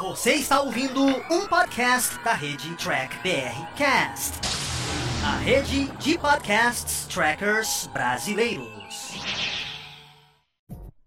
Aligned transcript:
Você 0.00 0.32
está 0.32 0.60
ouvindo 0.60 1.04
um 1.04 1.46
podcast 1.46 2.18
da 2.24 2.32
rede 2.34 2.74
Track 2.74 3.16
BR 3.18 3.76
Cast, 3.76 4.40
a 5.24 5.36
rede 5.36 5.86
de 5.98 6.18
podcasts 6.18 7.06
trackers 7.06 7.88
brasileiros. 7.92 9.14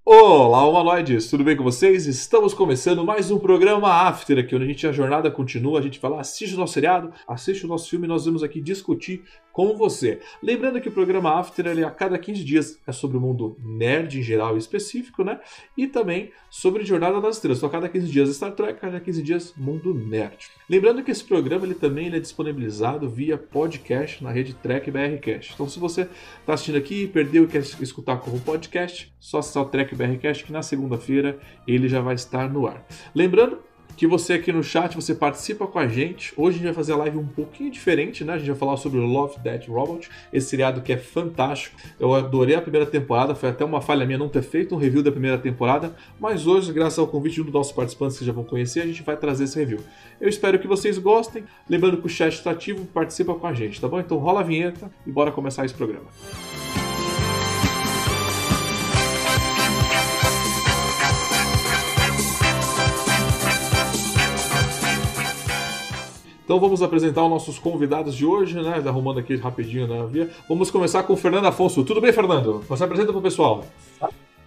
Olá, 0.06 0.66
humanoides, 0.66 1.30
tudo 1.30 1.44
bem 1.44 1.58
com 1.58 1.66
vocês? 1.66 2.08
Estamos 2.08 2.54
começando 2.54 3.04
mais 3.04 3.30
um 3.30 3.38
programa 3.38 3.92
After 3.92 4.40
aqui, 4.40 4.56
onde 4.56 4.64
a 4.64 4.68
gente 4.70 4.88
a 4.88 4.94
jornada 4.94 5.30
continua, 5.30 5.80
a 5.80 5.82
gente 5.82 6.00
vai 6.00 6.10
lá, 6.10 6.22
assiste 6.22 6.56
o 6.56 6.58
nosso 6.58 6.72
seriado, 6.72 7.12
assiste 7.28 7.66
o 7.66 7.68
nosso 7.68 7.90
filme 7.90 8.08
nós 8.08 8.24
vamos 8.24 8.42
aqui 8.42 8.62
discutir 8.62 9.26
com 9.58 9.76
você. 9.76 10.20
Lembrando 10.40 10.80
que 10.80 10.88
o 10.88 10.92
programa 10.92 11.40
After 11.40 11.66
ele, 11.66 11.84
a 11.84 11.90
cada 11.90 12.16
15 12.20 12.44
dias 12.44 12.80
é 12.86 12.92
sobre 12.92 13.18
o 13.18 13.20
mundo 13.20 13.58
nerd 13.60 14.20
em 14.20 14.22
geral 14.22 14.56
e 14.56 14.60
específico, 14.60 15.24
né? 15.24 15.40
E 15.76 15.88
também 15.88 16.30
sobre 16.48 16.86
Jornada 16.86 17.20
das 17.20 17.38
Estrelas. 17.38 17.58
Então, 17.58 17.68
a 17.68 17.72
cada 17.72 17.90
15 17.90 18.08
dias 18.08 18.30
Star 18.36 18.52
Trek, 18.52 18.74
a 18.74 18.76
cada 18.76 19.00
15 19.00 19.24
dias 19.24 19.56
mundo 19.58 19.96
nerd. 19.96 20.38
Lembrando 20.70 21.04
que 21.04 21.10
esse 21.10 21.24
programa 21.24 21.66
ele 21.66 21.74
também 21.74 22.06
ele 22.06 22.18
é 22.18 22.20
disponibilizado 22.20 23.10
via 23.10 23.36
podcast 23.36 24.24
na 24.24 24.30
rede 24.30 24.54
Trek 24.54 24.92
BRcast. 24.92 25.54
Então, 25.56 25.68
se 25.68 25.80
você 25.80 26.02
está 26.02 26.54
assistindo 26.54 26.78
aqui 26.78 27.06
e 27.06 27.08
perdeu 27.08 27.46
e 27.46 27.48
quer 27.48 27.62
escutar 27.62 28.18
como 28.18 28.40
podcast, 28.40 29.12
só 29.20 29.40
acessar 29.40 29.64
o 29.64 29.70
Trek 29.70 29.96
BRcast 29.96 30.44
que 30.44 30.52
na 30.52 30.62
segunda-feira 30.62 31.40
ele 31.68 31.88
já 31.88 32.00
vai 32.00 32.14
estar 32.14 32.48
no 32.48 32.68
ar. 32.68 32.86
Lembrando 33.16 33.58
que 33.98 34.06
você 34.06 34.34
aqui 34.34 34.54
no 34.54 34.64
chat, 34.64 34.94
você 34.96 35.16
participa 35.16 35.66
com 35.66 35.80
a 35.80 35.88
gente. 35.88 36.32
Hoje 36.38 36.58
a 36.58 36.60
gente 36.60 36.66
vai 36.66 36.74
fazer 36.76 36.94
a 36.94 36.98
live 36.98 37.18
um 37.18 37.26
pouquinho 37.26 37.72
diferente, 37.72 38.24
né? 38.24 38.34
A 38.34 38.38
gente 38.38 38.48
vai 38.48 38.56
falar 38.56 38.78
sobre 38.78 39.00
Love, 39.00 39.40
Death, 39.40 39.68
Robot, 39.68 40.08
esse 40.32 40.50
seriado 40.50 40.82
que 40.82 40.94
é 40.94 40.98
fantástico. 40.98 41.76
Eu 42.00 42.14
adorei 42.14 42.56
a 42.56 42.62
primeira 42.62 42.86
temporada, 42.86 43.34
foi 43.34 43.50
até 43.50 43.66
uma 43.66 43.82
falha 43.82 44.06
minha 44.06 44.20
não 44.20 44.30
ter 44.30 44.44
feito 44.44 44.76
um 44.76 44.78
review 44.78 45.02
da 45.02 45.12
primeira 45.12 45.40
temporada, 45.40 45.96
mas 46.20 46.46
hoje, 46.46 46.72
graças 46.72 47.00
ao 47.00 47.08
convite 47.08 47.36
de 47.36 47.42
um 47.42 47.46
dos 47.46 47.54
nossos 47.54 47.74
participantes 47.74 48.20
que 48.20 48.24
já 48.24 48.32
vão 48.32 48.44
conhecer, 48.44 48.82
a 48.82 48.86
gente 48.86 49.02
vai 49.02 49.18
trazer 49.18 49.46
esse 49.46 49.58
review. 49.58 49.80
Eu 50.22 50.30
espero 50.30 50.60
que 50.60 50.68
vocês 50.68 51.00
gostem. 51.00 51.44
Lembrando 51.68 51.98
que 51.98 52.06
o 52.06 52.10
chat 52.10 52.34
está 52.34 52.52
ativo, 52.52 52.86
participa 52.86 53.34
com 53.34 53.48
a 53.48 53.54
gente, 53.54 53.82
tá 53.82 53.88
bom? 53.88 54.00
Então 54.00 54.20
rola 54.20 54.42
a 54.42 54.44
vinheta 54.44 54.92
e 55.08 55.12
bora 55.12 55.32
começar 55.32 55.66
esse 55.66 55.74
programa. 55.74 56.06
Então 66.48 66.62
vamos 66.62 66.82
apresentar 66.82 67.26
os 67.26 67.30
nossos 67.30 67.60
convidados 67.60 68.16
de 68.16 68.26
hoje, 68.26 68.56
né? 68.56 68.82
Arrumando 68.86 69.20
aqui 69.20 69.36
rapidinho 69.36 69.86
na 69.86 70.06
via. 70.06 70.30
Vamos 70.48 70.72
começar 70.72 71.04
com 71.04 71.12
o 71.12 71.18
Fernando 71.18 71.46
Afonso. 71.46 71.84
Tudo 71.84 72.00
bem, 72.00 72.14
Fernando? 72.14 72.64
Você 72.70 72.86
apresenta 72.86 73.12
para 73.12 73.20
o 73.20 73.22
pessoal. 73.22 73.66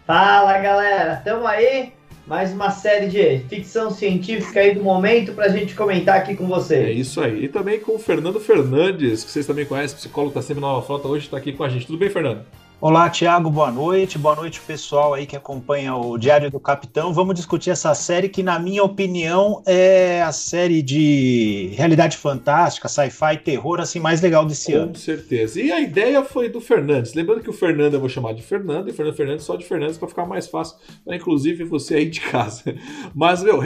Fala, 0.06 0.58
galera. 0.60 1.18
Estamos 1.18 1.44
aí. 1.44 1.92
Mais 2.26 2.54
uma 2.54 2.70
série 2.70 3.08
de 3.08 3.40
ficção 3.50 3.90
científica 3.90 4.60
aí 4.60 4.74
do 4.74 4.82
momento 4.82 5.34
para 5.34 5.44
a 5.44 5.48
gente 5.50 5.74
comentar 5.74 6.16
aqui 6.16 6.34
com 6.34 6.46
vocês. 6.46 6.86
É 6.86 6.90
isso 6.90 7.20
aí. 7.20 7.44
E 7.44 7.48
também 7.48 7.78
com 7.78 7.96
o 7.96 7.98
Fernando 7.98 8.40
Fernandes, 8.40 9.22
que 9.22 9.30
vocês 9.30 9.46
também 9.46 9.66
conhecem, 9.66 9.98
psicólogo 9.98 10.30
está 10.30 10.40
sempre 10.40 10.62
na 10.62 10.68
Nova 10.68 10.86
Frota, 10.86 11.06
hoje 11.06 11.26
está 11.26 11.36
aqui 11.36 11.52
com 11.52 11.64
a 11.64 11.68
gente. 11.68 11.86
Tudo 11.86 11.98
bem, 11.98 12.08
Fernando? 12.08 12.46
Olá, 12.82 13.10
Tiago, 13.10 13.50
boa 13.50 13.70
noite. 13.70 14.16
Boa 14.16 14.34
noite, 14.34 14.58
pessoal 14.58 15.12
aí 15.12 15.26
que 15.26 15.36
acompanha 15.36 15.94
o 15.94 16.16
Diário 16.16 16.50
do 16.50 16.58
Capitão. 16.58 17.12
Vamos 17.12 17.34
discutir 17.34 17.68
essa 17.68 17.94
série 17.94 18.26
que, 18.26 18.42
na 18.42 18.58
minha 18.58 18.82
opinião, 18.82 19.62
é 19.66 20.22
a 20.22 20.32
série 20.32 20.80
de 20.80 21.72
realidade 21.74 22.16
fantástica, 22.16 22.88
sci-fi, 22.88 23.36
terror, 23.36 23.80
assim, 23.80 24.00
mais 24.00 24.22
legal 24.22 24.46
desse 24.46 24.72
Com 24.72 24.78
ano. 24.78 24.88
Com 24.88 24.94
certeza. 24.94 25.60
E 25.60 25.70
a 25.70 25.78
ideia 25.78 26.24
foi 26.24 26.48
do 26.48 26.58
Fernandes. 26.58 27.12
Lembrando 27.12 27.42
que 27.42 27.50
o 27.50 27.52
Fernando 27.52 27.92
eu 27.92 28.00
vou 28.00 28.08
chamar 28.08 28.32
de 28.32 28.42
Fernando 28.42 28.88
e 28.88 28.92
o 28.92 28.94
Fernando 28.94 29.14
Fernandes 29.14 29.44
só 29.44 29.56
de 29.56 29.66
Fernandes 29.66 29.98
para 29.98 30.08
ficar 30.08 30.24
mais 30.24 30.46
fácil, 30.46 30.78
para 31.04 31.14
inclusive 31.14 31.64
você 31.64 31.96
aí 31.96 32.08
de 32.08 32.20
casa. 32.32 32.74
Mas, 33.14 33.42
meu, 33.42 33.60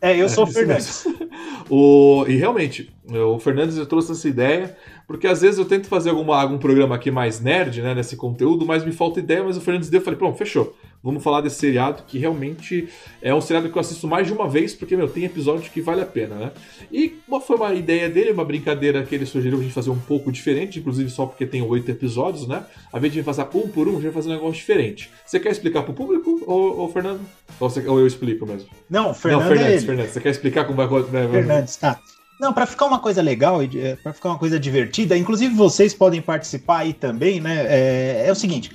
é, 0.00 0.16
eu 0.16 0.28
sou 0.28 0.44
o 0.44 0.46
Fernandes. 0.46 1.06
o, 1.68 2.24
e 2.26 2.36
realmente, 2.36 2.92
o 3.08 3.38
Fernandes 3.38 3.76
trouxe 3.86 4.12
essa 4.12 4.28
ideia, 4.28 4.76
porque 5.06 5.26
às 5.26 5.42
vezes 5.42 5.58
eu 5.58 5.64
tento 5.64 5.88
fazer 5.88 6.10
alguma, 6.10 6.40
algum 6.40 6.58
programa 6.58 6.94
aqui 6.94 7.10
mais 7.10 7.40
nerd, 7.40 7.82
né, 7.82 7.94
nesse 7.94 8.16
conteúdo, 8.16 8.64
mas 8.64 8.84
me 8.84 8.92
falta 8.92 9.20
ideia, 9.20 9.44
mas 9.44 9.56
o 9.56 9.60
Fernandes 9.60 9.90
deu, 9.90 10.00
eu 10.00 10.04
falei, 10.04 10.18
pronto, 10.18 10.38
fechou. 10.38 10.76
Vamos 11.02 11.24
falar 11.24 11.40
desse 11.40 11.56
seriado 11.56 12.02
que 12.06 12.18
realmente 12.18 12.88
é 13.22 13.34
um 13.34 13.40
seriado 13.40 13.70
que 13.70 13.76
eu 13.76 13.80
assisto 13.80 14.06
mais 14.06 14.26
de 14.26 14.32
uma 14.34 14.48
vez, 14.48 14.74
porque, 14.74 14.94
meu, 14.96 15.08
tem 15.08 15.24
episódio 15.24 15.70
que 15.70 15.80
vale 15.80 16.02
a 16.02 16.06
pena, 16.06 16.34
né? 16.34 16.52
E 16.92 17.18
uma, 17.26 17.40
foi 17.40 17.56
uma 17.56 17.72
ideia 17.72 18.08
dele, 18.10 18.32
uma 18.32 18.44
brincadeira 18.44 19.02
que 19.02 19.14
ele 19.14 19.24
sugeriu 19.24 19.58
a 19.58 19.62
gente 19.62 19.72
fazer 19.72 19.90
um 19.90 19.98
pouco 19.98 20.30
diferente, 20.30 20.78
inclusive 20.78 21.08
só 21.08 21.24
porque 21.24 21.46
tem 21.46 21.62
oito 21.62 21.90
episódios, 21.90 22.46
né? 22.46 22.64
A 22.92 22.98
vez 22.98 23.12
de 23.12 23.22
fazer 23.22 23.46
um 23.54 23.68
por 23.68 23.88
um, 23.88 23.92
a 23.92 23.94
gente 23.94 24.04
vai 24.04 24.12
fazer 24.12 24.28
um 24.28 24.32
negócio 24.32 24.56
diferente. 24.56 25.10
Você 25.24 25.40
quer 25.40 25.50
explicar 25.50 25.82
pro 25.84 25.94
público, 25.94 26.42
ou, 26.46 26.80
ou 26.80 26.92
Fernando? 26.92 27.20
Ou, 27.58 27.70
você, 27.70 27.86
ou, 27.88 27.98
eu 27.98 28.06
explico 28.06 28.46
mesmo? 28.46 28.68
Não, 28.88 29.14
Fernando 29.14 29.40
Não, 29.40 29.48
Fernandes, 29.48 29.82
é 29.82 29.86
Fernandes, 29.86 30.12
você 30.12 30.20
quer 30.20 30.30
explicar 30.30 30.64
como 30.66 30.76
vai... 30.76 31.02
Né? 31.04 31.28
Fernandes, 31.30 31.76
tá. 31.76 31.98
Não, 32.40 32.54
para 32.54 32.64
ficar 32.64 32.86
uma 32.86 32.98
coisa 32.98 33.20
legal, 33.20 33.60
é, 33.62 33.96
para 33.96 34.14
ficar 34.14 34.30
uma 34.30 34.38
coisa 34.38 34.58
divertida, 34.58 35.14
inclusive 35.14 35.54
vocês 35.54 35.92
podem 35.92 36.22
participar 36.22 36.78
aí 36.78 36.94
também, 36.94 37.38
né? 37.38 37.66
É, 37.68 38.24
é, 38.28 38.32
o 38.32 38.34
seguinte, 38.34 38.72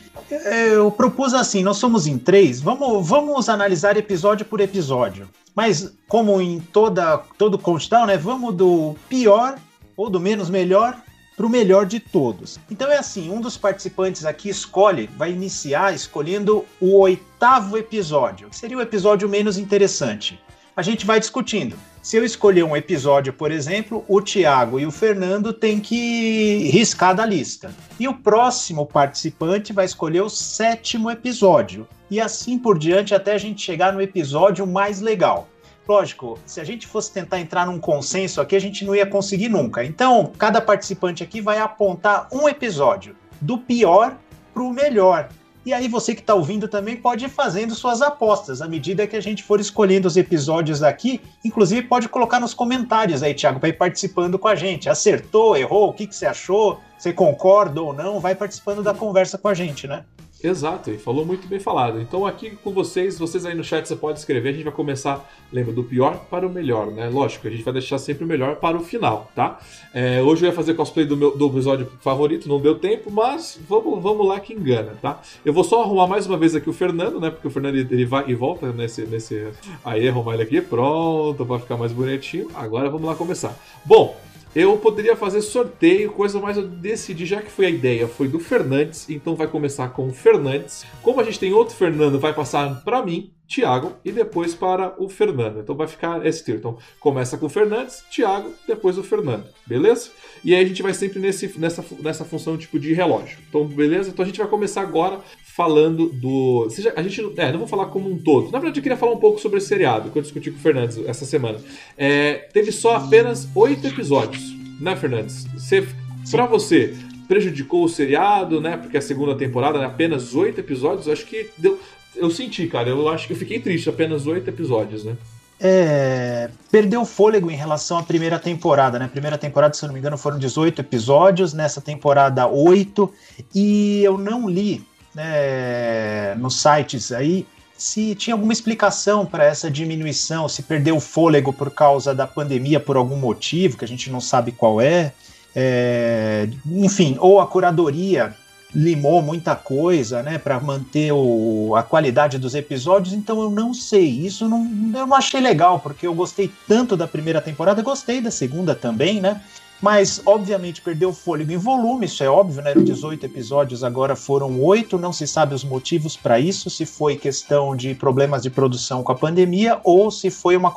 eu 0.70 0.92
propus 0.92 1.34
assim, 1.34 1.64
nós 1.64 1.78
somos 1.78 2.06
em 2.06 2.16
três, 2.16 2.62
vamos, 2.62 3.08
vamos 3.08 3.50
analisar 3.50 3.98
episódio 3.98 4.46
por 4.46 4.62
episódio. 4.62 5.28
Mas 5.56 5.92
como 6.08 6.40
em 6.40 6.60
toda 6.60 7.18
todo 7.40 7.58
countdown, 7.58 8.06
né? 8.06 8.18
Vamos 8.18 8.54
do 8.54 8.96
pior 9.10 9.58
ou 9.98 10.12
do 10.12 10.20
menos 10.20 10.48
melhor 10.48 10.96
para 11.36 11.46
o 11.46 11.50
melhor 11.50 11.88
de 11.88 12.00
todos. 12.00 12.60
Então 12.70 12.92
é 12.92 12.98
assim, 12.98 13.32
um 13.32 13.42
dos 13.42 13.58
participantes 13.58 14.26
aqui 14.26 14.48
escolhe, 14.48 15.10
vai 15.18 15.32
iniciar 15.32 15.92
escolhendo 15.94 16.64
o 16.80 17.00
oitavo 17.00 17.78
episódio, 17.78 18.48
que 18.50 18.56
seria 18.56 18.78
o 18.78 18.82
episódio 18.82 19.28
menos 19.28 19.58
interessante. 19.58 20.40
A 20.76 20.82
gente 20.82 21.06
vai 21.06 21.22
discutindo. 21.22 21.78
Se 22.02 22.18
eu 22.18 22.26
escolher 22.26 22.64
um 22.64 22.76
episódio, 22.76 23.32
por 23.32 23.50
exemplo, 23.50 24.04
o 24.10 24.20
Tiago 24.20 24.78
e 24.78 24.86
o 24.86 24.92
Fernando 24.92 25.54
têm 25.54 25.80
que 25.80 26.70
riscar 26.70 27.16
da 27.16 27.26
lista. 27.26 27.74
E 27.98 28.10
o 28.10 28.14
próximo 28.14 28.86
participante 28.86 29.72
vai 29.72 29.86
escolher 29.86 30.20
o 30.20 30.30
sétimo 30.30 31.10
episódio. 31.10 31.88
E 32.12 32.20
assim 32.20 32.60
por 32.60 32.78
diante 32.78 33.16
até 33.16 33.34
a 33.34 33.38
gente 33.38 33.62
chegar 33.62 33.94
no 33.94 34.02
episódio 34.02 34.68
mais 34.68 35.00
legal. 35.00 35.48
Lógico, 35.88 36.38
se 36.46 36.60
a 36.60 36.64
gente 36.66 36.86
fosse 36.86 37.14
tentar 37.14 37.40
entrar 37.40 37.66
num 37.66 37.80
consenso 37.80 38.42
aqui, 38.42 38.54
a 38.56 38.60
gente 38.60 38.84
não 38.84 38.94
ia 38.94 39.06
conseguir 39.06 39.48
nunca. 39.48 39.82
Então, 39.86 40.34
cada 40.38 40.60
participante 40.60 41.24
aqui 41.24 41.40
vai 41.40 41.60
apontar 41.60 42.28
um 42.34 42.50
episódio, 42.50 43.16
do 43.40 43.58
pior 43.58 44.18
para 44.54 44.64
o 44.64 44.74
melhor. 44.74 45.30
E 45.66 45.74
aí 45.74 45.88
você 45.88 46.14
que 46.14 46.22
está 46.22 46.36
ouvindo 46.36 46.68
também 46.68 46.96
pode 46.96 47.26
ir 47.26 47.30
fazendo 47.30 47.74
suas 47.74 48.00
apostas 48.00 48.62
à 48.62 48.68
medida 48.68 49.08
que 49.08 49.16
a 49.16 49.22
gente 49.22 49.42
for 49.42 49.60
escolhendo 49.60 50.08
os 50.08 50.16
episódios 50.16 50.84
aqui. 50.84 51.20
Inclusive 51.44 51.88
pode 51.88 52.08
colocar 52.08 52.40
nos 52.40 52.54
comentários 52.54 53.24
aí, 53.24 53.34
Thiago, 53.34 53.60
para 53.60 53.70
ir 53.70 53.74
participando 53.74 54.38
com 54.38 54.48
a 54.48 54.54
gente. 54.54 54.88
Acertou, 54.88 55.58
errou, 55.58 55.90
o 55.90 55.94
que, 55.94 56.06
que 56.06 56.16
você 56.16 56.28
achou? 56.28 56.80
Você 56.98 57.12
concorda 57.12 57.82
ou 57.82 57.94
não? 57.94 58.20
Vai 58.20 58.36
participando 58.36 58.84
da 58.84 58.94
conversa 58.94 59.40
com 59.40 59.48
a 59.48 59.56
gente, 59.56 59.88
né? 59.88 60.06
Exato, 60.44 60.92
e 60.92 60.98
falou 60.98 61.26
muito 61.26 61.48
bem 61.48 61.60
falado. 61.60 62.00
Então 62.00 62.26
aqui 62.26 62.52
com 62.52 62.72
vocês, 62.72 63.18
vocês 63.18 63.46
aí 63.46 63.56
no 63.56 63.64
chat 63.64 63.88
você 63.88 63.96
pode 63.96 64.20
escrever, 64.20 64.50
a 64.50 64.52
gente 64.52 64.64
vai 64.64 64.74
começar, 64.74 65.28
lembra, 65.52 65.74
do 65.74 65.84
pior 65.84 66.26
para 66.30 66.46
o 66.46 66.50
melhor, 66.50 66.92
né? 66.92 67.10
Lógico, 67.10 67.48
a 67.48 67.50
gente 67.52 67.64
vai 67.64 67.74
deixar 67.74 67.98
sempre 67.98 68.26
o 68.26 68.28
melhor 68.28 68.58
para 68.58 68.78
o 68.78 68.82
final, 68.82 69.32
tá? 69.34 69.60
É, 69.94 70.22
hoje 70.22 70.46
eu 70.46 70.50
ia 70.50 70.56
fazer 70.56 70.74
cosplay 70.74 71.06
do 71.06 71.18
meu 71.18 71.36
do 71.36 71.48
episódio 71.48 71.92
favorito, 72.00 72.48
não 72.48 72.60
deu 72.60 72.78
tempo, 72.78 73.10
mas 73.10 73.60
vamos, 73.68 74.02
vamos 74.04 74.28
lá 74.28 74.40
que 74.40 74.54
engana, 74.54 74.96
tá? 75.02 75.20
Eu 75.44 75.54
vou 75.54 75.64
só 75.64 75.82
arrumar 75.82 76.08
mais 76.08 76.28
uma 76.28 76.38
vez 76.38 76.54
aqui 76.54 76.70
o 76.70 76.74
Fernando, 76.74 77.20
né? 77.20 77.30
Porque 77.30 77.48
o 77.48 77.52
Fernando 77.52 77.76
ele 77.76 78.06
vai 78.06 78.26
e 78.28 78.36
volta 78.36 78.72
nesse. 78.72 79.04
nesse... 79.04 79.48
Aí 79.84 80.08
arrumar 80.08 80.36
ele 80.36 80.44
aqui, 80.44 80.62
pronto, 80.62 81.46
para 81.46 81.60
ficar 81.60 81.78
mais 81.78 81.92
bonitinho. 81.92 82.50
Agora 82.54 82.90
vamos 82.90 83.08
lá 83.08 83.16
começar. 83.16 83.58
Bom, 83.84 84.16
eu 84.56 84.78
poderia 84.78 85.18
fazer 85.18 85.42
sorteio, 85.42 86.14
coisa 86.14 86.40
mais 86.40 86.56
eu 86.56 86.66
decidi, 86.66 87.26
já 87.26 87.42
que 87.42 87.52
foi 87.52 87.66
a 87.66 87.70
ideia, 87.70 88.08
foi 88.08 88.30
do 88.30 88.40
Fernandes, 88.40 89.10
então 89.10 89.36
vai 89.36 89.48
começar 89.48 89.90
com 89.90 90.08
o 90.08 90.14
Fernandes. 90.14 90.86
Como 91.04 91.20
a 91.20 91.26
gente 91.26 91.38
tem 91.38 91.52
outro 91.52 91.76
Fernando, 91.76 92.18
vai 92.18 92.34
passar 92.34 92.82
para 92.86 93.06
mim, 93.06 93.34
Thiago, 93.50 93.98
e 94.04 94.14
depois 94.14 94.56
para 94.56 94.96
o 94.98 95.10
Fernando. 95.10 95.60
Então 95.60 95.76
vai 95.76 95.88
ficar 95.88 96.26
esse 96.26 96.42
trio. 96.44 96.58
Então 96.58 96.78
começa 97.02 97.38
com 97.38 97.48
o 97.48 97.50
Fernandes, 97.50 98.02
Thiago, 98.10 98.50
depois 98.66 98.98
o 98.98 99.04
Fernando, 99.04 99.46
beleza? 99.68 100.10
E 100.42 100.56
aí 100.56 100.64
a 100.64 100.68
gente 100.68 100.82
vai 100.82 100.94
sempre 100.94 101.20
nesse, 101.20 101.60
nessa, 101.60 101.84
nessa 102.00 102.24
função 102.24 102.58
tipo 102.58 102.80
de 102.80 102.94
relógio. 102.94 103.38
Então, 103.50 103.66
beleza? 103.66 104.10
Então 104.10 104.24
a 104.24 104.26
gente 104.26 104.40
vai 104.40 104.48
começar 104.48 104.82
agora 104.82 105.20
falando 105.56 106.10
do. 106.10 106.70
Seja, 106.70 106.92
a 106.98 107.02
gente. 107.02 107.22
É, 107.38 107.50
não 107.50 107.60
vou 107.60 107.68
falar 107.68 107.86
como 107.86 108.12
um 108.12 108.18
todo. 108.18 108.52
Na 108.52 108.60
verdade, 108.60 108.80
eu 108.80 108.84
queria 108.84 108.98
falar 108.98 109.14
um 109.14 109.20
pouco 109.20 109.40
sobre 109.40 109.60
esse 109.60 109.68
seriado, 109.68 110.10
que 110.10 110.18
eu 110.18 110.22
discuti 110.22 110.52
com 110.52 110.58
o 110.58 110.62
Fernandes 110.62 111.00
essa 111.08 111.26
semana. 111.26 111.60
É, 111.98 112.50
teve 112.52 112.74
só 112.74 112.98
apenas 112.98 113.48
oito 113.56 113.88
episódios, 113.88 114.54
né, 114.82 114.98
Fernandes? 114.98 115.46
Você, 115.54 115.88
pra 116.30 116.46
você, 116.46 116.94
prejudicou 117.26 117.86
o 117.86 117.90
seriado, 117.90 118.60
né? 118.60 118.76
Porque 118.76 118.98
a 118.98 119.02
segunda 119.02 119.34
temporada, 119.34 119.80
né, 119.80 119.86
apenas 119.86 120.36
oito 120.36 120.60
episódios, 120.60 121.08
acho 121.08 121.26
que 121.26 121.50
deu. 121.58 121.80
Eu 122.14 122.30
senti, 122.30 122.68
cara, 122.68 122.90
eu 122.90 123.08
acho 123.08 123.26
que 123.28 123.34
eu 123.34 123.38
fiquei 123.38 123.60
triste, 123.60 123.90
apenas 123.90 124.28
oito 124.28 124.50
episódios, 124.50 125.06
né? 125.06 125.16
É, 125.58 126.50
perdeu 126.70 127.06
fôlego 127.06 127.50
em 127.50 127.56
relação 127.56 127.98
à 127.98 128.04
primeira 128.04 128.38
temporada, 128.38 129.00
né? 129.00 129.08
Primeira 129.08 129.38
temporada, 129.38 129.74
se 129.74 129.86
eu 129.86 129.88
não 129.88 129.94
me 129.94 130.00
engano, 130.00 130.18
foram 130.18 130.38
18 130.38 130.82
episódios, 130.82 131.54
nessa 131.54 131.80
temporada 131.80 132.46
8, 132.46 133.10
e 133.54 134.04
eu 134.04 134.18
não 134.18 134.50
li 134.50 134.84
né, 135.16 136.36
nos 136.36 136.62
sites 136.62 137.12
aí 137.12 137.48
se 137.78 138.16
tinha 138.16 138.34
alguma 138.34 138.54
explicação 138.54 139.26
para 139.26 139.44
essa 139.44 139.70
diminuição, 139.70 140.48
se 140.48 140.64
perdeu 140.64 140.96
o 140.96 141.02
fôlego 141.02 141.52
por 141.52 141.70
causa 141.70 142.16
da 142.16 142.26
pandemia 142.26 142.80
por 142.80 142.96
algum 142.96 143.18
motivo 143.18 143.78
que 143.78 143.86
a 143.86 143.88
gente 143.88 144.10
não 144.10 144.22
sabe 144.22 144.52
qual 144.52 144.80
é. 144.80 145.12
é 145.54 146.48
enfim, 146.66 147.18
ou 147.20 147.42
a 147.42 147.48
curadoria 147.48 148.34
limou 148.74 149.22
muita 149.22 149.56
coisa, 149.56 150.22
né, 150.22 150.38
para 150.38 150.60
manter 150.60 151.12
o, 151.14 151.74
a 151.78 151.84
qualidade 151.84 152.38
dos 152.38 152.56
episódios, 152.56 153.14
então 153.14 153.42
eu 153.42 153.50
não 153.50 153.74
sei. 153.74 154.06
Isso 154.06 154.50
não, 154.50 154.66
eu 154.94 155.08
não 155.08 155.16
achei 155.16 155.40
legal, 155.40 155.80
porque 155.80 156.06
eu 156.06 156.14
gostei 156.14 156.52
tanto 156.68 156.98
da 156.98 157.08
primeira 157.08 157.40
temporada, 157.40 157.82
gostei 157.82 158.20
da 158.20 158.32
segunda 158.32 158.76
também, 158.76 159.22
né? 159.22 159.42
Mas, 159.82 160.22
obviamente, 160.26 160.82
perdeu 160.82 161.12
fôlego 161.12 161.52
em 161.52 161.58
volume, 161.58 162.06
isso 162.06 162.24
é 162.24 162.30
óbvio, 162.30 162.62
né? 162.62 162.72
Eram 162.72 162.84
18 162.84 163.26
episódios, 163.26 163.84
agora 163.84 164.16
foram 164.16 164.60
oito. 164.62 164.98
Não 164.98 165.12
se 165.12 165.28
sabe 165.28 165.54
os 165.54 165.64
motivos 165.64 166.16
para 166.16 166.40
isso, 166.40 166.70
se 166.70 166.86
foi 166.86 167.16
questão 167.16 167.76
de 167.76 167.94
problemas 167.94 168.44
de 168.44 168.50
produção 168.50 169.04
com 169.04 169.12
a 169.12 169.16
pandemia 169.16 169.80
ou 169.84 170.10
se 170.10 170.32
foi 170.32 170.56
uma, 170.56 170.74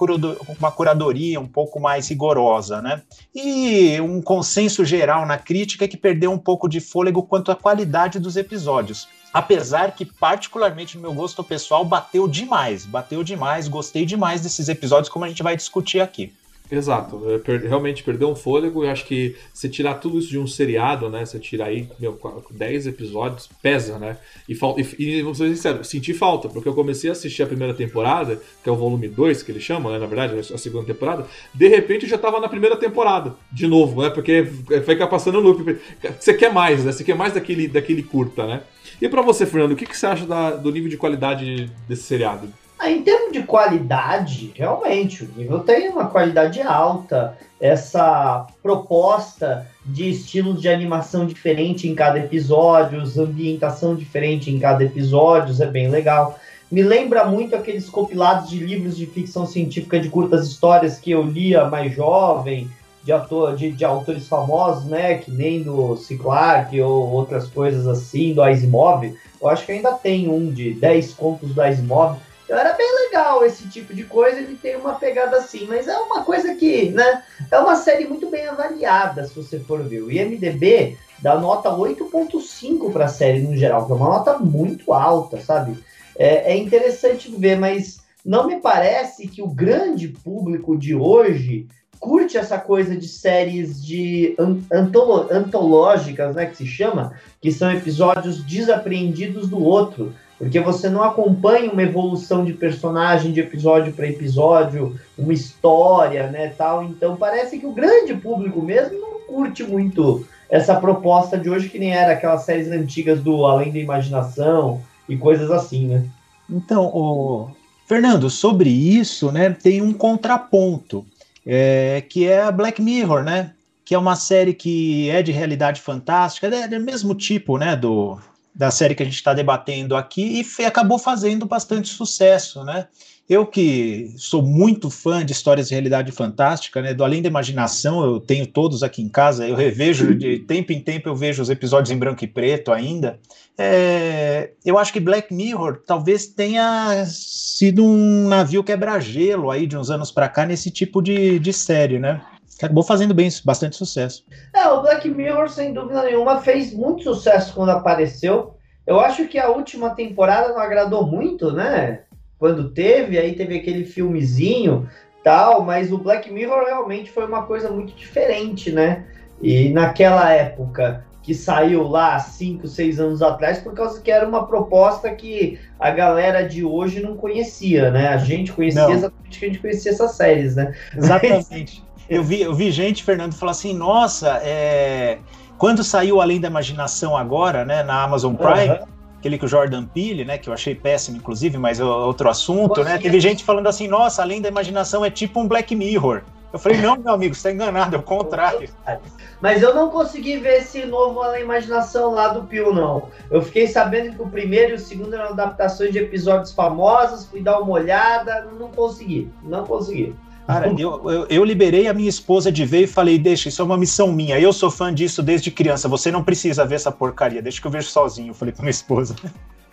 uma 0.58 0.70
curadoria 0.70 1.40
um 1.40 1.46
pouco 1.46 1.80
mais 1.80 2.08
rigorosa, 2.08 2.82
né? 2.82 3.02
E 3.34 4.00
um 4.00 4.20
consenso 4.20 4.84
geral 4.84 5.24
na 5.24 5.38
crítica 5.38 5.84
é 5.84 5.88
que 5.88 5.96
perdeu 5.96 6.32
um 6.32 6.38
pouco 6.38 6.68
de 6.68 6.80
fôlego 6.80 7.22
quanto 7.22 7.52
à 7.52 7.56
qualidade 7.56 8.18
dos 8.18 8.36
episódios. 8.36 9.08
Apesar 9.32 9.92
que, 9.92 10.04
particularmente 10.04 10.96
no 10.96 11.02
meu 11.02 11.12
gosto 11.12 11.44
pessoal, 11.44 11.84
bateu 11.84 12.26
demais. 12.26 12.84
Bateu 12.84 13.22
demais, 13.22 13.68
gostei 13.68 14.04
demais 14.04 14.40
desses 14.40 14.68
episódios, 14.68 15.08
como 15.08 15.24
a 15.24 15.28
gente 15.28 15.42
vai 15.42 15.56
discutir 15.56 16.00
aqui. 16.00 16.32
Exato, 16.70 17.22
é, 17.30 17.56
realmente 17.66 18.02
perdeu 18.02 18.28
um 18.28 18.36
fôlego 18.36 18.84
e 18.84 18.88
acho 18.88 19.06
que 19.06 19.34
se 19.54 19.70
tirar 19.70 19.94
tudo 19.94 20.18
isso 20.18 20.28
de 20.28 20.38
um 20.38 20.46
seriado, 20.46 21.08
né? 21.08 21.24
Você 21.24 21.38
tirar 21.38 21.66
aí, 21.66 21.88
meu, 21.98 22.18
10 22.50 22.88
episódios, 22.88 23.48
pesa, 23.62 23.98
né? 23.98 24.18
E, 24.46 24.52
e, 24.52 25.04
e 25.18 25.22
vou 25.22 25.34
ser 25.34 25.48
sincero, 25.48 25.82
senti 25.82 26.12
falta, 26.12 26.46
porque 26.48 26.68
eu 26.68 26.74
comecei 26.74 27.08
a 27.08 27.14
assistir 27.14 27.42
a 27.42 27.46
primeira 27.46 27.72
temporada, 27.72 28.40
que 28.62 28.68
é 28.68 28.72
o 28.72 28.76
volume 28.76 29.08
2 29.08 29.42
que 29.42 29.50
eles 29.50 29.62
chamam, 29.62 29.90
né? 29.92 29.98
Na 29.98 30.06
verdade, 30.06 30.38
a 30.38 30.58
segunda 30.58 30.84
temporada, 30.84 31.26
de 31.54 31.68
repente 31.68 32.02
eu 32.02 32.10
já 32.10 32.18
tava 32.18 32.38
na 32.38 32.48
primeira 32.48 32.76
temporada, 32.76 33.34
de 33.50 33.66
novo, 33.66 34.02
né? 34.02 34.10
Porque 34.10 34.44
fica 34.84 35.06
passando 35.06 35.40
loop. 35.40 35.78
Você 36.20 36.34
quer 36.34 36.52
mais, 36.52 36.84
né? 36.84 36.92
Você 36.92 37.02
quer 37.02 37.16
mais 37.16 37.32
daquele, 37.32 37.66
daquele 37.66 38.02
curta, 38.02 38.46
né? 38.46 38.62
E 39.00 39.08
para 39.08 39.22
você, 39.22 39.46
Fernando, 39.46 39.72
o 39.72 39.76
que, 39.76 39.86
que 39.86 39.96
você 39.96 40.06
acha 40.06 40.26
da, 40.26 40.50
do 40.50 40.70
nível 40.70 40.90
de 40.90 40.96
qualidade 40.98 41.70
desse 41.88 42.02
seriado? 42.02 42.52
Ah, 42.78 42.88
em 42.88 43.02
termos 43.02 43.32
de 43.32 43.42
qualidade, 43.42 44.52
realmente, 44.54 45.24
o 45.24 45.28
nível 45.36 45.58
tem 45.60 45.88
uma 45.88 46.06
qualidade 46.06 46.62
alta. 46.62 47.36
Essa 47.60 48.46
proposta 48.62 49.66
de 49.84 50.08
estilos 50.08 50.62
de 50.62 50.68
animação 50.68 51.26
diferente 51.26 51.88
em 51.88 51.94
cada 51.94 52.20
episódio, 52.20 53.02
ambientação 53.20 53.96
diferente 53.96 54.48
em 54.48 54.60
cada 54.60 54.84
episódio, 54.84 55.60
é 55.60 55.66
bem 55.66 55.90
legal. 55.90 56.38
Me 56.70 56.82
lembra 56.82 57.24
muito 57.24 57.56
aqueles 57.56 57.88
compilados 57.88 58.48
de 58.48 58.58
livros 58.60 58.96
de 58.96 59.06
ficção 59.06 59.44
científica 59.44 59.98
de 59.98 60.08
curtas 60.08 60.46
histórias 60.46 60.98
que 60.98 61.10
eu 61.10 61.22
lia 61.22 61.64
mais 61.64 61.92
jovem, 61.92 62.70
de, 63.02 63.10
ator, 63.10 63.56
de, 63.56 63.72
de 63.72 63.84
autores 63.84 64.28
famosos, 64.28 64.84
né? 64.84 65.18
Que 65.18 65.32
nem 65.32 65.64
do 65.64 65.96
C. 65.96 66.16
Clarke 66.16 66.80
ou 66.80 67.10
outras 67.10 67.48
coisas 67.48 67.88
assim, 67.88 68.34
do 68.34 68.42
Asimov. 68.42 69.02
Eu 69.40 69.48
acho 69.48 69.66
que 69.66 69.72
ainda 69.72 69.94
tem 69.94 70.28
um 70.28 70.52
de 70.52 70.74
10 70.74 71.14
contos 71.14 71.52
do 71.52 71.60
Asimov 71.60 72.18
então 72.48 72.58
era 72.58 72.72
bem 72.72 72.90
legal 73.04 73.44
esse 73.44 73.68
tipo 73.68 73.92
de 73.92 74.04
coisa, 74.04 74.38
ele 74.38 74.56
tem 74.56 74.74
uma 74.74 74.94
pegada 74.94 75.36
assim, 75.36 75.66
mas 75.66 75.86
é 75.86 75.94
uma 75.98 76.24
coisa 76.24 76.54
que, 76.54 76.88
né, 76.88 77.22
é 77.50 77.58
uma 77.58 77.76
série 77.76 78.06
muito 78.06 78.30
bem 78.30 78.48
avaliada, 78.48 79.22
se 79.26 79.34
você 79.34 79.60
for 79.60 79.82
ver. 79.84 80.00
O 80.00 80.10
IMDB 80.10 80.96
dá 81.18 81.38
nota 81.38 81.68
8.5 81.68 82.90
para 82.90 83.04
a 83.04 83.08
série 83.08 83.42
no 83.42 83.54
geral, 83.54 83.84
que 83.84 83.92
é 83.92 83.94
uma 83.94 84.08
nota 84.08 84.38
muito 84.38 84.94
alta, 84.94 85.38
sabe? 85.38 85.78
É, 86.16 86.54
é 86.54 86.56
interessante 86.56 87.30
ver, 87.30 87.58
mas 87.58 88.00
não 88.24 88.46
me 88.46 88.56
parece 88.56 89.28
que 89.28 89.42
o 89.42 89.48
grande 89.48 90.08
público 90.08 90.74
de 90.74 90.94
hoje 90.94 91.66
curte 92.00 92.38
essa 92.38 92.58
coisa 92.58 92.96
de 92.96 93.08
séries 93.08 93.84
de 93.84 94.34
antolo 94.72 95.28
antológicas, 95.30 96.34
né, 96.34 96.46
que 96.46 96.56
se 96.56 96.66
chama, 96.66 97.12
que 97.42 97.52
são 97.52 97.70
episódios 97.70 98.42
desapreendidos 98.42 99.50
do 99.50 99.62
outro 99.62 100.14
porque 100.38 100.60
você 100.60 100.88
não 100.88 101.02
acompanha 101.02 101.70
uma 101.70 101.82
evolução 101.82 102.44
de 102.44 102.52
personagem 102.52 103.32
de 103.32 103.40
episódio 103.40 103.92
para 103.92 104.06
episódio, 104.06 104.98
uma 105.18 105.32
história, 105.32 106.28
né, 106.28 106.52
tal. 106.56 106.84
Então 106.84 107.16
parece 107.16 107.58
que 107.58 107.66
o 107.66 107.72
grande 107.72 108.14
público 108.14 108.62
mesmo 108.62 109.00
não 109.00 109.20
curte 109.26 109.64
muito 109.64 110.24
essa 110.48 110.76
proposta 110.76 111.36
de 111.36 111.50
hoje 111.50 111.68
que 111.68 111.78
nem 111.78 111.92
era 111.92 112.12
aquelas 112.12 112.44
séries 112.44 112.70
antigas 112.70 113.20
do 113.20 113.44
Além 113.44 113.72
da 113.72 113.80
Imaginação 113.80 114.80
e 115.08 115.16
coisas 115.16 115.50
assim, 115.50 115.88
né? 115.88 116.04
Então, 116.48 116.86
o 116.86 117.50
Fernando, 117.86 118.30
sobre 118.30 118.70
isso, 118.70 119.32
né, 119.32 119.50
tem 119.50 119.82
um 119.82 119.92
contraponto, 119.92 121.04
é, 121.44 122.02
que 122.08 122.26
é 122.26 122.42
a 122.42 122.52
Black 122.52 122.80
Mirror, 122.80 123.24
né? 123.24 123.52
Que 123.84 123.94
é 123.94 123.98
uma 123.98 124.16
série 124.16 124.54
que 124.54 125.10
é 125.10 125.22
de 125.22 125.32
realidade 125.32 125.80
fantástica, 125.80 126.46
é 126.46 126.68
do 126.68 126.80
mesmo 126.80 127.14
tipo, 127.14 127.58
né, 127.58 127.74
do, 127.74 128.18
da 128.58 128.72
série 128.72 128.96
que 128.96 129.02
a 129.04 129.06
gente 129.06 129.14
está 129.14 129.32
debatendo 129.32 129.94
aqui 129.94 130.44
e 130.58 130.64
acabou 130.64 130.98
fazendo 130.98 131.46
bastante 131.46 131.88
sucesso, 131.90 132.64
né? 132.64 132.88
Eu 133.28 133.46
que 133.46 134.14
sou 134.16 134.42
muito 134.42 134.90
fã 134.90 135.24
de 135.24 135.32
histórias 135.32 135.68
de 135.68 135.74
realidade 135.74 136.10
fantástica, 136.10 136.82
né? 136.82 136.92
Do 136.92 137.04
Além 137.04 137.22
da 137.22 137.28
Imaginação, 137.28 138.02
eu 138.02 138.18
tenho 138.18 138.46
todos 138.46 138.82
aqui 138.82 139.00
em 139.00 139.08
casa, 139.08 139.46
eu 139.46 139.54
revejo 139.54 140.12
de 140.16 140.40
tempo 140.40 140.72
em 140.72 140.80
tempo, 140.80 141.08
eu 141.08 141.14
vejo 141.14 141.40
os 141.40 141.50
episódios 141.50 141.92
em 141.92 141.98
branco 141.98 142.24
e 142.24 142.26
preto 142.26 142.72
ainda. 142.72 143.20
É, 143.56 144.50
eu 144.64 144.76
acho 144.76 144.92
que 144.92 144.98
Black 144.98 145.32
Mirror 145.32 145.82
talvez 145.86 146.26
tenha 146.26 147.04
sido 147.06 147.84
um 147.84 148.26
navio 148.26 148.64
quebra-gelo 148.64 149.50
aí 149.50 149.66
de 149.66 149.76
uns 149.76 149.90
anos 149.90 150.10
para 150.10 150.28
cá 150.28 150.44
nesse 150.44 150.70
tipo 150.70 151.00
de, 151.00 151.38
de 151.38 151.52
série, 151.52 151.98
né? 151.98 152.20
Acabou 152.58 152.82
fazendo 152.82 153.14
bem, 153.14 153.28
bastante 153.44 153.76
sucesso. 153.76 154.24
É, 154.54 154.66
o 154.68 154.82
Black 154.82 155.08
Mirror, 155.08 155.48
sem 155.48 155.72
dúvida 155.72 156.02
nenhuma, 156.02 156.40
fez 156.40 156.74
muito 156.74 157.02
sucesso 157.02 157.54
quando 157.54 157.70
apareceu. 157.70 158.54
Eu 158.86 159.00
acho 159.00 159.26
que 159.28 159.38
a 159.38 159.48
última 159.48 159.90
temporada 159.90 160.48
não 160.48 160.58
agradou 160.58 161.06
muito, 161.06 161.52
né? 161.52 162.00
Quando 162.38 162.70
teve, 162.70 163.18
aí 163.18 163.34
teve 163.34 163.58
aquele 163.58 163.84
filmezinho 163.84 164.88
tal, 165.22 165.62
mas 165.62 165.92
o 165.92 165.98
Black 165.98 166.32
Mirror 166.32 166.64
realmente 166.64 167.10
foi 167.10 167.26
uma 167.26 167.42
coisa 167.42 167.70
muito 167.70 167.94
diferente, 167.94 168.72
né? 168.72 169.04
E 169.42 169.68
naquela 169.70 170.32
época 170.32 171.04
que 171.22 171.34
saiu 171.34 171.86
lá 171.86 172.18
5, 172.18 172.66
6 172.66 172.98
anos 172.98 173.20
atrás, 173.20 173.58
por 173.58 173.74
causa 173.74 174.00
que 174.00 174.10
era 174.10 174.26
uma 174.26 174.46
proposta 174.46 175.10
que 175.10 175.58
a 175.78 175.90
galera 175.90 176.42
de 176.42 176.64
hoje 176.64 177.00
não 177.00 177.14
conhecia, 177.16 177.90
né? 177.90 178.08
A 178.08 178.16
gente 178.16 178.50
conhecia 178.50 178.82
não. 178.82 178.92
exatamente 178.92 179.38
que 179.38 179.44
a 179.44 179.48
gente 179.48 179.60
conhecia 179.60 179.92
essas 179.92 180.12
séries, 180.12 180.56
né? 180.56 180.74
Exatamente. 180.96 181.84
Eu 182.08 182.22
vi, 182.22 182.40
eu 182.40 182.54
vi 182.54 182.70
gente, 182.70 183.04
Fernando, 183.04 183.34
falar 183.34 183.52
assim: 183.52 183.74
nossa, 183.74 184.40
é... 184.42 185.18
quando 185.56 185.84
saiu 185.84 186.20
Além 186.20 186.40
da 186.40 186.48
Imaginação 186.48 187.16
agora, 187.16 187.64
né, 187.64 187.82
na 187.82 188.02
Amazon 188.02 188.34
Prime. 188.34 188.78
Uhum 188.80 188.98
aquele 189.18 189.36
que 189.36 189.44
o 189.44 189.48
Jordan 189.48 189.84
Peele, 189.84 190.24
né, 190.24 190.38
que 190.38 190.48
eu 190.48 190.54
achei 190.54 190.74
péssimo, 190.74 191.16
inclusive, 191.16 191.58
mas 191.58 191.80
é 191.80 191.84
outro 191.84 192.28
assunto, 192.28 192.82
né? 192.84 192.98
Teve 192.98 193.20
gente 193.20 193.44
falando 193.44 193.66
assim, 193.66 193.88
nossa, 193.88 194.22
além 194.22 194.40
da 194.40 194.48
imaginação 194.48 195.04
é 195.04 195.10
tipo 195.10 195.40
um 195.40 195.48
Black 195.48 195.74
Mirror. 195.74 196.22
Eu 196.50 196.58
falei, 196.58 196.80
não, 196.80 196.96
meu 196.96 197.12
amigo, 197.12 197.34
você 197.34 197.40
está 197.48 197.52
enganado, 197.52 197.94
é 197.94 197.98
o 197.98 198.02
contrário. 198.02 198.70
Mas 199.40 199.62
eu 199.62 199.74
não 199.74 199.90
consegui 199.90 200.38
ver 200.38 200.58
esse 200.58 200.84
novo 200.86 201.20
Além 201.20 201.42
Imaginação 201.42 202.12
lá 202.12 202.28
do 202.28 202.44
Pio, 202.44 202.72
não. 202.72 203.08
Eu 203.30 203.42
fiquei 203.42 203.66
sabendo 203.66 204.16
que 204.16 204.22
o 204.22 204.28
primeiro 204.28 204.72
e 204.72 204.74
o 204.74 204.78
segundo 204.78 205.14
eram 205.14 205.28
adaptações 205.28 205.92
de 205.92 205.98
episódios 205.98 206.52
famosos, 206.52 207.26
fui 207.26 207.42
dar 207.42 207.60
uma 207.60 207.72
olhada, 207.72 208.48
não 208.58 208.68
consegui, 208.70 209.30
não 209.42 209.64
consegui. 209.64 210.14
Cara, 210.48 210.72
eu, 210.78 211.10
eu, 211.10 211.26
eu, 211.28 211.44
liberei 211.44 211.88
a 211.88 211.92
minha 211.92 212.08
esposa 212.08 212.50
de 212.50 212.64
ver 212.64 212.84
e 212.84 212.86
falei, 212.86 213.18
deixa, 213.18 213.50
isso 213.50 213.60
é 213.60 213.64
uma 213.66 213.76
missão 213.76 214.10
minha. 214.10 214.40
Eu 214.40 214.50
sou 214.50 214.70
fã 214.70 214.92
disso 214.92 215.22
desde 215.22 215.50
criança. 215.50 215.88
Você 215.88 216.10
não 216.10 216.24
precisa 216.24 216.64
ver 216.64 216.76
essa 216.76 216.90
porcaria, 216.90 217.42
deixa 217.42 217.60
que 217.60 217.66
eu 217.66 217.70
vejo 217.70 217.88
sozinho. 217.88 218.30
Eu 218.30 218.34
falei 218.34 218.54
pra 218.54 218.62
minha 218.62 218.70
esposa. 218.70 219.14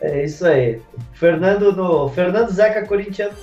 É 0.01 0.25
isso 0.25 0.45
aí. 0.45 0.81
Fernando 1.13 1.71
no. 1.71 2.09
Fernando 2.09 2.51
Zeca 2.51 2.85
Corintiano. 2.85 3.33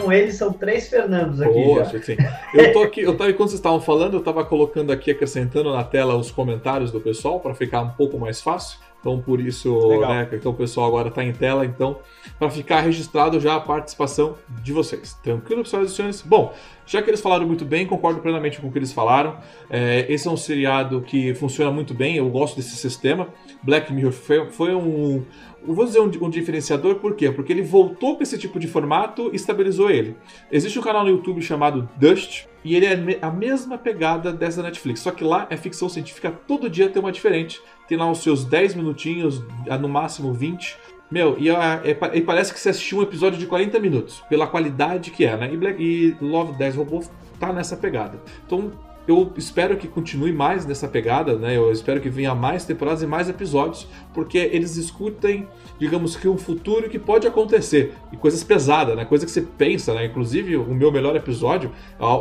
Com 0.00 0.10
ele 0.10 0.32
são 0.32 0.50
três 0.54 0.88
Fernandos 0.88 1.42
aqui. 1.42 1.52
Poxa, 1.52 2.02
sim. 2.02 2.16
Eu 2.54 2.72
tô 2.72 2.82
aqui, 2.82 3.02
eu 3.02 3.14
tava, 3.14 3.30
enquanto 3.30 3.50
vocês 3.50 3.60
estavam 3.60 3.80
falando, 3.80 4.14
eu 4.14 4.22
tava 4.22 4.42
colocando 4.42 4.90
aqui, 4.90 5.10
acrescentando 5.10 5.70
na 5.70 5.84
tela 5.84 6.16
os 6.16 6.30
comentários 6.30 6.90
do 6.90 6.98
pessoal 6.98 7.40
para 7.40 7.54
ficar 7.54 7.82
um 7.82 7.90
pouco 7.90 8.18
mais 8.18 8.40
fácil. 8.40 8.78
Então, 9.02 9.20
por 9.20 9.40
isso, 9.40 9.76
né, 9.98 10.28
então 10.32 10.52
o 10.52 10.54
pessoal 10.54 10.86
agora 10.86 11.08
está 11.08 11.24
em 11.24 11.32
tela, 11.32 11.66
então, 11.66 11.98
para 12.38 12.48
ficar 12.48 12.80
registrado 12.82 13.40
já 13.40 13.56
a 13.56 13.60
participação 13.60 14.36
de 14.62 14.72
vocês. 14.72 15.14
Tranquilo, 15.14 15.64
pessoal 15.64 15.82
e 15.82 15.88
senhores? 15.88 16.22
Bom, 16.22 16.54
já 16.86 17.02
que 17.02 17.10
eles 17.10 17.20
falaram 17.20 17.44
muito 17.44 17.64
bem, 17.64 17.84
concordo 17.84 18.20
plenamente 18.20 18.60
com 18.60 18.68
o 18.68 18.72
que 18.72 18.78
eles 18.78 18.92
falaram. 18.92 19.38
É, 19.68 20.06
esse 20.08 20.28
é 20.28 20.30
um 20.30 20.36
seriado 20.36 21.00
que 21.00 21.34
funciona 21.34 21.72
muito 21.72 21.92
bem, 21.92 22.16
eu 22.16 22.30
gosto 22.30 22.54
desse 22.54 22.76
sistema. 22.76 23.26
Black 23.60 23.92
Mirror 23.92 24.12
foi, 24.12 24.50
foi 24.50 24.72
um, 24.72 25.24
eu 25.66 25.74
vou 25.74 25.84
dizer 25.84 26.00
um, 26.00 26.10
um, 26.22 26.30
diferenciador, 26.30 26.96
por 26.96 27.14
quê? 27.14 27.30
Porque 27.30 27.52
ele 27.52 27.62
voltou 27.62 28.16
para 28.16 28.24
esse 28.24 28.36
tipo 28.36 28.58
de 28.58 28.66
formato 28.66 29.30
e 29.32 29.36
estabilizou 29.36 29.90
ele. 29.90 30.16
Existe 30.50 30.78
um 30.78 30.82
canal 30.82 31.04
no 31.04 31.10
YouTube 31.10 31.40
chamado 31.40 31.88
Dust, 31.96 32.46
e 32.64 32.76
ele 32.76 32.86
é 32.86 33.18
a 33.20 33.30
mesma 33.30 33.78
pegada 33.78 34.32
dessa 34.32 34.62
Netflix, 34.62 35.00
só 35.00 35.10
que 35.10 35.24
lá 35.24 35.46
é 35.50 35.56
ficção 35.56 35.88
científica, 35.88 36.30
todo 36.46 36.70
dia 36.70 36.88
tem 36.88 37.00
uma 37.00 37.12
diferente. 37.12 37.60
Tem 37.92 37.98
lá 37.98 38.10
os 38.10 38.22
seus 38.22 38.42
10 38.46 38.74
minutinhos, 38.76 39.42
no 39.78 39.86
máximo 39.86 40.32
20, 40.32 40.78
Meu, 41.10 41.36
e, 41.38 41.50
a, 41.50 41.82
e, 42.14 42.22
parece 42.22 42.50
que 42.50 42.58
você 42.58 42.70
assistiu 42.70 43.00
um 43.00 43.02
episódio 43.02 43.38
de 43.38 43.44
40 43.44 43.78
minutos, 43.78 44.24
pela 44.30 44.46
qualidade 44.46 45.10
que 45.10 45.26
é, 45.26 45.36
né? 45.36 45.52
E, 45.52 45.58
Black, 45.58 45.76
e 45.78 46.16
Love 46.18 46.54
10 46.54 46.76
Robôs 46.76 47.10
tá 47.38 47.52
nessa 47.52 47.76
pegada. 47.76 48.18
Então, 48.46 48.72
eu 49.06 49.30
espero 49.36 49.76
que 49.76 49.86
continue 49.86 50.32
mais 50.32 50.64
nessa 50.64 50.88
pegada, 50.88 51.36
né? 51.36 51.54
Eu 51.54 51.70
espero 51.70 52.00
que 52.00 52.08
venha 52.08 52.34
mais 52.34 52.64
temporadas 52.64 53.02
e 53.02 53.06
mais 53.06 53.28
episódios, 53.28 53.86
porque 54.14 54.38
eles 54.38 54.76
escutem, 54.76 55.46
digamos 55.78 56.16
que 56.16 56.26
um 56.26 56.38
futuro 56.38 56.88
que 56.88 56.98
pode 56.98 57.26
acontecer 57.26 57.92
e 58.10 58.16
coisas 58.16 58.42
pesadas, 58.42 58.96
né? 58.96 59.04
Coisa 59.04 59.26
que 59.26 59.32
você 59.32 59.42
pensa, 59.42 59.92
né? 59.92 60.06
Inclusive 60.06 60.56
o 60.56 60.74
meu 60.74 60.90
melhor 60.90 61.14
episódio 61.14 61.70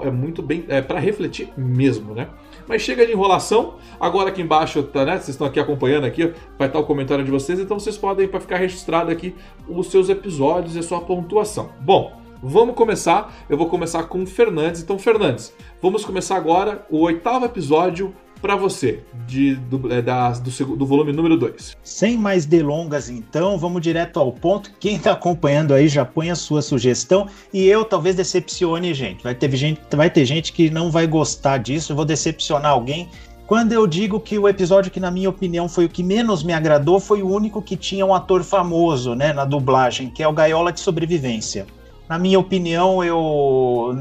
é 0.03 0.11
muito 0.11 0.41
bem 0.41 0.65
é 0.67 0.81
para 0.81 0.99
refletir 0.99 1.49
mesmo, 1.55 2.13
né? 2.13 2.27
Mas 2.71 2.83
chega 2.83 3.05
de 3.05 3.11
enrolação. 3.11 3.73
Agora 3.99 4.29
aqui 4.29 4.41
embaixo, 4.41 4.81
tá, 4.81 5.03
né? 5.03 5.17
Vocês 5.17 5.31
estão 5.31 5.45
aqui 5.45 5.59
acompanhando 5.59 6.05
aqui, 6.05 6.33
vai 6.57 6.69
estar 6.69 6.79
o 6.79 6.85
comentário 6.85 7.21
de 7.21 7.29
vocês, 7.29 7.59
então 7.59 7.77
vocês 7.77 7.97
podem 7.97 8.29
para 8.29 8.39
ficar 8.39 8.55
registrado 8.55 9.11
aqui 9.11 9.35
os 9.67 9.87
seus 9.87 10.07
episódios 10.07 10.77
e 10.77 10.79
a 10.79 10.81
sua 10.81 11.01
pontuação. 11.01 11.69
Bom, 11.81 12.21
Vamos 12.43 12.73
começar. 12.73 13.31
Eu 13.47 13.55
vou 13.55 13.69
começar 13.69 14.01
com 14.05 14.23
o 14.23 14.25
Fernandes. 14.25 14.81
Então, 14.81 14.97
Fernandes, 14.97 15.53
vamos 15.79 16.03
começar 16.03 16.37
agora 16.37 16.83
o 16.89 17.01
oitavo 17.01 17.45
episódio 17.45 18.15
para 18.41 18.55
você, 18.55 19.03
de, 19.27 19.55
do, 19.55 19.93
é, 19.93 20.01
da, 20.01 20.31
do, 20.31 20.75
do, 20.75 20.85
volume 20.85 21.13
número 21.13 21.37
2. 21.37 21.77
Sem 21.83 22.17
mais 22.17 22.45
delongas, 22.45 23.09
então, 23.09 23.57
vamos 23.57 23.81
direto 23.81 24.19
ao 24.19 24.31
ponto. 24.31 24.71
Quem 24.79 24.95
está 24.95 25.11
acompanhando 25.11 25.73
aí 25.73 25.87
já 25.87 26.03
põe 26.03 26.31
a 26.31 26.35
sua 26.35 26.61
sugestão 26.61 27.27
e 27.53 27.65
eu 27.67 27.85
talvez 27.85 28.15
decepcione 28.15 28.93
gente. 28.93 29.23
Vai 29.23 29.35
ter 29.35 29.55
gente, 29.55 29.81
vai 29.95 30.09
ter 30.09 30.25
gente 30.25 30.51
que 30.51 30.69
não 30.69 30.89
vai 30.89 31.05
gostar 31.05 31.59
disso, 31.59 31.91
eu 31.91 31.95
vou 31.95 32.05
decepcionar 32.05 32.71
alguém. 32.71 33.09
Quando 33.45 33.73
eu 33.73 33.85
digo 33.85 34.19
que 34.19 34.39
o 34.39 34.47
episódio 34.47 34.89
que, 34.89 34.99
na 34.99 35.11
minha 35.11 35.29
opinião, 35.29 35.67
foi 35.67 35.85
o 35.85 35.89
que 35.89 36.01
menos 36.01 36.41
me 36.41 36.53
agradou, 36.53 36.99
foi 36.99 37.21
o 37.21 37.29
único 37.29 37.61
que 37.61 37.75
tinha 37.75 38.05
um 38.05 38.13
ator 38.13 38.43
famoso 38.43 39.13
né, 39.13 39.33
na 39.33 39.43
dublagem, 39.43 40.09
que 40.09 40.23
é 40.23 40.27
o 40.27 40.31
Gaiola 40.31 40.71
de 40.71 40.79
Sobrevivência. 40.79 41.67
Na 42.07 42.17
minha 42.17 42.39
opinião, 42.39 43.03
eu 43.03 43.95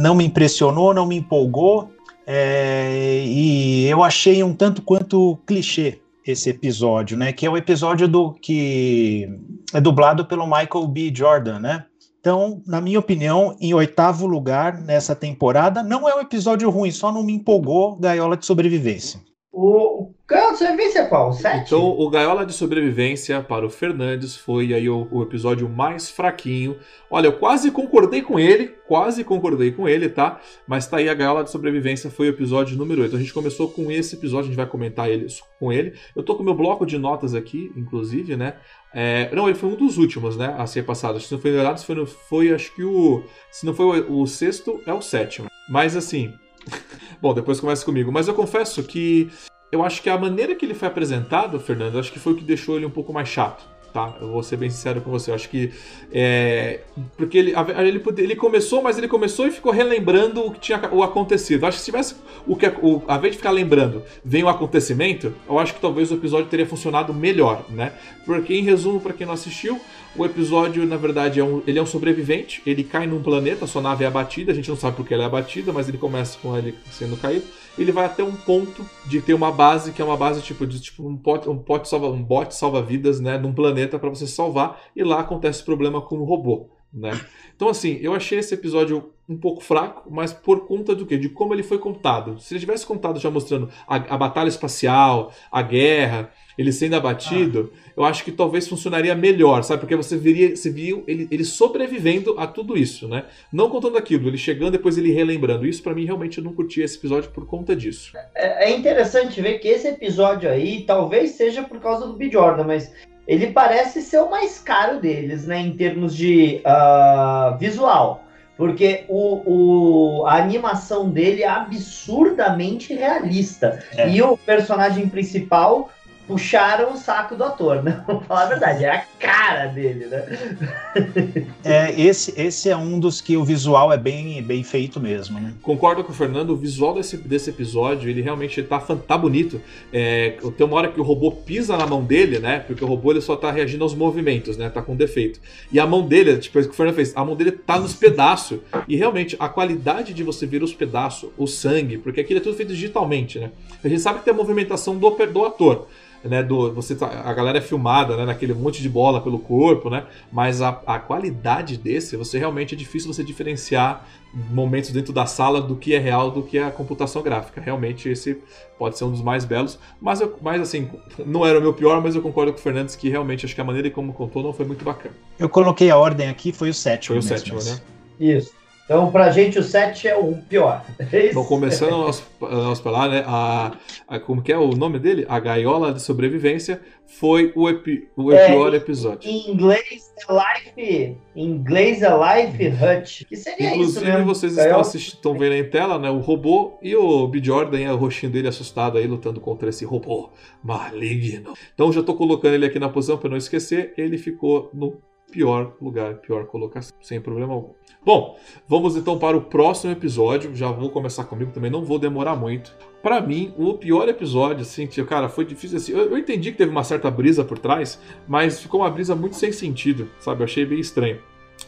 não 0.00 0.14
me 0.14 0.24
impressionou, 0.24 0.92
não 0.92 1.06
me 1.06 1.16
empolgou. 1.16 1.92
É, 2.30 3.24
e 3.24 3.86
eu 3.88 4.02
achei 4.02 4.44
um 4.44 4.52
tanto 4.52 4.82
quanto 4.82 5.38
clichê 5.46 5.98
esse 6.26 6.50
episódio, 6.50 7.16
né? 7.16 7.32
Que 7.32 7.46
é 7.46 7.50
o 7.50 7.56
episódio 7.56 8.06
do 8.06 8.34
que 8.34 9.26
é 9.72 9.80
dublado 9.80 10.26
pelo 10.26 10.44
Michael 10.44 10.86
B. 10.88 11.10
Jordan, 11.14 11.58
né? 11.58 11.86
Então, 12.20 12.60
na 12.66 12.82
minha 12.82 12.98
opinião, 12.98 13.56
em 13.58 13.72
oitavo 13.72 14.26
lugar 14.26 14.78
nessa 14.78 15.16
temporada, 15.16 15.82
não 15.82 16.06
é 16.06 16.14
um 16.14 16.20
episódio 16.20 16.68
ruim, 16.68 16.90
só 16.90 17.10
não 17.10 17.22
me 17.22 17.32
empolgou 17.32 17.96
Gaiola 17.96 18.36
de 18.36 18.44
Sobrevivência. 18.44 19.18
O, 19.50 20.12
Gaiola 20.28 20.52
de 20.52 20.58
Sobrevivência 20.58 20.98
é 20.98 21.06
qual? 21.06 21.30
O 21.30 21.32
7? 21.32 21.66
Então, 21.66 21.88
o 21.88 22.10
Gaiola 22.10 22.44
de 22.44 22.52
Sobrevivência 22.52 23.42
para 23.42 23.64
o 23.64 23.70
Fernandes 23.70 24.36
foi 24.36 24.74
aí 24.74 24.88
o, 24.90 25.08
o, 25.10 25.22
episódio 25.22 25.66
mais 25.66 26.10
fraquinho. 26.10 26.76
Olha, 27.10 27.28
eu 27.28 27.32
quase 27.32 27.70
concordei 27.70 28.20
com 28.20 28.38
ele, 28.38 28.74
quase 28.86 29.24
concordei 29.24 29.72
com 29.72 29.88
ele, 29.88 30.10
tá? 30.10 30.38
Mas 30.66 30.86
tá 30.86 30.98
aí 30.98 31.08
a 31.08 31.14
Gaiola 31.14 31.44
de 31.44 31.50
Sobrevivência 31.50 32.10
foi 32.10 32.26
o 32.28 32.30
episódio 32.30 32.76
número 32.76 33.00
8. 33.00 33.16
A 33.16 33.18
gente 33.18 33.32
começou 33.32 33.70
com 33.70 33.90
esse 33.90 34.16
episódio, 34.16 34.44
a 34.44 34.48
gente 34.48 34.56
vai 34.56 34.66
comentar 34.66 35.08
ele, 35.08 35.26
com 35.58 35.72
ele. 35.72 35.94
Eu 36.14 36.22
tô 36.22 36.36
com 36.36 36.42
meu 36.42 36.54
bloco 36.54 36.84
de 36.84 36.98
notas 36.98 37.34
aqui, 37.34 37.72
inclusive, 37.74 38.36
né? 38.36 38.56
É, 38.92 39.34
não, 39.34 39.48
ele 39.48 39.56
foi 39.56 39.70
um 39.70 39.76
dos 39.76 39.96
últimos, 39.96 40.36
né? 40.36 40.54
A 40.58 40.66
ser 40.66 40.84
passado. 40.84 41.18
Se 41.20 41.32
não 41.32 41.40
foi 41.40 41.56
errado, 41.56 41.82
foi, 41.82 42.06
foi 42.06 42.52
acho 42.52 42.74
que 42.74 42.84
o. 42.84 43.24
Se 43.50 43.64
não 43.64 43.72
foi 43.72 44.02
o, 44.02 44.20
o 44.20 44.26
sexto, 44.26 44.78
é 44.86 44.92
o 44.92 45.00
sétimo. 45.00 45.48
Mas 45.70 45.96
assim. 45.96 46.34
Bom, 47.20 47.34
depois 47.34 47.60
começa 47.60 47.84
comigo. 47.84 48.12
Mas 48.12 48.28
eu 48.28 48.34
confesso 48.34 48.82
que 48.82 49.30
eu 49.70 49.82
acho 49.84 50.02
que 50.02 50.08
a 50.08 50.16
maneira 50.16 50.54
que 50.54 50.64
ele 50.64 50.74
foi 50.74 50.88
apresentado, 50.88 51.58
Fernando, 51.60 51.98
acho 51.98 52.12
que 52.12 52.18
foi 52.18 52.32
o 52.32 52.36
que 52.36 52.44
deixou 52.44 52.76
ele 52.76 52.86
um 52.86 52.90
pouco 52.90 53.12
mais 53.12 53.28
chato. 53.28 53.64
Tá? 53.92 54.14
Eu 54.20 54.28
vou 54.28 54.42
ser 54.42 54.56
bem 54.56 54.68
sincero 54.68 55.00
com 55.00 55.10
você. 55.10 55.30
Eu 55.30 55.34
acho 55.34 55.48
que. 55.48 55.72
É, 56.12 56.80
porque 57.16 57.38
ele, 57.38 57.54
ele, 57.78 58.02
ele 58.18 58.36
começou, 58.36 58.82
mas 58.82 58.98
ele 58.98 59.08
começou 59.08 59.46
e 59.46 59.50
ficou 59.50 59.72
relembrando 59.72 60.44
o 60.44 60.52
que 60.52 60.60
tinha 60.60 60.80
o 60.92 61.02
acontecido. 61.02 61.62
Eu 61.62 61.68
acho 61.68 61.78
que 61.78 61.84
se 61.84 61.90
tivesse 61.90 62.14
o 62.46 62.54
que. 62.54 62.66
O, 62.66 63.02
a 63.08 63.16
vez 63.16 63.32
de 63.32 63.38
ficar 63.38 63.50
lembrando, 63.50 64.02
vem 64.22 64.44
o 64.44 64.48
acontecimento, 64.48 65.34
eu 65.48 65.58
acho 65.58 65.74
que 65.74 65.80
talvez 65.80 66.10
o 66.10 66.14
episódio 66.14 66.50
teria 66.50 66.66
funcionado 66.66 67.14
melhor, 67.14 67.64
né? 67.70 67.94
Porque, 68.26 68.54
em 68.54 68.62
resumo, 68.62 69.00
para 69.00 69.14
quem 69.14 69.26
não 69.26 69.34
assistiu, 69.34 69.80
o 70.16 70.24
episódio, 70.24 70.86
na 70.86 70.96
verdade, 70.96 71.40
é 71.40 71.44
um, 71.44 71.62
ele 71.66 71.78
é 71.78 71.82
um 71.82 71.86
sobrevivente. 71.86 72.62
Ele 72.66 72.82
cai 72.82 73.06
num 73.06 73.22
planeta, 73.22 73.66
sua 73.66 73.82
nave 73.82 74.04
é 74.04 74.06
abatida. 74.06 74.52
A 74.52 74.54
gente 74.54 74.68
não 74.68 74.76
sabe 74.76 74.96
porque 74.96 75.14
ela 75.14 75.24
é 75.24 75.26
abatida, 75.26 75.72
mas 75.72 75.88
ele 75.88 75.98
começa 75.98 76.38
com 76.38 76.56
ele 76.56 76.74
sendo 76.90 77.16
caído 77.16 77.44
ele 77.78 77.92
vai 77.92 78.04
até 78.04 78.22
um 78.22 78.34
ponto 78.34 78.84
de 79.06 79.20
ter 79.20 79.34
uma 79.34 79.52
base 79.52 79.92
que 79.92 80.02
é 80.02 80.04
uma 80.04 80.16
base 80.16 80.42
tipo 80.42 80.66
de 80.66 80.80
tipo 80.80 81.06
um 81.06 81.16
pote, 81.16 81.48
um 81.48 81.58
pote 81.58 81.88
salva, 81.88 82.08
um 82.08 82.22
bote 82.22 82.54
salva-vidas, 82.54 83.20
né, 83.20 83.38
num 83.38 83.52
planeta 83.52 83.98
para 83.98 84.08
você 84.08 84.26
salvar 84.26 84.80
e 84.94 85.02
lá 85.04 85.20
acontece 85.20 85.64
problema 85.64 86.00
com 86.00 86.18
o 86.18 86.24
robô, 86.24 86.70
né? 86.92 87.18
Então 87.54 87.68
assim, 87.68 87.98
eu 88.02 88.14
achei 88.14 88.38
esse 88.38 88.52
episódio 88.52 89.12
um 89.28 89.36
pouco 89.36 89.62
fraco, 89.62 90.10
mas 90.10 90.32
por 90.32 90.66
conta 90.66 90.94
do 90.94 91.06
quê? 91.06 91.18
De 91.18 91.28
como 91.28 91.54
ele 91.54 91.62
foi 91.62 91.78
contado. 91.78 92.40
Se 92.40 92.54
ele 92.54 92.60
tivesse 92.60 92.86
contado 92.86 93.20
já 93.20 93.30
mostrando 93.30 93.68
a, 93.86 93.96
a 93.96 94.16
batalha 94.16 94.48
espacial, 94.48 95.32
a 95.52 95.60
guerra, 95.60 96.32
ele 96.58 96.72
sendo 96.72 96.96
abatido, 96.96 97.72
ah. 97.72 97.90
eu 97.96 98.04
acho 98.04 98.24
que 98.24 98.32
talvez 98.32 98.66
funcionaria 98.66 99.14
melhor, 99.14 99.62
sabe? 99.62 99.80
Porque 99.80 99.94
você 99.94 100.16
viria, 100.16 100.56
você 100.56 100.68
viu 100.68 101.04
ele, 101.06 101.28
ele 101.30 101.44
sobrevivendo 101.44 102.34
a 102.36 102.48
tudo 102.48 102.76
isso, 102.76 103.06
né? 103.06 103.26
Não 103.52 103.70
contando 103.70 103.96
aquilo, 103.96 104.28
ele 104.28 104.36
chegando 104.36 104.72
depois 104.72 104.98
ele 104.98 105.12
relembrando. 105.12 105.64
Isso 105.64 105.82
para 105.82 105.94
mim 105.94 106.04
realmente 106.04 106.38
eu 106.38 106.44
não 106.44 106.52
curti 106.52 106.80
esse 106.80 106.98
episódio 106.98 107.30
por 107.30 107.46
conta 107.46 107.76
disso. 107.76 108.12
É, 108.34 108.70
é, 108.70 108.76
interessante 108.76 109.40
ver 109.40 109.60
que 109.60 109.68
esse 109.68 109.86
episódio 109.86 110.50
aí 110.50 110.82
talvez 110.82 111.30
seja 111.30 111.62
por 111.62 111.78
causa 111.78 112.06
do 112.08 112.14
B. 112.14 112.28
Jordan, 112.28 112.64
mas 112.64 112.92
ele 113.28 113.48
parece 113.48 114.02
ser 114.02 114.18
o 114.18 114.30
mais 114.30 114.58
caro 114.58 115.00
deles, 115.00 115.46
né? 115.46 115.60
Em 115.60 115.76
termos 115.76 116.16
de 116.16 116.60
uh, 116.64 117.56
visual. 117.56 118.24
Porque 118.56 119.04
o, 119.06 120.22
o, 120.22 120.26
a 120.26 120.34
animação 120.38 121.08
dele 121.08 121.44
é 121.44 121.48
absurdamente 121.48 122.92
realista. 122.92 123.84
É. 123.96 124.10
E 124.10 124.20
o 124.20 124.36
personagem 124.36 125.08
principal 125.08 125.90
puxaram 126.28 126.92
o 126.92 126.96
saco 126.98 127.34
do 127.34 127.42
ator, 127.42 127.82
né? 127.82 128.04
Vamos 128.06 128.26
falar 128.26 128.42
a 128.42 128.46
verdade, 128.46 128.84
é 128.84 128.90
a 128.90 129.04
cara 129.18 129.66
dele, 129.66 130.06
né? 130.06 131.48
É, 131.64 131.98
esse, 131.98 132.38
esse 132.38 132.68
é 132.68 132.76
um 132.76 133.00
dos 133.00 133.22
que 133.22 133.36
o 133.36 133.44
visual 133.44 133.90
é 133.90 133.96
bem, 133.96 134.42
bem 134.42 134.62
feito 134.62 135.00
mesmo, 135.00 135.40
né? 135.40 135.54
Concordo 135.62 136.04
com 136.04 136.12
o 136.12 136.14
Fernando, 136.14 136.50
o 136.50 136.56
visual 136.56 136.92
desse, 136.94 137.16
desse 137.16 137.48
episódio, 137.48 138.10
ele 138.10 138.20
realmente 138.20 138.62
tá, 138.62 138.78
tá 138.78 139.16
bonito. 139.16 139.60
É, 139.90 140.36
tem 140.56 140.66
uma 140.66 140.76
hora 140.76 140.88
que 140.88 141.00
o 141.00 141.02
robô 141.02 141.32
pisa 141.32 141.76
na 141.78 141.86
mão 141.86 142.04
dele, 142.04 142.38
né? 142.38 142.60
Porque 142.60 142.84
o 142.84 142.86
robô 142.86 143.10
ele 143.10 143.22
só 143.22 143.34
tá 143.34 143.50
reagindo 143.50 143.82
aos 143.82 143.94
movimentos, 143.94 144.58
né? 144.58 144.68
Tá 144.68 144.82
com 144.82 144.94
defeito. 144.94 145.40
E 145.72 145.80
a 145.80 145.86
mão 145.86 146.06
dele, 146.06 146.36
tipo, 146.36 146.58
o 146.58 146.62
que 146.62 146.68
o 146.68 146.72
Fernando 146.72 146.94
fez, 146.94 147.16
a 147.16 147.24
mão 147.24 147.34
dele 147.34 147.52
tá 147.52 147.80
nos 147.80 147.94
pedaços. 147.94 148.60
E 148.86 148.96
realmente, 148.96 149.34
a 149.38 149.48
qualidade 149.48 150.12
de 150.12 150.22
você 150.22 150.44
ver 150.46 150.62
os 150.62 150.74
pedaços, 150.74 151.30
o 151.38 151.46
sangue, 151.46 151.96
porque 151.96 152.20
aquilo 152.20 152.38
é 152.38 152.42
tudo 152.42 152.56
feito 152.56 152.74
digitalmente, 152.74 153.38
né? 153.38 153.50
A 153.82 153.88
gente 153.88 154.02
sabe 154.02 154.18
que 154.18 154.26
tem 154.26 154.34
a 154.34 154.36
movimentação 154.36 154.96
do, 154.96 155.10
do 155.10 155.44
ator 155.44 155.86
né, 156.24 156.42
do, 156.42 156.72
você 156.72 156.94
tá, 156.94 157.06
a 157.24 157.32
galera 157.32 157.58
é 157.58 157.60
filmada 157.60 158.16
né, 158.16 158.24
naquele 158.24 158.54
monte 158.54 158.82
de 158.82 158.88
bola 158.88 159.20
pelo 159.20 159.38
corpo, 159.38 159.88
né, 159.90 160.04
mas 160.32 160.60
a, 160.60 160.80
a 160.86 160.98
qualidade 160.98 161.76
desse, 161.76 162.16
você 162.16 162.38
realmente 162.38 162.74
é 162.74 162.78
difícil 162.78 163.12
você 163.12 163.22
diferenciar 163.22 164.06
momentos 164.50 164.90
dentro 164.90 165.12
da 165.12 165.26
sala 165.26 165.60
do 165.60 165.74
que 165.74 165.94
é 165.94 165.98
real 165.98 166.30
do 166.30 166.42
que 166.42 166.58
é 166.58 166.64
a 166.64 166.70
computação 166.70 167.22
gráfica. 167.22 167.60
Realmente 167.60 168.08
esse 168.08 168.38
pode 168.78 168.98
ser 168.98 169.04
um 169.04 169.10
dos 169.10 169.22
mais 169.22 169.44
belos, 169.44 169.78
mas, 170.00 170.20
eu, 170.20 170.36
mas 170.42 170.60
assim, 170.60 170.90
não 171.24 171.46
era 171.46 171.58
o 171.58 171.62
meu 171.62 171.72
pior, 171.72 172.00
mas 172.02 172.14
eu 172.14 172.22
concordo 172.22 172.52
com 172.52 172.58
o 172.58 172.62
Fernandes 172.62 172.94
que 172.94 173.08
realmente 173.08 173.46
acho 173.46 173.54
que 173.54 173.60
a 173.60 173.64
maneira 173.64 173.90
como 173.90 174.12
contou 174.12 174.42
não 174.42 174.52
foi 174.52 174.66
muito 174.66 174.84
bacana. 174.84 175.14
Eu 175.38 175.48
coloquei 175.48 175.90
a 175.90 175.96
ordem 175.96 176.28
aqui, 176.28 176.52
foi 176.52 176.70
o 176.70 176.74
sétimo. 176.74 177.20
Foi 177.20 177.28
o 177.28 177.30
mesmo, 177.30 177.58
sétimo, 177.58 177.62
né? 177.62 177.80
Isso. 178.20 178.57
Então, 178.88 179.12
pra 179.12 179.30
gente, 179.30 179.58
o 179.58 179.62
7 179.62 180.08
é 180.08 180.16
o 180.16 180.34
pior. 180.48 180.82
É 181.12 181.26
então, 181.28 181.44
começando 181.44 181.94
a 181.94 181.98
nosso, 181.98 182.24
a 182.40 182.76
falar, 182.76 183.08
né? 183.08 183.24
A, 183.26 183.72
a, 184.06 184.20
como 184.20 184.42
que 184.42 184.52
é 184.52 184.58
o 184.58 184.68
nome 184.68 184.98
dele? 184.98 185.26
A 185.28 185.38
Gaiola 185.38 185.92
de 185.92 186.02
Sobrevivência 186.02 186.80
foi 187.06 187.52
o, 187.54 187.68
epi, 187.68 188.08
o 188.14 188.30
é, 188.32 188.46
pior 188.46 188.74
episódio. 188.74 189.30
Em 189.30 189.50
inglês 189.50 190.12
é 190.16 190.32
Life. 190.32 191.16
Em 191.34 191.44
inglês 191.46 192.02
é 192.02 192.10
Life 192.10 192.66
Hut. 192.68 193.24
Que 193.24 193.36
seria 193.36 193.70
Inclusive, 193.74 194.04
isso 194.04 194.04
mesmo? 194.04 194.26
vocês 194.26 194.58
estão, 194.58 194.80
estão 194.80 195.38
vendo 195.38 195.54
em 195.54 195.64
tela, 195.64 195.98
né? 195.98 196.10
O 196.10 196.18
robô 196.18 196.78
e 196.82 196.94
o 196.94 197.26
B. 197.26 197.40
Jordan, 197.42 197.80
é 197.80 197.92
o 197.92 197.96
rostinho 197.96 198.32
dele 198.32 198.48
assustado 198.48 198.98
aí, 198.98 199.06
lutando 199.06 199.40
contra 199.40 199.68
esse 199.70 199.84
robô 199.84 200.30
maligno. 200.62 201.54
Então, 201.74 201.92
já 201.92 202.02
tô 202.02 202.14
colocando 202.14 202.54
ele 202.54 202.66
aqui 202.66 202.78
na 202.78 202.88
posição 202.88 203.16
para 203.16 203.30
não 203.30 203.36
esquecer. 203.36 203.94
Ele 203.96 204.18
ficou 204.18 204.70
no 204.74 204.98
pior 205.30 205.74
lugar, 205.80 206.14
pior 206.16 206.46
colocação, 206.46 206.94
sem 207.00 207.20
problema 207.20 207.52
algum. 207.52 207.72
Bom, 208.04 208.38
vamos 208.66 208.96
então 208.96 209.18
para 209.18 209.36
o 209.36 209.42
próximo 209.42 209.92
episódio. 209.92 210.54
Já 210.54 210.70
vou 210.70 210.90
começar 210.90 211.24
comigo 211.24 211.52
também, 211.52 211.70
não 211.70 211.84
vou 211.84 211.98
demorar 211.98 212.36
muito. 212.36 212.72
Para 213.02 213.20
mim, 213.20 213.52
o 213.56 213.74
pior 213.74 214.08
episódio, 214.08 214.62
assim, 214.62 214.86
cara, 214.86 215.28
foi 215.28 215.44
difícil 215.44 215.76
assim. 215.76 215.92
Eu, 215.92 216.10
eu, 216.10 216.18
entendi 216.18 216.50
que 216.50 216.58
teve 216.58 216.70
uma 216.70 216.84
certa 216.84 217.10
brisa 217.10 217.44
por 217.44 217.58
trás, 217.58 218.00
mas 218.26 218.60
ficou 218.60 218.80
uma 218.80 218.90
brisa 218.90 219.14
muito 219.14 219.36
sem 219.36 219.52
sentido, 219.52 220.08
sabe? 220.20 220.40
Eu 220.40 220.44
achei 220.44 220.64
bem 220.64 220.80
estranho. 220.80 221.20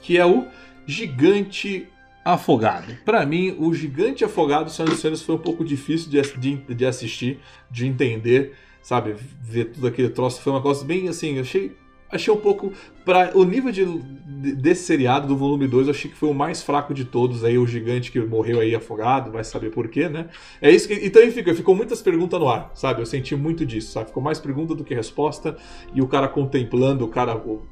Que 0.03 0.17
é 0.17 0.25
o 0.25 0.47
Gigante 0.87 1.89
Afogado. 2.25 2.97
Para 3.05 3.25
mim, 3.25 3.57
o 3.59 3.73
Gigante 3.73 4.25
Afogado, 4.25 4.71
Senhor 4.71 4.89
dos 4.89 5.01
Senhores, 5.01 5.23
foi 5.23 5.35
um 5.35 5.39
pouco 5.39 5.65
difícil 5.65 6.11
de, 6.11 6.21
de, 6.39 6.75
de 6.75 6.87
assistir, 6.87 7.41
de 7.71 7.87
entender, 7.87 8.55
sabe? 8.83 9.15
Ver 9.41 9.67
tudo 9.67 9.87
aquele 9.87 10.11
troço. 10.11 10.41
Foi 10.41 10.53
uma 10.53 10.61
coisa 10.61 10.85
bem 10.85 11.09
assim, 11.09 11.37
eu 11.37 11.43
achei 11.43 11.77
achei 12.11 12.33
um 12.33 12.37
pouco. 12.37 12.73
para 13.05 13.37
O 13.37 13.45
nível 13.45 13.73
de, 13.73 13.85
desse 13.85 14.85
seriado, 14.85 15.27
do 15.27 15.37
volume 15.37 15.67
2, 15.67 15.87
eu 15.87 15.93
achei 15.93 16.11
que 16.11 16.17
foi 16.17 16.29
o 16.29 16.35
mais 16.35 16.63
fraco 16.63 16.93
de 16.93 17.05
todos. 17.05 17.45
Aí 17.45 17.59
o 17.59 17.67
gigante 17.67 18.11
que 18.11 18.21
morreu 18.21 18.61
aí 18.61 18.75
afogado, 18.75 19.31
vai 19.31 19.45
saber 19.45 19.71
porquê, 19.71 20.09
né? 20.09 20.29
É 20.61 20.71
isso 20.71 20.89
que. 20.89 20.95
Então 20.95 21.23
fica, 21.31 21.55
ficou 21.55 21.75
muitas 21.75 22.03
perguntas 22.03 22.39
no 22.39 22.49
ar, 22.49 22.71
sabe? 22.75 23.01
Eu 23.01 23.07
senti 23.07 23.35
muito 23.37 23.65
disso, 23.65 23.93
sabe? 23.93 24.09
Ficou 24.09 24.23
mais 24.23 24.39
pergunta 24.39 24.75
do 24.75 24.85
que 24.85 24.95
resposta. 24.95 25.57
E 25.95 26.03
o 26.03 26.07
cara 26.07 26.29
contemplando, 26.29 27.05
o 27.05 27.09
cara. 27.09 27.37
O, 27.37 27.63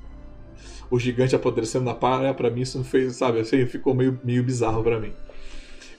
o 0.91 0.99
gigante 0.99 1.37
apodrecendo 1.37 1.85
na 1.85 1.95
praia, 1.95 2.33
pra 2.33 2.51
mim 2.51 2.63
isso 2.63 2.79
não 2.79 2.85
fez, 2.85 3.17
sabe? 3.17 3.41
Assim, 3.41 3.67
ficou 3.67 3.95
meio, 3.95 4.19
meio 4.25 4.43
bizarro 4.43 4.83
para 4.83 4.99
mim. 4.99 5.13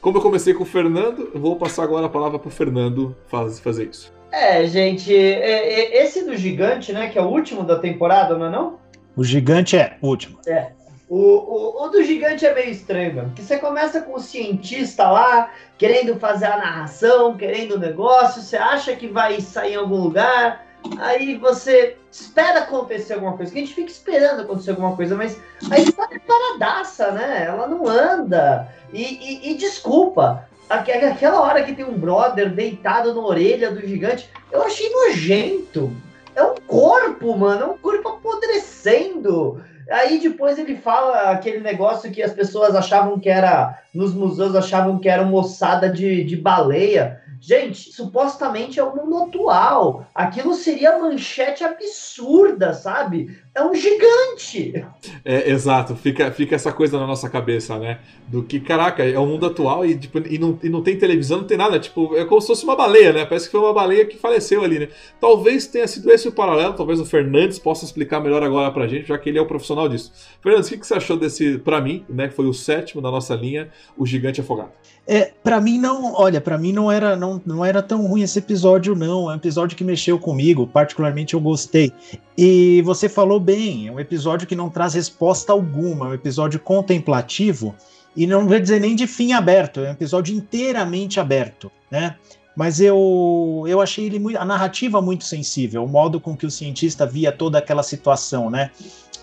Como 0.02 0.18
eu 0.18 0.22
comecei 0.22 0.54
com 0.54 0.64
o 0.64 0.66
Fernando, 0.66 1.30
vou 1.36 1.58
passar 1.58 1.84
agora 1.84 2.06
a 2.06 2.10
palavra 2.10 2.40
pro 2.40 2.50
Fernando 2.50 3.16
faz, 3.28 3.60
fazer 3.60 3.90
isso. 3.90 4.19
É, 4.32 4.66
gente, 4.68 5.16
é, 5.16 5.98
é, 5.98 6.04
esse 6.04 6.24
do 6.24 6.38
gigante, 6.38 6.94
né, 6.94 7.10
que 7.10 7.18
é 7.18 7.22
o 7.22 7.28
último 7.28 7.64
da 7.64 7.80
temporada, 7.80 8.38
não 8.38 8.46
é 8.46 8.50
não? 8.50 8.80
O 9.16 9.24
gigante 9.24 9.76
é 9.76 9.98
o 10.02 10.08
último. 10.08 10.40
É. 10.48 10.72
O, 11.10 11.18
o, 11.18 11.84
o, 11.84 11.90
do 11.90 12.04
gigante 12.04 12.46
é 12.46 12.54
meio 12.54 12.70
estranho, 12.70 13.16
mano. 13.16 13.30
Porque 13.30 13.42
você 13.42 13.58
começa 13.58 14.00
com 14.02 14.14
o 14.14 14.20
cientista 14.20 15.10
lá, 15.10 15.52
querendo 15.76 16.20
fazer 16.20 16.46
a 16.46 16.58
narração, 16.58 17.36
querendo 17.36 17.74
o 17.74 17.80
negócio, 17.80 18.44
você 18.44 18.58
acha 18.58 18.96
que 18.96 19.08
vai 19.08 19.42
sair 19.42 19.74
em 19.74 19.78
algum 19.78 19.98
lugar, 19.98 20.68
aí 21.00 21.36
você 21.36 21.98
espera 22.12 22.60
acontecer 22.60 23.14
alguma 23.14 23.36
coisa, 23.36 23.52
que 23.52 23.58
a 23.58 23.62
gente 23.62 23.74
fica 23.74 23.90
esperando 23.92 24.44
acontecer 24.44 24.70
alguma 24.70 24.96
coisa, 24.96 25.16
mas 25.16 25.42
a 25.72 25.80
história 25.80 26.16
é 26.16 26.20
paradaça, 26.20 27.12
né? 27.12 27.46
Ela 27.46 27.68
não 27.68 27.88
anda. 27.88 28.72
E, 28.94 29.04
e, 29.04 29.52
e 29.52 29.56
desculpa, 29.56 30.48
aquela 30.70 31.42
hora 31.42 31.64
que 31.64 31.74
tem 31.74 31.86
um 31.86 31.98
brother 31.98 32.54
deitado 32.54 33.14
na 33.14 33.22
orelha 33.22 33.72
do 33.72 33.82
gigante, 33.82 34.30
eu 34.52 34.62
achei 34.64 34.90
nojento. 34.90 35.92
É 36.36 36.44
um 36.44 36.56
corpo, 36.68 37.36
mano, 37.36 37.62
é 37.64 37.66
um 37.66 37.78
corpo 37.78 38.10
apodrecendo. 38.10 39.62
Aí 39.90 40.20
depois 40.20 40.60
ele 40.60 40.76
fala 40.78 41.32
aquele 41.32 41.60
negócio 41.60 42.12
que 42.12 42.22
as 42.22 42.32
pessoas 42.32 42.76
achavam 42.76 43.20
que 43.20 43.28
era, 43.28 43.80
nos 43.94 44.14
museus 44.14 44.56
achavam 44.56 45.00
que 45.00 45.10
era 45.10 45.24
uma 45.24 45.40
ossada 45.40 45.90
de, 45.90 46.24
de 46.24 46.38
baleia. 46.38 47.20
Gente, 47.42 47.92
supostamente 47.92 48.80
é 48.80 48.84
o 48.84 48.96
mundo 48.96 49.24
atual. 49.24 50.06
Aquilo 50.14 50.54
seria 50.54 51.00
manchete 51.00 51.64
absurda, 51.64 52.74
sabe? 52.74 53.40
É 53.56 53.64
um 53.64 53.74
gigante. 53.74 54.86
É, 55.26 55.50
exato. 55.50 55.96
Fica, 55.96 56.32
fica 56.32 56.56
essa 56.56 56.72
coisa 56.72 57.00
na 57.00 57.08
nossa 57.08 57.30
cabeça, 57.30 57.78
né? 57.80 58.00
Do 58.28 58.44
que, 58.44 58.60
caraca, 58.60 59.04
é 59.04 59.18
o 59.18 59.26
mundo 59.26 59.46
atual 59.46 59.86
e, 59.86 59.98
tipo, 59.98 60.20
e, 60.20 60.38
não, 60.38 60.58
e 60.62 60.70
não 60.70 60.84
tem 60.84 60.98
televisão, 60.98 61.40
não 61.40 61.48
tem 61.48 61.58
nada. 61.58 61.80
Tipo, 61.80 62.16
é 62.16 62.24
como 62.26 62.40
se 62.40 62.48
fosse 62.48 62.64
uma 62.64 62.76
baleia, 62.76 63.12
né? 63.12 63.26
Parece 63.26 63.46
que 63.46 63.52
foi 63.52 63.60
uma 63.60 63.74
baleia 63.74 64.06
que 64.06 64.18
faleceu 64.18 64.64
ali, 64.64 64.80
né? 64.80 64.88
Talvez 65.20 65.66
tenha 65.68 65.88
sido 65.88 66.12
esse 66.12 66.28
o 66.28 66.32
paralelo. 66.32 66.74
Talvez 66.74 67.00
o 67.00 67.06
Fernandes 67.06 67.58
possa 67.60 67.86
explicar 67.86 68.20
melhor 68.20 68.44
agora 68.44 68.72
pra 68.72 68.88
gente, 68.88 69.08
já 69.08 69.18
que 69.18 69.30
ele 69.30 69.40
é 69.40 69.42
o 69.42 69.48
profissional 69.48 69.90
disso. 69.90 70.12
Fernandes, 70.42 70.68
o 70.68 70.72
que, 70.72 70.78
que 70.78 70.88
você 70.88 70.94
achou 70.94 71.18
desse, 71.18 71.58
pra 71.58 71.82
mim, 71.82 72.06
né? 72.08 72.28
Que 72.28 72.36
foi 72.36 72.46
o 72.46 72.54
sétimo 72.54 73.02
da 73.02 73.10
nossa 73.10 73.36
linha, 73.36 73.70
o 73.98 74.06
gigante 74.06 74.40
afogado? 74.40 74.72
É, 75.12 75.32
para 75.44 75.60
mim 75.60 75.80
não, 75.80 76.14
olha, 76.14 76.40
para 76.40 76.56
mim 76.56 76.72
não 76.72 76.92
era 76.92 77.16
não, 77.16 77.42
não 77.44 77.66
era 77.66 77.82
tão 77.82 78.06
ruim 78.06 78.22
esse 78.22 78.38
episódio 78.38 78.94
não, 78.94 79.28
é 79.28 79.34
um 79.34 79.38
episódio 79.38 79.76
que 79.76 79.84
mexeu 79.84 80.20
comigo, 80.20 80.68
particularmente 80.68 81.34
eu 81.34 81.40
gostei. 81.40 81.92
E 82.38 82.84
você 82.84 83.10
falou 83.10 83.40
bem, 83.50 83.88
é 83.88 83.92
um 83.92 84.00
episódio 84.00 84.48
que 84.48 84.56
não 84.56 84.70
traz 84.70 84.94
resposta 84.94 85.52
alguma, 85.52 86.06
é 86.06 86.10
um 86.10 86.14
episódio 86.14 86.60
contemplativo 86.60 87.74
e 88.16 88.28
não 88.28 88.48
vai 88.48 88.60
dizer 88.60 88.80
nem 88.80 88.96
de 88.96 89.08
fim 89.08 89.34
aberto, 89.34 89.80
é 89.80 89.90
um 89.90 89.94
episódio 89.94 90.36
inteiramente 90.36 91.20
aberto, 91.20 91.72
né? 91.90 92.16
Mas 92.56 92.80
eu, 92.80 93.64
eu 93.68 93.82
achei 93.82 94.06
ele 94.06 94.20
muito, 94.20 94.38
a 94.38 94.46
narrativa 94.46 95.02
muito 95.02 95.24
sensível, 95.24 95.84
o 95.84 95.88
modo 95.88 96.20
com 96.20 96.38
que 96.38 96.46
o 96.46 96.52
cientista 96.52 97.08
via 97.08 97.32
toda 97.32 97.58
aquela 97.58 97.82
situação, 97.82 98.52
né? 98.52 98.70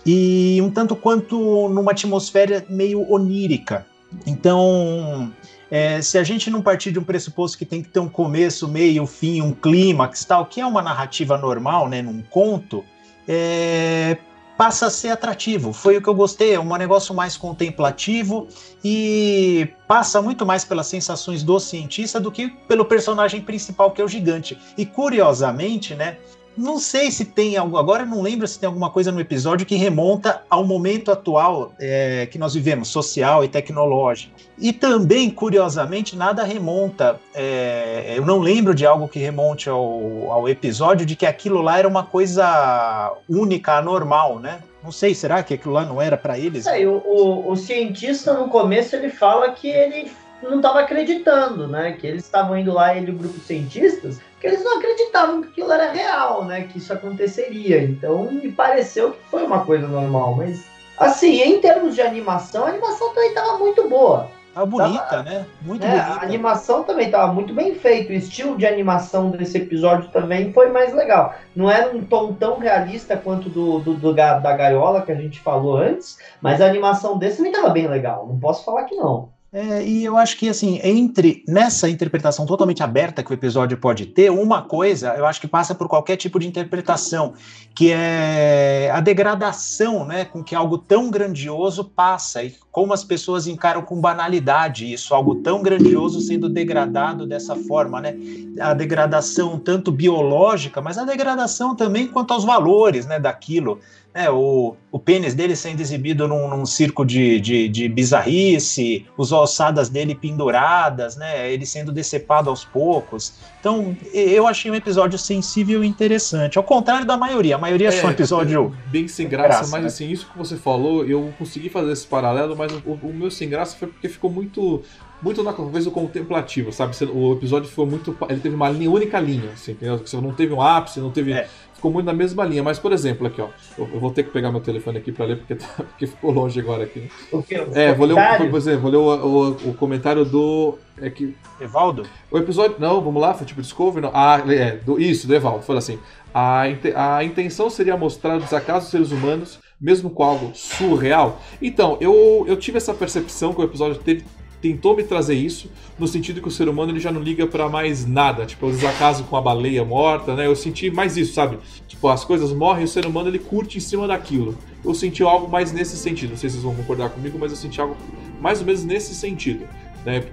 E 0.05 0.59
um 0.61 0.69
tanto 0.69 0.93
quanto 0.93 1.69
numa 1.69 1.91
atmosfera 1.91 2.65
meio 2.67 3.09
onírica. 3.09 3.85
Então, 4.25 5.31
é, 5.71 6.01
se 6.01 6.17
a 6.17 6.23
gente 6.23 6.49
não 6.49 6.61
partir 6.61 6.91
de 6.91 6.99
um 6.99 7.03
pressuposto 7.03 7.57
que 7.57 7.65
tem 7.65 7.81
que 7.81 7.87
ter 7.87 7.99
um 7.99 8.09
começo, 8.09 8.67
meio, 8.67 9.05
fim, 9.05 9.41
um 9.41 9.53
clímax, 9.53 10.25
tal, 10.25 10.45
que 10.45 10.59
é 10.59 10.65
uma 10.65 10.81
narrativa 10.81 11.37
normal, 11.37 11.87
né, 11.87 12.01
num 12.01 12.21
conto, 12.23 12.83
é, 13.27 14.17
passa 14.57 14.87
a 14.87 14.89
ser 14.89 15.09
atrativo. 15.09 15.71
Foi 15.71 15.97
o 15.97 16.01
que 16.01 16.07
eu 16.07 16.15
gostei, 16.15 16.55
é 16.55 16.59
um 16.59 16.75
negócio 16.75 17.13
mais 17.13 17.37
contemplativo 17.37 18.47
e 18.83 19.69
passa 19.87 20.21
muito 20.21 20.45
mais 20.45 20.65
pelas 20.65 20.87
sensações 20.87 21.43
do 21.43 21.59
cientista 21.59 22.19
do 22.19 22.31
que 22.31 22.49
pelo 22.67 22.83
personagem 22.85 23.41
principal, 23.41 23.91
que 23.91 24.01
é 24.01 24.03
o 24.03 24.07
gigante. 24.07 24.57
E 24.77 24.85
curiosamente, 24.85 25.93
né, 25.93 26.17
não 26.57 26.79
sei 26.79 27.11
se 27.11 27.23
tem 27.23 27.55
algo, 27.55 27.77
agora 27.77 28.05
não 28.05 28.21
lembro 28.21 28.47
se 28.47 28.59
tem 28.59 28.67
alguma 28.67 28.89
coisa 28.89 29.11
no 29.11 29.19
episódio 29.19 29.65
que 29.65 29.75
remonta 29.75 30.41
ao 30.49 30.65
momento 30.65 31.11
atual 31.11 31.71
é, 31.79 32.25
que 32.25 32.37
nós 32.37 32.53
vivemos, 32.55 32.87
social 32.87 33.43
e 33.43 33.47
tecnológico. 33.47 34.33
E 34.57 34.73
também, 34.73 35.29
curiosamente, 35.29 36.15
nada 36.15 36.43
remonta. 36.43 37.19
É, 37.33 38.15
eu 38.17 38.25
não 38.25 38.39
lembro 38.39 38.73
de 38.73 38.85
algo 38.85 39.07
que 39.07 39.19
remonte 39.19 39.69
ao, 39.69 40.31
ao 40.31 40.49
episódio 40.49 41.05
de 41.05 41.15
que 41.15 41.25
aquilo 41.25 41.61
lá 41.61 41.77
era 41.77 41.87
uma 41.87 42.03
coisa 42.03 43.15
única, 43.29 43.77
anormal, 43.77 44.39
né? 44.39 44.59
Não 44.83 44.91
sei, 44.91 45.13
será 45.13 45.43
que 45.43 45.53
aquilo 45.53 45.73
lá 45.73 45.85
não 45.85 46.01
era 46.01 46.17
para 46.17 46.39
eles? 46.39 46.65
É, 46.65 46.85
o, 46.87 47.03
o, 47.05 47.51
o 47.51 47.55
cientista 47.55 48.33
no 48.33 48.47
começo 48.47 48.95
ele 48.95 49.09
fala 49.09 49.51
que 49.51 49.67
ele 49.67 50.11
não 50.41 50.57
estava 50.57 50.81
acreditando, 50.81 51.67
né? 51.67 51.93
Que 51.93 52.07
eles 52.07 52.23
estavam 52.23 52.57
indo 52.57 52.73
lá, 52.73 52.95
ele 52.95 53.11
e 53.11 53.13
o 53.13 53.17
grupo 53.17 53.37
de 53.37 53.45
cientistas, 53.45 54.19
que 54.39 54.47
eles 54.47 54.63
não 54.63 54.77
acreditavam 54.77 55.41
que 55.41 55.49
aquilo 55.49 55.71
era 55.71 55.91
real, 55.91 56.45
né? 56.45 56.63
Que 56.63 56.77
isso 56.77 56.93
aconteceria. 56.93 57.81
Então 57.81 58.31
me 58.31 58.51
pareceu 58.51 59.11
que 59.11 59.19
foi 59.29 59.43
uma 59.43 59.65
coisa 59.65 59.87
normal, 59.87 60.35
mas 60.35 60.63
assim, 60.97 61.41
em 61.41 61.59
termos 61.59 61.95
de 61.95 62.01
animação, 62.01 62.65
a 62.65 62.69
animação 62.69 63.13
também 63.13 63.29
estava 63.29 63.57
muito 63.57 63.87
boa. 63.87 64.29
Tava 64.57 64.65
bonita, 64.65 65.03
tava, 65.03 65.23
né? 65.23 65.45
Muito 65.61 65.85
né? 65.85 65.89
bonita. 65.89 66.19
A 66.19 66.23
animação 66.23 66.83
também 66.83 67.05
estava 67.05 67.31
muito 67.31 67.53
bem 67.53 67.75
feito. 67.75 68.09
O 68.09 68.13
estilo 68.13 68.57
de 68.57 68.65
animação 68.65 69.29
desse 69.29 69.57
episódio 69.57 70.09
também 70.09 70.51
foi 70.51 70.69
mais 70.71 70.95
legal. 70.95 71.35
Não 71.55 71.69
era 71.69 71.95
um 71.95 72.03
tom 72.03 72.33
tão 72.33 72.57
realista 72.57 73.15
quanto 73.15 73.49
do, 73.49 73.79
do, 73.79 73.93
do 73.93 74.13
da 74.13 74.39
gaiola 74.39 75.03
que 75.03 75.11
a 75.11 75.15
gente 75.15 75.39
falou 75.41 75.77
antes, 75.77 76.17
mas 76.41 76.59
a 76.59 76.65
animação 76.65 77.19
desse 77.19 77.37
também 77.37 77.51
estava 77.51 77.69
bem 77.69 77.87
legal. 77.87 78.25
Não 78.25 78.39
posso 78.39 78.65
falar 78.65 78.85
que 78.85 78.95
não. 78.95 79.29
É, 79.51 79.81
e 79.85 80.03
eu 80.03 80.17
acho 80.17 80.37
que, 80.37 80.49
assim, 80.49 80.77
entre 80.83 81.41
nessa 81.47 81.89
interpretação 81.89 82.45
totalmente 82.45 82.83
aberta 82.83 83.23
que 83.23 83.31
o 83.31 83.33
episódio 83.33 83.77
pode 83.77 84.05
ter, 84.05 84.29
uma 84.29 84.61
coisa 84.61 85.15
eu 85.15 85.25
acho 85.25 85.39
que 85.39 85.47
passa 85.47 85.73
por 85.73 85.87
qualquer 85.87 86.17
tipo 86.17 86.37
de 86.37 86.47
interpretação, 86.47 87.33
que 87.73 87.91
é 87.93 88.91
a 88.93 88.99
degradação 88.99 90.03
né, 90.03 90.25
com 90.25 90.43
que 90.43 90.53
algo 90.53 90.77
tão 90.77 91.09
grandioso 91.09 91.85
passa 91.85 92.43
e 92.43 92.55
como 92.69 92.93
as 92.93 93.05
pessoas 93.05 93.47
encaram 93.47 93.81
com 93.81 94.01
banalidade 94.01 94.91
isso, 94.91 95.15
algo 95.15 95.35
tão 95.35 95.63
grandioso 95.63 96.19
sendo 96.19 96.49
degradado 96.49 97.25
dessa 97.25 97.55
forma, 97.55 98.01
né? 98.01 98.15
A 98.59 98.73
degradação 98.73 99.57
tanto 99.57 99.91
biológica, 99.91 100.81
mas 100.81 100.97
a 100.97 101.05
degradação 101.05 101.75
também 101.75 102.07
quanto 102.07 102.33
aos 102.33 102.43
valores 102.43 103.05
né, 103.05 103.19
daquilo 103.19 103.79
é, 104.17 104.31
o, 104.31 104.75
o 104.91 104.97
pênis 104.97 105.35
dele 105.35 105.55
sendo 105.55 105.79
exibido 105.79 106.27
num, 106.27 106.47
num 106.47 106.65
circo 106.65 107.05
de, 107.05 107.39
de, 107.39 107.69
de, 107.69 107.87
bizarrice, 107.87 109.05
as 109.17 109.31
ossadas 109.31 109.89
dele 109.89 110.15
penduradas, 110.15 111.15
né? 111.15 111.53
Ele 111.53 111.67
sendo 111.67 111.91
decepado 111.91 112.49
aos 112.49 112.65
poucos. 112.65 113.35
Então, 113.59 113.95
eu 114.11 114.47
achei 114.47 114.71
um 114.71 114.75
episódio 114.75 115.19
sensível 115.19 115.83
e 115.83 115.87
interessante. 115.87 116.57
Ao 116.57 116.63
contrário 116.63 117.05
da 117.05 117.15
maioria. 117.15 117.57
A 117.57 117.59
maioria 117.59 117.89
é, 117.89 117.99
é 117.99 118.05
um 118.07 118.09
episódio. 118.09 118.75
É 118.87 118.89
bem 118.89 119.07
sem 119.07 119.29
graça, 119.29 119.49
graça 119.49 119.71
mas 119.71 119.81
né? 119.81 119.87
assim, 119.87 120.09
isso 120.09 120.27
que 120.31 120.35
você 120.35 120.57
falou, 120.57 121.05
eu 121.05 121.31
consegui 121.37 121.69
fazer 121.69 121.91
esse 121.91 122.07
paralelo, 122.07 122.55
mas 122.57 122.71
o, 122.73 122.93
o 122.93 123.13
meu 123.13 123.29
sem 123.29 123.47
graça 123.47 123.77
foi 123.77 123.87
porque 123.87 124.09
ficou 124.09 124.31
muito 124.31 124.81
muito 125.21 125.41
na 125.43 125.51
coisa 125.51 125.89
contemplativo, 125.89 126.71
sabe? 126.71 126.95
O 127.11 127.33
episódio 127.33 127.69
foi 127.69 127.85
muito. 127.85 128.15
Ele 128.29 128.39
teve 128.39 128.55
uma 128.55 128.69
linha, 128.69 128.89
única 128.89 129.19
linha, 129.19 129.51
assim, 129.51 129.71
entendeu? 129.71 129.97
Você 129.97 130.15
não 130.17 130.31
teve 130.31 130.53
um 130.53 130.61
ápice, 130.61 130.99
não 130.99 131.11
teve. 131.11 131.33
É 131.33 131.47
ficou 131.77 131.91
muito 131.91 132.05
na 132.05 132.13
mesma 132.13 132.43
linha. 132.43 132.61
Mas, 132.61 132.77
por 132.77 132.91
exemplo, 132.91 133.25
aqui, 133.25 133.41
ó. 133.41 133.47
Eu, 133.77 133.85
vou 133.99 134.11
ter 134.11 134.23
que 134.23 134.31
pegar 134.31 134.51
meu 134.51 134.59
telefone 134.59 134.97
aqui 134.97 135.11
para 135.11 135.25
ler, 135.25 135.37
porque, 135.37 135.55
tá, 135.55 135.67
porque 135.77 136.07
ficou 136.07 136.31
longe 136.31 136.59
agora 136.59 136.83
aqui. 136.83 136.99
Né? 136.99 137.09
O 137.31 137.41
quê? 137.41 137.55
é, 137.73 137.93
vou 137.93 138.05
ler, 138.05 138.13
o, 138.13 138.49
por 138.49 138.57
exemplo, 138.57 138.81
vou 138.81 138.91
ler 138.91 138.97
o, 138.97 139.25
o, 139.25 139.69
o, 139.69 139.73
comentário 139.75 140.25
do. 140.25 140.77
É 140.99 141.09
que, 141.09 141.35
Evaldo? 141.61 142.03
O 142.29 142.37
episódio. 142.37 142.75
Não, 142.79 143.01
vamos 143.01 143.21
lá, 143.21 143.33
foi 143.33 143.45
tipo 143.45 143.61
Discovery. 143.61 144.01
Não. 144.01 144.11
Ah, 144.13 144.43
é, 144.47 144.77
do, 144.77 144.99
isso, 144.99 145.27
do 145.27 145.35
Evaldo. 145.35 145.63
Fala 145.63 145.79
assim. 145.79 145.99
A, 146.33 146.63
a 146.95 147.23
intenção 147.23 147.69
seria 147.69 147.95
mostrar 147.95 148.37
o 148.37 148.41
desacaso 148.41 148.85
dos 148.85 148.91
seres 148.91 149.11
humanos, 149.11 149.59
mesmo 149.79 150.09
com 150.09 150.23
algo 150.23 150.51
surreal. 150.53 151.41
Então, 151.61 151.97
eu, 152.01 152.45
eu 152.47 152.57
tive 152.57 152.77
essa 152.77 152.93
percepção 152.93 153.53
que 153.53 153.61
o 153.61 153.63
episódio 153.63 153.99
teve, 154.03 154.23
tentou 154.61 154.95
me 154.95 155.03
trazer 155.03 155.35
isso, 155.35 155.69
no 155.97 156.07
sentido 156.07 156.41
que 156.41 156.47
o 156.47 156.51
ser 156.51 156.67
humano 156.67 156.91
ele 156.91 156.99
já 156.99 157.11
não 157.11 157.21
liga 157.21 157.45
para 157.45 157.69
mais 157.69 158.05
nada, 158.05 158.45
tipo, 158.45 158.65
o 158.67 158.71
desacaso 158.71 159.23
com 159.25 159.35
a 159.35 159.41
baleia 159.41 159.83
morta, 159.85 160.35
né? 160.35 160.47
Eu 160.47 160.55
senti 160.55 160.89
mais 160.89 161.17
isso, 161.17 161.33
sabe? 161.33 161.59
Tipo, 161.87 162.07
as 162.07 162.23
coisas 162.23 162.51
morrem 162.51 162.81
e 162.81 162.85
o 162.85 162.87
ser 162.87 163.05
humano 163.05 163.29
ele 163.29 163.39
curte 163.39 163.77
em 163.77 163.81
cima 163.81 164.07
daquilo. 164.07 164.57
Eu 164.83 164.93
senti 164.93 165.23
algo 165.23 165.47
mais 165.47 165.71
nesse 165.71 165.97
sentido, 165.97 166.31
não 166.31 166.37
sei 166.37 166.49
se 166.49 166.55
vocês 166.55 166.63
vão 166.63 166.75
concordar 166.75 167.09
comigo, 167.09 167.37
mas 167.39 167.51
eu 167.51 167.57
senti 167.57 167.79
algo 167.79 167.95
mais 168.41 168.59
ou 168.59 168.65
menos 168.65 168.83
nesse 168.83 169.13
sentido. 169.13 169.67
Né? 170.05 170.23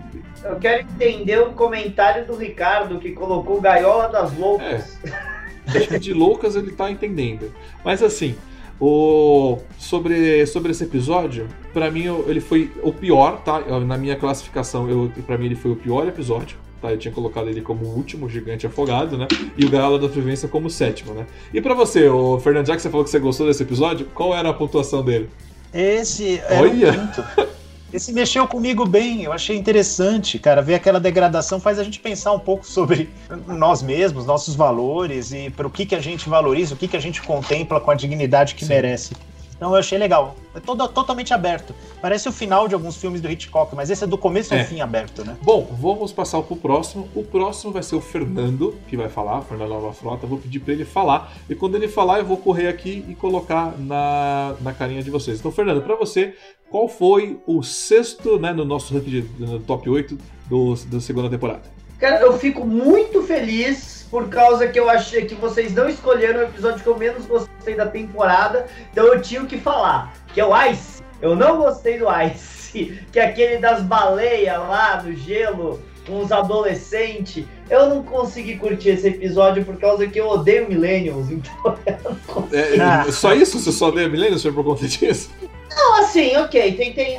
Eu 0.43 0.57
quero 0.57 0.83
entender 0.83 1.41
o 1.41 1.53
comentário 1.53 2.27
do 2.27 2.37
Ricardo 2.37 2.99
que 2.99 3.13
colocou 3.13 3.61
gaiola 3.61 4.09
das 4.09 4.37
loucas. 4.37 4.99
É. 5.05 5.35
Acho 5.67 5.89
que 5.89 5.99
de 5.99 6.13
loucas 6.13 6.55
ele 6.57 6.73
tá 6.73 6.91
entendendo. 6.91 7.53
Mas 7.83 8.03
assim, 8.03 8.37
O, 8.81 9.59
sobre, 9.79 10.47
sobre 10.47 10.73
esse 10.73 10.85
episódio, 10.85 11.49
para 11.73 11.91
mim 11.91 12.05
ele 12.27 12.41
foi 12.41 12.71
o 12.83 12.93
pior, 12.93 13.41
tá? 13.43 13.61
Na 13.81 13.97
minha 13.97 14.17
classificação, 14.17 14.89
eu, 14.89 15.13
para 15.27 15.39
mim 15.39 15.47
ele 15.47 15.55
foi 15.55 15.71
o 15.71 15.77
pior 15.77 16.07
episódio. 16.07 16.57
Tá, 16.83 16.93
eu 16.93 16.99
tinha 16.99 17.15
colocado 17.15 17.49
ele 17.49 17.63
como 17.63 17.87
o 17.87 17.97
último 17.97 18.29
gigante 18.29 18.67
afogado, 18.67 19.17
né? 19.17 19.27
E 19.57 19.65
o 19.65 19.71
Gaiola 19.71 19.99
da 19.99 20.07
Sobrevivência 20.07 20.49
como 20.49 20.67
o 20.67 20.71
sétimo, 20.71 21.15
né? 21.15 21.25
E 21.53 21.61
para 21.61 21.73
você, 21.73 22.09
o 22.09 22.39
Fernando, 22.39 22.67
já 22.67 22.77
que 22.77 22.83
você 22.83 22.91
falou 22.91 23.05
que 23.05 23.11
você 23.11 23.19
gostou 23.19 23.47
desse 23.47 23.63
episódio, 23.63 24.07
qual 24.15 24.35
era 24.35 24.51
a 24.51 24.53
pontuação 24.53 25.03
dele? 25.03 25.31
Esse 25.73 26.43
é 26.47 26.61
Olha. 26.61 26.91
o 26.91 26.93
quinto. 26.93 27.25
Esse 27.95 28.13
mexeu 28.13 28.45
comigo 28.49 28.85
bem, 28.85 29.23
eu 29.23 29.33
achei 29.33 29.57
interessante, 29.57 30.37
cara. 30.37 30.61
Ver 30.61 30.75
aquela 30.75 30.99
degradação 30.99 31.61
faz 31.61 31.79
a 31.79 31.85
gente 31.85 32.01
pensar 32.01 32.33
um 32.33 32.41
pouco 32.41 32.67
sobre 32.67 33.09
nós 33.47 33.83
mesmos, 33.83 34.27
nossos 34.27 34.57
valores 34.57 35.31
e 35.31 35.49
para 35.49 35.65
o 35.65 35.71
que, 35.71 35.87
que 35.87 35.95
a 35.95 36.01
gente 36.01 36.29
valoriza, 36.29 36.75
o 36.75 36.77
que, 36.77 36.89
que 36.89 36.97
a 36.97 37.01
gente 37.01 37.23
contempla 37.23 37.81
com 37.81 37.93
a 37.93 37.95
dignidade 37.95 38.57
que 38.57 38.65
Sim. 38.65 38.71
merece. 38.71 39.15
Então 39.57 39.71
eu 39.73 39.77
achei 39.77 39.99
legal. 39.99 40.37
É 40.55 40.61
todo, 40.61 40.87
totalmente 40.89 41.33
aberto. 41.33 41.75
Parece 42.01 42.29
o 42.29 42.33
final 42.33 42.69
de 42.69 42.75
alguns 42.75 42.97
filmes 42.97 43.21
do 43.21 43.31
Hitchcock, 43.31 43.75
mas 43.75 43.91
esse 43.91 44.05
é 44.05 44.07
do 44.07 44.19
começo 44.19 44.53
ao 44.53 44.61
é. 44.61 44.65
fim 44.65 44.81
aberto, 44.81 45.25
né? 45.25 45.37
Bom, 45.43 45.69
vamos 45.81 46.13
passar 46.13 46.43
pro 46.43 46.57
próximo. 46.57 47.09
O 47.15 47.25
próximo 47.25 47.73
vai 47.73 47.83
ser 47.83 47.97
o 47.97 48.01
Fernando, 48.01 48.77
que 48.89 48.97
vai 48.97 49.09
falar, 49.09 49.43
Fernando 49.43 49.71
Nova 49.71 49.93
Frota. 49.93 50.27
Vou 50.27 50.39
pedir 50.39 50.61
para 50.61 50.75
ele 50.75 50.85
falar. 50.85 51.33
E 51.49 51.55
quando 51.55 51.77
ele 51.77 51.89
falar, 51.89 52.19
eu 52.19 52.25
vou 52.25 52.37
correr 52.37 52.69
aqui 52.69 53.05
e 53.09 53.15
colocar 53.15 53.75
na, 53.79 54.55
na 54.61 54.73
carinha 54.73 55.03
de 55.03 55.11
vocês. 55.11 55.39
Então, 55.39 55.51
Fernando, 55.51 55.83
para 55.83 55.97
você, 55.97 56.35
qual 56.71 56.89
foi 56.89 57.41
o 57.47 57.63
sexto, 57.63 58.39
né, 58.39 58.53
no 58.53 58.65
nosso 58.65 58.93
ranking 58.93 59.29
no 59.39 59.61
top 59.61 59.89
8 59.89 60.19
do, 60.49 60.75
da 60.87 61.01
segunda 61.01 61.31
temporada? 61.31 61.63
Cara, 61.99 62.21
eu 62.21 62.37
fico 62.39 62.67
muito 62.67 63.23
feliz 63.23 63.94
por 64.11 64.29
causa 64.29 64.69
que 64.69 64.79
eu 64.79 64.89
achei 64.89 65.25
que 65.25 65.35
vocês 65.35 65.75
não 65.75 65.89
escolheram 65.89 66.41
o 66.41 66.45
episódio 66.45 66.83
que 66.83 66.87
eu 66.87 66.97
menos 66.97 67.27
gostei 67.27 67.75
da 67.75 67.87
temporada, 67.87 68.67
então 68.91 69.07
eu 69.07 69.21
tinha 69.21 69.45
que 69.45 69.59
falar, 69.59 70.15
que 70.33 70.41
é 70.41 70.47
o 70.47 70.57
Ice. 70.71 71.03
Eu 71.21 71.35
não 71.35 71.59
gostei 71.59 71.99
do 71.99 72.07
Ice, 72.23 73.01
que 73.11 73.19
é 73.19 73.27
aquele 73.27 73.59
das 73.59 73.83
baleias 73.83 74.59
lá 74.59 75.03
no 75.03 75.15
gelo, 75.15 75.81
com 76.07 76.21
os 76.21 76.31
adolescentes. 76.31 77.45
Eu 77.71 77.89
não 77.89 78.03
consegui 78.03 78.57
curtir 78.57 78.91
esse 78.91 79.09
episódio 79.09 79.65
por 79.65 79.77
causa 79.79 80.07
que 80.07 80.21
eu 80.21 80.29
odeio 80.29 80.69
Millennials, 80.69 81.31
então 81.33 81.79
eu 81.87 81.99
não 82.05 82.15
consigo. 82.27 82.57
É, 82.57 83.11
só 83.11 83.35
isso? 83.35 83.59
Você 83.59 83.73
só 83.73 83.89
odeia 83.89 84.09
Millennials 84.09 84.43
por 84.43 84.65
conta 84.65 84.87
disso? 84.87 85.31
Não, 85.77 86.01
assim, 86.01 86.37
ok, 86.37 86.77
tem, 86.77 86.93
tem. 86.93 87.19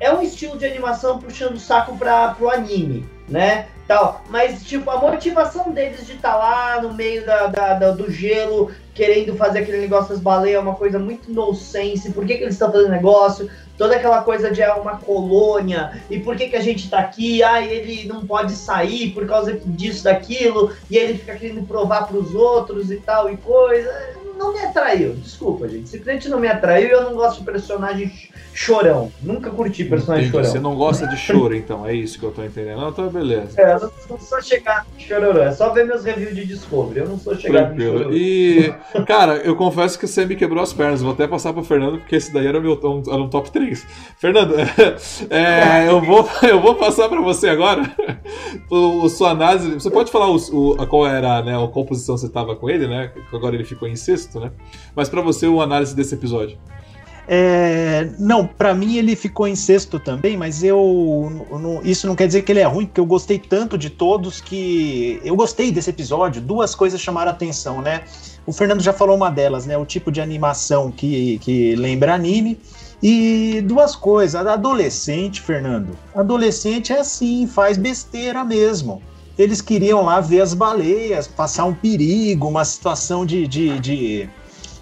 É 0.00 0.12
um 0.12 0.22
estilo 0.22 0.58
de 0.58 0.66
animação 0.66 1.18
puxando 1.18 1.54
o 1.54 1.60
saco 1.60 1.96
para 1.96 2.28
pro 2.34 2.50
anime, 2.50 3.08
né? 3.28 3.68
tal. 3.86 4.22
Mas, 4.28 4.64
tipo, 4.64 4.90
a 4.90 4.98
motivação 4.98 5.70
deles 5.70 6.06
de 6.06 6.12
estar 6.14 6.32
tá 6.32 6.36
lá 6.36 6.82
no 6.82 6.94
meio 6.94 7.24
da, 7.24 7.46
da, 7.46 7.74
da, 7.74 7.90
do 7.90 8.10
gelo, 8.10 8.70
querendo 8.94 9.36
fazer 9.36 9.60
aquele 9.60 9.78
negócio 9.78 10.10
das 10.10 10.20
baleias, 10.20 10.56
é 10.56 10.60
uma 10.60 10.74
coisa 10.74 10.98
muito 10.98 11.32
nonsense. 11.32 12.12
Por 12.12 12.26
que, 12.26 12.36
que 12.36 12.44
eles 12.44 12.54
estão 12.54 12.72
fazendo 12.72 12.90
negócio? 12.90 13.50
Toda 13.76 13.96
aquela 13.96 14.22
coisa 14.22 14.50
de 14.50 14.62
é 14.62 14.72
uma 14.72 14.98
colônia, 14.98 16.00
e 16.08 16.20
por 16.20 16.36
que, 16.36 16.48
que 16.48 16.56
a 16.56 16.60
gente 16.60 16.88
tá 16.88 17.00
aqui? 17.00 17.42
Ah, 17.42 17.60
ele 17.60 18.06
não 18.06 18.24
pode 18.24 18.52
sair 18.52 19.10
por 19.10 19.26
causa 19.26 19.52
disso, 19.64 20.04
daquilo, 20.04 20.72
e 20.88 20.96
ele 20.96 21.18
fica 21.18 21.34
querendo 21.34 21.66
provar 21.66 22.06
para 22.06 22.16
os 22.16 22.34
outros 22.34 22.92
e 22.92 22.96
tal, 22.98 23.28
e 23.30 23.36
coisa 23.36 23.92
não 24.36 24.52
me 24.52 24.60
atraiu. 24.60 25.14
Desculpa, 25.14 25.68
gente. 25.68 25.88
Simplesmente 25.88 26.28
não 26.28 26.40
me 26.40 26.48
atraiu 26.48 26.88
e 26.88 26.92
eu 26.92 27.02
não 27.02 27.14
gosto 27.14 27.38
de 27.38 27.44
personagem 27.44 28.12
chorão. 28.52 29.10
Nunca 29.20 29.50
curti 29.50 29.84
personagem 29.84 30.28
Entendi. 30.28 30.44
chorão. 30.44 30.52
Você 30.52 30.60
não 30.60 30.76
gosta 30.76 31.06
de 31.06 31.16
choro, 31.16 31.54
então. 31.54 31.86
É 31.86 31.92
isso 31.92 32.18
que 32.18 32.24
eu 32.24 32.30
tô 32.30 32.42
entendendo. 32.42 32.80
Não, 32.80 32.88
então 32.90 33.08
beleza. 33.08 33.60
É, 33.60 33.74
eu 33.74 33.92
não, 34.08 34.18
sou 34.18 34.40
chegado 34.42 34.86
em 34.96 35.00
chororô. 35.00 35.40
É 35.40 35.52
só 35.52 35.70
ver 35.70 35.86
meus 35.86 36.04
reviews 36.04 36.34
de 36.34 36.46
Discovery. 36.46 37.00
Eu 37.00 37.08
não 37.08 37.18
sou 37.18 37.34
chegado 37.36 37.74
Tranquilo. 37.74 37.94
em 37.94 37.98
chororô. 37.98 38.16
E, 38.16 39.04
cara, 39.06 39.36
eu 39.38 39.56
confesso 39.56 39.98
que 39.98 40.06
você 40.06 40.24
me 40.24 40.36
quebrou 40.36 40.62
as 40.62 40.72
pernas. 40.72 41.02
Vou 41.02 41.12
até 41.12 41.26
passar 41.26 41.52
pro 41.52 41.64
Fernando, 41.64 41.98
porque 41.98 42.16
esse 42.16 42.32
daí 42.32 42.46
era, 42.46 42.60
meu, 42.60 42.78
era 43.08 43.22
um 43.22 43.28
top 43.28 43.50
3. 43.50 43.86
Fernando, 44.18 44.54
é, 45.30 45.88
eu, 45.88 46.00
vou, 46.00 46.28
eu 46.42 46.60
vou 46.60 46.76
passar 46.76 47.08
pra 47.08 47.20
você 47.20 47.48
agora 47.48 47.82
o, 48.70 49.08
sua 49.08 49.30
análise. 49.30 49.74
Você 49.74 49.90
pode 49.90 50.10
falar 50.10 50.30
o, 50.30 50.36
o, 50.36 50.86
qual 50.86 51.06
era 51.06 51.42
né, 51.42 51.62
a 51.62 51.66
composição 51.68 52.16
você 52.16 52.28
tava 52.28 52.54
com 52.54 52.70
ele, 52.70 52.86
né? 52.86 53.10
Agora 53.32 53.54
ele 53.54 53.64
ficou 53.64 53.88
em 53.88 53.96
sexto 53.96 54.23
né? 54.34 54.50
Mas 54.94 55.08
para 55.08 55.20
você, 55.20 55.46
uma 55.46 55.64
análise 55.64 55.94
desse 55.94 56.14
episódio. 56.14 56.58
É, 57.26 58.10
não, 58.18 58.46
para 58.46 58.74
mim 58.74 58.96
ele 58.96 59.16
ficou 59.16 59.48
em 59.48 59.56
sexto 59.56 59.98
também, 59.98 60.36
mas 60.36 60.62
eu 60.62 61.80
isso 61.82 62.06
não 62.06 62.14
quer 62.14 62.26
dizer 62.26 62.42
que 62.42 62.52
ele 62.52 62.60
é 62.60 62.64
ruim, 62.64 62.84
porque 62.84 63.00
eu 63.00 63.06
gostei 63.06 63.38
tanto 63.38 63.78
de 63.78 63.88
todos 63.88 64.42
que 64.42 65.20
eu 65.24 65.34
gostei 65.34 65.72
desse 65.72 65.88
episódio. 65.88 66.42
Duas 66.42 66.74
coisas 66.74 67.00
chamaram 67.00 67.30
atenção, 67.30 67.80
né? 67.80 68.02
O 68.46 68.52
Fernando 68.52 68.82
já 68.82 68.92
falou 68.92 69.16
uma 69.16 69.30
delas, 69.30 69.64
né? 69.64 69.76
O 69.78 69.86
tipo 69.86 70.12
de 70.12 70.20
animação 70.20 70.90
que, 70.90 71.38
que 71.38 71.74
lembra 71.76 72.14
anime. 72.14 72.58
E 73.02 73.62
duas 73.66 73.96
coisas, 73.96 74.46
adolescente, 74.46 75.40
Fernando. 75.40 75.96
Adolescente 76.14 76.92
é 76.92 77.00
assim, 77.00 77.46
faz 77.46 77.76
besteira 77.76 78.44
mesmo 78.44 79.02
eles 79.38 79.60
queriam 79.60 80.02
lá 80.04 80.20
ver 80.20 80.40
as 80.40 80.54
baleias, 80.54 81.26
passar 81.26 81.64
um 81.64 81.74
perigo, 81.74 82.48
uma 82.48 82.64
situação 82.64 83.26
de, 83.26 83.46
de, 83.46 83.78
de, 83.80 84.28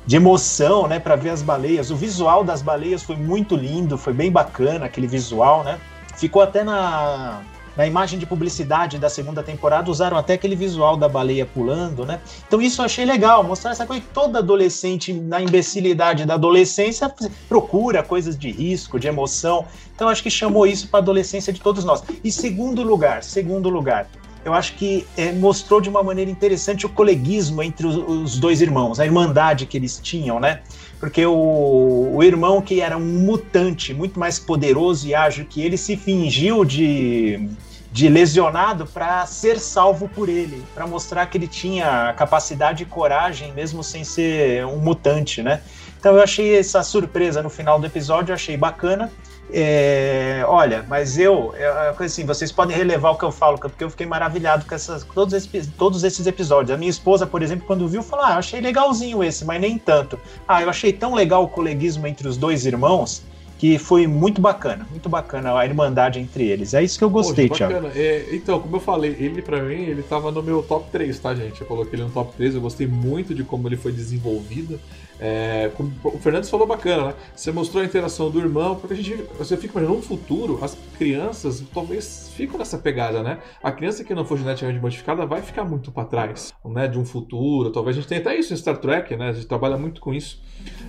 de 0.07 0.17
emoção, 0.17 0.87
né, 0.87 0.99
para 0.99 1.17
ver 1.17 1.31
as 1.31 1.43
baleias. 1.43 1.91
O 1.91 1.97
visual 1.97 2.45
das 2.45 2.61
baleias 2.61 3.03
foi 3.03 3.17
muito 3.17 3.57
lindo, 3.57 3.97
foi 3.97 4.13
bem 4.13 4.31
bacana 4.31 4.87
aquele 4.87 5.07
visual, 5.07 5.65
né? 5.65 5.79
Ficou 6.17 6.43
até 6.43 6.63
na, 6.63 7.41
na 7.77 7.87
imagem 7.87 8.19
de 8.19 8.27
publicidade 8.27 8.99
da 8.99 9.09
segunda 9.09 9.43
temporada, 9.43 9.91
usaram 9.91 10.17
até 10.17 10.35
aquele 10.35 10.55
visual 10.55 10.97
da 10.97 11.09
baleia 11.09 11.47
pulando, 11.47 12.05
né? 12.05 12.21
Então 12.47 12.61
isso 12.61 12.83
eu 12.83 12.85
achei 12.85 13.05
legal, 13.05 13.43
mostrar 13.43 13.71
essa 13.71 13.87
coisa 13.87 14.03
que 14.03 14.09
todo 14.09 14.37
adolescente, 14.37 15.13
na 15.13 15.41
imbecilidade 15.41 16.27
da 16.27 16.35
adolescência, 16.35 17.13
procura 17.49 18.03
coisas 18.03 18.39
de 18.39 18.51
risco, 18.51 19.01
de 19.01 19.09
emoção. 19.09 19.65
Então 19.95 20.09
acho 20.09 20.23
que 20.23 20.31
chamou 20.31 20.67
isso 20.67 20.89
para 20.89 21.01
a 21.01 21.03
adolescência 21.03 21.53
de 21.53 21.61
todos 21.61 21.85
nós. 21.85 22.03
E 22.23 22.31
segundo 22.31 22.83
lugar, 22.83 23.23
segundo 23.23 23.71
lugar, 23.71 24.07
eu 24.45 24.53
acho 24.53 24.75
que 24.75 25.07
é, 25.17 25.33
mostrou 25.33 25.81
de 25.81 25.89
uma 25.89 26.03
maneira 26.03 26.31
interessante 26.31 26.85
o 26.85 26.89
coleguismo 26.89 27.63
entre 27.63 27.87
os, 27.87 27.97
os, 27.97 28.39
dois 28.39 28.61
irmãos, 28.61 28.99
a 28.99 29.05
irmandade 29.05 29.67
que 29.67 29.77
eles 29.77 30.01
tinham, 30.03 30.41
né? 30.41 30.63
Porque 30.99 31.25
o, 31.25 32.13
o 32.15 32.23
irmão 32.23 32.61
que 32.61 32.81
era 32.81 32.97
um 32.97 33.01
mutante 33.01 33.95
muito 33.95 34.19
mais 34.19 34.39
poderoso 34.39 35.07
e 35.07 35.15
ágil 35.15 35.45
que 35.45 35.63
ele 35.63 35.77
se 35.77 35.97
fingiu 35.97 36.65
de, 36.65 37.49
de 37.93 38.09
lesionado 38.09 38.87
para 38.87 39.25
ser 39.27 39.59
salvo 39.59 40.09
por 40.09 40.29
ele, 40.29 40.65
para 40.75 40.87
mostrar 40.87 41.27
que 41.27 41.39
ele 41.39 41.49
tinha 41.49 42.13
capacidade 42.17 42.83
e 42.83 42.87
coragem 42.87 43.53
mesmo 43.53 43.83
sem 43.85 44.03
ser 44.03 44.65
um 44.67 44.79
mutante, 44.79 45.43
né? 45.43 45.61
Então 45.99 46.17
eu 46.17 46.23
achei 46.23 46.57
essa 46.57 46.83
surpresa 46.83 47.43
no 47.43 47.51
final 47.51 47.79
do 47.79 47.87
episódio, 47.87 48.33
eu 48.33 48.35
achei 48.35 48.57
bacana. 48.57 49.09
É, 49.55 50.45
olha, 50.49 50.85
mas 50.89 51.19
eu, 51.19 51.53
é, 51.55 51.95
assim, 51.99 52.25
vocês 52.25 52.51
podem 52.51 52.75
relevar 52.77 53.11
o 53.11 53.19
que 53.19 53.25
eu 53.25 53.31
falo, 53.31 53.59
porque 53.59 53.85
eu 53.85 53.91
fiquei 53.91 54.07
maravilhado 54.07 54.65
com 54.65 54.75
essas, 54.75 55.05
todos, 55.05 55.35
esses, 55.35 55.67
todos 55.77 56.03
esses 56.05 56.27
episódios. 56.27 56.71
A 56.71 56.79
minha 56.79 56.91
esposa, 56.91 57.27
por 57.27 57.43
exemplo, 57.43 57.67
quando 57.67 57.87
viu, 57.87 58.03
falou: 58.03 58.25
Ah, 58.25 58.37
achei 58.37 58.61
legalzinho 58.61 59.23
esse, 59.23 59.45
mas 59.45 59.61
nem 59.61 59.79
tanto. 59.79 60.19
Ah, 60.49 60.63
eu 60.63 60.71
achei 60.71 60.93
tão 60.93 61.15
legal 61.15 61.45
o 61.45 61.49
coleguismo 61.49 62.07
entre 62.07 62.27
os 62.27 62.37
dois 62.37 62.65
irmãos 62.65 63.23
que 63.63 63.79
foi 63.79 64.09
muito 64.09 64.41
bacana, 64.41 64.85
muito 64.91 65.09
bacana 65.09 65.57
a 65.57 65.65
irmandade 65.65 66.19
entre 66.19 66.49
eles. 66.49 66.75
É 66.75 66.83
isso 66.83 66.99
que 66.99 67.05
eu 67.05 67.11
gostei, 67.11 67.47
Poxa, 67.47 67.69
Thiago. 67.69 67.91
É, 67.95 68.27
então, 68.33 68.59
como 68.59 68.75
eu 68.75 68.81
falei, 68.81 69.15
ele 69.21 69.41
para 69.41 69.63
mim, 69.63 69.83
ele 69.83 70.03
tava 70.03 70.33
no 70.33 70.43
meu 70.43 70.65
top 70.65 70.91
3, 70.91 71.17
tá, 71.21 71.33
gente? 71.33 71.61
Eu 71.61 71.67
coloquei 71.69 71.97
ele 71.97 72.03
no 72.03 72.11
top 72.11 72.33
3, 72.37 72.57
eu 72.57 72.61
gostei 72.61 72.89
muito 72.89 73.33
de 73.33 73.45
como 73.45 73.69
ele 73.69 73.77
foi 73.77 73.93
desenvolvido. 73.93 74.81
É, 75.25 75.71
o 76.03 76.19
Fernandes 76.19 76.51
falou 76.51 76.67
bacana, 76.67 77.07
né? 77.07 77.15
Você 77.37 77.53
mostrou 77.53 77.81
a 77.81 77.87
interação 77.87 78.29
do 78.29 78.41
irmão, 78.41 78.75
porque 78.75 78.93
a 78.93 78.97
gente, 78.97 79.23
você 79.39 79.57
fica 79.57 79.75
imaginando 79.79 79.99
no 79.99 80.03
futuro, 80.03 80.59
as 80.61 80.77
crianças 80.99 81.63
talvez 81.73 82.33
ficam 82.35 82.59
nessa 82.59 82.77
pegada, 82.77 83.23
né? 83.23 83.39
A 83.63 83.71
criança 83.71 84.03
que 84.03 84.13
não 84.17 84.25
for 84.25 84.37
geneticamente 84.37 84.81
modificada 84.81 85.25
vai 85.25 85.41
ficar 85.41 85.63
muito 85.63 85.93
para 85.93 86.07
trás, 86.07 86.53
né? 86.65 86.89
De 86.89 86.99
um 86.99 87.05
futuro, 87.05 87.71
talvez 87.71 87.97
a 87.97 88.01
gente 88.01 88.09
tenha 88.09 88.21
até 88.21 88.35
isso 88.35 88.53
em 88.53 88.57
Star 88.57 88.79
Trek, 88.79 89.15
né? 89.15 89.29
A 89.29 89.33
gente 89.33 89.47
trabalha 89.47 89.79
muito 89.79 90.01
com 90.01 90.13
isso. 90.13 90.43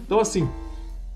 Então, 0.03 0.19
assim, 0.19 0.49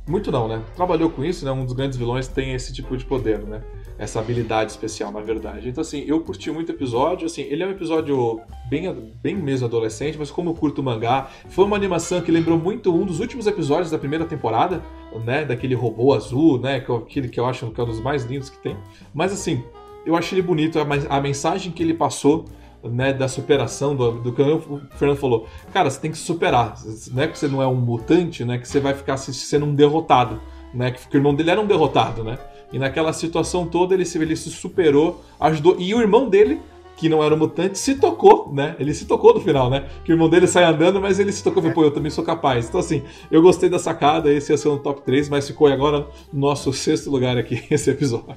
muito 0.07 0.31
não, 0.31 0.47
né? 0.47 0.61
Trabalhou 0.75 1.09
com 1.09 1.25
isso, 1.25 1.43
né? 1.43 1.51
Um 1.51 1.65
dos 1.65 1.73
grandes 1.73 1.97
vilões 1.97 2.27
tem 2.27 2.53
esse 2.53 2.71
tipo 2.71 2.95
de 2.95 3.03
poder, 3.03 3.39
né? 3.39 3.63
Essa 3.99 4.19
habilidade 4.19 4.71
especial, 4.71 5.11
na 5.11 5.21
verdade. 5.21 5.69
Então, 5.69 5.81
assim, 5.81 6.03
eu 6.05 6.19
curti 6.21 6.51
muito 6.51 6.69
o 6.69 6.71
episódio. 6.71 7.25
Assim, 7.25 7.41
ele 7.41 7.63
é 7.63 7.67
um 7.67 7.71
episódio 7.71 8.39
bem, 8.69 9.13
bem 9.21 9.35
mesmo 9.35 9.65
adolescente, 9.65 10.17
mas 10.19 10.29
como 10.29 10.51
eu 10.51 10.53
curto 10.53 10.83
mangá, 10.83 11.29
foi 11.49 11.65
uma 11.65 11.75
animação 11.75 12.21
que 12.21 12.31
lembrou 12.31 12.59
muito 12.59 12.93
um 12.93 13.05
dos 13.05 13.19
últimos 13.19 13.47
episódios 13.47 13.89
da 13.89 13.97
primeira 13.97 14.25
temporada, 14.25 14.83
né? 15.25 15.45
Daquele 15.45 15.73
robô 15.73 16.13
azul, 16.13 16.59
né? 16.59 16.79
Que, 16.79 16.91
aquele 16.91 17.29
que 17.29 17.39
eu 17.39 17.45
acho 17.45 17.71
que 17.71 17.81
é 17.81 17.83
um 17.83 17.87
dos 17.87 17.99
mais 17.99 18.23
lindos 18.23 18.49
que 18.49 18.59
tem. 18.59 18.77
Mas, 19.13 19.33
assim, 19.33 19.63
eu 20.05 20.15
achei 20.15 20.37
ele 20.37 20.45
bonito, 20.45 20.77
a, 20.79 21.17
a 21.17 21.19
mensagem 21.19 21.71
que 21.71 21.81
ele 21.81 21.93
passou 21.93 22.45
né, 22.83 23.13
da 23.13 23.27
superação, 23.27 23.95
do, 23.95 24.11
do 24.11 24.31
que 24.31 24.41
o 24.41 24.81
Fernando 24.91 25.17
falou. 25.17 25.47
Cara, 25.73 25.89
você 25.89 25.99
tem 25.99 26.11
que 26.11 26.17
se 26.17 26.23
superar. 26.23 26.75
Não 27.11 27.23
é 27.23 27.27
que 27.27 27.37
você 27.37 27.47
não 27.47 27.61
é 27.61 27.67
um 27.67 27.75
mutante, 27.75 28.45
né? 28.45 28.57
Que 28.57 28.67
você 28.67 28.79
vai 28.79 28.93
ficar 28.93 29.17
sendo 29.17 29.65
um 29.65 29.73
derrotado. 29.73 30.39
Né, 30.73 30.91
que 30.91 31.15
o 31.15 31.17
irmão 31.17 31.33
dele 31.33 31.49
era 31.49 31.61
um 31.61 31.65
derrotado, 31.65 32.25
né? 32.25 32.37
E 32.71 32.79
naquela 32.79 33.13
situação 33.13 33.65
toda 33.65 33.93
ele 33.93 34.05
se, 34.05 34.17
ele 34.17 34.35
se 34.35 34.49
superou, 34.49 35.23
ajudou. 35.39 35.75
E 35.79 35.93
o 35.93 36.01
irmão 36.01 36.29
dele 36.29 36.59
que 36.97 37.07
não 37.07 37.23
era 37.23 37.33
um 37.33 37.37
mutante, 37.37 37.77
se 37.77 37.95
tocou, 37.95 38.51
né? 38.51 38.75
Ele 38.79 38.91
se 38.91 39.05
tocou 39.05 39.35
no 39.35 39.39
final, 39.39 39.69
né? 39.69 39.87
Que 40.03 40.11
o 40.11 40.15
irmão 40.15 40.27
dele 40.27 40.47
sai 40.47 40.63
andando, 40.63 40.99
mas 40.99 41.19
ele 41.19 41.31
se 41.31 41.43
tocou 41.43 41.63
e 41.63 41.71
pô, 41.71 41.83
eu 41.83 41.91
também 41.91 42.09
sou 42.09 42.23
capaz. 42.23 42.67
Então, 42.67 42.79
assim, 42.79 43.03
eu 43.29 43.39
gostei 43.39 43.69
da 43.69 43.77
sacada, 43.77 44.33
esse 44.33 44.51
ia 44.51 44.57
ser 44.57 44.69
um 44.69 44.79
top 44.79 45.03
3, 45.03 45.29
mas 45.29 45.45
ficou 45.45 45.67
agora 45.67 46.07
no 46.33 46.39
nosso 46.39 46.73
sexto 46.73 47.11
lugar 47.11 47.37
aqui, 47.37 47.63
esse 47.69 47.91
episódio. 47.91 48.35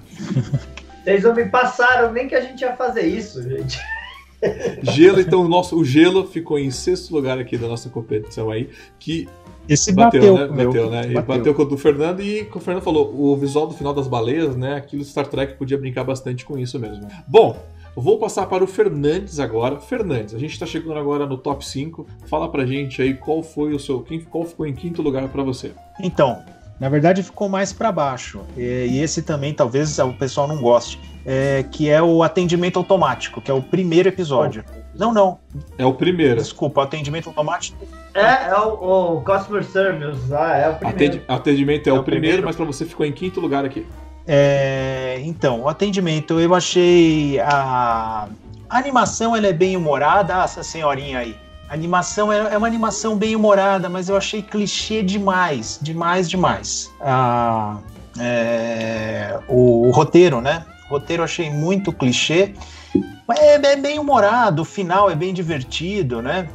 Vocês 1.03 1.25
não 1.25 1.35
me 1.35 1.47
passaram 1.47 2.13
nem 2.13 2.29
que 2.29 2.35
a 2.35 2.43
gente 2.43 2.61
ia 2.61 2.77
fazer 2.77 3.07
isso, 3.07 3.43
gente. 3.43 3.81
Gelo, 4.83 5.21
então 5.21 5.43
o 5.43 5.49
nosso 5.49 5.77
o 5.77 5.85
gelo 5.85 6.27
ficou 6.27 6.59
em 6.59 6.71
sexto 6.71 7.13
lugar 7.13 7.39
aqui 7.39 7.59
da 7.59 7.67
nossa 7.67 7.89
competição 7.89 8.51
aí, 8.51 8.71
que 8.99 9.29
Esse 9.71 9.93
bateu, 9.93 10.37
bateu, 10.37 10.57
né? 10.57 10.65
Bateu, 10.65 10.91
né? 10.91 11.03
E 11.03 11.15
bateu. 11.15 11.37
bateu 11.37 11.55
com 11.55 11.63
o 11.63 11.65
do 11.65 11.79
Fernando 11.79 12.21
e 12.21 12.45
como 12.47 12.61
o 12.61 12.65
Fernando 12.65 12.83
falou, 12.83 13.15
o 13.15 13.37
visual 13.37 13.69
do 13.69 13.75
final 13.75 13.95
das 13.95 14.09
baleias, 14.09 14.57
né? 14.57 14.75
Aquilo 14.75 15.05
Star 15.05 15.29
Trek 15.29 15.55
podia 15.55 15.79
brincar 15.79 16.03
bastante 16.03 16.45
com 16.45 16.59
isso 16.59 16.77
mesmo. 16.77 17.07
Bom, 17.29 17.57
vou 17.95 18.19
passar 18.19 18.47
para 18.47 18.65
o 18.65 18.67
Fernandes 18.67 19.39
agora. 19.39 19.79
Fernandes, 19.79 20.35
a 20.35 20.39
gente 20.39 20.55
está 20.55 20.67
chegando 20.67 20.99
agora 20.99 21.25
no 21.25 21.39
top 21.39 21.65
5. 21.65 22.05
Fala 22.27 22.51
pra 22.51 22.67
gente 22.67 23.01
aí 23.01 23.15
qual 23.15 23.45
foi 23.45 23.73
o 23.73 23.79
seu. 23.79 24.01
Quem, 24.01 24.21
qual 24.21 24.45
ficou 24.45 24.67
em 24.67 24.75
quinto 24.75 25.03
lugar 25.03 25.29
para 25.29 25.45
você? 25.45 25.71
Então, 26.03 26.43
na 26.81 26.89
verdade 26.89 27.23
ficou 27.23 27.49
mais 27.49 27.73
para 27.73 27.93
baixo. 27.93 28.41
E, 28.57 28.89
e 28.91 28.99
esse 29.01 29.23
também 29.23 29.55
talvez 29.55 30.01
o 30.01 30.13
pessoal 30.15 30.49
não 30.49 30.61
goste. 30.61 30.99
É, 31.25 31.65
que 31.71 31.89
é 31.91 32.01
o 32.03 32.23
atendimento 32.23 32.79
automático, 32.79 33.41
que 33.41 33.51
é 33.51 33.55
o 33.55 33.63
primeiro 33.63 34.09
episódio. 34.09 34.65
Não, 34.97 35.13
não. 35.13 35.39
É 35.79 35.85
o 35.87 35.95
primeiro. 35.95 36.37
Desculpa, 36.37 36.81
o 36.81 36.85
atendimento 36.85 37.29
automático. 37.29 37.77
É, 38.13 38.49
é 38.51 38.57
o, 38.59 39.17
o 39.17 39.21
Customer 39.23 39.63
Service, 39.65 40.35
ah, 40.35 40.57
é 40.57 40.69
o 40.69 40.75
primeiro. 40.75 40.97
Atendi- 40.97 41.23
atendimento 41.29 41.87
é, 41.87 41.91
É 41.91 41.93
o 41.93 41.97
o 42.01 42.03
primeiro, 42.03 42.21
primeiro. 42.39 42.47
mas 42.47 42.57
para 42.57 42.65
você 42.65 42.85
ficou 42.85 43.07
em 43.07 43.13
quinto 43.13 43.41
lugar 43.41 43.65
aqui. 43.65 43.87
É, 44.27 45.21
então, 45.25 45.63
o 45.63 45.69
atendimento, 45.69 46.39
eu 46.41 46.55
achei 46.55 47.39
a, 47.41 48.29
a 48.69 48.79
animação 48.79 49.35
ela 49.37 49.47
é 49.47 49.53
bem 49.53 49.77
humorada, 49.77 50.41
ah, 50.41 50.45
essa 50.45 50.63
senhorinha 50.63 51.19
aí. 51.21 51.37
A 51.69 51.75
animação 51.75 52.33
é, 52.33 52.53
é 52.55 52.59
uma 52.59 52.67
animação 52.67 53.17
bem 53.17 53.37
humorada, 53.37 53.89
mas 53.89 54.09
eu 54.09 54.17
achei 54.17 54.43
clichê 54.43 55.03
demais, 55.03 55.79
demais, 55.81 56.29
demais. 56.29 56.91
Ah, 57.01 57.79
é, 58.19 59.39
o, 59.49 59.87
o 59.89 59.91
roteiro, 59.91 60.41
né? 60.41 60.65
Roteiro 60.91 61.21
eu 61.21 61.25
achei 61.25 61.49
muito 61.51 61.93
clichê. 61.93 62.53
É, 63.39 63.55
é 63.55 63.77
bem 63.77 63.99
humorado, 63.99 64.63
o 64.63 64.65
final 64.65 65.09
é 65.11 65.15
bem 65.15 65.33
divertido, 65.33 66.21
né? 66.21 66.49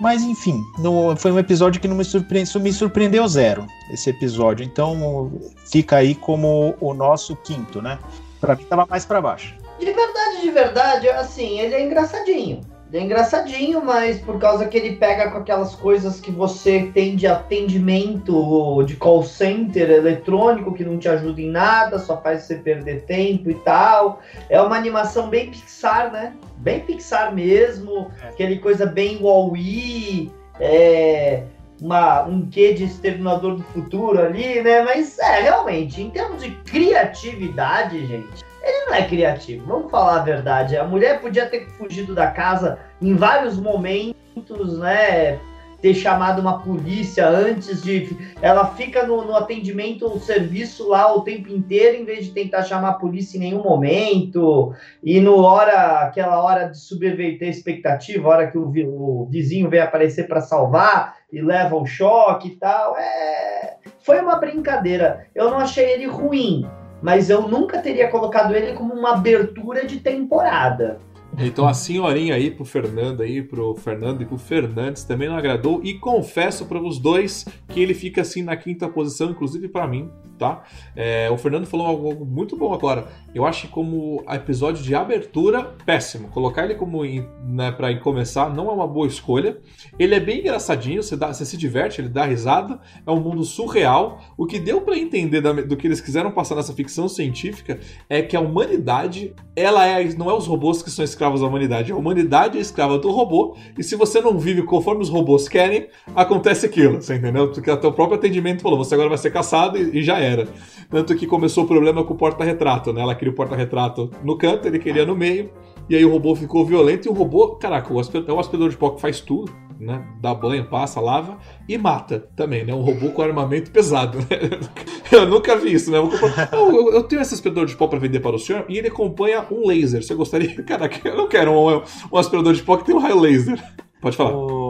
Mas 0.00 0.22
enfim, 0.22 0.60
no- 0.78 1.14
foi 1.16 1.30
um 1.30 1.38
episódio 1.38 1.80
que 1.80 1.86
não 1.86 1.94
me, 1.94 2.04
surpre, 2.04 2.40
isso 2.40 2.58
me 2.58 2.72
surpreendeu 2.72 3.28
zero, 3.28 3.66
esse 3.92 4.10
episódio. 4.10 4.64
Então 4.64 5.30
fica 5.70 5.96
aí 5.96 6.14
como 6.14 6.74
o 6.80 6.92
nosso 6.94 7.36
quinto, 7.36 7.80
né? 7.82 7.98
Pra 8.40 8.56
mim 8.56 8.64
tava 8.64 8.86
mais 8.88 9.04
pra 9.04 9.20
baixo. 9.20 9.54
De 9.78 9.86
verdade, 9.86 10.40
de 10.40 10.50
verdade, 10.50 11.08
assim, 11.10 11.60
ele 11.60 11.74
é 11.74 11.84
engraçadinho. 11.86 12.60
É 12.92 13.00
engraçadinho, 13.00 13.82
mas 13.82 14.18
por 14.20 14.38
causa 14.38 14.66
que 14.66 14.76
ele 14.76 14.96
pega 14.96 15.30
com 15.30 15.38
aquelas 15.38 15.74
coisas 15.74 16.20
que 16.20 16.30
você 16.30 16.90
tem 16.92 17.16
de 17.16 17.26
atendimento 17.26 18.82
de 18.84 18.96
call 18.96 19.22
center 19.22 19.90
eletrônico 19.90 20.74
que 20.74 20.84
não 20.84 20.98
te 20.98 21.08
ajuda 21.08 21.40
em 21.40 21.50
nada, 21.50 21.98
só 21.98 22.20
faz 22.20 22.42
você 22.42 22.56
perder 22.56 23.02
tempo 23.04 23.50
e 23.50 23.54
tal. 23.54 24.20
É 24.50 24.60
uma 24.60 24.76
animação 24.76 25.30
bem 25.30 25.50
Pixar, 25.50 26.12
né? 26.12 26.34
Bem 26.58 26.80
Pixar 26.80 27.34
mesmo, 27.34 28.10
É. 28.22 28.28
aquele 28.28 28.58
coisa 28.58 28.84
bem 28.84 29.18
Wall-E, 29.22 30.30
é, 30.60 31.44
uma, 31.80 32.24
um 32.24 32.46
quê 32.46 32.74
de 32.74 32.84
Exterminador 32.84 33.56
do 33.56 33.62
Futuro 33.64 34.20
ali, 34.20 34.60
né? 34.60 34.82
Mas 34.82 35.18
é, 35.18 35.40
realmente, 35.40 36.02
em 36.02 36.10
termos 36.10 36.42
de 36.42 36.50
criatividade, 36.50 38.06
gente, 38.06 38.44
ele 38.62 38.86
não 38.86 38.94
é 38.94 39.02
criativo, 39.02 39.66
vamos 39.66 39.90
falar 39.90 40.20
a 40.20 40.24
verdade. 40.24 40.76
A 40.76 40.84
mulher 40.84 41.20
podia 41.20 41.46
ter 41.46 41.66
fugido 41.70 42.14
da 42.14 42.28
casa 42.28 42.78
em 43.00 43.16
vários 43.16 43.58
momentos, 43.58 44.78
né? 44.78 45.38
Ter 45.80 45.94
chamado 45.94 46.40
uma 46.40 46.60
polícia 46.60 47.28
antes 47.28 47.82
de. 47.82 48.16
Ela 48.40 48.66
fica 48.66 49.04
no, 49.04 49.24
no 49.24 49.34
atendimento, 49.34 50.06
o 50.06 50.20
serviço 50.20 50.88
lá 50.88 51.12
o 51.12 51.22
tempo 51.22 51.48
inteiro, 51.48 52.00
em 52.00 52.04
vez 52.04 52.26
de 52.26 52.30
tentar 52.30 52.62
chamar 52.62 52.90
a 52.90 52.94
polícia 52.94 53.36
em 53.36 53.40
nenhum 53.40 53.64
momento. 53.64 54.72
E 55.02 55.20
no 55.20 55.42
hora, 55.42 56.02
aquela 56.02 56.40
hora 56.40 56.68
de 56.68 56.78
subverter 56.78 57.48
a 57.48 57.50
expectativa, 57.50 58.28
hora 58.28 58.46
que 58.46 58.56
o, 58.56 58.72
o 58.86 59.26
vizinho 59.28 59.68
vem 59.68 59.80
aparecer 59.80 60.28
para 60.28 60.40
salvar 60.40 61.16
e 61.32 61.42
leva 61.42 61.74
o 61.74 61.84
choque 61.84 62.46
e 62.46 62.56
tal. 62.56 62.96
É... 62.96 63.78
Foi 63.98 64.20
uma 64.20 64.36
brincadeira. 64.36 65.26
Eu 65.34 65.50
não 65.50 65.58
achei 65.58 65.94
ele 65.94 66.06
ruim 66.06 66.64
mas 67.02 67.28
eu 67.28 67.48
nunca 67.48 67.80
teria 67.80 68.08
colocado 68.08 68.54
ele 68.54 68.74
como 68.74 68.94
uma 68.94 69.14
abertura 69.14 69.84
de 69.84 69.98
temporada. 69.98 70.98
Então 71.38 71.66
a 71.66 71.72
senhorinha 71.72 72.34
aí 72.34 72.50
pro 72.50 72.64
Fernando 72.64 73.22
aí, 73.22 73.42
pro 73.42 73.74
Fernando 73.74 74.22
e 74.22 74.26
pro 74.26 74.36
Fernandes 74.36 75.02
também 75.02 75.28
não 75.28 75.36
agradou 75.36 75.80
e 75.82 75.94
confesso 75.94 76.66
para 76.66 76.78
os 76.78 76.98
dois 76.98 77.46
que 77.68 77.80
ele 77.80 77.94
fica 77.94 78.20
assim 78.20 78.42
na 78.42 78.56
quinta 78.56 78.88
posição, 78.88 79.30
inclusive 79.30 79.66
para 79.68 79.86
mim, 79.86 80.10
tá? 80.42 80.62
É, 80.96 81.30
o 81.30 81.36
Fernando 81.36 81.66
falou 81.66 81.86
algo 81.86 82.24
muito 82.26 82.56
bom 82.56 82.72
agora. 82.74 83.06
Eu 83.34 83.46
acho 83.46 83.62
que 83.62 83.68
como 83.68 84.22
episódio 84.28 84.82
de 84.82 84.94
abertura, 84.94 85.74
péssimo. 85.86 86.28
Colocar 86.28 86.64
ele 86.64 86.74
como 86.74 87.02
né, 87.44 87.70
para 87.72 87.94
começar 88.00 88.52
não 88.54 88.68
é 88.68 88.72
uma 88.72 88.86
boa 88.86 89.06
escolha. 89.06 89.58
Ele 89.98 90.14
é 90.14 90.20
bem 90.20 90.40
engraçadinho, 90.40 91.02
você, 91.02 91.16
dá- 91.16 91.32
você 91.32 91.44
se 91.44 91.56
diverte, 91.56 92.00
ele 92.00 92.08
dá 92.08 92.24
risada. 92.24 92.80
É 93.06 93.10
um 93.10 93.20
mundo 93.20 93.44
surreal. 93.44 94.20
O 94.36 94.46
que 94.46 94.58
deu 94.58 94.80
para 94.80 94.98
entender 94.98 95.40
da- 95.40 95.52
do 95.52 95.76
que 95.76 95.86
eles 95.86 96.00
quiseram 96.00 96.30
passar 96.30 96.54
nessa 96.56 96.72
ficção 96.72 97.08
científica 97.08 97.78
é 98.08 98.20
que 98.22 98.36
a 98.36 98.40
humanidade, 98.40 99.34
ela 99.54 99.86
é 99.86 100.02
não 100.14 100.28
é 100.30 100.34
os 100.34 100.46
robôs 100.46 100.82
que 100.82 100.90
são 100.90 101.04
escravos 101.04 101.40
da 101.40 101.46
humanidade, 101.46 101.92
a 101.92 101.96
humanidade 101.96 102.58
é 102.58 102.60
escrava 102.60 102.98
do 102.98 103.10
robô. 103.10 103.56
E 103.78 103.82
se 103.82 103.94
você 103.96 104.20
não 104.20 104.38
vive 104.38 104.62
conforme 104.62 105.02
os 105.02 105.08
robôs 105.08 105.48
querem, 105.48 105.88
acontece 106.14 106.66
aquilo, 106.66 107.00
você 107.00 107.14
entendeu? 107.16 107.50
Porque 107.50 107.70
até 107.70 107.86
o 107.86 107.92
próprio 107.92 108.18
atendimento 108.18 108.62
falou, 108.62 108.76
você 108.78 108.94
agora 108.94 109.08
vai 109.08 109.18
ser 109.18 109.30
caçado 109.30 109.78
e, 109.78 109.98
e 109.98 110.02
já 110.02 110.18
era. 110.32 110.48
Tanto 110.90 111.14
que 111.16 111.26
começou 111.26 111.64
o 111.64 111.66
problema 111.66 112.04
com 112.04 112.14
o 112.14 112.16
porta-retrato, 112.16 112.92
né? 112.92 113.00
Ela 113.02 113.14
queria 113.14 113.32
o 113.32 113.36
porta-retrato 113.36 114.10
no 114.24 114.36
canto, 114.36 114.66
ele 114.66 114.78
queria 114.78 115.04
no 115.06 115.16
meio. 115.16 115.50
E 115.88 115.96
aí 115.96 116.04
o 116.04 116.10
robô 116.10 116.34
ficou 116.36 116.64
violento 116.64 117.06
e 117.08 117.10
o 117.10 117.12
robô, 117.12 117.56
caraca, 117.56 117.92
o 117.92 117.98
aspe- 117.98 118.24
é 118.26 118.32
um 118.32 118.38
aspirador 118.38 118.70
de 118.70 118.76
pó 118.76 118.90
que 118.90 119.00
faz 119.00 119.20
tudo, 119.20 119.52
né? 119.80 120.06
Dá 120.20 120.32
banho, 120.32 120.64
passa, 120.66 121.00
lava 121.00 121.38
e 121.68 121.76
mata 121.76 122.28
também, 122.36 122.64
né? 122.64 122.72
Um 122.72 122.82
robô 122.82 123.10
com 123.10 123.20
armamento 123.20 123.70
pesado, 123.72 124.18
né? 124.18 124.26
Eu 125.10 125.26
nunca 125.26 125.56
vi 125.56 125.72
isso, 125.74 125.90
né? 125.90 125.98
Eu, 125.98 126.08
"Oh, 126.52 126.90
eu- 126.94 127.02
tenho 127.02 127.20
esse 127.20 127.34
aspirador 127.34 127.66
de 127.66 127.76
pó 127.76 127.86
para 127.88 127.98
vender 127.98 128.20
para 128.20 128.36
o 128.36 128.38
senhor 128.38 128.64
e 128.68 128.78
ele 128.78 128.88
acompanha 128.88 129.44
um 129.50 129.66
laser. 129.66 130.02
Você 130.02 130.14
gostaria? 130.14 130.54
Caraca, 130.64 131.06
eu 131.06 131.16
não 131.16 131.28
quero 131.28 131.50
um, 131.52 131.82
um 132.12 132.16
aspirador 132.16 132.54
de 132.54 132.62
pó 132.62 132.76
que 132.78 132.84
tem 132.84 132.94
um 132.94 132.98
raio 132.98 133.18
laser. 133.20 133.62
Pode 134.00 134.16
falar. 134.16 134.32
O, 134.34 134.61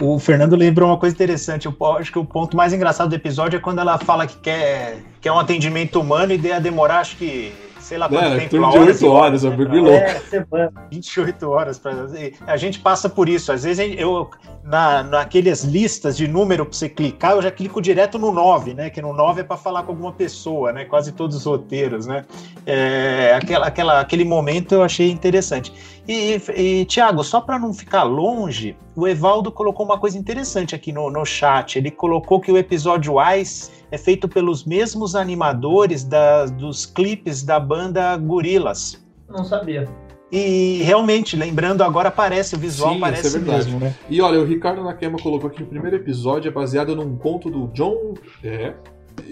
o- 0.00 0.18
Fernando 0.18 0.54
lembrou 0.56 0.88
uma 0.90 0.98
coisa 0.98 1.14
interessante. 1.14 1.66
Eu 1.66 1.76
acho 1.96 2.12
que 2.12 2.18
o 2.18 2.24
ponto 2.24 2.56
mais 2.56 2.72
engraçado 2.72 3.08
do 3.08 3.14
episódio 3.14 3.56
é 3.56 3.60
quando 3.60 3.80
ela 3.80 3.98
fala 3.98 4.26
que 4.26 4.36
quer, 4.38 5.02
quer 5.20 5.32
um 5.32 5.38
atendimento 5.38 6.00
humano 6.00 6.32
e 6.32 6.36
ia 6.38 6.60
demorar, 6.60 7.00
acho 7.00 7.16
que, 7.16 7.52
sei 7.86 7.98
lá 7.98 8.08
quanto 8.08 8.24
É, 8.24 8.36
em 8.36 8.38
tempo. 8.40 8.50
torno 8.50 8.66
lá, 8.66 8.72
de 8.72 8.78
horas 8.78 8.96
8 9.02 9.04
e 9.04 9.08
horas, 9.08 9.44
é 9.44 9.46
um 9.46 9.50
né, 9.50 9.56
bagulho 9.56 9.82
pra- 9.84 9.90
louco. 9.92 10.06
É, 10.06 10.20
semana. 10.20 10.72
28 10.90 11.50
horas 11.50 11.78
para 11.78 12.06
a 12.46 12.56
gente 12.56 12.80
passa 12.80 13.08
por 13.08 13.28
isso. 13.28 13.52
Às 13.52 13.62
vezes 13.62 13.94
eu 13.98 14.28
na 14.64 15.04
naquelas 15.04 15.62
listas 15.62 16.16
de 16.16 16.26
número 16.26 16.66
para 16.66 16.76
você 16.76 16.88
clicar, 16.88 17.32
eu 17.32 17.42
já 17.42 17.50
clico 17.52 17.80
direto 17.80 18.18
no 18.18 18.32
9, 18.32 18.74
né? 18.74 18.90
Que 18.90 19.00
no 19.00 19.12
9 19.12 19.42
é 19.42 19.44
para 19.44 19.56
falar 19.56 19.84
com 19.84 19.92
alguma 19.92 20.12
pessoa, 20.12 20.72
né? 20.72 20.84
Quase 20.84 21.12
todos 21.12 21.36
os 21.36 21.44
roteiros, 21.44 22.06
né? 22.06 22.24
É, 22.66 23.32
aquela, 23.36 23.66
aquela, 23.66 24.00
aquele 24.00 24.24
momento 24.24 24.72
eu 24.74 24.82
achei 24.82 25.10
interessante. 25.10 25.72
E, 26.08 26.40
e 26.56 26.84
Tiago, 26.86 27.22
só 27.22 27.40
para 27.40 27.58
não 27.58 27.72
ficar 27.72 28.02
longe, 28.02 28.76
o 28.96 29.06
Evaldo 29.06 29.52
colocou 29.52 29.86
uma 29.86 29.98
coisa 29.98 30.18
interessante 30.18 30.74
aqui 30.74 30.92
no, 30.92 31.10
no 31.10 31.24
chat. 31.24 31.76
Ele 31.78 31.90
colocou 31.90 32.40
que 32.40 32.50
o 32.50 32.56
episódio 32.58 33.14
Ice 33.36 33.70
é 33.96 33.98
feito 33.98 34.28
pelos 34.28 34.64
mesmos 34.64 35.16
animadores 35.16 36.04
da, 36.04 36.44
dos 36.44 36.84
clipes 36.84 37.42
da 37.42 37.58
banda 37.58 38.14
Gorillaz. 38.16 39.02
Não 39.28 39.42
sabia. 39.42 39.88
E 40.30 40.82
realmente, 40.82 41.34
lembrando 41.34 41.82
agora, 41.82 42.10
parece, 42.10 42.56
o 42.56 42.58
visual 42.58 42.94
Sim, 42.94 43.00
parece 43.00 43.26
isso 43.26 43.36
é 43.36 43.40
verdade. 43.40 43.64
mesmo, 43.64 43.80
né? 43.80 43.94
E 44.10 44.20
olha, 44.20 44.38
o 44.38 44.44
Ricardo 44.44 44.82
Nakema 44.84 45.18
colocou 45.18 45.48
aqui 45.48 45.58
que 45.58 45.62
o 45.62 45.66
primeiro 45.66 45.96
episódio 45.96 46.48
é 46.48 46.52
baseado 46.52 46.94
num 46.94 47.16
conto 47.16 47.48
do 47.48 47.68
John 47.68 48.14
é, 48.44 48.74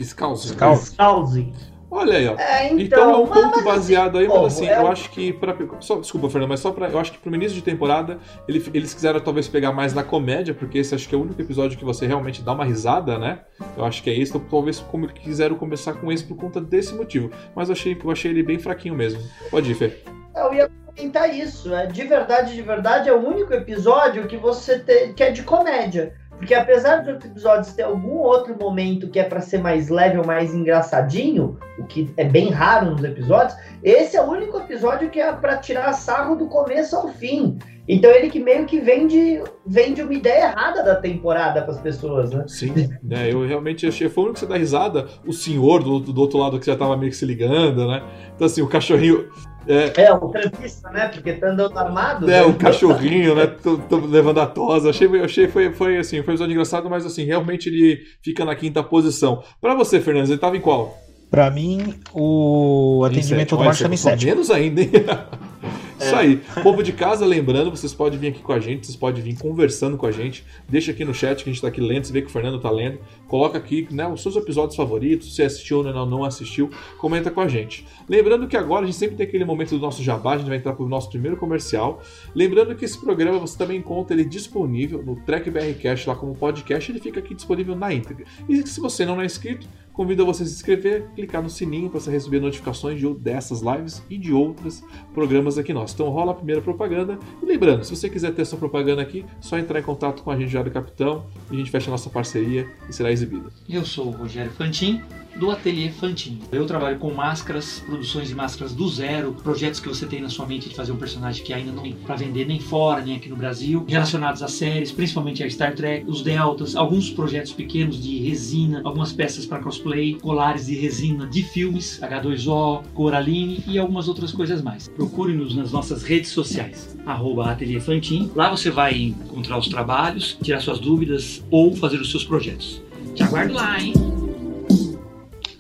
Scalzi. 0.03 0.49
Scalzi. 0.49 0.87
Scalzi. 0.93 1.53
Olha 1.97 2.17
aí, 2.19 2.27
ó. 2.27 2.35
É, 2.37 2.67
então, 2.73 2.81
Então, 2.81 3.11
é 3.11 3.17
um 3.17 3.27
mas- 3.27 3.31
conto 3.41 3.55
mas 3.57 3.65
baseado 3.65 4.19
aí, 4.19 4.27
mas 4.27 4.45
assim, 4.47 4.67
é 4.69 4.79
eu 4.79 4.89
acho 4.89 5.09
que 5.11 5.33
pra, 5.33 5.57
só, 5.81 6.01
desculpa, 6.01 6.29
Fernando, 6.29 6.49
mas 6.49 6.59
só 6.61 6.73
pra, 6.73 6.89
eu 6.89 6.99
acho 6.99 7.13
que 7.13 7.19
pro 7.19 7.33
início 7.35 7.55
de 7.55 7.63
temporada 7.63 8.19
ele- 8.49 8.63
eles 8.75 8.93
quiseram 8.93 9.21
talvez 9.21 9.47
pegar 9.47 9.73
mais 9.73 9.95
na 9.95 10.03
comédia, 10.03 10.53
porque 10.53 10.79
esse 10.79 10.95
acho 10.95 11.09
que 11.09 11.15
é 11.15 11.19
o 11.19 11.23
único 11.23 11.41
episódio 11.41 11.79
que 11.79 11.85
você 11.85 12.05
realmente 12.07 12.43
dá 12.43 12.53
uma 12.53 12.65
risada, 12.65 13.17
né? 13.19 13.41
Eu 13.77 13.85
acho 13.85 14.03
que 14.03 14.11
é 14.11 14.19
esse, 14.19 14.33
então 14.37 14.45
talvez 14.51 14.81
como 14.81 15.07
quiseram 15.07 15.55
começar 15.57 15.93
com 15.95 16.11
esse 16.11 16.25
por 16.25 16.37
conta 16.37 16.61
desse 16.61 16.93
motivo. 16.95 17.31
Mas 17.55 17.69
eu 17.69 17.75
achei, 17.75 17.97
eu 18.03 18.11
achei 18.11 18.31
ele 18.33 18.43
bem 18.43 18.59
fraquinho 18.59 18.95
mesmo. 18.95 19.21
Pode 19.51 19.71
ir, 19.71 19.75
Fê. 19.75 19.93
Eu 20.37 20.53
ia 20.53 20.69
comentar 20.87 21.33
isso. 21.33 21.73
É, 21.73 21.87
de 21.87 22.03
verdade, 22.03 22.55
de 22.55 22.63
verdade, 22.63 23.09
é 23.09 23.13
o 23.13 23.25
único 23.25 23.55
episódio 23.55 24.27
que 24.27 24.37
você 24.37 24.81
te, 24.81 25.13
que 25.13 25.23
é 25.23 25.31
de 25.31 25.45
comédia. 25.45 26.13
Porque 26.37 26.55
apesar 26.55 26.99
dos 26.99 27.09
outros 27.09 27.31
episódios 27.31 27.73
ter 27.75 27.83
algum 27.83 28.19
outro 28.19 28.57
momento 28.59 29.09
que 29.09 29.19
é 29.19 29.25
para 29.25 29.41
ser 29.41 29.59
mais 29.59 29.89
leve 29.89 30.19
ou 30.19 30.27
mais 30.27 30.55
engraçadinho, 30.55 31.59
o 31.79 31.85
que 31.85 32.13
é 32.17 32.25
bem 32.25 32.51
raro 32.51 32.91
nos 32.91 33.05
episódios, 33.05 33.57
esse 33.83 34.17
é 34.17 34.23
o 34.23 34.31
único 34.31 34.59
episódio 34.59 35.11
que 35.11 35.21
é 35.21 35.33
para 35.33 35.57
tirar 35.57 35.93
sarro 35.93 36.37
do 36.37 36.47
começo 36.47 36.97
ao 36.97 37.09
fim. 37.09 37.59
Então 37.87 38.11
ele 38.11 38.31
que 38.31 38.41
meio 38.41 38.65
que 38.65 38.81
vende, 38.81 39.43
vende 39.67 40.03
uma 40.03 40.15
ideia 40.15 40.45
errada 40.47 40.83
da 40.83 40.97
temporada 40.97 41.61
para 41.63 41.73
as 41.73 41.81
pessoas, 41.81 42.31
né? 42.31 42.45
Sim, 42.49 42.73
né? 43.03 43.31
Eu 43.31 43.47
realmente 43.47 43.87
achei. 43.87 44.09
Foi 44.09 44.23
o 44.23 44.27
único 44.27 44.35
que 44.35 44.41
você 44.41 44.47
dá 44.47 44.57
risada, 44.57 45.07
o 45.27 45.33
senhor 45.33 45.83
do, 45.83 46.01
do 46.01 46.21
outro 46.21 46.39
lado 46.39 46.59
que 46.59 46.67
já 46.67 46.77
tava 46.77 46.97
meio 46.97 47.11
que 47.11 47.17
se 47.17 47.27
ligando, 47.27 47.87
né? 47.87 48.03
Então, 48.35 48.47
assim, 48.47 48.63
o 48.63 48.69
cachorrinho. 48.69 49.29
É, 49.67 50.03
é 50.03 50.13
o 50.13 50.29
trampista, 50.29 50.91
né? 50.91 51.09
Porque 51.09 51.33
tá 51.35 51.49
andando 51.49 51.79
armado. 51.79 52.31
É, 52.31 52.41
né? 52.41 52.43
o 52.43 52.55
cachorrinho, 52.55 53.35
né? 53.35 53.47
Tô, 53.47 53.79
tô 53.79 53.99
levando 53.99 54.41
a 54.41 54.47
tosa. 54.47 54.91
Achei, 54.91 55.09
achei 55.23 55.49
foi, 55.49 55.73
foi 55.73 55.99
assim, 55.99 56.23
foi 56.23 56.33
um 56.33 56.35
episódio 56.35 56.53
engraçado, 56.53 56.89
mas 56.91 57.07
assim, 57.07 57.25
realmente 57.25 57.69
ele 57.69 58.03
fica 58.23 58.45
na 58.45 58.55
quinta 58.55 58.83
posição. 58.83 59.43
Para 59.61 59.75
você, 59.75 60.01
Fernandes, 60.01 60.31
ele 60.31 60.41
tava 60.41 60.57
em 60.57 60.61
qual? 60.61 60.99
Para 61.31 61.51
mim, 61.51 61.95
o 62.13 63.03
atendimento 63.05 63.57
do 63.57 63.65
Marcos 63.65 63.81
tá 63.81 63.89
em 63.89 63.97
7. 63.97 64.27
Menos 64.27 64.51
ainda, 64.51 64.83
hein? 64.83 64.91
É. 65.99 66.07
Isso 66.07 66.17
aí. 66.17 66.41
Povo 66.63 66.83
de 66.83 66.93
casa, 66.93 67.25
lembrando, 67.25 67.71
vocês 67.71 67.93
podem 67.93 68.19
vir 68.19 68.29
aqui 68.29 68.43
com 68.43 68.53
a 68.53 68.59
gente, 68.59 68.87
vocês 68.87 68.97
podem 68.97 69.23
vir 69.23 69.39
conversando 69.39 69.97
com 69.97 70.07
a 70.07 70.13
gente. 70.13 70.45
Deixa 70.69 70.91
aqui 70.91 71.05
no 71.05 71.15
chat 71.15 71.43
que 71.43 71.51
a 71.51 71.53
gente 71.53 71.63
tá 71.63 71.69
aqui 71.69 71.81
lendo, 71.81 72.05
você 72.05 72.13
vê 72.13 72.23
que 72.23 72.29
o 72.29 72.31
Fernando 72.31 72.61
tá 72.61 72.71
lendo. 72.71 72.99
Coloca 73.29 73.59
aqui 73.59 73.87
né, 73.91 74.07
os 74.07 74.23
seus 74.23 74.37
episódios 74.37 74.77
favoritos, 74.77 75.35
se 75.35 75.43
assistiu 75.43 75.79
ou 75.79 75.85
não, 75.85 76.07
não 76.07 76.25
assistiu, 76.25 76.71
comenta 76.99 77.31
com 77.31 77.41
a 77.41 77.49
gente. 77.49 77.87
Lembrando 78.09 78.47
que 78.47 78.57
agora 78.57 78.85
a 78.85 78.87
gente 78.87 78.99
sempre 78.99 79.17
tem 79.17 79.27
aquele 79.27 79.45
momento 79.45 79.71
do 79.71 79.79
nosso 79.79 80.03
jabá, 80.03 80.35
a 80.35 80.39
gente 80.39 80.49
vai 80.49 80.59
entrar 80.59 80.73
pro 80.73 80.89
nosso 80.89 81.09
primeiro 81.11 81.37
comercial. 81.37 82.03
Lembrando 82.35 82.75
que 82.75 82.85
esse 82.85 82.99
programa 82.99 83.39
você 83.39 83.57
também 83.57 83.79
encontra 83.79 84.15
ele 84.15 84.25
disponível 84.25 85.03
no 85.03 85.15
BR 85.15 85.83
Cash 85.83 86.07
lá 86.07 86.15
como 86.15 86.35
podcast, 86.35 86.91
ele 86.91 87.01
fica 87.01 87.21
aqui 87.21 87.35
disponível 87.35 87.77
na 87.77 87.93
íntegra. 87.93 88.25
E 88.49 88.67
se 88.67 88.81
você 88.81 89.05
não 89.05 89.21
é 89.21 89.27
inscrito, 89.27 89.67
Convido 89.95 90.27
você 90.27 90.43
a 90.43 90.47
se 90.47 90.53
inscrever, 90.53 91.09
clicar 91.15 91.41
no 91.41 91.49
sininho 91.49 91.89
para 91.89 92.01
você 92.01 92.11
receber 92.11 92.41
notificações 92.41 92.99
de 92.99 93.15
dessas 93.15 93.61
lives 93.61 94.03
e 94.11 94.19
de 94.19 94.33
outros 94.33 94.83
programas 95.15 95.57
aqui 95.57 95.73
nossos. 95.73 95.84
Então 95.93 96.09
rola 96.09 96.33
a 96.33 96.35
primeira 96.35 96.63
propaganda. 96.63 97.19
E 97.43 97.47
lembrando, 97.47 97.85
se 97.85 97.95
você 97.95 98.09
quiser 98.09 98.33
ter 98.33 98.45
sua 98.45 98.59
propaganda 98.59 99.03
aqui, 99.03 99.25
só 99.41 99.59
entrar 99.59 99.79
em 99.79 99.83
contato 99.83 100.23
com 100.23 100.31
a 100.31 100.37
gente 100.37 100.51
já 100.51 100.63
do 100.63 100.71
Capitão 100.71 101.27
e 101.51 101.55
a 101.55 101.59
gente 101.59 101.71
fecha 101.71 101.91
a 101.91 101.93
nossa 101.93 102.09
parceria 102.09 102.69
e 102.89 102.93
será 102.93 103.11
exibida. 103.11 103.51
Eu 103.69 103.85
sou 103.85 104.07
o 104.07 104.11
Rogério 104.11 104.51
Fantin 104.53 105.03
do 105.37 105.51
Ateliê 105.51 105.91
Fantin. 105.91 106.39
Eu 106.53 106.67
trabalho 106.67 106.99
com 106.99 107.13
máscaras, 107.13 107.81
produções 107.81 108.29
de 108.29 108.35
máscaras 108.35 108.73
do 108.73 108.89
zero, 108.89 109.33
projetos 109.33 109.81
que 109.81 109.89
você 109.89 110.07
tem 110.07 110.21
na 110.21 110.29
sua 110.29 110.47
mente 110.47 110.69
de 110.69 110.75
fazer 110.75 110.93
um 110.93 110.97
personagem 110.97 111.45
que 111.45 111.53
ainda 111.53 111.73
não 111.73 111.83
tem 111.83 111.93
para 111.93 112.15
vender 112.15 112.47
nem 112.47 112.61
fora, 112.61 113.03
nem 113.05 113.17
aqui 113.17 113.29
no 113.29 113.37
Brasil, 113.37 113.85
relacionados 113.87 114.43
a 114.43 114.49
séries, 114.49 114.93
principalmente 114.93 115.43
a 115.43 115.51
Star 115.51 115.75
Trek, 115.75 116.09
os 116.09 116.23
Deltas, 116.23 116.77
alguns 116.77 117.11
projetos 117.11 117.53
pequenos 117.53 118.01
de 118.03 118.19
resina, 118.19 118.81
algumas 118.85 119.13
peças 119.13 119.47
para 119.47 119.59
cosplay, 119.59 120.15
colares 120.21 120.67
de 120.67 120.75
resina 120.75 121.27
de 121.27 121.43
filmes, 121.43 122.01
H2O, 122.01 122.85
Coraline 122.95 123.63
e 123.67 123.79
algumas 123.79 124.09
outras 124.09 124.33
coisas 124.33 124.63
mais. 124.63 124.89
Procure-nos 124.89 125.55
nas 125.55 125.73
nossas 125.75 126.05
redes 126.05 126.31
sociais, 126.31 126.97
arroba 127.05 127.51
Ateliê 127.51 127.81
Fantin. 127.81 128.31
Lá 128.35 128.49
você 128.49 128.71
vai 128.71 128.97
encontrar 128.97 129.59
os 129.59 129.69
trabalhos, 129.69 130.39
tirar 130.41 130.61
suas 130.61 130.79
dúvidas 130.79 131.43
ou 131.51 131.75
fazer 131.75 132.01
os 132.01 132.11
seus 132.11 132.25
projetos. 132.25 132.81
Te 133.15 133.25
aguardo 133.25 133.53
lá, 133.53 133.81
hein? 133.81 133.93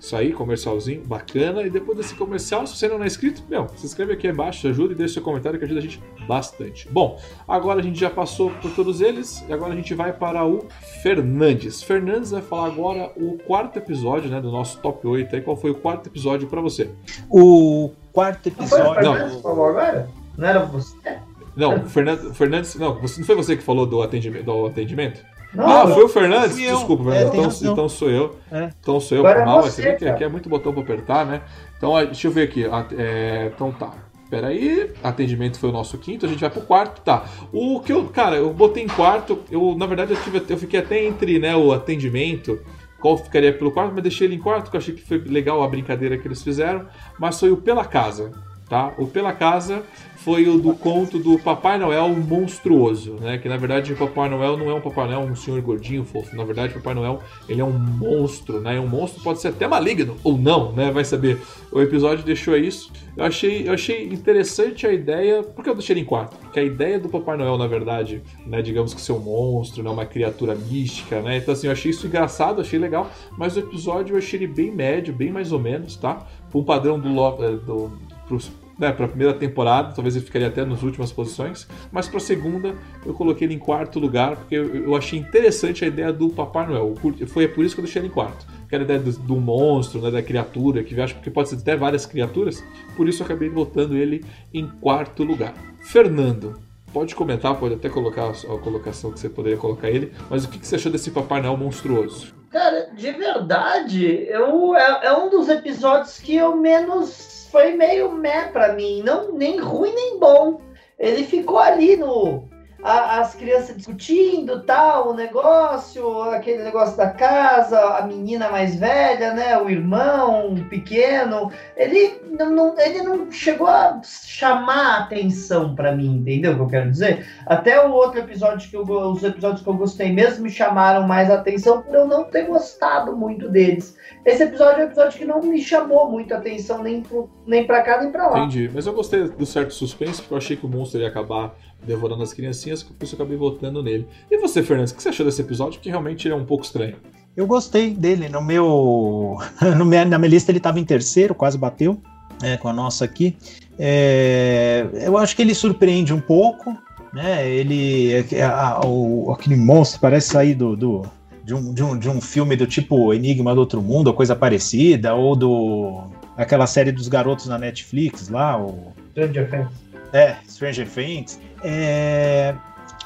Isso 0.01 0.15
aí, 0.15 0.33
comercialzinho, 0.33 1.03
bacana. 1.05 1.63
E 1.63 1.71
depois 1.71 1.97
desse 1.97 2.15
comercial, 2.15 2.67
se 2.67 2.77
você 2.77 2.87
não 2.87 3.03
é 3.03 3.07
inscrito, 3.07 3.43
meu, 3.49 3.67
se 3.75 3.87
inscreve 3.87 4.13
aqui 4.13 4.29
abaixo, 4.29 4.69
ajuda 4.69 4.93
e 4.93 4.97
deixa 4.97 5.15
seu 5.15 5.23
comentário 5.23 5.59
que 5.59 5.65
ajuda 5.65 5.81
a 5.81 5.83
gente 5.83 6.01
bastante. 6.29 6.87
Bom, 6.89 7.19
agora 7.49 7.81
a 7.81 7.83
gente 7.83 7.99
já 7.99 8.11
passou 8.11 8.51
por 8.51 8.71
todos 8.73 9.01
eles 9.01 9.45
e 9.49 9.53
agora 9.53 9.73
a 9.73 9.77
gente 9.77 9.95
vai 9.95 10.13
para 10.13 10.47
o 10.47 10.69
Fernandes. 11.03 11.83
Fernandes 11.83 12.31
vai 12.31 12.43
falar 12.43 12.67
agora 12.67 13.11
o 13.17 13.39
quarto 13.39 13.79
episódio, 13.79 14.31
né, 14.31 14.41
do 14.41 14.53
nosso 14.53 14.79
top 14.79 15.07
8. 15.07 15.35
Aí, 15.35 15.43
qual 15.43 15.57
foi 15.57 15.71
o 15.71 15.75
quarto 15.75 16.09
episódio 16.09 16.47
para 16.47 16.61
você? 16.61 16.91
O 17.29 17.91
quarto 18.15 18.47
episódio. 18.47 19.03
Não, 19.03 19.29
foi 19.29 19.37
o 19.37 19.43
falou 19.43 19.67
agora? 19.67 20.09
Não 20.39 20.49
era 20.49 20.61
você? 20.61 21.19
Não, 21.57 21.85
Fernandes, 21.85 22.37
Fernandes 22.37 22.75
não, 22.77 22.95
não 22.95 23.09
foi 23.09 23.35
você 23.35 23.57
que 23.57 23.63
falou 23.63 23.85
do 23.85 24.01
atendimento? 24.01 24.45
Do 24.45 24.67
atendimento? 24.67 25.21
Não, 25.53 25.69
ah, 25.69 25.87
foi 25.89 26.05
o 26.05 26.09
Fernandes? 26.09 26.57
Desculpa. 26.57 27.15
É, 27.15 27.25
então, 27.25 27.49
então, 27.63 27.89
sou 27.89 28.11
eu. 28.11 28.37
É. 28.51 28.71
Então 28.81 28.99
sou 28.99 29.19
eu, 29.19 29.23
por 29.23 29.45
mal. 29.45 29.63
Você 29.63 29.83
vê 29.83 29.93
que 29.95 30.07
aqui 30.07 30.25
é 30.25 30.29
muito 30.29 30.49
botão 30.49 30.73
pra 30.73 30.83
apertar, 30.83 31.27
né? 31.27 31.43
Então, 31.77 31.95
deixa 32.07 32.27
eu 32.27 32.33
ver 32.33 32.43
aqui. 32.43 32.65
É, 32.97 33.53
então 33.55 33.71
tá. 33.71 33.93
Pera 34.31 34.49
aí, 34.49 34.91
atendimento 35.03 35.59
foi 35.59 35.69
o 35.69 35.73
nosso 35.73 35.99
quinto, 35.99 36.25
a 36.25 36.29
gente 36.29 36.41
vai 36.41 36.51
pro 36.51 36.63
quarto, 36.63 37.01
tá. 37.03 37.25
O 37.53 37.79
que 37.81 37.93
eu, 37.93 38.05
cara, 38.09 38.37
eu 38.37 38.53
botei 38.53 38.83
em 38.83 38.89
quarto, 38.89 39.39
eu 39.51 39.77
na 39.79 39.87
verdade 39.87 40.13
eu, 40.13 40.21
tive, 40.23 40.43
eu 40.49 40.57
fiquei 40.57 40.81
até 40.81 41.05
entre, 41.05 41.39
né, 41.39 41.55
o 41.55 41.73
atendimento, 41.73 42.59
qual 43.05 43.19
ficaria 43.19 43.53
pelo 43.53 43.71
quarto, 43.71 43.93
mas 43.93 44.03
deixei 44.03 44.27
ele 44.27 44.37
em 44.37 44.39
quarto, 44.39 44.63
porque 44.63 44.79
eu 44.79 44.81
achei 44.81 44.95
que 44.95 45.03
foi 45.03 45.19
legal 45.19 45.63
a 45.63 45.69
brincadeira 45.69 46.17
que 46.17 46.27
eles 46.27 46.43
fizeram, 46.43 46.87
mas 47.19 47.39
foi 47.39 47.51
o 47.53 47.57
pela 47.59 47.85
casa, 47.85 48.33
tá? 48.67 48.95
O 48.97 49.07
pela 49.07 49.31
casa 49.31 49.83
foi 50.25 50.49
o 50.49 50.59
do 50.59 50.73
conto 50.75 51.19
do 51.19 51.39
Papai 51.39 51.77
Noel 51.77 52.09
monstruoso, 52.09 53.17
né? 53.21 53.37
Que 53.37 53.47
na 53.47 53.59
verdade 53.59 53.93
o 53.93 53.97
Papai 53.97 54.27
Noel 54.27 54.57
não 54.57 54.71
é 54.71 54.75
um 54.75 54.81
Papai 54.81 55.07
Noel, 55.07 55.21
um 55.21 55.37
senhor 55.37 55.61
gordinho 55.61 56.03
fofo. 56.03 56.35
Na 56.35 56.45
verdade, 56.45 56.73
o 56.73 56.77
Papai 56.77 56.95
Noel 56.95 57.21
ele 57.47 57.61
é 57.61 57.65
um 57.65 57.79
monstro, 57.79 58.59
né? 58.59 58.81
Um 58.81 58.89
monstro 58.89 59.23
pode 59.23 59.43
ser 59.43 59.49
até 59.49 59.69
maligno 59.69 60.17
ou 60.25 60.39
não, 60.39 60.73
né? 60.73 60.91
Vai 60.91 61.05
saber. 61.05 61.39
O 61.71 61.79
episódio 61.79 62.25
deixou 62.25 62.57
isso. 62.57 62.91
Eu 63.15 63.25
achei, 63.25 63.69
eu 63.69 63.75
achei 63.75 64.07
interessante 64.07 64.87
a 64.87 64.93
ideia. 64.95 65.43
Por 65.43 65.63
que 65.63 65.69
eu 65.69 65.75
deixei 65.75 65.93
ele 65.93 66.01
em 66.01 66.07
quarto? 66.07 66.39
Porque 66.39 66.59
a 66.59 66.65
ideia 66.65 66.99
do 66.99 67.11
Papai 67.11 67.37
Noel, 67.37 67.59
na 67.59 67.67
verdade, 67.67 68.23
né? 68.47 68.63
Digamos 68.63 68.95
que 68.95 69.03
ser 69.03 69.13
um 69.13 69.19
monstro, 69.19 69.83
né? 69.83 69.91
Uma 69.91 70.07
criatura 70.07 70.55
mística, 70.55 71.21
né? 71.21 71.37
Então 71.37 71.53
assim, 71.53 71.67
eu 71.67 71.73
achei 71.73 71.91
isso 71.91 72.07
engraçado, 72.07 72.63
achei 72.63 72.79
legal. 72.79 73.11
Mas 73.37 73.57
o 73.57 73.61
episódio 73.61 74.15
eu 74.15 74.19
achei 74.19 74.39
ele 74.39 74.47
bem 74.47 74.71
médio, 74.71 75.13
bem 75.13 75.31
mais 75.31 75.53
ou 75.53 75.59
menos, 75.59 75.97
tá? 75.97 76.27
Um 76.55 76.65
padrão 76.65 76.99
do, 76.99 77.09
eh, 77.09 77.57
do, 77.67 77.91
do 78.29 78.64
né, 78.79 78.93
para 78.93 79.07
a 79.07 79.09
primeira 79.09 79.35
temporada, 79.35 79.93
talvez 79.95 80.17
ele 80.17 80.25
ficaria 80.25 80.49
até 80.49 80.65
nas 80.65 80.83
últimas 80.83 81.13
posições, 81.13 81.69
mas 81.93 82.09
para 82.09 82.19
a 82.19 82.21
segunda 82.21 82.75
eu 83.05 83.15
coloquei 83.15 83.47
ele 83.47 83.55
em 83.55 83.59
quarto 83.59 83.99
lugar, 83.99 84.37
porque 84.37 84.55
eu, 84.55 84.95
achei 84.97 85.19
interessante 85.19 85.85
a 85.85 85.89
ideia 85.89 86.13
do 86.13 86.29
Papai 86.31 86.67
Noel. 86.67 86.95
Foi 87.27 87.47
por 87.49 87.65
isso 87.65 87.75
que 87.75 87.81
eu 87.81 87.85
deixei 87.85 88.01
ele 88.01 88.09
em 88.09 88.13
quarto. 88.13 88.47
Que 88.69 88.75
era 88.75 88.83
a 88.83 88.87
ideia 88.87 89.01
do, 89.01 89.13
do 89.13 89.37
monstro, 89.37 90.01
né, 90.01 90.11
da 90.11 90.23
criatura, 90.23 90.83
que 90.83 90.99
acho 91.01 91.21
que 91.21 91.31
pode 91.31 91.49
ser 91.49 91.57
até 91.57 91.77
várias 91.77 92.07
criaturas, 92.07 92.65
por 92.97 93.09
isso 93.09 93.23
eu 93.23 93.27
acabei 93.27 93.49
botando 93.49 93.97
ele 93.97 94.25
em 94.53 94.67
quarto 94.67 95.23
lugar. 95.23 95.55
Fernando, 95.83 96.59
pode 96.93 97.15
comentar, 97.15 97.55
pode 97.57 97.75
até 97.75 97.89
colocar 97.89 98.31
a 98.31 98.59
colocação 98.59 99.13
que 99.13 99.21
você 99.21 99.29
poderia 99.29 99.59
colocar 99.59 99.91
ele, 99.91 100.13
mas 100.31 100.45
o 100.45 100.49
que 100.49 100.65
você 100.65 100.77
achou 100.77 100.91
desse 100.91 101.11
Papai 101.11 101.43
Noel 101.43 101.57
monstruoso? 101.57 102.35
Cara, 102.55 102.89
de 102.93 103.11
verdade, 103.11 104.29
eu, 104.29 104.77
é, 104.77 105.07
é 105.07 105.13
um 105.13 105.29
dos 105.29 105.49
episódios 105.49 106.21
que 106.21 106.37
eu 106.37 106.55
menos 106.55 107.49
foi 107.51 107.73
meio 107.73 108.13
meh 108.13 108.47
pra 108.53 108.75
mim, 108.75 109.03
não 109.03 109.33
nem 109.33 109.59
ruim 109.59 109.93
nem 109.93 110.21
bom. 110.21 110.61
Ele 110.97 111.25
ficou 111.25 111.59
ali 111.59 111.97
no 111.97 112.49
a, 112.85 113.21
as 113.21 113.35
crianças 113.35 113.79
discutindo 113.79 114.63
tal, 114.65 115.09
o 115.09 115.15
negócio, 115.15 116.23
aquele 116.25 116.63
negócio 116.63 116.99
da 116.99 117.09
casa, 117.09 117.81
a 117.97 118.07
menina 118.07 118.51
mais 118.51 118.77
velha, 118.77 119.33
né, 119.33 119.57
o 119.57 119.71
irmão 119.71 120.55
pequeno, 120.69 121.51
ele 121.77 122.21
não, 122.31 122.79
ele 122.79 123.03
não 123.03 123.33
chegou 123.33 123.69
a 123.69 124.01
chamar 124.05 124.99
atenção 124.99 125.75
para 125.75 125.97
mim, 125.97 126.19
entendeu 126.19 126.53
o 126.53 126.57
que 126.57 126.63
eu 126.63 126.69
quero 126.69 126.91
dizer? 126.91 127.27
Até 127.47 127.83
o 127.83 127.91
outro 127.91 128.21
episódio 128.21 128.69
que 128.69 128.77
eu, 128.77 128.83
os 128.83 129.25
episódios 129.25 129.63
que 129.63 129.69
eu 129.69 129.75
gostei 129.75 130.13
mesmo 130.13 130.45
me 130.45 130.51
chamaram 130.51 131.09
mais 131.09 131.31
atenção 131.31 131.81
por 131.81 131.95
eu 131.95 132.07
não 132.07 132.25
ter 132.25 132.47
gostado 132.47 133.17
muito 133.17 133.49
deles. 133.49 133.97
Esse 134.25 134.43
episódio 134.43 134.81
é 134.81 134.85
um 134.85 134.87
episódio 134.87 135.19
que 135.19 135.25
não 135.25 135.43
me 135.43 135.61
chamou 135.61 136.11
muito 136.11 136.33
atenção 136.33 136.83
nem, 136.83 137.03
pro, 137.03 137.29
nem 137.47 137.67
pra 137.67 137.83
cá 137.83 138.01
nem 138.01 138.11
pra 138.11 138.29
lá. 138.29 138.39
Entendi, 138.41 138.71
mas 138.73 138.87
eu 138.87 138.95
gostei 138.95 139.29
do 139.29 139.45
certo 139.45 139.75
suspense 139.75 140.23
porque 140.23 140.33
eu 140.33 140.39
achei 140.39 140.57
que 140.57 140.65
o 140.65 140.69
monstro 140.69 141.01
ia 141.01 141.09
acabar 141.09 141.55
devorando 141.83 142.23
as 142.23 142.33
criancinhas, 142.33 142.83
por 142.83 143.05
isso 143.05 143.15
eu 143.15 143.19
acabei 143.19 143.37
votando 143.37 143.83
nele. 143.83 144.09
E 144.31 144.39
você, 144.39 144.63
Fernandes, 144.63 144.93
o 144.93 144.97
que 144.97 145.03
você 145.03 145.11
achou 145.11 145.27
desse 145.27 145.43
episódio? 145.43 145.79
Que 145.79 145.91
realmente 145.91 146.27
ele 146.27 146.35
é 146.35 146.37
um 146.37 146.47
pouco 146.47 146.65
estranho. 146.65 146.97
Eu 147.37 147.47
gostei 147.47 147.91
dele. 147.91 148.29
No 148.31 148.41
meu, 148.41 149.37
no 149.77 149.85
meu 149.85 150.05
na 150.07 150.19
minha 150.19 150.31
lista 150.31 150.51
ele 150.51 150.59
estava 150.59 150.81
em 150.81 150.85
terceiro, 150.85 151.35
quase 151.35 151.59
bateu 151.59 152.01
é, 152.43 152.57
com 152.57 152.69
a 152.69 152.73
nossa 152.73 153.05
aqui. 153.05 153.37
É, 153.79 154.87
eu 155.03 155.19
acho 155.19 155.37
que 155.37 155.43
ele 155.43 155.55
surpreende 155.55 156.15
um 156.15 156.21
pouco. 156.21 156.75
Né? 157.13 157.49
Ele, 157.49 158.13
é, 158.33 158.43
a, 158.43 158.71
a, 158.71 158.87
o, 158.87 159.31
aquele 159.33 159.57
monstro 159.57 160.01
parece 160.01 160.31
sair 160.31 160.55
do, 160.55 160.75
do 160.75 161.03
de, 161.45 161.55
um, 161.55 161.75
de, 161.75 161.83
um, 161.83 161.99
de 161.99 162.09
um 162.09 162.21
filme 162.21 162.57
do 162.57 162.67
tipo 162.67 163.13
Enigma 163.13 163.55
do 163.55 163.61
Outro 163.61 163.83
Mundo, 163.83 164.09
ou 164.09 164.15
coisa 164.15 164.35
parecida, 164.35 165.15
ou 165.15 165.37
do 165.37 166.05
aquela 166.37 166.67
série 166.67 166.91
dos 166.91 167.07
garotos 167.07 167.47
na 167.47 167.59
Netflix 167.59 168.29
lá, 168.29 168.59
o 168.59 168.93
Stranger 169.13 169.51
Things. 169.51 169.69
É, 170.13 170.37
Stranger 170.49 170.89
Things. 170.89 171.41
É, 171.63 172.55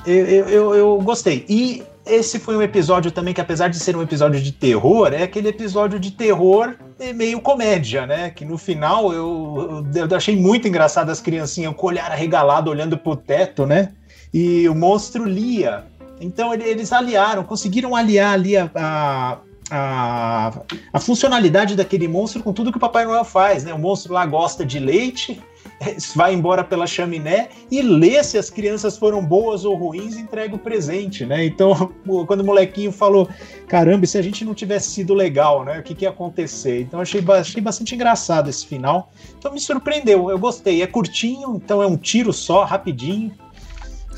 eu, 0.07 0.49
eu, 0.49 0.75
eu 0.75 1.01
gostei. 1.03 1.45
E 1.49 1.83
esse 2.07 2.39
foi 2.39 2.57
um 2.57 2.63
episódio 2.63 3.11
também 3.11 3.35
que, 3.35 3.41
apesar 3.41 3.69
de 3.69 3.79
ser 3.79 3.97
um 3.97 4.03
episódio 4.03 4.41
de 4.41 4.53
terror, 4.53 5.13
é 5.13 5.23
aquele 5.25 5.49
episódio 5.49 5.99
de 5.99 6.11
terror 6.13 6.75
meio 7.15 7.41
comédia, 7.41 8.07
né? 8.07 8.31
Que 8.31 8.45
no 8.45 8.57
final 8.57 9.13
eu, 9.13 9.85
eu 9.95 10.17
achei 10.17 10.37
muito 10.37 10.67
engraçado 10.67 11.11
as 11.11 11.21
criancinhas 11.21 11.75
com 11.75 11.87
o 11.87 11.91
olhar 11.91 12.11
arregalado 12.11 12.71
olhando 12.71 12.97
pro 12.97 13.15
teto, 13.15 13.67
né? 13.67 13.93
E 14.33 14.69
o 14.69 14.75
monstro 14.75 15.25
lia 15.25 15.85
Então 16.21 16.53
eles 16.53 16.93
aliaram, 16.93 17.45
conseguiram 17.45 17.95
aliar 17.95 18.35
ali 18.35 18.57
a, 18.57 18.71
a, 18.75 19.39
a, 19.71 20.53
a, 20.93 21.01
funcionalidade 21.01 21.77
daquele 21.77 22.09
monstro 22.09 22.43
com 22.43 22.53
tudo 22.53 22.71
que 22.71 22.79
o 22.79 22.81
Papai 22.81 23.05
Noel 23.05 23.25
faz, 23.25 23.65
né? 23.65 23.73
O 23.73 23.79
monstro 23.79 24.13
lá 24.13 24.27
gosta 24.27 24.65
de 24.65 24.79
leite, 24.79 25.41
vai 26.15 26.35
embora 26.35 26.65
pela 26.65 26.87
chaminé 26.87 27.49
e 27.71 27.83
lê 27.83 28.23
se 28.25 28.39
as 28.39 28.51
crianças 28.51 28.97
foram 28.97 29.25
boas 29.25 29.65
ou 29.65 29.77
ruins 29.77 30.17
e 30.17 30.21
entrega 30.21 30.55
o 30.55 30.59
presente, 30.59 31.25
né? 31.25 31.45
Então, 31.45 31.93
quando 32.27 32.41
o 32.41 32.45
molequinho 32.45 32.91
falou, 32.91 33.29
caramba, 33.67 34.07
se 34.07 34.19
a 34.19 34.23
gente 34.23 34.45
não 34.45 34.55
tivesse 34.55 34.91
sido 34.91 35.15
legal, 35.15 35.65
né? 35.65 35.79
O 35.79 35.83
que, 35.83 35.95
que 35.95 36.05
ia 36.05 36.11
acontecer? 36.11 36.83
Então, 36.83 37.01
achei, 37.01 37.23
achei 37.29 37.63
bastante 37.63 37.95
engraçado 37.95 38.49
esse 38.49 38.67
final. 38.67 39.13
Então, 39.39 39.53
me 39.53 39.61
surpreendeu, 39.61 40.31
eu 40.31 40.39
gostei. 40.39 40.83
É 40.83 40.87
curtinho, 40.87 41.57
então 41.57 41.83
é 41.83 41.87
um 41.87 41.97
tiro 41.97 42.33
só, 42.33 42.65
rapidinho. 42.65 43.33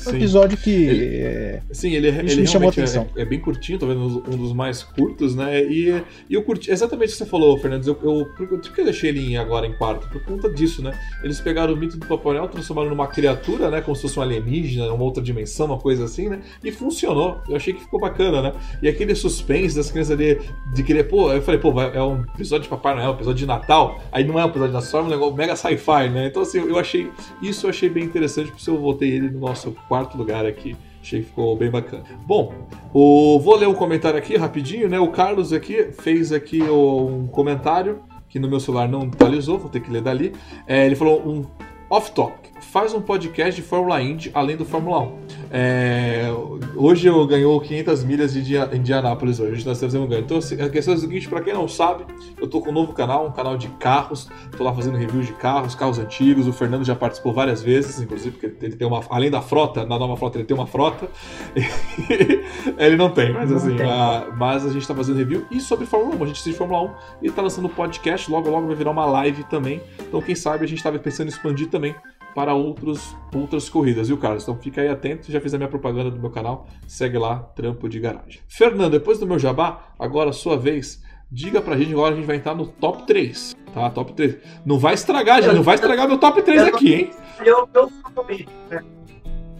Um 0.07 0.15
episódio 0.15 0.57
que. 0.57 0.71
Ele, 0.71 1.15
é, 1.17 1.61
sim, 1.71 1.91
ele, 1.91 2.07
ele 2.07 2.45
realmente 2.45 2.79
é, 2.81 3.21
é, 3.21 3.25
bem 3.25 3.39
curtinho, 3.39 3.77
talvez 3.77 3.99
um 3.99 4.37
dos 4.37 4.53
mais 4.53 4.83
curtos, 4.83 5.35
né? 5.35 5.63
E, 5.63 6.03
e 6.29 6.33
eu 6.33 6.43
curti. 6.43 6.71
Exatamente 6.71 7.09
o 7.09 7.11
que 7.11 7.17
você 7.17 7.25
falou, 7.25 7.57
Fernandes. 7.57 7.87
Eu, 7.87 7.97
eu, 8.01 8.25
por, 8.35 8.47
que 8.47 8.81
eu 8.81 8.85
deixei 8.85 9.09
ele 9.09 9.37
agora 9.37 9.67
em 9.67 9.73
quarto? 9.73 10.07
Por 10.09 10.23
conta 10.23 10.49
disso, 10.49 10.81
né? 10.81 10.97
Eles 11.23 11.39
pegaram 11.39 11.73
o 11.73 11.77
mito 11.77 11.97
do 11.97 12.05
Papai 12.05 12.33
Noel, 12.33 12.47
transformaram 12.47 12.89
numa 12.89 13.07
criatura, 13.07 13.69
né? 13.69 13.81
Como 13.81 13.95
se 13.95 14.01
fosse 14.03 14.17
um 14.19 14.21
alienígena, 14.21 14.91
uma 14.91 15.03
outra 15.03 15.21
dimensão, 15.21 15.67
uma 15.67 15.77
coisa 15.77 16.05
assim, 16.05 16.29
né? 16.29 16.41
E 16.63 16.71
funcionou. 16.71 17.41
Eu 17.47 17.55
achei 17.55 17.73
que 17.73 17.81
ficou 17.81 17.99
bacana, 17.99 18.41
né? 18.41 18.53
E 18.81 18.87
aquele 18.87 19.15
suspense 19.15 19.75
das 19.75 19.91
crianças 19.91 20.11
ali 20.11 20.39
de 20.73 20.83
querer, 20.83 21.03
pô, 21.03 21.31
eu 21.31 21.41
falei, 21.41 21.59
pô, 21.59 21.79
é 21.81 22.01
um 22.01 22.21
episódio 22.35 22.63
de 22.63 22.69
Papai 22.69 22.95
Noel, 22.95 23.11
um 23.11 23.15
episódio 23.15 23.39
de 23.39 23.45
Natal. 23.45 23.99
Aí 24.11 24.23
não 24.23 24.39
é 24.39 24.45
um 24.45 24.49
episódio 24.49 24.73
da 24.73 24.79
Natal, 24.79 25.01
é 25.01 25.03
um 25.03 25.09
negócio 25.09 25.35
mega 25.35 25.55
sci-fi, 25.55 26.09
né? 26.09 26.27
Então, 26.27 26.41
assim, 26.41 26.59
eu 26.59 26.77
achei. 26.77 27.11
Isso 27.41 27.65
eu 27.65 27.69
achei 27.69 27.89
bem 27.89 28.03
interessante, 28.03 28.51
por 28.51 28.57
isso 28.57 28.71
eu 28.71 28.77
voltei 28.77 29.11
ele 29.11 29.29
no 29.29 29.39
nosso 29.39 29.75
quarto 29.91 30.17
lugar 30.17 30.45
aqui. 30.45 30.77
Achei 31.01 31.19
que 31.19 31.25
ficou 31.25 31.53
bem 31.57 31.69
bacana. 31.69 32.05
Bom, 32.25 32.53
o, 32.93 33.37
vou 33.41 33.57
ler 33.57 33.67
um 33.67 33.73
comentário 33.73 34.17
aqui 34.17 34.37
rapidinho, 34.37 34.87
né? 34.87 34.97
O 34.97 35.09
Carlos 35.09 35.51
aqui 35.51 35.91
fez 35.91 36.31
aqui 36.31 36.63
um 36.63 37.27
comentário 37.27 37.99
que 38.29 38.39
no 38.39 38.47
meu 38.47 38.61
celular 38.61 38.87
não 38.87 39.01
atualizou, 39.01 39.59
vou 39.59 39.69
ter 39.69 39.81
que 39.81 39.91
ler 39.91 40.01
dali. 40.01 40.31
É, 40.65 40.85
ele 40.85 40.95
falou 40.95 41.21
um 41.27 41.45
off-topic 41.89 42.50
faz 42.71 42.93
um 42.93 43.01
podcast 43.01 43.61
de 43.61 43.67
Fórmula 43.67 44.01
Indy 44.01 44.31
além 44.33 44.55
do 44.55 44.63
Fórmula 44.63 45.01
1. 45.01 45.19
É, 45.51 46.27
hoje 46.73 47.05
eu 47.05 47.27
ganhou 47.27 47.59
500 47.59 48.03
milhas 48.05 48.33
de 48.33 48.55
Indianápolis 48.73 49.41
hoje, 49.41 49.65
nós 49.65 49.77
temos 49.77 49.93
um 49.93 50.07
ganho. 50.07 50.21
Então 50.21 50.37
assim, 50.37 50.59
a 50.61 50.69
questão 50.69 50.93
é 50.93 50.97
a 50.97 50.99
seguinte, 50.99 51.27
para 51.27 51.41
quem 51.41 51.53
não 51.53 51.67
sabe, 51.67 52.05
eu 52.39 52.47
tô 52.47 52.61
com 52.61 52.69
um 52.69 52.73
novo 52.73 52.93
canal, 52.93 53.27
um 53.27 53.31
canal 53.31 53.57
de 53.57 53.67
carros, 53.71 54.29
tô 54.57 54.63
lá 54.63 54.73
fazendo 54.73 54.97
reviews 54.97 55.27
de 55.27 55.33
carros, 55.33 55.75
carros 55.75 55.99
antigos, 55.99 56.47
o 56.47 56.53
Fernando 56.53 56.85
já 56.85 56.95
participou 56.95 57.33
várias 57.33 57.61
vezes, 57.61 57.99
inclusive 57.99 58.37
porque 58.37 58.65
ele 58.65 58.77
tem 58.77 58.87
uma, 58.87 59.01
além 59.09 59.29
da 59.29 59.41
frota, 59.41 59.85
na 59.85 59.99
nova 59.99 60.15
frota 60.15 60.37
ele 60.37 60.45
tem 60.45 60.55
uma 60.55 60.65
frota, 60.65 61.09
ele 62.79 62.95
não 62.95 63.09
tem, 63.09 63.33
mas 63.33 63.51
assim, 63.51 63.75
tem. 63.75 63.85
A, 63.85 64.27
mas 64.37 64.65
a 64.65 64.69
gente 64.69 64.87
tá 64.87 64.95
fazendo 64.95 65.17
review 65.17 65.45
e 65.51 65.59
sobre 65.59 65.85
Fórmula 65.85 66.15
1, 66.15 66.23
a 66.23 66.27
gente 66.27 66.39
assiste 66.39 66.57
Fórmula 66.57 66.83
1 66.83 66.93
e 67.23 67.29
tá 67.29 67.41
lançando 67.41 67.67
podcast, 67.67 68.31
logo 68.31 68.49
logo 68.49 68.65
vai 68.67 68.77
virar 68.77 68.91
uma 68.91 69.05
live 69.05 69.43
também, 69.43 69.81
então 69.99 70.21
quem 70.21 70.35
sabe 70.35 70.63
a 70.63 70.67
gente 70.67 70.81
tava 70.81 70.97
pensando 70.99 71.27
em 71.27 71.31
expandir 71.31 71.67
também 71.67 71.93
para 72.33 72.53
outros, 72.53 73.15
outras 73.33 73.69
corridas, 73.69 74.07
viu, 74.07 74.17
Carlos? 74.17 74.43
Então 74.43 74.55
fica 74.57 74.81
aí 74.81 74.87
atento, 74.87 75.31
já 75.31 75.39
fiz 75.41 75.53
a 75.53 75.57
minha 75.57 75.69
propaganda 75.69 76.09
do 76.09 76.19
meu 76.19 76.29
canal, 76.29 76.67
segue 76.87 77.17
lá, 77.17 77.39
Trampo 77.55 77.89
de 77.89 77.99
Garagem. 77.99 78.41
Fernando, 78.47 78.91
depois 78.91 79.19
do 79.19 79.27
meu 79.27 79.37
jabá, 79.37 79.93
agora 79.99 80.31
sua 80.31 80.57
vez, 80.57 81.01
diga 81.31 81.61
pra 81.61 81.77
gente, 81.77 81.91
agora 81.91 82.13
a 82.13 82.17
gente 82.17 82.25
vai 82.25 82.37
entrar 82.37 82.55
no 82.55 82.67
top 82.67 83.03
3, 83.03 83.55
tá? 83.73 83.89
Top 83.89 84.13
3. 84.13 84.37
Não 84.65 84.79
vai 84.79 84.93
estragar, 84.93 85.41
já 85.41 85.53
não 85.53 85.63
vai 85.63 85.75
estragar 85.75 86.07
meu 86.07 86.17
top 86.17 86.41
3 86.41 86.63
aqui, 86.63 86.93
hein? 86.93 87.11
É 87.45 87.53
o 87.53 87.67
meu 87.73 87.89
favorito, 87.89 88.51
né? 88.69 88.83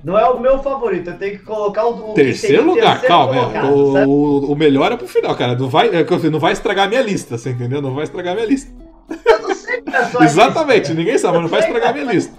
Não 0.03 0.17
é 0.17 0.28
o 0.28 0.39
meu 0.39 0.57
favorito, 0.63 1.11
eu 1.11 1.17
tenho 1.17 1.38
que 1.38 1.45
colocar 1.45 1.86
o, 1.86 2.11
o 2.11 2.13
terceiro 2.15 2.65
lugar. 2.65 3.01
Terceiro 3.01 3.07
calma, 3.07 3.34
colocado, 3.34 3.72
o, 3.72 4.07
o, 4.07 4.51
o, 4.51 4.55
melhor 4.55 4.91
é 4.91 4.97
pro 4.97 5.07
final, 5.07 5.36
cara. 5.36 5.55
Não 5.55 5.69
vai, 5.69 5.89
é, 5.89 6.30
não 6.32 6.39
vai 6.39 6.53
estragar 6.53 6.86
a 6.86 6.89
minha 6.89 7.03
lista, 7.03 7.38
você 7.38 7.51
entendeu? 7.51 7.82
Não 7.82 7.93
vai 7.93 8.05
estragar 8.05 8.34
a 8.34 8.36
minha 8.36 8.47
lista. 8.47 8.74
Eu 9.26 9.39
não 9.41 9.53
sei 9.53 9.84
é 9.86 10.24
Exatamente, 10.26 10.80
lista. 10.80 10.93
ninguém 10.95 11.17
sabe, 11.19 11.34
mas 11.34 11.43
não 11.43 11.49
vai 11.49 11.59
estragar 11.59 11.89
a 11.89 11.93
minha 11.93 12.05
lista. 12.05 12.34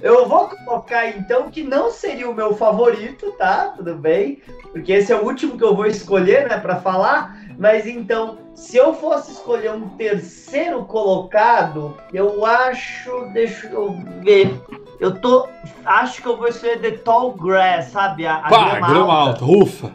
Eu 0.00 0.28
vou 0.28 0.48
colocar 0.48 1.08
então 1.08 1.50
que 1.50 1.62
não 1.62 1.90
seria 1.90 2.28
o 2.28 2.34
meu 2.34 2.54
favorito, 2.54 3.32
tá? 3.32 3.72
Tudo 3.76 3.94
bem? 3.94 4.42
Porque 4.72 4.92
esse 4.92 5.12
é 5.12 5.16
o 5.16 5.24
último 5.24 5.56
que 5.56 5.64
eu 5.64 5.74
vou 5.74 5.86
escolher, 5.86 6.48
né, 6.48 6.58
para 6.58 6.76
falar. 6.76 7.36
Mas 7.58 7.86
então, 7.86 8.38
se 8.54 8.76
eu 8.76 8.94
fosse 8.94 9.32
escolher 9.32 9.72
um 9.72 9.88
terceiro 9.90 10.84
colocado, 10.84 11.96
eu 12.12 12.44
acho, 12.44 13.26
deixa 13.32 13.68
eu 13.68 13.96
ver. 14.20 14.60
Eu 14.98 15.20
tô, 15.20 15.48
acho 15.84 16.22
que 16.22 16.28
eu 16.28 16.36
vou 16.36 16.48
escolher 16.48 16.80
The 16.80 16.92
Tall 16.92 17.32
Grass, 17.32 17.86
sabe? 17.86 18.26
A, 18.26 18.36
a 18.36 18.48
Pá, 18.48 18.70
grama, 18.70 18.88
grama 18.88 19.12
alta. 19.12 19.44
alta, 19.44 19.44
ufa. 19.44 19.92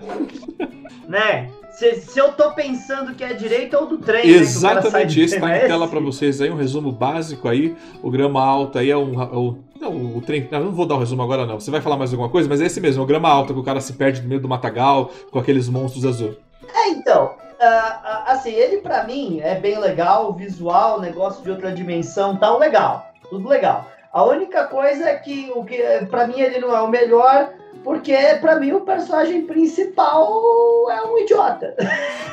Né? 1.08 1.50
Se, 1.78 1.94
se, 2.02 2.18
eu 2.20 2.34
tô 2.34 2.54
pensando 2.54 3.14
que 3.14 3.24
é 3.24 3.34
direita 3.34 3.78
ou 3.78 3.86
do 3.86 4.00
trem, 4.00 4.26
né, 4.26 4.38
Exatamente, 4.38 5.20
né, 5.20 5.26
esse 5.26 5.40
tá 5.40 5.58
em 5.58 5.68
tela 5.68 5.88
para 5.88 6.00
vocês 6.00 6.42
aí, 6.42 6.50
um 6.50 6.56
resumo 6.56 6.92
básico 6.92 7.48
aí. 7.48 7.78
O 8.02 8.10
grama 8.10 8.44
alta 8.44 8.80
aí 8.80 8.90
é 8.90 8.98
um. 8.98 9.22
É 9.22 9.26
o, 9.26 9.60
não, 9.80 10.18
o 10.18 10.20
trem. 10.20 10.48
Não, 10.50 10.64
não 10.64 10.72
vou 10.72 10.88
dar 10.88 10.96
o 10.96 10.98
um 10.98 11.02
resumo 11.02 11.22
agora, 11.22 11.46
não. 11.46 11.60
Você 11.60 11.70
vai 11.70 11.80
falar 11.80 11.96
mais 11.96 12.12
alguma 12.12 12.30
coisa, 12.30 12.50
mas 12.50 12.62
é 12.62 12.66
esse 12.66 12.82
mesmo, 12.82 13.02
é 13.02 13.04
o 13.04 13.08
grama 13.08 13.30
alta, 13.30 13.54
que 13.54 13.60
o 13.60 13.64
cara 13.64 13.80
se 13.80 13.94
perde 13.94 14.24
no 14.24 14.28
meio 14.28 14.42
do 14.42 14.50
matagal 14.50 15.12
com 15.30 15.38
aqueles 15.38 15.70
monstros 15.70 16.04
azul. 16.04 16.36
É, 16.74 16.90
então. 16.90 17.36
Uh, 17.60 18.26
assim, 18.26 18.54
ele 18.54 18.78
para 18.78 19.04
mim 19.04 19.40
é 19.44 19.54
bem 19.54 19.80
legal, 19.80 20.34
visual, 20.34 21.00
negócio 21.00 21.44
de 21.44 21.52
outra 21.52 21.72
dimensão, 21.72 22.38
tal, 22.38 22.58
legal. 22.58 23.12
Tudo 23.30 23.48
legal. 23.48 23.88
A 24.12 24.24
única 24.24 24.66
coisa 24.66 25.10
é 25.10 25.16
que 25.16 25.52
o 25.54 25.64
que 25.64 25.78
para 26.10 26.26
mim 26.26 26.40
ele 26.40 26.58
não 26.58 26.76
é 26.76 26.82
o 26.82 26.90
melhor 26.90 27.52
porque, 27.88 28.14
para 28.42 28.60
mim, 28.60 28.74
o 28.74 28.82
personagem 28.82 29.44
principal 29.44 30.30
é 30.92 31.02
um 31.08 31.18
idiota. 31.20 31.74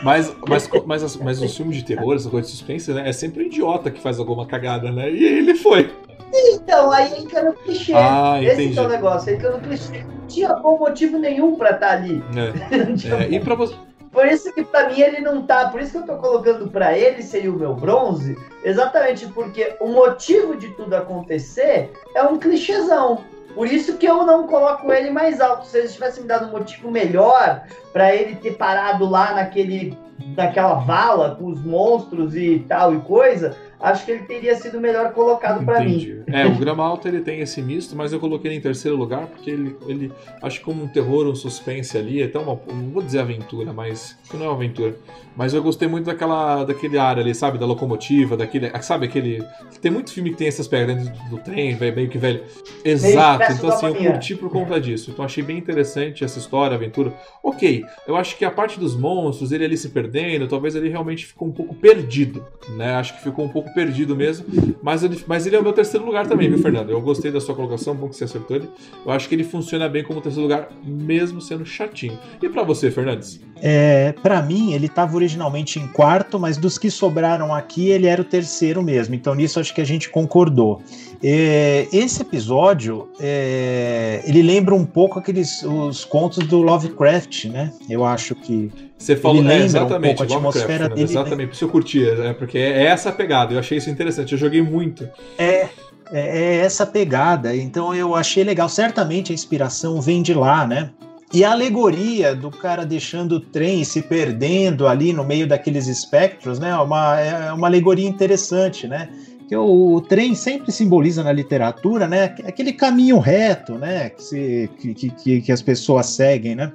Mas, 0.03 0.35
mas, 0.49 0.69
mas, 0.85 1.17
mas 1.17 1.41
os 1.41 1.57
filmes 1.57 1.77
de 1.77 1.85
terror, 1.85 2.17
essa 2.17 2.29
coisa 2.29 2.49
de 2.49 2.57
suspense, 2.57 2.93
né? 2.93 3.09
É 3.09 3.13
sempre 3.13 3.45
um 3.45 3.47
idiota 3.47 3.89
que 3.89 4.01
faz 4.01 4.19
alguma 4.19 4.47
cagada, 4.47 4.91
né? 4.91 5.09
E 5.09 5.23
ele 5.23 5.55
foi. 5.55 5.95
Então, 6.35 6.91
aí 6.91 7.21
entra 7.21 7.45
no 7.45 7.53
clichê. 7.53 7.93
Ah, 7.95 8.43
Esse 8.43 8.77
é 8.77 8.83
o 8.83 8.89
negócio, 8.89 9.33
entra 9.33 9.53
no 9.53 9.61
clichê. 9.61 10.03
Não 10.03 10.27
tinha 10.27 10.53
bom 10.55 10.77
motivo 10.77 11.19
nenhum 11.19 11.55
pra 11.55 11.71
estar 11.71 11.87
tá 11.87 11.93
ali. 11.93 12.21
É. 12.37 13.23
é. 13.23 13.31
E 13.31 13.39
pra 13.39 13.55
você. 13.55 13.77
Por 14.11 14.27
isso 14.27 14.53
que 14.53 14.65
pra 14.65 14.89
mim 14.89 15.01
ele 15.01 15.21
não 15.21 15.43
tá. 15.43 15.69
Por 15.69 15.81
isso 15.81 15.93
que 15.93 15.99
eu 15.99 16.17
tô 16.17 16.17
colocando 16.17 16.69
pra 16.69 16.99
ele 16.99 17.23
seria 17.23 17.53
o 17.53 17.57
meu 17.57 17.75
bronze. 17.75 18.37
Exatamente 18.65 19.29
porque 19.29 19.77
o 19.81 19.87
motivo 19.87 20.57
de 20.57 20.71
tudo 20.71 20.95
acontecer 20.95 21.93
é 22.13 22.25
um 22.25 22.39
clichêzão. 22.39 23.23
Por 23.55 23.67
isso 23.67 23.97
que 23.97 24.07
eu 24.07 24.25
não 24.25 24.47
coloco 24.47 24.93
ele 24.93 25.11
mais 25.11 25.41
alto. 25.41 25.67
Se 25.67 25.79
eles 25.79 25.95
tivessem 25.95 26.23
me 26.23 26.29
dado 26.29 26.49
um 26.49 26.51
motivo 26.51 26.91
melhor 26.91 27.63
para 27.93 28.15
ele 28.15 28.35
ter 28.37 28.57
parado 28.57 29.09
lá 29.09 29.35
naquele, 29.35 29.97
naquela 30.37 30.75
vala 30.75 31.37
com 31.37 31.47
os 31.47 31.65
monstros 31.65 32.35
e 32.35 32.65
tal 32.69 32.93
e 32.95 33.01
coisa, 33.01 33.57
acho 33.85 34.05
que 34.05 34.13
ele 34.13 34.25
teria 34.25 34.57
sido 34.57 34.81
melhor 34.81 35.13
colocado 35.13 35.65
para 35.65 35.81
mim. 35.81 36.23
É, 36.27 36.47
o 36.47 36.55
Grama 36.57 36.85
Alta 36.85 37.09
ele 37.09 37.21
tem 37.21 37.41
esse 37.41 37.61
misto, 37.61 37.95
mas 37.95 38.13
eu 38.13 38.19
coloquei 38.19 38.51
ele 38.51 38.59
em 38.59 38.61
terceiro 38.61 38.97
lugar 38.97 39.27
porque 39.27 39.51
ele, 39.51 39.77
ele 39.87 40.13
acho 40.43 40.59
que 40.59 40.65
como 40.65 40.83
um 40.83 40.89
terror, 40.89 41.27
um 41.27 41.35
suspense 41.35 41.97
ali, 41.97 42.23
até 42.23 42.39
uma, 42.39 42.59
não 42.69 42.91
vou 42.91 43.03
dizer 43.03 43.21
aventura, 43.21 43.73
mas 43.73 44.17
não 44.33 44.45
é 44.45 44.49
uma 44.49 44.55
aventura. 44.55 44.97
Mas 45.37 45.53
eu 45.53 45.63
gostei 45.63 45.89
muito 45.89 46.07
daquela, 46.07 46.65
daquele 46.65 46.97
ar 46.97 47.19
ali, 47.19 47.35
sabe, 47.35 47.59
da 47.59 47.67
locomotiva, 47.67 48.37
daquele, 48.37 48.71
sabe 48.83 49.07
aquele, 49.07 49.45
tem 49.83 49.91
muito 49.91 50.13
filme 50.13 50.31
que 50.31 50.37
tem 50.37 50.47
essas 50.47 50.69
do, 50.69 51.31
do 51.31 51.39
trem, 51.39 51.77
meio 51.77 52.09
que 52.09 52.19
velho. 52.19 52.43
Exato. 52.85 53.53
Então 53.53 53.69
assim, 53.69 53.87
eu 53.87 53.95
curti 53.95 54.35
por 54.37 54.49
conta 54.49 54.81
disso. 54.81 55.11
Então 55.11 55.25
achei 55.25 55.43
bem 55.43 55.59
interessante 55.59 56.25
essa 56.25 56.39
história, 56.39 56.77
aventura. 56.77 57.13
OK, 57.43 57.85
eu 58.07 58.17
acho 58.17 58.37
que 58.39 58.45
a 58.45 58.51
parte 58.51 58.79
dos 58.79 58.97
monstros, 58.97 59.51
ele 59.51 59.65
ali 59.65 59.77
se 59.77 59.89
perdendo, 59.89 60.47
talvez 60.47 60.75
ele 60.77 60.89
realmente 60.89 61.27
ficou 61.27 61.49
um 61.49 61.53
pouco 61.53 61.75
perdido, 61.75 62.47
né? 62.77 62.95
Acho 62.95 63.15
que 63.17 63.23
ficou 63.23 63.45
um 63.45 63.49
pouco 63.49 63.74
perdido 63.75 64.15
mesmo. 64.15 64.47
Mas 64.83 65.03
ele, 65.03 65.23
mas 65.27 65.47
ele 65.47 65.57
é 65.57 65.59
o 65.59 65.63
meu 65.63 65.73
terceiro 65.73 66.07
lugar 66.07 66.27
também, 66.27 66.49
viu, 66.49 66.59
Fernando? 66.59 66.91
Eu 66.91 67.01
gostei 67.01 67.31
da 67.31 67.41
sua 67.41 67.55
colocação, 67.55 67.95
bom 67.95 68.09
que 68.09 68.17
você 68.17 68.25
acertou 68.25 68.57
ele. 68.57 68.69
Eu 69.05 69.13
acho 69.13 69.29
que 69.29 69.35
ele 69.35 69.45
funciona 69.45 69.89
bem 69.89 70.05
como 70.05 70.21
terceiro 70.21 70.49
lugar, 70.49 70.69
mesmo 70.85 71.41
sendo 71.41 71.67
chatinho. 71.67 72.19
E 72.43 72.49
para 72.49 72.63
você, 72.63 72.91
Fernandes? 72.91 73.41
É, 73.61 74.13
para 74.23 74.43
mim, 74.43 74.73
ele 74.73 74.87
estava 74.87 75.15
originalmente 75.17 75.79
em 75.79 75.87
quarto, 75.89 76.39
mas 76.39 76.57
dos 76.57 76.79
que 76.79 76.91
sobraram 76.91 77.55
aqui, 77.55 77.89
ele 77.89 78.07
era 78.07 78.21
o 78.21 78.25
terceiro 78.25 78.83
mesmo. 78.83 79.15
Então, 79.15 79.35
nisso 79.35 79.59
acho 79.59 79.75
que 79.75 79.81
a 79.81 79.87
gente 79.87 80.11
concordou. 80.11 80.83
É, 81.27 81.89
esse 81.91 82.21
episódio, 82.21 83.09
é, 83.19 84.23
ele 84.27 84.43
lembra 84.43 84.75
um 84.75 84.85
pouco 84.85 85.19
aqueles 85.19 85.63
os 85.63 86.05
contos 86.05 86.47
do 86.47 86.61
Lovecraft, 86.61 87.47
né? 87.47 87.73
Eu 87.89 88.05
acho 88.05 88.35
que 88.35 88.71
você 88.99 89.17
falou, 89.17 89.43
é, 89.49 89.65
exatamente, 89.65 90.21
um 90.21 90.23
a 90.23 90.27
atmosfera 90.27 90.87
dele. 90.87 91.03
Exatamente, 91.05 91.39
né? 91.39 91.47
por 91.47 91.55
isso 91.55 91.65
eu 91.65 91.69
curtia, 91.71 92.15
né? 92.17 92.35
porque 92.35 92.59
é 92.59 92.85
essa 92.85 93.11
pegada, 93.11 93.55
eu 93.55 93.59
achei 93.59 93.79
isso 93.79 93.89
interessante, 93.89 94.33
eu 94.33 94.39
joguei 94.39 94.61
muito. 94.61 95.09
É, 95.39 95.69
é, 96.13 96.39
é 96.39 96.57
essa 96.57 96.85
pegada, 96.85 97.57
então 97.57 97.95
eu 97.95 98.15
achei 98.15 98.45
legal. 98.45 98.69
Certamente 98.69 99.33
a 99.33 99.35
inspiração 99.35 100.03
vem 100.03 100.21
de 100.21 100.35
lá, 100.35 100.67
né? 100.67 100.91
E 101.33 101.43
a 101.43 101.53
alegoria 101.53 102.35
do 102.35 102.51
cara 102.51 102.85
deixando 102.85 103.33
o 103.37 103.41
trem 103.41 103.81
e 103.81 103.85
se 103.85 104.03
perdendo 104.03 104.87
ali 104.87 105.13
no 105.13 105.25
meio 105.25 105.49
daqueles 105.49 105.87
espectros, 105.87 106.59
né? 106.59 106.69
É 106.69 106.77
uma, 106.77 107.19
é 107.19 107.53
uma 107.53 107.67
alegoria 107.67 108.07
interessante, 108.07 108.87
né? 108.87 109.09
Que 109.49 109.57
o, 109.57 109.95
o, 109.95 110.01
trem 110.01 110.35
sempre 110.35 110.73
simboliza 110.73 111.23
na 111.23 111.33
literatura, 111.33 112.09
né, 112.09 112.35
aquele 112.45 112.73
caminho 112.73 113.19
reto, 113.19 113.75
né, 113.75 114.11
que, 114.11 114.23
se, 114.23 114.71
que, 114.79 114.95
que, 114.95 115.41
que 115.43 115.53
as 115.53 115.63
pessoas 115.63 116.07
seguem, 116.07 116.55
né, 116.55 116.73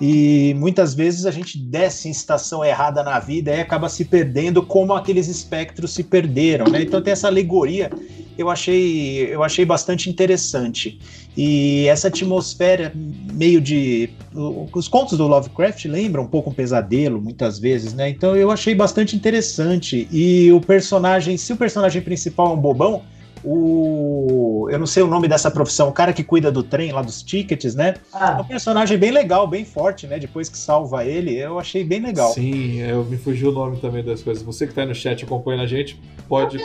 e 0.00 0.54
muitas 0.58 0.94
vezes 0.94 1.26
a 1.26 1.30
gente 1.30 1.58
desce 1.58 2.08
em 2.08 2.10
estação 2.10 2.64
errada 2.64 3.02
na 3.02 3.18
vida 3.18 3.54
e 3.54 3.60
acaba 3.60 3.88
se 3.88 4.04
perdendo 4.04 4.62
como 4.62 4.94
aqueles 4.94 5.28
espectros 5.28 5.92
se 5.92 6.02
perderam, 6.02 6.66
né? 6.66 6.82
Então 6.82 7.02
tem 7.02 7.12
essa 7.12 7.26
alegoria 7.26 7.90
eu 8.38 8.48
achei 8.48 9.32
eu 9.32 9.42
achei 9.42 9.64
bastante 9.64 10.08
interessante. 10.08 10.98
E 11.36 11.86
essa 11.88 12.08
atmosfera 12.08 12.92
meio 12.94 13.60
de 13.60 14.10
os 14.72 14.88
contos 14.88 15.18
do 15.18 15.26
Lovecraft 15.26 15.86
lembram 15.86 16.24
um 16.24 16.26
pouco 16.26 16.50
um 16.50 16.52
pesadelo 16.52 17.20
muitas 17.20 17.58
vezes, 17.58 17.94
né? 17.94 18.08
Então 18.08 18.36
eu 18.36 18.50
achei 18.50 18.74
bastante 18.74 19.16
interessante. 19.16 20.08
E 20.10 20.52
o 20.52 20.60
personagem, 20.60 21.36
se 21.36 21.52
o 21.52 21.56
personagem 21.56 22.02
principal 22.02 22.48
é 22.48 22.54
um 22.54 22.60
bobão, 22.60 23.02
o. 23.44 24.68
Eu 24.70 24.78
não 24.78 24.86
sei 24.86 25.02
o 25.02 25.06
nome 25.06 25.26
dessa 25.26 25.50
profissão, 25.50 25.88
o 25.88 25.92
cara 25.92 26.12
que 26.12 26.22
cuida 26.22 26.52
do 26.52 26.62
trem 26.62 26.92
lá 26.92 27.02
dos 27.02 27.22
tickets, 27.22 27.74
né? 27.74 27.94
Ah. 28.12 28.36
É 28.38 28.40
um 28.42 28.44
personagem 28.44 28.98
bem 28.98 29.10
legal, 29.10 29.46
bem 29.46 29.64
forte, 29.64 30.06
né? 30.06 30.18
Depois 30.18 30.48
que 30.48 30.58
salva 30.58 31.04
ele, 31.04 31.36
eu 31.36 31.58
achei 31.58 31.82
bem 31.82 32.00
legal. 32.00 32.32
Sim, 32.32 32.80
eu 32.80 33.04
me 33.04 33.16
fugiu 33.16 33.50
o 33.50 33.52
nome 33.52 33.78
também 33.78 34.04
das 34.04 34.22
coisas. 34.22 34.42
Você 34.42 34.66
que 34.66 34.74
tá 34.74 34.82
aí 34.82 34.86
no 34.86 34.94
chat 34.94 35.24
acompanhando 35.24 35.62
a 35.62 35.66
gente, 35.66 36.00
pode 36.28 36.58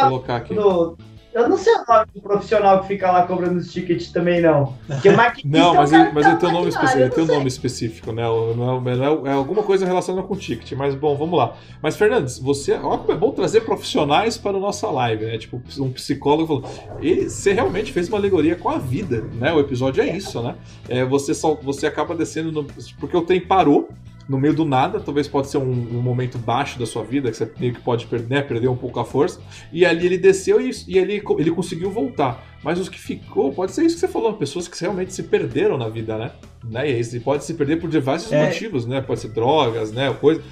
colocar 0.00 0.36
aqui. 0.36 0.54
Do, 0.54 0.96
eu 1.32 1.48
não 1.48 1.56
sei 1.56 1.74
o 1.74 1.84
nome 1.86 2.06
do 2.14 2.20
profissional 2.20 2.80
que 2.80 2.88
fica 2.88 3.10
lá 3.10 3.26
cobrando 3.26 3.58
os 3.58 3.70
tickets 3.70 4.10
também, 4.10 4.40
não. 4.40 4.74
Porque 4.86 5.10
não, 5.44 5.74
mas, 5.74 5.92
ele, 5.92 6.10
mas 6.12 6.26
ele 6.26 6.36
tem 6.36 6.48
um 6.48 6.52
nome 6.52 6.68
específico, 6.68 7.02
ele 7.02 7.10
tem 7.10 7.24
um 7.24 7.26
nome 7.26 7.48
específico, 7.48 8.12
né? 8.12 8.22
É, 8.22 9.26
é, 9.26 9.30
é, 9.30 9.32
alguma 9.34 9.62
coisa 9.62 9.84
relacionada 9.84 10.26
com 10.26 10.34
ticket. 10.36 10.72
Mas 10.72 10.94
bom, 10.94 11.16
vamos 11.16 11.38
lá. 11.38 11.54
Mas, 11.82 11.96
Fernandes, 11.96 12.38
você. 12.38 12.72
Olha 12.72 12.98
como 12.98 13.12
é 13.12 13.16
bom 13.16 13.30
trazer 13.32 13.60
profissionais 13.60 14.38
para 14.38 14.56
a 14.56 14.60
nossa 14.60 14.88
live, 14.90 15.26
né? 15.26 15.38
Tipo, 15.38 15.62
um 15.78 15.92
psicólogo 15.92 16.62
falou. 16.62 16.98
Ele, 17.00 17.28
você 17.28 17.52
realmente 17.52 17.92
fez 17.92 18.08
uma 18.08 18.18
alegoria 18.18 18.56
com 18.56 18.68
a 18.68 18.78
vida, 18.78 19.24
né? 19.34 19.52
O 19.52 19.60
episódio 19.60 20.02
é 20.02 20.16
isso, 20.16 20.42
né? 20.42 20.54
É, 20.88 21.04
você, 21.04 21.34
só, 21.34 21.54
você 21.54 21.86
acaba 21.86 22.14
descendo 22.14 22.50
no, 22.50 22.64
Porque 22.98 23.16
o 23.16 23.22
trem 23.22 23.40
parou 23.40 23.88
no 24.28 24.38
meio 24.38 24.52
do 24.52 24.64
nada, 24.64 25.00
talvez 25.00 25.26
pode 25.26 25.48
ser 25.48 25.58
um, 25.58 25.70
um, 25.70 26.02
momento 26.02 26.36
baixo 26.36 26.78
da 26.78 26.84
sua 26.84 27.02
vida, 27.02 27.30
que 27.30 27.36
você 27.36 27.50
meio 27.58 27.72
que 27.72 27.80
pode 27.80 28.06
perder, 28.06 28.28
né, 28.28 28.42
perder 28.42 28.68
um 28.68 28.76
pouco 28.76 29.00
a 29.00 29.04
força, 29.04 29.40
e 29.72 29.86
ali 29.86 30.04
ele 30.04 30.18
desceu 30.18 30.60
e, 30.60 30.70
e 30.86 30.98
ele, 30.98 31.22
ele 31.38 31.50
conseguiu 31.50 31.90
voltar. 31.90 32.44
Mas 32.62 32.78
os 32.78 32.88
que 32.88 32.98
ficou, 32.98 33.52
pode 33.52 33.72
ser 33.72 33.84
isso 33.84 33.94
que 33.94 34.00
você 34.00 34.08
falou, 34.08 34.34
pessoas 34.34 34.68
que 34.68 34.78
realmente 34.78 35.14
se 35.14 35.22
perderam 35.22 35.78
na 35.78 35.88
vida, 35.88 36.18
né? 36.18 36.32
Né? 36.64 36.88
E 36.90 37.20
pode 37.20 37.44
se 37.44 37.54
perder 37.54 37.80
por 37.80 37.88
diversos 37.88 38.32
é. 38.32 38.46
motivos, 38.46 38.86
né? 38.86 39.00
Pode 39.00 39.20
ser 39.20 39.28
drogas, 39.28 39.92
né? 39.92 40.12
Coisa. 40.20 40.42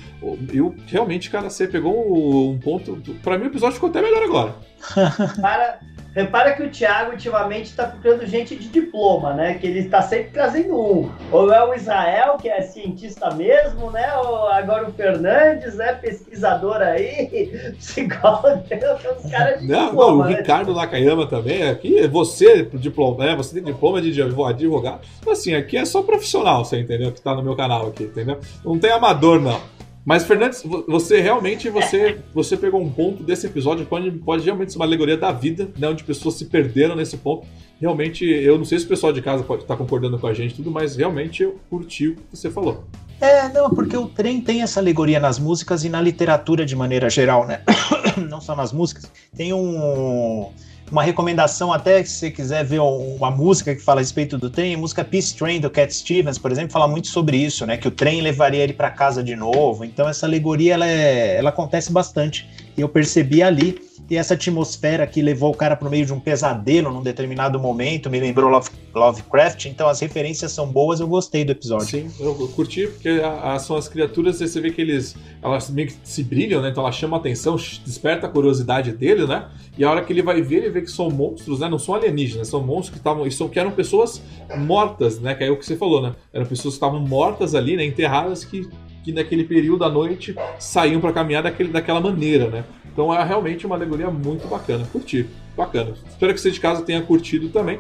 Eu 0.53 0.75
realmente, 0.87 1.31
cara, 1.31 1.51
você 1.51 1.67
pegou 1.67 2.51
um 2.51 2.59
ponto. 2.59 2.97
Para 3.23 3.39
mim 3.39 3.45
o 3.45 3.49
episódio 3.49 3.75
ficou 3.75 3.91
até 3.91 4.01
melhor 4.01 4.23
agora. 4.23 4.55
Para 5.41 5.79
Repara 6.17 6.55
que 6.55 6.63
o 6.63 6.71
Thiago 6.71 7.11
ultimamente 7.11 7.67
está 7.67 7.89
procurando 7.89 8.25
gente 8.25 8.57
de 8.57 8.69
diploma, 8.69 9.35
né? 9.35 9.53
Que 9.53 9.67
ele 9.67 9.81
está 9.81 10.01
sempre 10.01 10.31
trazendo 10.31 10.75
um. 10.75 11.11
Ou 11.31 11.53
é 11.53 11.63
o 11.63 11.75
Israel, 11.75 12.39
que 12.41 12.49
é 12.49 12.63
cientista 12.63 13.35
mesmo, 13.35 13.91
né? 13.91 14.17
Ou 14.17 14.49
agora 14.49 14.89
o 14.89 14.93
Fernandes, 14.95 15.75
né? 15.75 15.93
Pesquisador 15.93 16.77
aí, 16.77 17.53
psicólogo, 17.77 18.63
os 18.63 19.31
caras 19.31 19.61
de 19.61 19.69
não, 19.69 19.89
diploma. 19.89 20.11
Não, 20.11 20.21
o 20.21 20.25
né? 20.25 20.37
Ricardo 20.39 20.75
Nakayama 20.75 21.27
também. 21.27 21.69
Aqui, 21.69 22.07
você, 22.07 22.63
diploma, 22.63 23.27
né? 23.27 23.37
Você 23.37 23.53
tem 23.53 23.63
diploma 23.63 24.01
de 24.01 24.19
advogado. 24.23 25.01
Assim, 25.31 25.53
aqui 25.53 25.77
é 25.77 25.85
só 25.85 25.96
profissional, 26.05 26.65
você 26.65 26.81
entendeu? 26.81 27.13
Que 27.13 27.19
está 27.19 27.35
no 27.35 27.43
meu 27.43 27.57
canal 27.57 27.89
aqui, 27.89 28.05
entendeu? 28.05 28.39
Não 28.65 28.79
tem 28.79 28.91
amador, 28.91 29.41
não. 29.41 29.61
Mas, 30.07 30.25
Fernandes, 30.25 30.63
você 30.87 31.21
realmente 31.21 31.69
você, 31.69 32.19
você 32.33 32.57
pegou 32.57 32.81
um 32.81 32.89
ponto 32.89 33.25
desse 33.25 33.49
episódio 33.49 33.85
pode, 33.85 34.09
pode 34.13 34.45
realmente 34.45 34.71
ser 34.71 34.79
uma 34.79 34.85
alegoria 34.85 35.17
da 35.17 35.33
vida, 35.33 35.69
né? 35.77 35.89
Onde 35.89 36.05
pessoas 36.05 36.37
se 36.37 36.45
perderam 36.45 36.95
nesse 36.95 37.17
ponto. 37.17 37.45
Realmente, 37.81 38.25
eu 38.25 38.57
não 38.57 38.65
sei 38.65 38.79
se 38.79 38.85
o 38.85 38.89
pessoal 38.89 39.13
de 39.13 39.21
casa 39.21 39.43
pode 39.43 39.63
estar 39.63 39.77
concordando 39.77 40.17
com 40.17 40.29
a 40.29 40.33
gente 40.33 40.55
tudo, 40.55 40.71
mas 40.71 40.95
realmente 40.95 41.43
eu 41.43 41.59
curti 41.69 42.09
o 42.09 42.15
que 42.15 42.23
você 42.31 42.49
falou. 42.49 42.85
É, 43.21 43.49
não, 43.49 43.69
porque 43.69 43.97
o 43.97 44.07
trem 44.07 44.41
tem 44.41 44.63
essa 44.63 44.79
alegoria 44.79 45.19
nas 45.19 45.41
músicas 45.41 45.83
e 45.85 45.89
na 45.89 46.01
literatura 46.01 46.65
de 46.65 46.77
maneira 46.77 47.11
geral, 47.11 47.45
né? 47.45 47.63
não 48.29 48.41
só 48.41 48.55
nas 48.55 48.73
músicas. 48.73 49.11
Tem 49.37 49.53
um 49.53 50.53
uma 50.91 51.03
recomendação 51.03 51.73
até 51.73 52.03
se 52.05 52.13
você 52.13 52.31
quiser 52.31 52.65
ver 52.65 52.81
uma 52.81 53.31
música 53.31 53.75
que 53.75 53.83
fala 53.83 54.01
a 54.01 54.03
respeito 54.03 54.39
do 54.39 54.49
trem, 54.49 54.75
a 54.75 54.79
música 54.79 55.05
Peace 55.05 55.35
Train 55.35 55.61
do 55.61 55.69
Cat 55.69 55.93
Stevens, 55.93 56.39
por 56.39 56.53
exemplo, 56.53 56.71
fala 56.71 56.87
muito 56.87 57.09
sobre 57.09 57.37
isso, 57.37 57.67
né? 57.67 57.77
Que 57.77 57.89
o 57.89 57.91
trem 57.91 58.21
levaria 58.21 58.63
ele 58.63 58.73
para 58.73 58.91
casa 58.91 59.23
de 59.23 59.35
novo. 59.35 59.85
Então 59.85 60.09
essa 60.09 60.27
alegoria 60.27 60.75
ela, 60.75 60.87
é, 60.87 61.37
ela 61.37 61.51
acontece 61.51 61.93
bastante 61.93 62.49
e 62.77 62.81
eu 62.81 62.89
percebi 62.89 63.43
ali 63.43 63.86
e 64.09 64.17
essa 64.17 64.35
atmosfera 64.35 65.07
que 65.07 65.21
levou 65.21 65.51
o 65.51 65.55
cara 65.55 65.77
para 65.77 65.89
o 65.89 65.91
meio 65.91 66.07
de 66.07 66.13
um 66.13 66.21
pesadelo 66.21 66.93
num 66.93 67.03
determinado 67.03 67.59
momento, 67.59 68.09
me 68.09 68.21
lembrou 68.21 68.49
Love, 68.49 68.71
Lovecraft, 68.95 69.67
então 69.67 69.89
as 69.89 70.01
referências 70.01 70.53
são 70.53 70.67
boas, 70.67 71.01
eu 71.01 71.09
gostei 71.09 71.45
do 71.45 71.53
episódio. 71.53 71.87
Sim, 71.87 72.11
eu, 72.21 72.35
curti, 72.55 72.87
porque 72.87 73.09
a, 73.09 73.55
a, 73.55 73.59
são 73.59 73.77
as 73.77 73.89
criaturas, 73.89 74.39
você 74.39 74.61
vê 74.61 74.71
que 74.71 74.81
eles 74.81 75.17
elas 75.43 75.71
meio 75.71 75.89
que 75.89 75.95
se 76.03 76.23
brilham, 76.23 76.63
né? 76.63 76.71
Então 76.71 76.83
ela 76.83 76.93
chama 76.93 77.17
a 77.17 77.21
atenção, 77.21 77.57
desperta 77.57 78.27
a 78.27 78.31
curiosidade 78.31 78.93
dele, 78.93 79.27
né? 79.27 79.49
E 79.79 79.85
a 79.85 79.91
hora 79.91 80.03
que 80.03 80.13
ele 80.13 80.23
vai 80.23 80.41
ver, 80.41 80.57
ele 80.57 80.71
vê 80.71 80.83
que 80.83 80.91
são 80.91 81.11
monstros, 81.11 81.61
né? 81.61 81.69
Não 81.69 81.79
são 81.79 81.95
alienígenas, 81.95 82.49
são 82.49 82.63
monstros 82.63 82.91
que 82.91 82.97
estavam. 82.99 83.31
São, 83.31 83.49
que 83.49 83.59
eram 83.59 83.71
pessoas 83.71 84.23
mortas, 84.57 85.21
né? 85.21 85.35
Que 85.35 85.45
é 85.45 85.51
o 85.51 85.57
que 85.57 85.67
você 85.67 85.77
falou, 85.77 86.01
né? 86.01 86.15
Eram 86.33 86.47
pessoas 86.47 86.75
que 86.75 86.77
estavam 86.77 87.01
mortas 87.01 87.55
ali, 87.55 87.77
né? 87.77 87.85
Enterradas 87.85 88.45
que 88.45 88.69
que 89.07 89.13
naquele 89.13 89.45
período 89.45 89.79
da 89.79 89.89
noite 89.89 90.35
saíam 90.59 91.01
para 91.01 91.13
caminhar 91.13 91.41
daquele, 91.41 91.69
daquela 91.69 92.01
maneira, 92.01 92.51
né? 92.51 92.65
Então 92.93 93.15
é 93.15 93.23
realmente 93.23 93.65
uma 93.65 93.77
alegoria 93.77 94.11
muito 94.11 94.49
bacana. 94.49 94.85
Curti. 94.91 95.29
Bacana. 95.57 95.95
Espero 96.09 96.35
que 96.35 96.41
você 96.41 96.51
de 96.51 96.59
casa 96.59 96.83
tenha 96.83 97.01
curtido 97.01 97.49
também. 97.51 97.79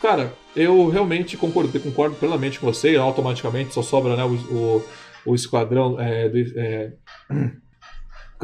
Cara, 0.00 0.32
eu 0.54 0.88
realmente 0.88 1.36
concordo, 1.36 1.78
concordo 1.80 2.16
plenamente 2.16 2.58
com 2.58 2.66
você, 2.66 2.96
automaticamente 2.96 3.72
só 3.72 3.82
sobra 3.82 4.16
né, 4.16 4.24
o, 4.24 4.34
o, 4.34 4.84
o 5.26 5.34
esquadrão 5.34 6.00
é, 6.00 6.30
é, 6.56 6.92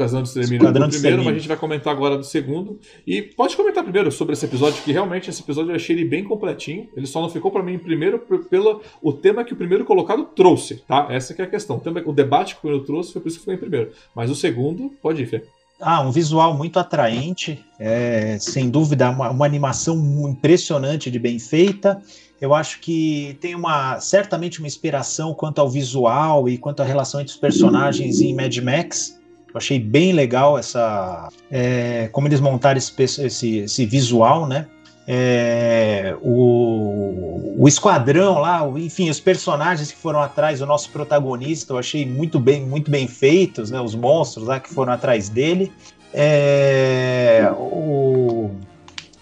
Esquadrão 0.03 0.21
do 0.21 0.25
Extermínio 0.27 0.57
Esquadrão 0.57 0.87
do 0.87 0.91
primeiro, 0.91 1.17
mas 1.23 1.27
a 1.35 1.37
gente 1.37 1.47
vai 1.47 1.57
comentar 1.57 1.93
agora 1.93 2.17
do 2.17 2.23
segundo. 2.23 2.79
E 3.05 3.21
pode 3.21 3.55
comentar 3.57 3.83
primeiro 3.83 4.11
sobre 4.11 4.33
esse 4.33 4.45
episódio, 4.45 4.81
que 4.83 4.91
realmente 4.91 5.29
esse 5.29 5.41
episódio 5.41 5.71
eu 5.71 5.75
achei 5.75 5.95
ele 5.95 6.05
bem 6.05 6.23
completinho. 6.23 6.87
Ele 6.95 7.05
só 7.07 7.21
não 7.21 7.29
ficou 7.29 7.51
pra 7.51 7.61
mim 7.63 7.73
em 7.73 7.79
primeiro 7.79 8.19
pelo 8.49 8.81
o 9.01 9.11
tema 9.13 9.43
que 9.43 9.53
o 9.53 9.55
primeiro 9.55 9.85
colocado 9.85 10.23
trouxe, 10.35 10.83
tá? 10.87 11.07
Essa 11.09 11.33
que 11.33 11.41
é 11.41 11.45
a 11.45 11.49
questão. 11.49 11.77
O, 11.77 11.79
tema- 11.79 12.01
o 12.05 12.13
debate 12.13 12.53
que 12.53 12.59
o 12.59 12.61
primeiro 12.61 12.85
trouxe 12.85 13.13
foi 13.13 13.21
por 13.21 13.27
isso 13.27 13.37
que 13.37 13.41
ficou 13.41 13.53
em 13.53 13.57
primeiro. 13.57 13.91
Mas 14.15 14.29
o 14.29 14.35
segundo, 14.35 14.91
pode 15.01 15.21
ir, 15.23 15.25
Fê. 15.25 15.43
Ah, 15.81 16.01
um 16.01 16.11
visual 16.11 16.57
muito 16.57 16.77
atraente, 16.77 17.63
é, 17.79 18.37
sem 18.37 18.69
dúvida, 18.69 19.09
uma, 19.11 19.29
uma 19.29 19.45
animação 19.45 19.95
impressionante 20.29 21.09
de 21.09 21.17
bem 21.19 21.39
feita. 21.39 22.01
Eu 22.41 22.53
acho 22.53 22.79
que 22.79 23.37
tem 23.41 23.55
uma 23.55 23.99
certamente 23.99 24.59
uma 24.59 24.67
inspiração 24.67 25.33
quanto 25.33 25.59
ao 25.59 25.69
visual 25.69 26.47
e 26.47 26.57
quanto 26.57 26.81
à 26.81 26.85
relação 26.85 27.19
entre 27.21 27.33
os 27.33 27.39
personagens 27.39 28.21
em 28.21 28.33
Mad 28.33 28.57
Max. 28.57 29.18
Eu 29.53 29.57
achei 29.57 29.79
bem 29.79 30.13
legal 30.13 30.57
essa 30.57 31.29
é, 31.49 32.07
como 32.11 32.27
eles 32.27 32.39
montaram 32.39 32.77
esse, 32.77 32.93
esse, 33.23 33.57
esse 33.59 33.85
visual, 33.85 34.47
né? 34.47 34.67
É, 35.07 36.15
o, 36.21 37.55
o 37.57 37.67
esquadrão 37.67 38.37
lá, 38.37 38.63
o- 38.63 38.77
enfim, 38.77 39.09
os 39.09 39.19
personagens 39.19 39.91
que 39.91 39.97
foram 39.97 40.21
atrás 40.21 40.59
do 40.59 40.67
nosso 40.67 40.91
protagonista, 40.91 41.73
eu 41.73 41.79
achei 41.79 42.05
muito 42.05 42.39
bem, 42.39 42.63
muito 42.63 42.91
bem 42.91 43.07
feitos, 43.07 43.71
né? 43.71 43.81
Os 43.81 43.95
monstros 43.95 44.45
lá 44.45 44.59
que 44.59 44.71
foram 44.71 44.93
atrás 44.93 45.27
dele. 45.27 45.71
É, 46.13 47.51
o, 47.57 48.51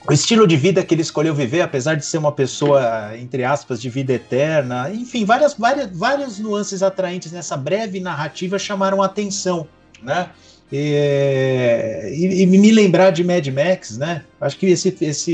o 0.09 0.13
estilo 0.13 0.45
de 0.45 0.57
vida 0.57 0.83
que 0.83 0.93
ele 0.93 1.01
escolheu 1.01 1.33
viver, 1.33 1.61
apesar 1.61 1.95
de 1.95 2.05
ser 2.05 2.17
uma 2.17 2.31
pessoa, 2.31 3.11
entre 3.17 3.43
aspas, 3.45 3.81
de 3.81 3.89
vida 3.89 4.11
eterna, 4.13 4.89
enfim, 4.93 5.23
várias, 5.23 5.53
várias, 5.53 5.89
várias 5.97 6.37
nuances 6.39 6.83
atraentes 6.83 7.31
nessa 7.31 7.55
breve 7.55 7.99
narrativa 8.01 8.57
chamaram 8.59 9.01
a 9.01 9.05
atenção, 9.05 9.67
né? 10.01 10.29
E, 10.71 12.11
e- 12.13 12.41
e 12.41 12.45
me 12.45 12.71
lembrar 12.71 13.11
de 13.11 13.23
Mad 13.23 13.47
Max, 13.47 13.97
né? 13.97 14.23
Acho 14.39 14.57
que 14.57 14.65
esse, 14.67 14.95
esse, 15.01 15.33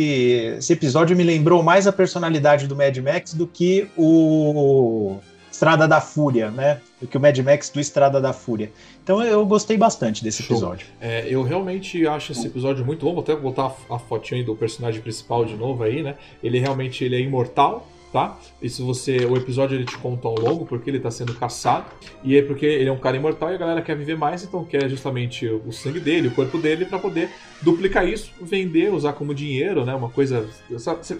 esse 0.57 0.73
episódio 0.73 1.15
me 1.17 1.23
lembrou 1.23 1.63
mais 1.63 1.87
a 1.87 1.91
personalidade 1.91 2.67
do 2.67 2.75
Mad 2.75 2.95
Max 2.97 3.33
do 3.33 3.47
que 3.47 3.87
o 3.97 5.17
Estrada 5.51 5.87
da 5.87 5.99
Fúria, 6.01 6.51
né? 6.51 6.79
Do 7.01 7.07
que 7.07 7.17
o 7.17 7.19
Mad 7.21 7.37
Max 7.39 7.69
do 7.69 7.79
Estrada 7.79 8.21
da 8.21 8.31
Fúria. 8.33 8.71
Então 9.03 9.23
eu 9.23 9.45
gostei 9.45 9.75
bastante 9.77 10.23
desse 10.23 10.43
Show. 10.43 10.55
episódio. 10.55 10.87
É, 11.01 11.25
eu 11.27 11.41
realmente 11.43 12.05
acho 12.07 12.31
esse 12.31 12.45
episódio 12.47 12.85
muito 12.85 13.05
bom. 13.05 13.13
Vou 13.13 13.21
até 13.23 13.35
botar 13.35 13.73
a, 13.89 13.95
a 13.95 13.99
fotinha 13.99 14.43
do 14.43 14.55
personagem 14.55 15.01
principal 15.01 15.45
de 15.45 15.55
novo 15.55 15.83
aí, 15.83 16.03
né? 16.03 16.15
Ele 16.43 16.59
realmente 16.59 17.03
ele 17.03 17.15
é 17.15 17.19
imortal, 17.19 17.87
tá? 18.13 18.37
E 18.61 18.69
se 18.69 18.83
você. 18.83 19.25
O 19.25 19.35
episódio 19.35 19.75
ele 19.75 19.85
te 19.85 19.97
conta 19.97 20.27
ao 20.27 20.35
longo 20.35 20.65
porque 20.65 20.89
ele 20.89 20.99
tá 20.99 21.09
sendo 21.09 21.33
caçado. 21.33 21.85
E 22.23 22.37
é 22.37 22.43
porque 22.43 22.65
ele 22.65 22.87
é 22.87 22.91
um 22.91 22.99
cara 22.99 23.17
imortal 23.17 23.51
e 23.51 23.55
a 23.55 23.57
galera 23.57 23.81
quer 23.81 23.97
viver 23.97 24.15
mais, 24.15 24.43
então 24.43 24.63
quer 24.63 24.87
justamente 24.87 25.47
o 25.47 25.71
sangue 25.71 25.99
dele, 25.99 26.27
o 26.27 26.31
corpo 26.31 26.59
dele, 26.59 26.85
pra 26.85 26.99
poder 26.99 27.29
duplicar 27.61 28.07
isso, 28.07 28.31
vender, 28.39 28.93
usar 28.93 29.13
como 29.13 29.33
dinheiro, 29.33 29.83
né? 29.83 29.95
Uma 29.95 30.09
coisa. 30.09 30.47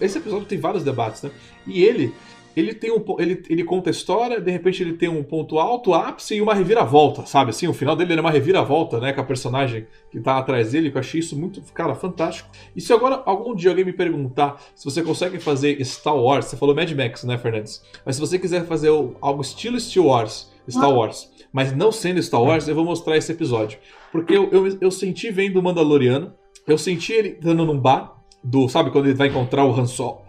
Esse 0.00 0.18
episódio 0.18 0.46
tem 0.46 0.58
vários 0.58 0.84
debates, 0.84 1.22
né? 1.22 1.30
E 1.66 1.82
ele. 1.82 2.14
Ele 2.56 2.74
tem 2.74 2.92
um. 2.92 3.02
Ele, 3.18 3.42
ele 3.48 3.64
conta 3.64 3.90
a 3.90 3.92
história, 3.92 4.40
de 4.40 4.50
repente 4.50 4.82
ele 4.82 4.94
tem 4.94 5.08
um 5.08 5.22
ponto 5.22 5.58
alto, 5.58 5.92
ápice 5.92 6.36
e 6.36 6.40
uma 6.40 6.54
reviravolta, 6.54 7.26
sabe? 7.26 7.50
Assim, 7.50 7.66
o 7.66 7.72
final 7.72 7.96
dele 7.96 8.12
era 8.12 8.20
uma 8.20 8.30
reviravolta, 8.30 9.00
né? 9.00 9.12
Com 9.12 9.20
a 9.20 9.24
personagem 9.24 9.86
que 10.10 10.20
tá 10.20 10.38
atrás 10.38 10.72
dele, 10.72 10.90
que 10.90 10.96
eu 10.96 11.00
achei 11.00 11.20
isso 11.20 11.36
muito, 11.38 11.60
cara, 11.72 11.94
fantástico. 11.94 12.48
E 12.74 12.80
se 12.80 12.92
agora 12.92 13.22
algum 13.26 13.54
dia 13.54 13.70
alguém 13.70 13.84
me 13.84 13.92
perguntar 13.92 14.60
se 14.74 14.84
você 14.84 15.02
consegue 15.02 15.38
fazer 15.38 15.84
Star 15.84 16.16
Wars, 16.16 16.46
você 16.46 16.56
falou 16.56 16.74
Mad 16.74 16.90
Max, 16.92 17.24
né, 17.24 17.36
Fernandes? 17.38 17.82
Mas 18.04 18.16
se 18.16 18.20
você 18.20 18.38
quiser 18.38 18.66
fazer 18.66 18.88
algo 19.20 19.42
estilo 19.42 19.78
Star 19.80 20.04
Wars, 20.04 20.52
Star 20.68 20.92
Wars, 20.92 21.30
mas 21.52 21.74
não 21.74 21.92
sendo 21.92 22.22
Star 22.22 22.42
Wars, 22.42 22.68
eu 22.68 22.74
vou 22.74 22.84
mostrar 22.84 23.16
esse 23.16 23.30
episódio. 23.32 23.78
Porque 24.10 24.36
eu, 24.36 24.48
eu, 24.50 24.78
eu 24.80 24.90
senti 24.90 25.30
vendo 25.30 25.58
o 25.58 25.62
Mandaloriano, 25.62 26.32
eu 26.66 26.78
senti 26.78 27.12
ele 27.12 27.38
dando 27.40 27.64
num 27.64 27.78
bar, 27.78 28.14
do, 28.44 28.68
sabe, 28.68 28.90
quando 28.90 29.06
ele 29.06 29.14
vai 29.14 29.28
encontrar 29.28 29.64
o 29.64 29.72
Han 29.72 29.86
Solo. 29.86 30.22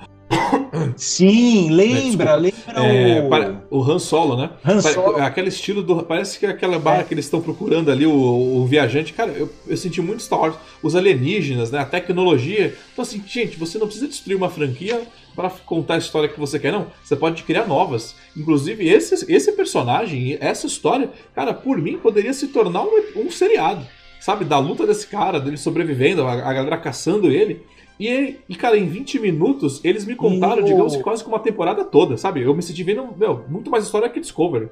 Sim, 0.97 1.69
lembra, 1.71 2.35
lembra 2.35 2.55
É, 2.75 3.21
o 3.21 3.29
para- 3.29 3.63
o 3.69 3.81
Han 3.83 3.99
Solo, 3.99 4.37
né? 4.37 4.49
Han 4.63 4.81
Solo. 4.81 5.17
Aquele 5.17 5.49
estilo 5.49 5.81
do. 5.81 6.03
Parece 6.03 6.39
que 6.39 6.45
é 6.45 6.49
aquela 6.49 6.77
barra 6.79 7.01
É. 7.01 7.03
que 7.03 7.13
eles 7.13 7.25
estão 7.25 7.41
procurando 7.41 7.91
ali, 7.91 8.05
o, 8.05 8.11
o 8.13 8.65
viajante. 8.65 9.13
Cara, 9.13 9.31
eu, 9.31 9.49
eu 9.67 9.77
senti 9.77 10.01
muito 10.01 10.21
Star 10.23 10.39
Wars. 10.39 10.55
Os 10.81 10.95
alienígenas, 10.95 11.71
né? 11.71 11.79
A 11.79 11.85
tecnologia. 11.85 12.75
Então, 12.93 13.03
assim, 13.03 13.21
gente, 13.25 13.57
você 13.57 13.77
não 13.77 13.87
precisa 13.87 14.07
destruir 14.07 14.35
uma 14.35 14.49
franquia 14.49 15.01
para 15.35 15.49
contar 15.49 15.95
a 15.95 15.97
história 15.97 16.29
que 16.29 16.39
você 16.39 16.57
quer, 16.59 16.71
não. 16.71 16.87
Você 17.03 17.15
pode 17.15 17.43
criar 17.43 17.67
novas. 17.67 18.15
Inclusive, 18.37 18.87
esse, 18.87 19.31
esse 19.31 19.51
personagem, 19.51 20.37
essa 20.39 20.65
história, 20.67 21.09
cara, 21.33 21.53
por 21.53 21.77
mim, 21.77 21.97
poderia 21.97 22.33
se 22.33 22.47
tornar 22.47 22.83
um, 22.83 23.01
um 23.17 23.31
seriado. 23.31 23.85
Sabe? 24.21 24.43
Da 24.45 24.57
luta 24.57 24.87
desse 24.87 25.05
cara, 25.07 25.39
dele 25.39 25.57
sobrevivendo, 25.57 26.23
a, 26.23 26.31
a 26.33 26.53
galera 26.53 26.77
caçando 26.77 27.29
ele. 27.29 27.61
E, 27.99 28.07
ele- 28.07 28.39
e, 28.49 28.55
cara, 28.55 28.77
em 28.77 28.87
20 28.87 29.19
minutos, 29.19 29.79
eles 29.83 30.05
me 30.05 30.15
contaram, 30.15 30.61
o- 30.63 30.65
digamos 30.65 30.95
que 30.95 31.03
quase 31.03 31.23
que 31.23 31.29
uma 31.29 31.39
temporada 31.39 31.83
toda, 31.85 32.17
sabe? 32.17 32.41
Eu 32.41 32.53
me 32.53 32.61
senti 32.61 32.83
vendo, 32.83 33.07
meu, 33.17 33.45
muito 33.47 33.69
mais 33.71 33.85
história 33.85 34.09
que 34.09 34.19
Discovery. 34.19 34.69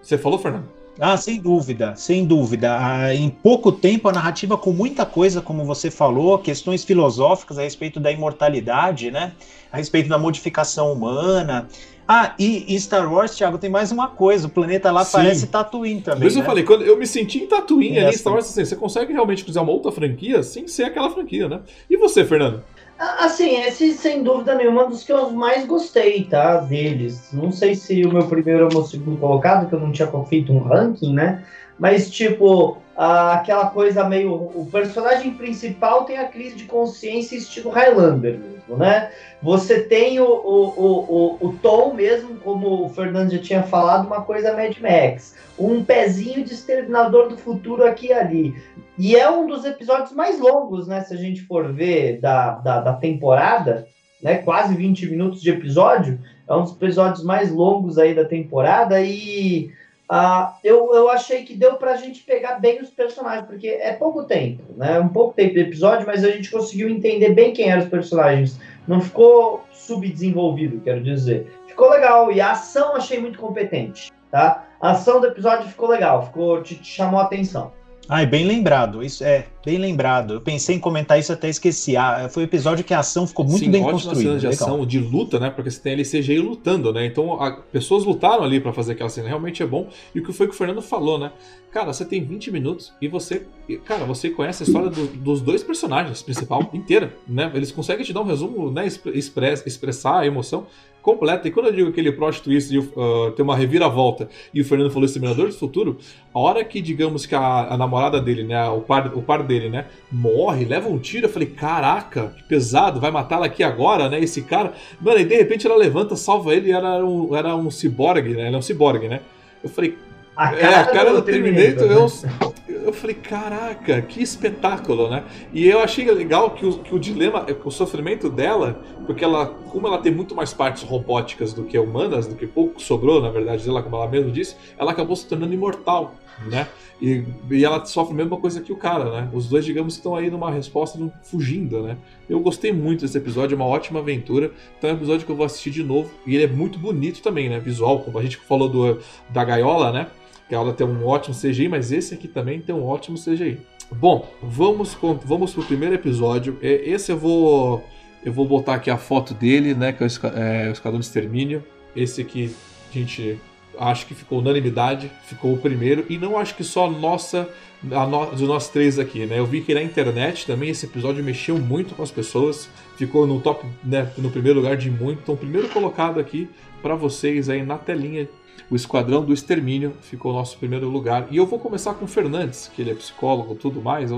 Você 0.00 0.16
falou, 0.16 0.38
Fernando? 0.38 0.64
Ah, 1.00 1.16
sem 1.16 1.40
dúvida, 1.40 1.96
sem 1.96 2.24
dúvida. 2.24 2.76
Ah, 2.78 3.12
em 3.12 3.28
pouco 3.28 3.72
tempo, 3.72 4.08
a 4.08 4.12
narrativa 4.12 4.56
com 4.56 4.70
muita 4.72 5.04
coisa, 5.04 5.40
como 5.42 5.64
você 5.64 5.90
falou, 5.90 6.38
questões 6.38 6.84
filosóficas 6.84 7.58
a 7.58 7.62
respeito 7.62 7.98
da 7.98 8.12
imortalidade, 8.12 9.10
né? 9.10 9.32
A 9.72 9.76
respeito 9.76 10.08
da 10.08 10.16
modificação 10.16 10.92
humana. 10.92 11.66
Ah, 12.06 12.34
e 12.38 12.74
em 12.74 12.78
Star 12.78 13.10
Wars, 13.10 13.34
Thiago, 13.34 13.56
tem 13.56 13.70
mais 13.70 13.90
uma 13.90 14.08
coisa. 14.08 14.46
O 14.46 14.50
planeta 14.50 14.90
lá 14.92 15.04
Sim. 15.04 15.12
parece 15.12 15.46
Tatooine 15.46 16.02
também. 16.02 16.20
Por 16.20 16.26
isso 16.26 16.36
né? 16.36 16.42
eu 16.42 16.46
falei, 16.46 16.64
quando 16.64 16.84
eu 16.84 16.98
me 16.98 17.06
senti 17.06 17.38
em 17.38 17.46
Tatooine 17.46 17.98
ali, 17.98 18.08
Essa. 18.08 18.18
Star 18.18 18.32
Wars, 18.34 18.46
assim, 18.46 18.64
você 18.64 18.76
consegue 18.76 19.12
realmente 19.12 19.42
fazer 19.42 19.58
uma 19.58 19.72
outra 19.72 19.90
franquia 19.90 20.42
sem 20.42 20.68
ser 20.68 20.84
aquela 20.84 21.10
franquia, 21.10 21.48
né? 21.48 21.60
E 21.88 21.96
você, 21.96 22.24
Fernando? 22.24 22.62
Ah, 22.98 23.24
Assim, 23.24 23.60
esse 23.62 23.92
sem 23.94 24.22
dúvida 24.22 24.54
nenhuma 24.54 24.82
é 24.82 24.86
um 24.86 24.90
dos 24.90 25.02
que 25.02 25.12
eu 25.12 25.30
mais 25.30 25.66
gostei, 25.66 26.24
tá? 26.24 26.58
Deles. 26.58 27.30
Não 27.32 27.50
sei 27.50 27.74
se 27.74 28.04
o 28.04 28.12
meu 28.12 28.26
primeiro 28.26 28.64
ou 28.64 28.70
o 28.70 28.74
meu 28.74 28.84
segundo 28.84 29.18
colocado, 29.18 29.68
que 29.68 29.74
eu 29.74 29.80
não 29.80 29.90
tinha 29.90 30.08
feito 30.26 30.52
um 30.52 30.58
ranking, 30.58 31.12
né? 31.12 31.44
Mas, 31.78 32.10
tipo, 32.10 32.78
aquela 32.96 33.66
coisa 33.66 34.08
meio. 34.08 34.32
O 34.32 34.68
personagem 34.70 35.34
principal 35.34 36.04
tem 36.04 36.18
a 36.18 36.28
crise 36.28 36.56
de 36.56 36.64
consciência 36.64 37.36
estilo 37.36 37.70
Highlander 37.70 38.38
mesmo, 38.38 38.76
né? 38.76 39.10
Você 39.42 39.80
tem 39.82 40.20
o, 40.20 40.26
o, 40.26 40.68
o, 40.76 41.48
o, 41.48 41.52
Tom 41.60 41.94
mesmo, 41.94 42.36
como 42.36 42.86
o 42.86 42.88
Fernando 42.88 43.32
já 43.32 43.38
tinha 43.38 43.62
falado, 43.62 44.06
uma 44.06 44.22
coisa 44.22 44.54
Mad 44.54 44.76
Max. 44.78 45.34
Um 45.58 45.84
pezinho 45.84 46.44
de 46.44 46.54
exterminador 46.54 47.28
do 47.28 47.36
futuro 47.36 47.84
aqui 47.84 48.08
e 48.08 48.12
ali. 48.12 48.54
E 48.96 49.16
é 49.16 49.28
um 49.28 49.46
dos 49.46 49.64
episódios 49.64 50.12
mais 50.12 50.38
longos, 50.38 50.86
né? 50.86 51.00
Se 51.02 51.14
a 51.14 51.16
gente 51.16 51.42
for 51.42 51.72
ver 51.72 52.20
da, 52.20 52.52
da, 52.52 52.80
da 52.80 52.92
temporada, 52.94 53.86
né? 54.22 54.38
Quase 54.38 54.74
20 54.74 55.10
minutos 55.10 55.42
de 55.42 55.50
episódio. 55.50 56.18
É 56.48 56.54
um 56.54 56.62
dos 56.62 56.72
episódios 56.72 57.24
mais 57.24 57.50
longos 57.50 57.98
aí 57.98 58.14
da 58.14 58.24
temporada. 58.24 59.00
E 59.00 59.70
ah, 60.08 60.56
eu, 60.62 60.94
eu 60.94 61.08
achei 61.08 61.44
que 61.44 61.54
deu 61.54 61.76
pra 61.76 61.96
gente 61.96 62.22
pegar 62.22 62.60
bem 62.60 62.80
os 62.80 62.90
personagens, 62.90 63.46
porque 63.46 63.68
é 63.68 63.92
pouco 63.94 64.24
tempo, 64.24 64.62
né? 64.76 65.00
Um 65.00 65.08
pouco 65.08 65.34
tempo 65.34 65.54
de 65.54 65.60
episódio, 65.60 66.06
mas 66.06 66.22
a 66.22 66.30
gente 66.30 66.50
conseguiu 66.50 66.90
entender 66.90 67.30
bem 67.30 67.52
quem 67.52 67.70
eram 67.70 67.82
os 67.82 67.88
personagens. 67.88 68.58
Não 68.86 69.00
ficou 69.00 69.64
subdesenvolvido, 69.72 70.80
quero 70.80 71.02
dizer. 71.02 71.50
Ficou 71.66 71.88
legal. 71.88 72.30
E 72.30 72.40
a 72.40 72.52
ação 72.52 72.94
achei 72.94 73.18
muito 73.18 73.38
competente, 73.38 74.12
tá? 74.30 74.66
A 74.80 74.90
ação 74.90 75.20
do 75.20 75.26
episódio 75.26 75.68
ficou 75.68 75.88
legal, 75.88 76.26
ficou, 76.26 76.62
te, 76.62 76.74
te 76.74 76.86
chamou 76.86 77.18
a 77.18 77.24
atenção. 77.24 77.72
Ai, 78.06 78.26
bem 78.26 78.46
lembrado. 78.46 79.02
Isso 79.02 79.24
é 79.24 79.46
bem 79.64 79.78
lembrado. 79.78 80.34
Eu 80.34 80.40
pensei 80.40 80.76
em 80.76 80.78
comentar 80.78 81.18
isso 81.18 81.32
até 81.32 81.48
esqueci. 81.48 81.96
Ah, 81.96 82.28
foi 82.30 82.42
um 82.42 82.46
episódio 82.46 82.84
que 82.84 82.92
a 82.94 82.98
ação 83.00 83.26
ficou 83.26 83.44
muito 83.44 83.64
Sim, 83.64 83.70
bem 83.70 83.82
construída. 83.82 84.38
de 84.38 84.46
legal. 84.46 84.68
ação, 84.68 84.86
de 84.86 84.98
luta, 84.98 85.38
né? 85.40 85.50
Porque 85.50 85.70
você 85.70 85.80
tem 85.80 85.92
ali 85.94 86.02
CGI 86.04 86.38
lutando, 86.38 86.92
né? 86.92 87.06
Então, 87.06 87.40
a, 87.42 87.52
pessoas 87.52 88.04
lutaram 88.04 88.44
ali 88.44 88.60
pra 88.60 88.72
fazer 88.72 88.92
aquela 88.92 89.08
cena. 89.10 89.28
Realmente 89.28 89.62
é 89.62 89.66
bom. 89.66 89.88
E 90.14 90.20
o 90.20 90.24
que 90.24 90.32
foi 90.32 90.46
que 90.46 90.54
o 90.54 90.56
Fernando 90.56 90.82
falou, 90.82 91.18
né? 91.18 91.32
Cara, 91.70 91.92
você 91.92 92.04
tem 92.04 92.22
20 92.24 92.50
minutos 92.52 92.92
e 93.02 93.08
você... 93.08 93.46
Cara, 93.84 94.04
você 94.04 94.30
conhece 94.30 94.62
a 94.62 94.66
história 94.66 94.88
do- 94.90 95.06
dos 95.08 95.40
dois 95.40 95.62
personagens 95.62 96.22
principal 96.22 96.68
inteira, 96.74 97.12
né? 97.26 97.50
Eles 97.54 97.72
conseguem 97.72 98.04
te 98.04 98.12
dar 98.12 98.20
um 98.20 98.24
resumo, 98.24 98.70
né? 98.70 98.86
expre- 98.86 99.18
express- 99.18 99.66
expressar 99.66 100.20
a 100.20 100.26
emoção 100.26 100.66
completa. 101.02 101.46
E 101.46 101.50
quando 101.50 101.66
eu 101.66 101.72
digo 101.72 101.88
aquele 101.90 102.10
plot 102.12 102.40
twist 102.42 102.70
de 102.70 102.78
uh, 102.78 103.32
ter 103.36 103.42
uma 103.42 103.54
reviravolta 103.54 104.26
e 104.54 104.60
o 104.62 104.64
Fernando 104.64 104.90
falou 104.90 105.04
Exterminador 105.04 105.48
do 105.48 105.52
Futuro, 105.54 105.98
a 106.32 106.38
hora 106.38 106.64
que, 106.64 106.80
digamos 106.80 107.26
que 107.26 107.34
a, 107.34 107.74
a 107.74 107.76
namorada 107.76 108.18
dele, 108.20 108.42
né, 108.44 108.66
o 108.70 108.80
par, 108.80 109.12
o 109.14 109.20
par 109.20 109.42
dele, 109.42 109.53
né, 109.68 109.86
morre, 110.10 110.64
leva 110.64 110.88
um 110.88 110.98
tiro, 110.98 111.26
eu 111.26 111.30
falei, 111.30 111.48
caraca, 111.48 112.32
que 112.36 112.42
pesado, 112.44 113.00
vai 113.00 113.10
matá-la 113.10 113.46
aqui 113.46 113.62
agora, 113.62 114.08
né, 114.08 114.20
esse 114.20 114.42
cara. 114.42 114.72
Mano, 115.00 115.20
e 115.20 115.24
de 115.24 115.36
repente 115.36 115.66
ela 115.66 115.76
levanta, 115.76 116.16
salva 116.16 116.54
ele 116.54 116.68
e 116.68 116.72
era 116.72 117.04
um, 117.04 117.34
era 117.34 117.54
um 117.54 117.70
ciborgue, 117.70 118.34
né, 118.34 118.46
ele 118.46 118.56
é 118.56 118.58
um 118.58 118.62
ciborgue, 118.62 119.08
né. 119.08 119.20
Eu 119.62 119.70
falei, 119.70 119.96
A 120.36 120.48
cara, 120.48 120.60
é, 120.60 120.74
a 120.74 120.84
cara 120.86 121.10
do, 121.10 121.16
do 121.16 121.22
Terminator, 121.22 121.88
Terminator 121.88 122.54
eu, 122.68 122.84
eu 122.86 122.92
falei, 122.92 123.14
caraca, 123.14 124.02
que 124.02 124.22
espetáculo, 124.22 125.08
né? 125.08 125.24
E 125.52 125.66
eu 125.66 125.80
achei 125.80 126.10
legal 126.10 126.50
que 126.50 126.66
o, 126.66 126.78
que 126.78 126.94
o 126.94 126.98
dilema, 126.98 127.46
o 127.64 127.70
sofrimento 127.70 128.28
dela, 128.28 128.82
porque 129.06 129.24
ela, 129.24 129.46
como 129.46 129.86
ela 129.86 129.98
tem 129.98 130.12
muito 130.12 130.34
mais 130.34 130.52
partes 130.52 130.82
robóticas 130.82 131.52
do 131.54 131.64
que 131.64 131.78
humanas, 131.78 132.26
do 132.26 132.34
que 132.34 132.46
pouco 132.46 132.82
sobrou, 132.82 133.22
na 133.22 133.30
verdade, 133.30 133.64
dela, 133.64 133.82
como 133.82 133.96
ela 133.96 134.08
mesmo 134.08 134.30
disse, 134.30 134.56
ela 134.76 134.90
acabou 134.92 135.16
se 135.16 135.26
tornando 135.26 135.54
imortal, 135.54 136.14
né? 136.46 136.68
E, 137.00 137.24
e 137.50 137.64
ela 137.64 137.84
sofre 137.84 138.14
a 138.14 138.16
mesma 138.16 138.36
coisa 138.36 138.60
que 138.60 138.72
o 138.72 138.76
cara, 138.76 139.10
né? 139.10 139.28
Os 139.32 139.48
dois, 139.48 139.64
digamos, 139.64 139.94
estão 139.94 140.14
aí 140.14 140.30
numa 140.30 140.50
resposta 140.50 140.98
fugindo, 141.22 141.82
né? 141.82 141.96
Eu 142.28 142.40
gostei 142.40 142.72
muito 142.72 143.02
desse 143.02 143.18
episódio, 143.18 143.54
é 143.54 143.56
uma 143.56 143.66
ótima 143.66 144.00
aventura. 144.00 144.52
Então 144.78 144.90
é 144.90 144.92
um 144.92 144.96
episódio 144.96 145.26
que 145.26 145.32
eu 145.32 145.36
vou 145.36 145.44
assistir 145.44 145.70
de 145.70 145.82
novo. 145.82 146.10
E 146.26 146.34
ele 146.34 146.44
é 146.44 146.48
muito 146.48 146.78
bonito 146.78 147.20
também, 147.20 147.48
né? 147.48 147.58
Visual, 147.58 148.00
como 148.00 148.18
a 148.18 148.22
gente 148.22 148.36
falou 148.36 148.68
do, 148.68 149.00
da 149.30 149.44
gaiola, 149.44 149.92
né? 149.92 150.06
Que 150.48 150.54
a 150.54 150.58
aula 150.58 150.72
tem 150.72 150.86
um 150.86 151.06
ótimo 151.06 151.34
CGI, 151.34 151.68
mas 151.68 151.90
esse 151.90 152.14
aqui 152.14 152.28
também 152.28 152.60
tem 152.60 152.74
um 152.74 152.84
ótimo 152.84 153.18
CGI. 153.18 153.58
Bom, 153.92 154.28
vamos, 154.42 154.96
vamos 155.24 155.52
pro 155.52 155.64
primeiro 155.64 155.94
episódio. 155.94 156.58
Esse 156.62 157.12
eu 157.12 157.18
vou. 157.18 157.84
Eu 158.24 158.32
vou 158.32 158.46
botar 158.48 158.74
aqui 158.74 158.90
a 158.90 158.96
foto 158.96 159.34
dele, 159.34 159.74
né? 159.74 159.92
Que 159.92 160.02
é 160.02 160.06
o, 160.06 160.26
é, 160.28 160.68
o 160.68 160.72
Esquadrão 160.72 160.98
de 160.98 161.06
Extermínio. 161.06 161.62
Esse 161.94 162.22
aqui 162.22 162.54
a 162.90 162.98
gente 162.98 163.38
acho 163.78 164.06
que 164.06 164.14
ficou 164.14 164.38
unanimidade, 164.38 165.10
ficou 165.26 165.54
o 165.54 165.58
primeiro, 165.58 166.04
e 166.08 166.18
não 166.18 166.38
acho 166.38 166.54
que 166.54 166.64
só 166.64 166.90
nossa, 166.90 167.48
a 167.90 168.06
no, 168.06 168.34
de 168.34 168.44
nós 168.44 168.68
três 168.68 168.98
aqui, 168.98 169.26
né? 169.26 169.38
Eu 169.38 169.46
vi 169.46 169.60
que 169.60 169.74
na 169.74 169.82
internet 169.82 170.46
também 170.46 170.70
esse 170.70 170.86
episódio 170.86 171.22
mexeu 171.22 171.58
muito 171.58 171.94
com 171.94 172.02
as 172.02 172.10
pessoas, 172.10 172.68
ficou 172.96 173.26
no 173.26 173.40
top, 173.40 173.66
né, 173.82 174.10
no 174.18 174.30
primeiro 174.30 174.60
lugar 174.60 174.76
de 174.76 174.90
muito, 174.90 175.20
então 175.22 175.36
primeiro 175.36 175.68
colocado 175.68 176.20
aqui 176.20 176.48
para 176.82 176.94
vocês 176.94 177.48
aí 177.48 177.64
na 177.64 177.78
telinha 177.78 178.28
o 178.70 178.76
Esquadrão 178.76 179.24
do 179.24 179.32
Extermínio 179.32 179.94
ficou 180.00 180.32
nosso 180.32 180.58
primeiro 180.58 180.88
lugar. 180.88 181.28
E 181.30 181.36
eu 181.36 181.46
vou 181.46 181.58
começar 181.58 181.94
com 181.94 182.04
o 182.04 182.08
Fernandes, 182.08 182.70
que 182.74 182.82
ele 182.82 182.90
é 182.90 182.94
psicólogo 182.94 183.54
tudo 183.54 183.80
mais, 183.82 184.10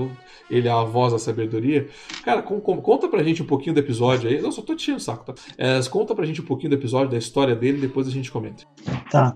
ele 0.49 0.67
é 0.67 0.71
a 0.71 0.83
voz 0.83 1.13
da 1.13 1.19
sabedoria. 1.19 1.87
Cara, 2.23 2.41
com, 2.41 2.59
com, 2.59 2.81
conta 2.81 3.07
pra 3.07 3.23
gente 3.23 3.43
um 3.43 3.45
pouquinho 3.45 3.73
do 3.73 3.79
episódio 3.79 4.29
aí. 4.29 4.37
Eu 4.37 4.51
só 4.51 4.61
tô 4.61 4.75
tirando 4.75 4.99
o 4.99 5.03
saco, 5.03 5.25
tá? 5.25 5.33
É, 5.57 5.79
conta 5.89 6.15
pra 6.15 6.25
gente 6.25 6.41
um 6.41 6.45
pouquinho 6.45 6.69
do 6.71 6.75
episódio, 6.75 7.11
da 7.11 7.17
história 7.17 7.55
dele, 7.55 7.79
depois 7.79 8.07
a 8.07 8.11
gente 8.11 8.31
comenta. 8.31 8.63
Tá. 9.11 9.35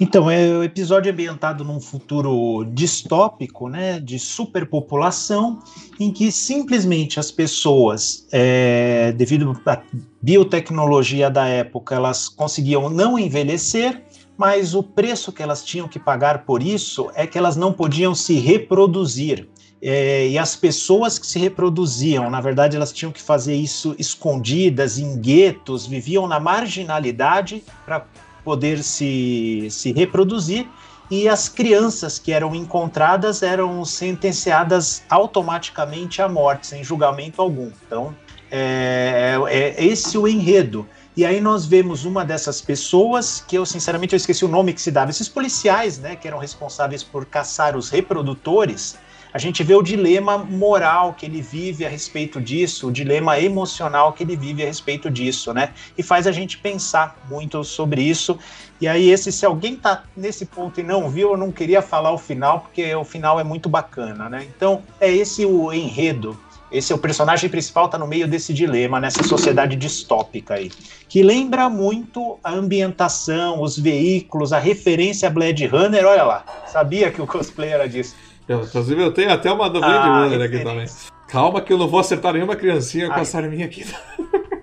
Então, 0.00 0.30
é 0.30 0.48
o 0.48 0.62
episódio 0.62 1.08
é 1.08 1.12
ambientado 1.12 1.64
num 1.64 1.80
futuro 1.80 2.64
distópico, 2.72 3.68
né? 3.68 4.00
De 4.00 4.18
superpopulação, 4.18 5.60
em 5.98 6.12
que 6.12 6.30
simplesmente 6.30 7.18
as 7.18 7.30
pessoas, 7.30 8.26
é, 8.32 9.12
devido 9.12 9.60
à 9.66 9.82
biotecnologia 10.20 11.28
da 11.28 11.46
época, 11.46 11.94
elas 11.94 12.28
conseguiam 12.28 12.88
não 12.88 13.18
envelhecer 13.18 14.02
mas 14.42 14.74
o 14.74 14.82
preço 14.82 15.30
que 15.30 15.40
elas 15.40 15.62
tinham 15.62 15.86
que 15.86 16.00
pagar 16.00 16.44
por 16.44 16.64
isso 16.64 17.12
é 17.14 17.28
que 17.28 17.38
elas 17.38 17.54
não 17.54 17.72
podiam 17.72 18.12
se 18.12 18.34
reproduzir. 18.40 19.48
É, 19.80 20.26
e 20.26 20.36
as 20.36 20.56
pessoas 20.56 21.16
que 21.16 21.24
se 21.24 21.38
reproduziam, 21.38 22.28
na 22.28 22.40
verdade, 22.40 22.74
elas 22.74 22.90
tinham 22.92 23.12
que 23.12 23.22
fazer 23.22 23.54
isso 23.54 23.94
escondidas, 24.00 24.98
em 24.98 25.16
guetos, 25.16 25.86
viviam 25.86 26.26
na 26.26 26.40
marginalidade 26.40 27.62
para 27.84 28.04
poder 28.42 28.82
se, 28.82 29.68
se 29.70 29.92
reproduzir. 29.92 30.68
E 31.08 31.28
as 31.28 31.48
crianças 31.48 32.18
que 32.18 32.32
eram 32.32 32.52
encontradas 32.52 33.44
eram 33.44 33.84
sentenciadas 33.84 35.04
automaticamente 35.08 36.20
à 36.20 36.28
morte, 36.28 36.66
sem 36.66 36.82
julgamento 36.82 37.40
algum. 37.40 37.70
Então, 37.86 38.12
é, 38.50 39.38
é, 39.48 39.68
é 39.78 39.84
esse 39.84 40.18
o 40.18 40.26
enredo. 40.26 40.84
E 41.14 41.26
aí 41.26 41.40
nós 41.42 41.66
vemos 41.66 42.06
uma 42.06 42.24
dessas 42.24 42.62
pessoas, 42.62 43.44
que 43.46 43.56
eu 43.56 43.66
sinceramente 43.66 44.14
eu 44.14 44.16
esqueci 44.16 44.44
o 44.44 44.48
nome 44.48 44.72
que 44.72 44.80
se 44.80 44.90
dava, 44.90 45.10
esses 45.10 45.28
policiais, 45.28 45.98
né, 45.98 46.16
que 46.16 46.26
eram 46.26 46.38
responsáveis 46.38 47.02
por 47.02 47.26
caçar 47.26 47.76
os 47.76 47.90
reprodutores, 47.90 48.96
a 49.32 49.38
gente 49.38 49.62
vê 49.62 49.74
o 49.74 49.82
dilema 49.82 50.36
moral 50.36 51.14
que 51.14 51.24
ele 51.24 51.40
vive 51.40 51.86
a 51.86 51.88
respeito 51.88 52.40
disso, 52.40 52.88
o 52.88 52.92
dilema 52.92 53.40
emocional 53.40 54.12
que 54.12 54.22
ele 54.22 54.36
vive 54.36 54.62
a 54.62 54.66
respeito 54.66 55.10
disso, 55.10 55.54
né? 55.54 55.72
E 55.96 56.02
faz 56.02 56.26
a 56.26 56.32
gente 56.32 56.58
pensar 56.58 57.16
muito 57.30 57.64
sobre 57.64 58.02
isso. 58.02 58.38
E 58.78 58.86
aí, 58.86 59.08
esse, 59.08 59.32
se 59.32 59.46
alguém 59.46 59.74
tá 59.74 60.04
nesse 60.14 60.44
ponto 60.44 60.80
e 60.80 60.82
não 60.82 61.08
viu, 61.08 61.30
eu 61.30 61.36
não 61.38 61.50
queria 61.50 61.80
falar 61.80 62.12
o 62.12 62.18
final, 62.18 62.60
porque 62.60 62.94
o 62.94 63.04
final 63.04 63.40
é 63.40 63.44
muito 63.44 63.70
bacana, 63.70 64.28
né? 64.28 64.46
Então, 64.54 64.82
é 65.00 65.10
esse 65.10 65.46
o 65.46 65.72
enredo 65.72 66.38
esse 66.72 66.92
é 66.92 66.96
o 66.96 66.98
personagem 66.98 67.48
principal 67.50 67.86
está 67.86 67.98
no 67.98 68.06
meio 68.06 68.26
desse 68.26 68.52
dilema 68.52 68.98
nessa 68.98 69.22
sociedade 69.22 69.76
distópica 69.76 70.54
aí, 70.54 70.70
que 71.08 71.22
lembra 71.22 71.68
muito 71.68 72.38
a 72.42 72.52
ambientação, 72.52 73.60
os 73.60 73.78
veículos, 73.78 74.52
a 74.52 74.58
referência 74.58 75.28
a 75.28 75.30
Blade 75.30 75.66
Runner. 75.66 76.04
Olha 76.04 76.24
lá, 76.24 76.44
sabia 76.66 77.10
que 77.10 77.20
o 77.20 77.26
cosplay 77.26 77.70
era 77.70 77.88
disso. 77.88 78.16
Inclusive 78.48 79.02
eu 79.02 79.12
tenho 79.12 79.32
até 79.32 79.52
uma 79.52 79.68
do 79.68 79.80
Blade 79.80 80.08
ah, 80.08 80.24
Runner 80.24 80.40
aqui 80.40 80.60
também. 80.60 80.86
Calma 81.28 81.60
que 81.60 81.72
eu 81.72 81.78
não 81.78 81.88
vou 81.88 82.00
acertar 82.00 82.32
nenhuma 82.32 82.56
criancinha 82.56 83.08
com 83.08 83.20
essa 83.20 83.38
arminha 83.38 83.66
aqui. 83.66 83.84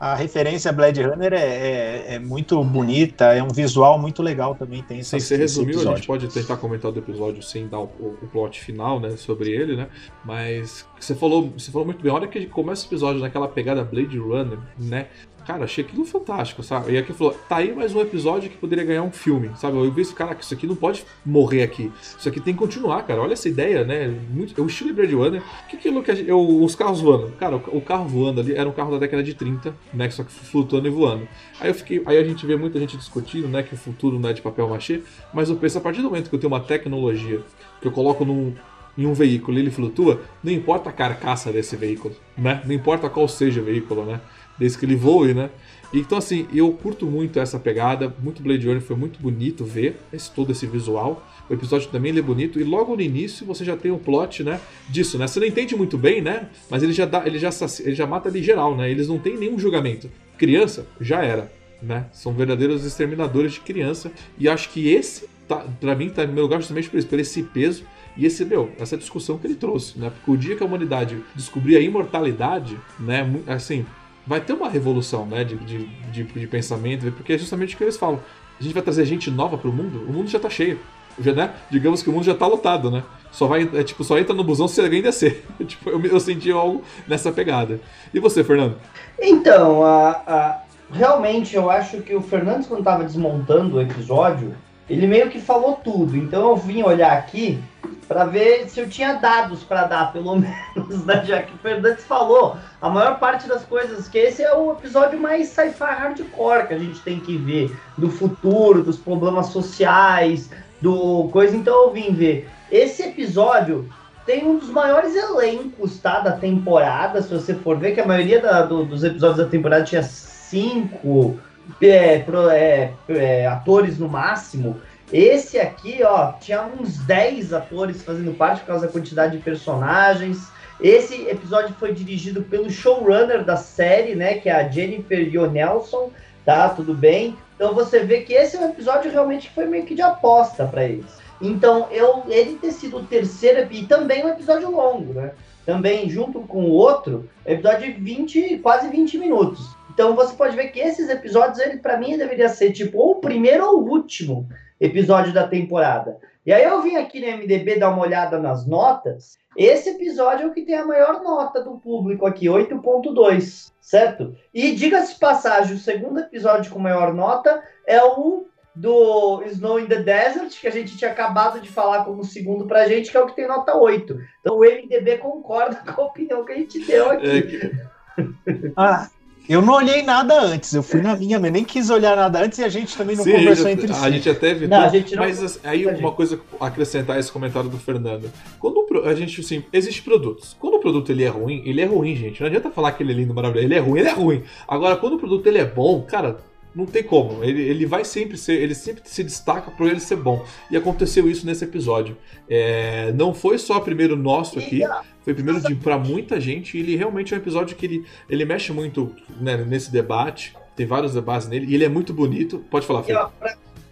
a 0.00 0.14
referência 0.14 0.72
Blade 0.72 1.02
Runner 1.02 1.34
é, 1.34 1.36
é, 1.36 2.14
é, 2.14 2.18
muito 2.18 2.64
bonita, 2.64 3.34
é 3.34 3.42
um 3.42 3.48
visual 3.48 3.98
muito 3.98 4.22
legal 4.22 4.54
também. 4.54 4.82
Tem 4.82 5.02
você 5.02 5.36
resumiu, 5.36 5.78
a 5.80 5.94
gente 5.94 6.06
pode 6.06 6.26
tentar 6.28 6.56
comentar 6.56 6.90
do 6.90 6.98
episódio 6.98 7.42
sem 7.42 7.68
dar 7.68 7.80
o, 7.80 8.16
o, 8.22 8.26
plot 8.32 8.58
final, 8.58 8.98
né, 8.98 9.10
sobre 9.18 9.50
ele, 9.50 9.76
né? 9.76 9.88
Mas 10.24 10.86
você 10.98 11.14
falou, 11.14 11.50
você 11.50 11.70
falou 11.70 11.84
muito 11.84 12.02
bem. 12.02 12.10
Olha 12.10 12.26
que 12.26 12.46
começa 12.46 12.84
o 12.84 12.88
episódio 12.88 13.20
naquela 13.20 13.46
pegada 13.46 13.84
Blade 13.84 14.16
Runner, 14.16 14.58
né? 14.78 15.08
Cara, 15.46 15.64
achei 15.64 15.84
aquilo 15.84 16.04
fantástico, 16.04 16.62
sabe? 16.62 16.92
E 16.92 16.98
aqui 16.98 17.12
falou, 17.12 17.32
tá 17.48 17.56
aí 17.56 17.74
mais 17.74 17.94
um 17.94 18.00
episódio 18.00 18.50
que 18.50 18.56
poderia 18.56 18.84
ganhar 18.84 19.02
um 19.02 19.10
filme, 19.10 19.50
sabe? 19.56 19.76
Eu 19.76 19.90
vi 19.90 20.02
isso, 20.02 20.14
cara, 20.14 20.36
isso 20.38 20.52
aqui 20.54 20.66
não 20.66 20.76
pode 20.76 21.04
morrer 21.24 21.62
aqui. 21.62 21.90
Isso 22.00 22.28
aqui 22.28 22.40
tem 22.40 22.54
que 22.54 22.60
continuar, 22.60 23.02
cara. 23.02 23.20
Olha 23.20 23.32
essa 23.32 23.48
ideia, 23.48 23.84
né? 23.84 24.08
Muito, 24.30 24.58
é 24.58 24.64
o 24.64 24.66
estilo 24.66 24.94
Blade. 24.94 25.14
O 25.14 25.42
que 25.68 25.76
aquilo 25.76 26.02
que 26.02 26.14
gente, 26.14 26.28
eu, 26.28 26.62
os 26.62 26.74
carros 26.74 27.00
voando? 27.00 27.32
Cara, 27.32 27.56
o, 27.56 27.78
o, 27.78 27.80
carro 27.80 28.06
voando 28.06 28.40
ali 28.40 28.54
era 28.54 28.68
um 28.68 28.72
carro 28.72 28.92
da 28.92 28.98
década 28.98 29.22
de 29.22 29.34
30, 29.34 29.74
né? 29.92 30.10
Só 30.10 30.22
que 30.22 30.30
flutuando 30.30 30.86
e 30.86 30.90
voando. 30.90 31.26
Aí 31.60 31.68
eu 31.68 31.74
fiquei, 31.74 32.02
aí 32.06 32.18
a 32.18 32.24
gente 32.24 32.46
vê 32.46 32.56
muita 32.56 32.78
gente 32.78 32.96
discutindo, 32.96 33.48
né, 33.48 33.62
que 33.62 33.74
o 33.74 33.76
futuro 33.76 34.18
não 34.18 34.30
é 34.30 34.32
de 34.32 34.42
papel 34.42 34.68
machê, 34.68 35.02
mas 35.32 35.48
eu 35.50 35.56
penso, 35.56 35.78
a 35.78 35.80
partir 35.80 36.02
do 36.02 36.08
momento 36.08 36.28
que 36.28 36.34
eu 36.34 36.40
tenho 36.40 36.52
uma 36.52 36.60
tecnologia 36.60 37.40
que 37.80 37.86
eu 37.86 37.92
coloco 37.92 38.24
num, 38.24 38.54
em 38.96 39.06
um 39.06 39.14
veículo 39.14 39.58
ele 39.58 39.70
flutua, 39.70 40.20
não 40.42 40.52
importa 40.52 40.90
a 40.90 40.92
carcaça 40.92 41.52
desse 41.52 41.76
veículo, 41.76 42.14
né? 42.36 42.62
Não 42.64 42.74
importa 42.74 43.08
qual 43.08 43.26
seja 43.28 43.60
o 43.60 43.64
veículo, 43.64 44.04
né? 44.04 44.20
Desde 44.60 44.78
que 44.78 44.84
ele 44.84 44.94
voe, 44.94 45.34
né? 45.34 45.50
Então, 45.92 46.18
assim, 46.18 46.46
eu 46.54 46.70
curto 46.72 47.06
muito 47.06 47.40
essa 47.40 47.58
pegada. 47.58 48.14
Muito 48.22 48.42
Blade 48.42 48.66
Runner 48.66 48.80
foi 48.80 48.94
muito 48.94 49.20
bonito 49.20 49.64
ver 49.64 49.96
esse, 50.12 50.30
todo 50.30 50.52
esse 50.52 50.66
visual. 50.66 51.26
O 51.48 51.52
episódio 51.52 51.88
também 51.88 52.16
é 52.16 52.22
bonito. 52.22 52.60
E 52.60 52.64
logo 52.64 52.94
no 52.94 53.02
início 53.02 53.44
você 53.44 53.64
já 53.64 53.76
tem 53.76 53.90
um 53.90 53.98
plot, 53.98 54.44
né? 54.44 54.60
Disso, 54.88 55.18
né? 55.18 55.26
Você 55.26 55.40
não 55.40 55.46
entende 55.46 55.74
muito 55.74 55.98
bem, 55.98 56.22
né? 56.22 56.48
Mas 56.70 56.82
ele 56.82 56.92
já, 56.92 57.06
dá, 57.06 57.26
ele 57.26 57.38
já, 57.38 57.50
ele 57.80 57.94
já 57.94 58.06
mata 58.06 58.28
ali 58.28 58.42
geral, 58.42 58.76
né? 58.76 58.88
Eles 58.88 59.08
não 59.08 59.18
têm 59.18 59.36
nenhum 59.36 59.58
julgamento. 59.58 60.08
Criança, 60.38 60.86
já 61.00 61.24
era. 61.24 61.50
Né? 61.82 62.06
São 62.12 62.34
verdadeiros 62.34 62.84
exterminadores 62.84 63.54
de 63.54 63.60
criança. 63.60 64.12
E 64.38 64.48
acho 64.48 64.68
que 64.68 64.88
esse, 64.88 65.26
tá, 65.48 65.64
para 65.80 65.96
mim, 65.96 66.10
tá 66.10 66.24
no 66.24 66.32
meu 66.32 66.44
lugar 66.44 66.60
justamente 66.60 66.88
por 66.88 66.98
isso, 66.98 67.08
por 67.08 67.18
esse 67.18 67.42
peso 67.42 67.84
e 68.16 68.26
esse, 68.26 68.44
meu, 68.44 68.70
essa 68.78 68.96
discussão 68.96 69.38
que 69.38 69.46
ele 69.46 69.54
trouxe, 69.54 69.98
né? 69.98 70.10
Porque 70.10 70.30
o 70.30 70.36
dia 70.36 70.54
que 70.54 70.62
a 70.62 70.66
humanidade 70.66 71.16
descobrir 71.34 71.76
a 71.76 71.80
imortalidade, 71.80 72.78
né? 72.98 73.28
Assim, 73.46 73.86
vai 74.30 74.40
ter 74.40 74.52
uma 74.52 74.68
revolução 74.68 75.26
né, 75.26 75.42
de, 75.42 75.56
de, 75.56 75.86
de, 76.12 76.22
de, 76.22 76.46
pensamento, 76.46 77.10
porque 77.10 77.32
é 77.32 77.38
justamente 77.38 77.74
o 77.74 77.76
que 77.76 77.82
eles 77.82 77.96
falam. 77.96 78.20
A 78.60 78.62
gente 78.62 78.72
vai 78.72 78.80
trazer 78.80 79.04
gente 79.04 79.28
nova 79.28 79.58
para 79.58 79.68
o 79.68 79.72
mundo, 79.72 80.04
o 80.08 80.12
mundo 80.12 80.30
já 80.30 80.36
está 80.36 80.48
cheio. 80.48 80.78
Já, 81.18 81.32
né? 81.32 81.52
Digamos 81.68 82.00
que 82.00 82.08
o 82.08 82.12
mundo 82.12 82.22
já 82.22 82.30
está 82.30 82.46
lotado, 82.46 82.92
né? 82.92 83.02
Só 83.32 83.48
vai, 83.48 83.68
é, 83.74 83.82
tipo, 83.82 84.04
só 84.04 84.16
entra 84.16 84.32
no 84.32 84.44
busão 84.44 84.68
se 84.68 84.80
alguém 84.80 85.02
descer. 85.02 85.44
tipo, 85.66 85.90
eu, 85.90 86.00
eu 86.06 86.20
senti 86.20 86.48
algo 86.52 86.80
nessa 87.08 87.32
pegada. 87.32 87.80
E 88.14 88.20
você, 88.20 88.44
Fernando? 88.44 88.76
Então, 89.20 89.84
a, 89.84 90.10
a, 90.10 90.62
realmente 90.92 91.56
eu 91.56 91.68
acho 91.68 92.00
que 92.00 92.14
o 92.14 92.22
Fernando, 92.22 92.68
quando 92.68 92.80
estava 92.80 93.02
desmontando 93.02 93.78
o 93.78 93.82
episódio, 93.82 94.54
ele 94.90 95.06
meio 95.06 95.30
que 95.30 95.40
falou 95.40 95.80
tudo. 95.84 96.16
Então 96.16 96.50
eu 96.50 96.56
vim 96.56 96.82
olhar 96.82 97.12
aqui 97.12 97.62
para 98.08 98.24
ver 98.24 98.68
se 98.68 98.80
eu 98.80 98.88
tinha 98.88 99.14
dados 99.14 99.62
para 99.62 99.84
dar, 99.84 100.12
pelo 100.12 100.34
menos, 100.34 101.06
né? 101.06 101.24
Já 101.24 101.42
que 101.42 101.56
Fernandes 101.58 102.04
falou, 102.04 102.56
a 102.82 102.90
maior 102.90 103.20
parte 103.20 103.46
das 103.46 103.64
coisas, 103.64 104.08
que 104.08 104.18
esse 104.18 104.42
é 104.42 104.52
o 104.52 104.72
episódio 104.72 105.18
mais 105.18 105.48
sci-fi 105.48 105.84
hardcore 105.84 106.66
que 106.66 106.74
a 106.74 106.78
gente 106.78 107.00
tem 107.02 107.20
que 107.20 107.36
ver, 107.36 107.74
do 107.96 108.10
futuro, 108.10 108.82
dos 108.82 108.96
problemas 108.96 109.46
sociais, 109.46 110.50
do 110.80 111.28
coisa. 111.28 111.56
Então 111.56 111.84
eu 111.84 111.92
vim 111.92 112.12
ver. 112.12 112.50
Esse 112.68 113.04
episódio 113.04 113.88
tem 114.26 114.44
um 114.44 114.58
dos 114.58 114.70
maiores 114.70 115.14
elencos, 115.14 115.98
tá, 115.98 116.18
da 116.18 116.32
temporada, 116.32 117.22
se 117.22 117.32
você 117.32 117.54
for 117.54 117.76
ver, 117.78 117.94
que 117.94 118.00
a 118.00 118.06
maioria 118.06 118.40
da, 118.40 118.62
do, 118.62 118.84
dos 118.84 119.04
episódios 119.04 119.38
da 119.38 119.46
temporada 119.46 119.84
tinha 119.84 120.02
cinco 120.02 121.38
é, 121.80 122.18
pro, 122.20 122.48
é, 122.48 122.92
é, 123.08 123.46
atores 123.46 123.98
no 123.98 124.08
máximo. 124.08 124.80
Esse 125.12 125.58
aqui, 125.58 126.02
ó, 126.02 126.32
tinha 126.32 126.62
uns 126.62 126.98
10 126.98 127.52
atores 127.52 128.02
fazendo 128.02 128.36
parte 128.36 128.60
por 128.60 128.68
causa 128.68 128.86
da 128.86 128.92
quantidade 128.92 129.36
de 129.36 129.42
personagens. 129.42 130.48
Esse 130.80 131.28
episódio 131.28 131.74
foi 131.78 131.92
dirigido 131.92 132.42
pelo 132.42 132.70
showrunner 132.70 133.44
da 133.44 133.56
série, 133.56 134.14
né, 134.14 134.34
que 134.34 134.48
é 134.48 134.52
a 134.52 134.68
Jennifer 134.68 135.50
Nelson. 135.50 136.10
tá? 136.44 136.68
Tudo 136.70 136.94
bem. 136.94 137.36
Então 137.56 137.74
você 137.74 138.00
vê 138.00 138.20
que 138.20 138.32
esse 138.32 138.56
é 138.56 138.60
um 138.60 138.70
episódio 138.70 139.10
realmente 139.10 139.48
que 139.48 139.54
foi 139.54 139.66
meio 139.66 139.84
que 139.84 139.94
de 139.94 140.02
aposta 140.02 140.64
para 140.64 140.84
eles. 140.84 141.20
Então, 141.40 141.88
eu, 141.90 142.24
ele 142.28 142.56
ter 142.56 142.70
sido 142.70 142.98
o 142.98 143.04
terceiro 143.04 143.66
e 143.72 143.86
também 143.86 144.24
um 144.24 144.28
episódio 144.28 144.70
longo, 144.70 145.14
né? 145.14 145.32
Também 145.64 146.08
junto 146.08 146.40
com 146.40 146.64
o 146.64 146.70
outro, 146.70 147.28
episódio 147.46 147.92
de 147.92 148.00
20, 148.00 148.58
quase 148.58 148.88
20 148.88 149.18
minutos. 149.18 149.74
Então 149.92 150.14
você 150.14 150.34
pode 150.34 150.56
ver 150.56 150.68
que 150.68 150.80
esses 150.80 151.08
episódios, 151.08 151.58
ele 151.58 151.78
para 151.78 151.96
mim 151.96 152.16
deveria 152.16 152.48
ser 152.48 152.72
tipo 152.72 152.98
ou 152.98 153.12
o 153.12 153.20
primeiro 153.20 153.64
ou 153.64 153.80
o 153.80 153.90
último 153.90 154.48
episódio 154.80 155.32
da 155.32 155.46
temporada. 155.46 156.18
E 156.44 156.52
aí 156.52 156.64
eu 156.64 156.80
vim 156.80 156.96
aqui 156.96 157.20
no 157.20 157.36
MDB 157.36 157.78
dar 157.78 157.90
uma 157.90 158.02
olhada 158.02 158.38
nas 158.38 158.66
notas. 158.66 159.38
Esse 159.56 159.90
episódio 159.90 160.44
é 160.44 160.46
o 160.46 160.54
que 160.54 160.62
tem 160.62 160.76
a 160.76 160.86
maior 160.86 161.22
nota 161.22 161.62
do 161.62 161.72
público 161.72 162.24
aqui, 162.24 162.46
8.2, 162.46 163.72
certo? 163.80 164.34
E 164.54 164.72
diga-se 164.74 165.18
passagem, 165.18 165.74
o 165.74 165.78
segundo 165.78 166.20
episódio 166.20 166.72
com 166.72 166.78
maior 166.78 167.12
nota 167.12 167.62
é 167.86 168.02
o 168.02 168.46
do 168.74 169.42
Snow 169.46 169.80
in 169.80 169.86
the 169.86 169.96
Desert, 169.96 170.58
que 170.58 170.68
a 170.68 170.70
gente 170.70 170.96
tinha 170.96 171.10
acabado 171.10 171.60
de 171.60 171.68
falar 171.68 172.04
como 172.04 172.24
segundo 172.24 172.66
pra 172.66 172.86
gente, 172.86 173.10
que 173.10 173.16
é 173.16 173.20
o 173.20 173.26
que 173.26 173.36
tem 173.36 173.48
nota 173.48 173.76
8. 173.76 174.16
Então 174.40 174.56
o 174.56 174.60
MDB 174.60 175.18
concorda 175.18 175.76
com 175.92 176.00
a 176.00 176.06
opinião 176.06 176.44
que 176.44 176.52
a 176.52 176.56
gente 176.56 176.84
deu 176.86 177.10
aqui. 177.10 177.70
É. 178.16 178.72
ah, 178.76 179.10
eu 179.48 179.60
não 179.62 179.74
olhei 179.74 180.02
nada 180.02 180.40
antes, 180.40 180.72
eu 180.72 180.82
fui 180.82 181.00
na 181.00 181.16
minha, 181.16 181.38
mas 181.40 181.52
nem 181.52 181.64
quis 181.64 181.90
olhar 181.90 182.16
nada 182.16 182.42
antes 182.42 182.58
e 182.58 182.64
a 182.64 182.68
gente 182.68 182.96
também 182.96 183.16
não 183.16 183.24
Sim, 183.24 183.32
conversou 183.32 183.66
a 183.66 183.70
gente, 183.70 183.84
entre 183.84 183.94
si. 183.94 184.04
A 184.04 184.10
gente 184.10 184.30
até 184.30 184.50
evitou, 184.50 184.78
não, 184.78 184.86
a 184.86 184.88
gente 184.88 185.16
não... 185.16 185.22
mas 185.22 185.42
assim, 185.42 185.58
aí 185.64 185.86
uma 185.86 186.12
coisa 186.12 186.40
acrescentar 186.60 187.18
esse 187.18 187.32
comentário 187.32 187.68
do 187.68 187.78
Fernando. 187.78 188.30
Quando 188.58 188.86
a 189.04 189.14
gente, 189.14 189.40
assim, 189.40 189.64
existe 189.72 190.02
produtos. 190.02 190.56
Quando 190.58 190.74
o 190.74 190.80
produto 190.80 191.10
ele 191.10 191.24
é 191.24 191.28
ruim, 191.28 191.62
ele 191.64 191.80
é 191.80 191.84
ruim, 191.84 192.14
gente. 192.16 192.40
Não 192.40 192.46
adianta 192.46 192.70
falar 192.70 192.92
que 192.92 193.02
ele 193.02 193.12
é 193.12 193.16
lindo, 193.16 193.34
maravilhoso. 193.34 193.66
Ele 193.66 193.74
é 193.74 193.78
ruim, 193.78 194.00
ele 194.00 194.08
é 194.08 194.12
ruim. 194.12 194.42
Agora, 194.66 194.96
quando 194.96 195.14
o 195.14 195.18
produto 195.18 195.46
ele 195.46 195.58
é 195.58 195.64
bom, 195.64 196.02
cara, 196.02 196.38
não 196.74 196.86
tem 196.86 197.02
como. 197.02 197.42
Ele, 197.42 197.60
ele 197.62 197.86
vai 197.86 198.04
sempre 198.04 198.36
ser, 198.36 198.60
ele 198.60 198.74
sempre 198.74 199.02
se 199.04 199.24
destaca 199.24 199.70
por 199.70 199.88
ele 199.88 200.00
ser 200.00 200.16
bom. 200.16 200.44
E 200.70 200.76
aconteceu 200.76 201.28
isso 201.28 201.44
nesse 201.44 201.64
episódio. 201.64 202.16
É, 202.48 203.12
não 203.12 203.34
foi 203.34 203.58
só 203.58 203.80
primeiro 203.80 204.16
nosso 204.16 204.58
aqui, 204.58 204.82
foi 205.22 205.34
primeiro 205.34 205.60
de, 205.60 205.74
pra 205.74 205.98
muita 205.98 206.40
gente. 206.40 206.76
E 206.76 206.80
ele 206.80 206.96
realmente 206.96 207.34
é 207.34 207.36
um 207.36 207.40
episódio 207.40 207.76
que 207.76 207.86
ele, 207.86 208.06
ele 208.28 208.44
mexe 208.44 208.72
muito 208.72 209.14
né, 209.40 209.56
nesse 209.56 209.90
debate. 209.90 210.56
Tem 210.74 210.86
vários 210.86 211.14
debates 211.14 211.48
nele. 211.48 211.66
E 211.66 211.74
ele 211.74 211.84
é 211.84 211.88
muito 211.88 212.12
bonito. 212.12 212.64
Pode 212.70 212.86
falar, 212.86 213.02
Fê. 213.02 213.14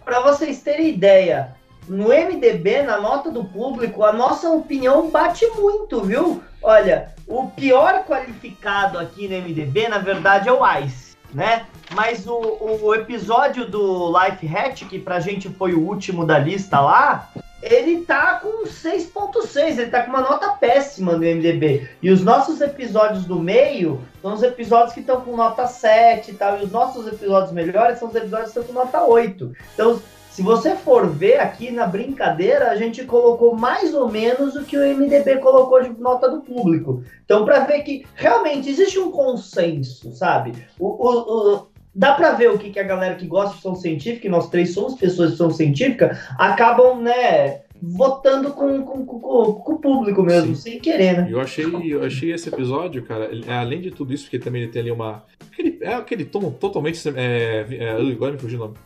Para 0.03 0.21
vocês 0.21 0.61
terem 0.61 0.89
ideia, 0.89 1.55
no 1.87 2.07
MDB, 2.07 2.83
na 2.83 2.99
nota 2.99 3.31
do 3.31 3.43
público, 3.43 4.03
a 4.03 4.13
nossa 4.13 4.49
opinião 4.49 5.09
bate 5.09 5.45
muito, 5.55 6.01
viu? 6.01 6.41
Olha, 6.61 7.13
o 7.27 7.47
pior 7.47 8.05
qualificado 8.05 8.97
aqui 8.97 9.27
no 9.27 9.35
MDB, 9.35 9.87
na 9.87 9.97
verdade, 9.97 10.49
é 10.49 10.51
o 10.51 10.61
Ice, 10.79 11.15
né? 11.33 11.65
Mas 11.93 12.27
o, 12.27 12.79
o 12.81 12.93
episódio 12.93 13.67
do 13.67 14.11
Life 14.19 14.47
Hatch, 14.47 14.83
que 14.87 14.99
pra 14.99 15.19
gente 15.19 15.49
foi 15.49 15.73
o 15.73 15.79
último 15.79 16.25
da 16.25 16.37
lista 16.37 16.79
lá, 16.79 17.29
ele 17.61 18.01
tá 18.05 18.39
com 18.39 18.65
6.6, 18.65 19.79
ele 19.79 19.87
tá 19.87 20.03
com 20.03 20.11
uma 20.11 20.21
nota 20.21 20.49
péssima 20.49 21.13
no 21.13 21.19
MDB. 21.19 21.89
E 22.01 22.09
os 22.09 22.23
nossos 22.23 22.61
episódios 22.61 23.25
do 23.25 23.39
meio 23.39 24.01
são 24.21 24.33
os 24.33 24.43
episódios 24.43 24.93
que 24.93 25.01
estão 25.01 25.21
com 25.21 25.35
nota 25.35 25.67
7 25.67 26.31
e 26.31 26.33
tal, 26.35 26.59
e 26.59 26.63
os 26.63 26.71
nossos 26.71 27.07
episódios 27.07 27.51
melhores 27.51 27.99
são 27.99 28.09
os 28.09 28.15
episódios 28.15 28.51
que 28.51 28.59
estão 28.59 28.73
com 28.73 28.79
nota 28.79 29.03
8. 29.03 29.51
Então, 29.73 30.01
se 30.39 30.43
você 30.43 30.73
for 30.75 31.05
ver 31.09 31.39
aqui 31.39 31.69
na 31.69 31.85
brincadeira, 31.85 32.71
a 32.71 32.75
gente 32.77 33.03
colocou 33.03 33.55
mais 33.55 33.93
ou 33.93 34.09
menos 34.09 34.55
o 34.55 34.63
que 34.63 34.77
o 34.77 34.97
MDB 34.97 35.39
colocou 35.39 35.83
de 35.83 35.89
nota 35.99 36.29
do 36.29 36.39
público. 36.39 37.03
Então, 37.25 37.43
para 37.43 37.65
ver 37.65 37.81
que 37.81 38.05
realmente 38.15 38.69
existe 38.69 38.97
um 38.99 39.11
consenso, 39.11 40.13
sabe? 40.13 40.53
O, 40.79 40.87
o, 40.87 41.55
o 41.55 41.67
dá 41.93 42.13
para 42.13 42.31
ver 42.31 42.51
o 42.51 42.57
que, 42.57 42.69
que 42.69 42.79
a 42.79 42.83
galera 42.83 43.15
que 43.15 43.27
gosta 43.27 43.49
de 43.49 43.55
ficção 43.55 43.75
científica, 43.75 44.27
e 44.27 44.29
nós 44.29 44.49
três 44.49 44.73
somos 44.73 44.95
pessoas 44.95 45.29
de 45.29 45.37
ficção 45.37 45.51
científica, 45.51 46.19
acabam, 46.37 47.01
né, 47.01 47.61
votando 47.81 48.51
com, 48.51 48.83
com, 48.83 49.05
com, 49.05 49.53
com, 49.53 49.73
o 49.73 49.79
público 49.79 50.21
mesmo, 50.21 50.55
Sim. 50.55 50.71
sem 50.71 50.79
querer, 50.79 51.17
né? 51.17 51.27
Eu 51.31 51.39
achei, 51.39 51.65
eu 51.65 52.03
achei 52.03 52.31
esse 52.33 52.49
episódio, 52.49 53.03
cara, 53.03 53.29
é, 53.47 53.53
além 53.53 53.81
de 53.81 53.91
tudo 53.91 54.13
isso, 54.13 54.25
porque 54.25 54.39
também 54.39 54.63
ele 54.63 54.71
tem 54.71 54.81
ali 54.81 54.91
uma. 54.91 55.23
Aquele, 55.51 55.77
é 55.81 55.93
aquele 55.93 56.25
tom 56.25 56.51
totalmente. 56.51 57.01
É, 57.15 57.65
é, 57.69 57.91
agora 57.91 58.33
me 58.33 58.39
fugiu 58.39 58.59
o 58.59 58.63
nome. 58.63 58.77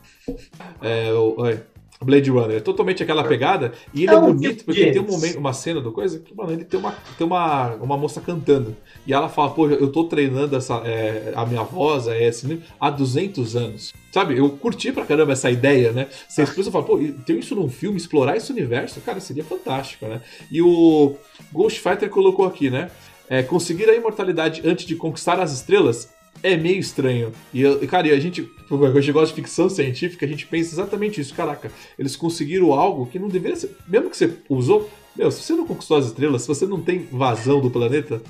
É, 0.82 1.12
o, 1.12 1.48
é, 1.48 1.62
Blade 2.02 2.30
Runner. 2.30 2.58
É 2.58 2.60
totalmente 2.60 3.02
aquela 3.02 3.24
pegada. 3.24 3.74
E 3.94 4.04
ele 4.04 4.12
é, 4.12 4.16
é 4.16 4.20
bonito 4.20 4.66
porque 4.66 4.92
tem 4.92 5.02
um 5.02 5.08
momento, 5.08 5.38
uma 5.38 5.54
cena 5.54 5.82
do 5.82 5.92
coisa 5.92 6.20
que, 6.20 6.36
mano, 6.36 6.52
ele 6.52 6.64
tem 6.64 6.80
uma, 6.80 6.96
tem 7.18 7.26
uma, 7.26 7.76
uma 7.76 7.98
moça 7.98 8.22
cantando. 8.22 8.76
E 9.06 9.14
ela 9.14 9.30
fala, 9.30 9.52
pô, 9.52 9.68
eu 9.70 9.92
tô 9.92 10.06
treinando 10.06 10.56
essa, 10.56 10.76
é, 10.86 11.34
a 11.36 11.46
minha 11.46 11.64
voz 11.64 12.08
é 12.08 12.28
assim, 12.28 12.62
há 12.80 12.90
200 12.90 13.56
anos. 13.56 13.94
Sabe, 14.12 14.38
eu 14.38 14.50
curti 14.50 14.92
pra 14.92 15.06
caramba 15.06 15.34
essa 15.34 15.50
ideia, 15.50 15.92
né? 15.92 16.08
Você 16.28 16.44
expressa 16.44 16.70
e 16.70 16.72
fala, 16.72 16.86
pô, 16.86 17.00
tem 17.26 17.40
isso 17.40 17.56
num 17.56 17.70
filme, 17.70 17.98
explorar 17.98 18.38
esse 18.38 18.52
universo, 18.52 19.02
cara, 19.02 19.20
seria 19.20 19.44
fantástico, 19.44 20.06
né? 20.06 20.22
E 20.52 20.62
o 20.62 21.16
Ghost 21.52 21.80
Fighter 21.80 22.10
colocou 22.10 22.46
aqui, 22.46 22.70
né? 22.70 22.92
É, 23.28 23.42
conseguir 23.42 23.90
a 23.90 23.96
imortalidade 23.96 24.62
antes 24.66 24.86
de 24.86 24.96
conquistar 24.96 25.40
as 25.40 25.52
estrelas 25.52 26.10
é 26.44 26.58
meio 26.58 26.80
estranho. 26.80 27.32
E, 27.54 27.64
cara, 27.88 28.10
e 28.10 28.12
a 28.12 28.20
gente, 28.20 28.44
quando 28.68 28.86
a 28.86 29.02
gente 29.02 29.14
gosta 29.14 29.34
de 29.34 29.42
ficção 29.42 29.70
científica, 29.70 30.26
a 30.26 30.30
gente 30.30 30.46
pensa 30.46 30.76
exatamente 30.76 31.22
isso. 31.22 31.34
Caraca, 31.34 31.72
eles 31.98 32.18
conseguiram 32.18 32.74
algo 32.74 33.06
que 33.06 33.18
não 33.18 33.30
deveria 33.30 33.56
ser. 33.56 33.76
Mesmo 33.88 34.10
que 34.10 34.18
você 34.18 34.38
usou. 34.50 34.90
Meu, 35.16 35.32
se 35.32 35.42
você 35.42 35.54
não 35.54 35.66
conquistou 35.66 35.98
as 35.98 36.08
estrelas, 36.08 36.42
se 36.42 36.48
você 36.48 36.66
não 36.66 36.82
tem 36.82 37.08
vazão 37.10 37.62
do 37.62 37.72
planeta, 37.72 38.22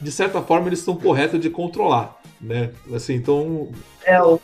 de 0.00 0.12
certa 0.12 0.40
forma 0.40 0.68
eles 0.68 0.78
estão 0.78 0.96
corretos 0.96 1.40
de 1.40 1.50
controlar, 1.50 2.18
né? 2.40 2.70
Assim, 2.94 3.14
então. 3.14 3.68
É, 4.04 4.22
o, 4.22 4.40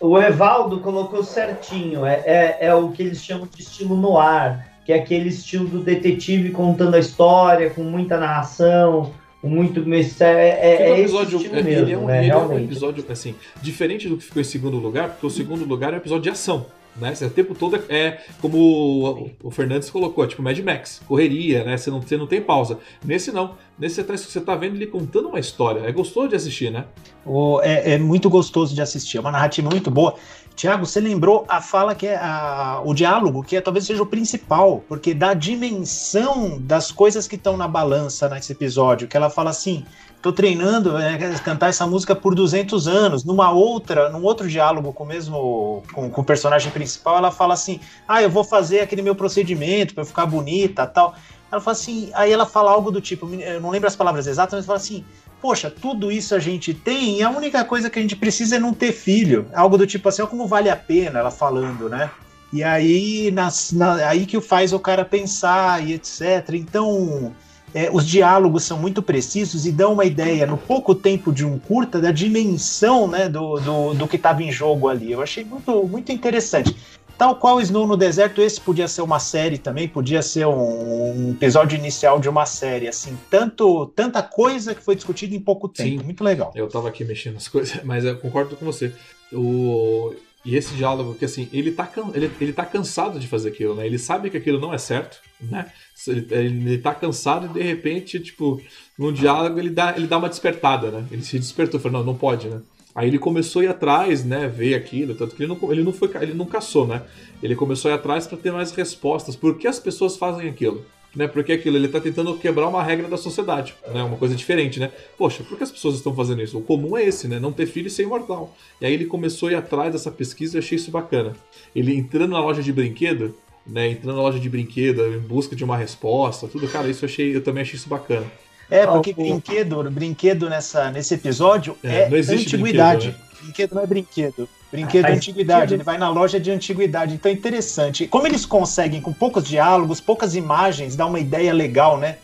o 0.00 0.18
Evaldo 0.18 0.80
colocou 0.80 1.22
certinho. 1.22 2.06
É, 2.06 2.22
é, 2.24 2.58
é 2.66 2.74
o 2.74 2.90
que 2.90 3.02
eles 3.02 3.22
chamam 3.22 3.46
de 3.46 3.62
estilo 3.62 3.96
no 3.96 4.18
ar, 4.18 4.80
que 4.86 4.92
é 4.92 4.96
aquele 4.96 5.28
estilo 5.28 5.66
do 5.66 5.80
detetive 5.80 6.50
contando 6.52 6.94
a 6.94 6.98
história, 6.98 7.70
com 7.70 7.82
muita 7.82 8.18
narração 8.18 9.12
muito 9.42 9.80
mistério. 9.84 10.38
É, 10.38 10.48
é, 10.48 10.90
é 10.90 11.00
episódio, 11.00 11.38
esse 11.38 11.46
é, 11.48 11.62
mesmo, 11.62 11.68
ele 11.68 11.92
é 11.92 11.98
um, 11.98 12.06
né? 12.06 12.22
ele 12.22 12.30
é 12.30 12.36
um 12.36 12.58
episódio 12.58 13.04
assim, 13.08 13.34
diferente 13.62 14.08
do 14.08 14.16
que 14.16 14.24
ficou 14.24 14.40
em 14.40 14.44
segundo 14.44 14.76
lugar, 14.76 15.10
porque 15.10 15.26
o 15.26 15.30
segundo 15.30 15.64
lugar 15.64 15.92
é 15.92 15.96
um 15.96 15.98
episódio 15.98 16.24
de 16.24 16.30
ação. 16.30 16.66
Né? 16.96 17.14
o 17.22 17.30
tempo 17.30 17.54
todo 17.54 17.80
é 17.88 18.20
como 18.40 18.58
o, 18.58 19.30
o 19.44 19.50
Fernandes 19.50 19.88
colocou, 19.88 20.24
é 20.24 20.26
tipo 20.26 20.42
Mad 20.42 20.58
Max, 20.58 21.00
correria, 21.06 21.62
né? 21.62 21.76
Você 21.76 21.88
não, 21.88 22.02
você 22.02 22.16
não 22.16 22.26
tem 22.26 22.42
pausa. 22.42 22.78
Nesse 23.04 23.30
não. 23.30 23.54
Nesse 23.78 23.94
você 23.94 24.04
tá, 24.04 24.16
você 24.16 24.40
tá 24.40 24.56
vendo 24.56 24.74
ele 24.74 24.86
contando 24.86 25.28
uma 25.28 25.38
história. 25.38 25.80
É 25.88 25.92
gostoso 25.92 26.28
de 26.28 26.36
assistir, 26.36 26.70
né? 26.70 26.84
O, 27.24 27.60
é, 27.62 27.92
é 27.92 27.98
muito 27.98 28.28
gostoso 28.28 28.74
de 28.74 28.82
assistir. 28.82 29.18
É 29.18 29.20
uma 29.20 29.30
narrativa 29.30 29.70
muito 29.70 29.90
boa. 29.90 30.16
Tiago, 30.60 30.84
você 30.84 31.00
lembrou 31.00 31.46
a 31.48 31.62
fala 31.62 31.94
que 31.94 32.06
é 32.06 32.16
a, 32.16 32.82
o 32.84 32.92
diálogo, 32.92 33.42
que 33.42 33.56
é, 33.56 33.62
talvez 33.62 33.86
seja 33.86 34.02
o 34.02 34.06
principal, 34.06 34.84
porque 34.86 35.14
dá 35.14 35.32
dimensão 35.32 36.60
das 36.60 36.92
coisas 36.92 37.26
que 37.26 37.36
estão 37.36 37.56
na 37.56 37.66
balança 37.66 38.28
nesse 38.28 38.52
episódio, 38.52 39.08
que 39.08 39.16
ela 39.16 39.30
fala 39.30 39.48
assim, 39.48 39.86
tô 40.20 40.30
treinando 40.30 40.98
é, 40.98 41.16
cantar 41.42 41.70
essa 41.70 41.86
música 41.86 42.14
por 42.14 42.34
200 42.34 42.86
anos. 42.86 43.24
Numa 43.24 43.50
outra, 43.50 44.10
num 44.10 44.22
outro 44.22 44.46
diálogo 44.46 44.92
com 44.92 45.04
o 45.04 45.06
mesmo 45.06 45.82
com, 45.94 46.10
com 46.10 46.20
o 46.20 46.24
personagem 46.24 46.70
principal, 46.70 47.16
ela 47.16 47.30
fala 47.30 47.54
assim: 47.54 47.80
"Ah, 48.06 48.22
eu 48.22 48.28
vou 48.28 48.44
fazer 48.44 48.80
aquele 48.80 49.00
meu 49.00 49.14
procedimento 49.14 49.94
para 49.94 50.04
ficar 50.04 50.26
bonita, 50.26 50.86
tal". 50.86 51.14
Ela 51.50 51.62
fala 51.62 51.72
assim, 51.72 52.10
aí 52.12 52.30
ela 52.30 52.44
fala 52.44 52.70
algo 52.70 52.90
do 52.90 53.00
tipo, 53.00 53.26
eu 53.34 53.62
não 53.62 53.70
lembro 53.70 53.88
as 53.88 53.96
palavras 53.96 54.26
exatas, 54.26 54.58
mas 54.58 54.66
fala 54.66 54.76
assim: 54.76 55.06
poxa, 55.40 55.70
tudo 55.70 56.10
isso 56.12 56.34
a 56.34 56.38
gente 56.38 56.74
tem 56.74 57.18
e 57.18 57.22
a 57.22 57.30
única 57.30 57.64
coisa 57.64 57.88
que 57.88 57.98
a 57.98 58.02
gente 58.02 58.16
precisa 58.16 58.56
é 58.56 58.58
não 58.58 58.74
ter 58.74 58.92
filho. 58.92 59.46
Algo 59.52 59.78
do 59.78 59.86
tipo 59.86 60.08
assim, 60.08 60.24
como 60.26 60.46
vale 60.46 60.68
a 60.68 60.76
pena, 60.76 61.18
ela 61.18 61.30
falando, 61.30 61.88
né? 61.88 62.10
E 62.52 62.64
aí, 62.64 63.30
nas, 63.30 63.72
na, 63.72 63.94
aí 64.08 64.26
que 64.26 64.40
faz 64.40 64.72
o 64.72 64.78
cara 64.78 65.04
pensar 65.04 65.86
e 65.86 65.94
etc. 65.94 66.54
Então, 66.54 67.32
é, 67.72 67.88
os 67.92 68.06
diálogos 68.06 68.64
são 68.64 68.78
muito 68.78 69.00
precisos 69.00 69.66
e 69.66 69.72
dão 69.72 69.92
uma 69.92 70.04
ideia, 70.04 70.46
no 70.46 70.56
pouco 70.56 70.94
tempo 70.94 71.32
de 71.32 71.44
um 71.44 71.58
curta, 71.58 72.00
da 72.00 72.10
dimensão 72.10 73.06
né, 73.06 73.28
do, 73.28 73.60
do, 73.60 73.94
do 73.94 74.08
que 74.08 74.16
estava 74.16 74.42
em 74.42 74.50
jogo 74.50 74.88
ali. 74.88 75.12
Eu 75.12 75.22
achei 75.22 75.44
muito, 75.44 75.84
muito 75.84 76.10
interessante. 76.10 76.74
Tal 77.20 77.36
qual 77.36 77.60
Snow 77.60 77.86
no 77.86 77.98
Deserto, 77.98 78.40
esse 78.40 78.58
podia 78.58 78.88
ser 78.88 79.02
uma 79.02 79.18
série 79.18 79.58
também, 79.58 79.86
podia 79.86 80.22
ser 80.22 80.46
um, 80.46 80.54
um, 80.54 81.30
episódio 81.32 81.76
inicial 81.78 82.18
de 82.18 82.30
uma 82.30 82.46
série, 82.46 82.88
assim, 82.88 83.14
tanto 83.28 83.92
tanta 83.94 84.22
coisa 84.22 84.74
que 84.74 84.82
foi 84.82 84.96
discutida 84.96 85.34
em 85.34 85.38
pouco 85.38 85.68
tempo, 85.68 86.00
Sim, 86.00 86.02
muito 86.06 86.24
legal. 86.24 86.50
Eu 86.54 86.66
tava 86.66 86.88
aqui 86.88 87.04
mexendo 87.04 87.34
nas 87.34 87.46
coisas, 87.46 87.84
mas 87.84 88.06
eu 88.06 88.16
concordo 88.16 88.56
com 88.56 88.64
você. 88.64 88.94
O... 89.30 90.14
E 90.46 90.56
esse 90.56 90.72
diálogo, 90.72 91.14
que 91.14 91.26
assim, 91.26 91.46
ele 91.52 91.72
tá, 91.72 91.92
ele, 92.14 92.30
ele 92.40 92.54
tá 92.54 92.64
cansado 92.64 93.20
de 93.20 93.28
fazer 93.28 93.50
aquilo, 93.50 93.74
né? 93.74 93.84
Ele 93.84 93.98
sabe 93.98 94.30
que 94.30 94.38
aquilo 94.38 94.58
não 94.58 94.72
é 94.72 94.78
certo, 94.78 95.20
né? 95.38 95.70
Ele, 96.08 96.26
ele 96.30 96.78
tá 96.78 96.94
cansado 96.94 97.44
e 97.44 97.48
de 97.50 97.62
repente, 97.62 98.18
tipo, 98.18 98.62
no 98.98 99.12
diálogo 99.12 99.58
ele 99.58 99.68
dá, 99.68 99.94
ele 99.94 100.06
dá 100.06 100.16
uma 100.16 100.30
despertada, 100.30 100.90
né? 100.90 101.04
Ele 101.10 101.22
se 101.22 101.38
despertou, 101.38 101.78
falou, 101.78 101.98
não, 101.98 102.12
não 102.12 102.18
pode, 102.18 102.48
né? 102.48 102.62
Aí 102.94 103.08
ele 103.08 103.18
começou 103.18 103.60
a 103.60 103.64
ir 103.64 103.68
atrás, 103.68 104.24
né, 104.24 104.48
ver 104.48 104.74
aquilo, 104.74 105.14
tanto 105.14 105.36
que 105.36 105.42
ele 105.42 105.54
não, 105.54 105.72
ele 105.72 105.82
não 105.82 105.92
foi, 105.92 106.10
ele 106.20 106.34
não 106.34 106.46
caçou, 106.46 106.86
né? 106.86 107.02
Ele 107.42 107.54
começou 107.54 107.90
a 107.90 107.94
ir 107.94 107.96
atrás 107.96 108.26
para 108.26 108.36
ter 108.36 108.52
mais 108.52 108.72
respostas. 108.72 109.36
Por 109.36 109.56
que 109.56 109.68
as 109.68 109.78
pessoas 109.78 110.16
fazem 110.16 110.48
aquilo? 110.48 110.84
né? 111.14 111.26
Porque 111.26 111.52
aquilo, 111.52 111.76
ele 111.76 111.88
tá 111.88 112.00
tentando 112.00 112.36
quebrar 112.38 112.68
uma 112.68 112.82
regra 112.82 113.08
da 113.08 113.16
sociedade, 113.16 113.74
né? 113.92 114.02
Uma 114.02 114.16
coisa 114.16 114.34
diferente, 114.34 114.78
né? 114.78 114.90
Poxa, 115.18 115.42
por 115.42 115.56
que 115.56 115.64
as 115.64 115.70
pessoas 115.70 115.96
estão 115.96 116.14
fazendo 116.14 116.42
isso? 116.42 116.58
O 116.58 116.62
comum 116.62 116.96
é 116.96 117.04
esse, 117.04 117.26
né? 117.28 117.38
Não 117.38 117.52
ter 117.52 117.66
filho 117.66 117.88
e 117.88 117.90
ser 117.90 118.04
imortal. 118.04 118.54
E 118.80 118.86
aí 118.86 118.92
ele 118.92 119.06
começou 119.06 119.48
a 119.48 119.52
ir 119.52 119.54
atrás 119.56 119.92
dessa 119.92 120.10
pesquisa 120.10 120.56
e 120.56 120.58
achei 120.58 120.76
isso 120.76 120.90
bacana. 120.90 121.34
Ele 121.74 121.94
entrando 121.94 122.32
na 122.32 122.40
loja 122.40 122.62
de 122.62 122.72
brinquedo, 122.72 123.34
né? 123.66 123.90
Entrando 123.90 124.16
na 124.16 124.22
loja 124.22 124.38
de 124.38 124.48
brinquedo 124.48 125.06
em 125.14 125.18
busca 125.18 125.56
de 125.56 125.64
uma 125.64 125.76
resposta, 125.76 126.48
tudo, 126.48 126.68
cara, 126.68 126.88
isso 126.88 127.04
eu 127.04 127.08
achei, 127.08 127.36
eu 127.36 127.42
também 127.42 127.62
achei 127.62 127.76
isso 127.76 127.88
bacana. 127.88 128.26
É, 128.70 128.86
porque 128.86 129.12
brinquedo, 129.12 129.90
brinquedo 129.90 130.48
nessa, 130.48 130.90
nesse 130.90 131.14
episódio 131.14 131.76
é, 131.82 132.02
é 132.02 132.06
antiguidade. 132.06 133.08
Brinquedo, 133.08 133.14
né? 133.18 133.40
brinquedo 133.42 133.74
não 133.74 133.82
é 133.82 133.86
brinquedo. 133.86 134.48
Brinquedo 134.70 135.06
é 135.06 135.12
antiguidade, 135.12 135.74
ele 135.74 135.82
vai 135.82 135.98
na 135.98 136.08
loja 136.08 136.38
de 136.38 136.50
antiguidade. 136.50 137.14
Então 137.14 137.30
é 137.30 137.34
interessante. 137.34 138.06
Como 138.06 138.26
eles 138.26 138.46
conseguem, 138.46 139.00
com 139.00 139.12
poucos 139.12 139.44
diálogos, 139.44 140.00
poucas 140.00 140.36
imagens, 140.36 140.94
dar 140.94 141.06
uma 141.06 141.18
ideia 141.18 141.52
legal, 141.52 141.98
né? 141.98 142.18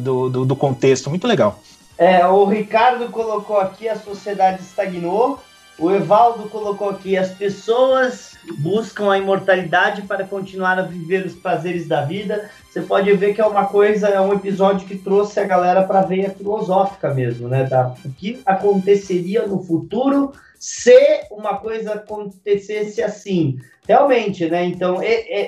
Do, 0.00 0.30
do, 0.30 0.44
do 0.46 0.56
contexto. 0.56 1.10
Muito 1.10 1.26
legal. 1.26 1.60
É, 1.98 2.26
o 2.26 2.46
Ricardo 2.46 3.10
colocou 3.10 3.58
aqui 3.58 3.88
a 3.88 3.96
sociedade 3.96 4.62
estagnou. 4.62 5.38
O 5.78 5.92
Evaldo 5.92 6.48
colocou 6.48 6.90
aqui 6.90 7.16
as 7.16 7.30
pessoas 7.30 8.36
buscam 8.58 9.12
a 9.12 9.18
imortalidade 9.18 10.02
para 10.02 10.24
continuar 10.24 10.78
a 10.78 10.82
viver 10.82 11.24
os 11.24 11.34
prazeres 11.34 11.86
da 11.86 12.04
vida. 12.04 12.50
Você 12.68 12.80
pode 12.80 13.12
ver 13.12 13.34
que 13.34 13.40
é 13.40 13.46
uma 13.46 13.66
coisa, 13.66 14.08
é 14.08 14.20
um 14.20 14.32
episódio 14.32 14.86
que 14.86 14.96
trouxe 14.96 15.38
a 15.38 15.44
galera 15.44 15.84
para 15.84 16.00
a 16.00 16.04
veia 16.04 16.30
filosófica 16.30 17.12
mesmo, 17.14 17.48
né? 17.48 17.64
Da, 17.64 17.94
o 18.04 18.10
que 18.10 18.40
aconteceria 18.44 19.46
no 19.46 19.62
futuro 19.62 20.32
se 20.58 21.20
uma 21.30 21.56
coisa 21.58 21.94
acontecesse 21.94 23.02
assim. 23.02 23.58
Realmente, 23.86 24.46
né? 24.50 24.64
Então, 24.64 25.00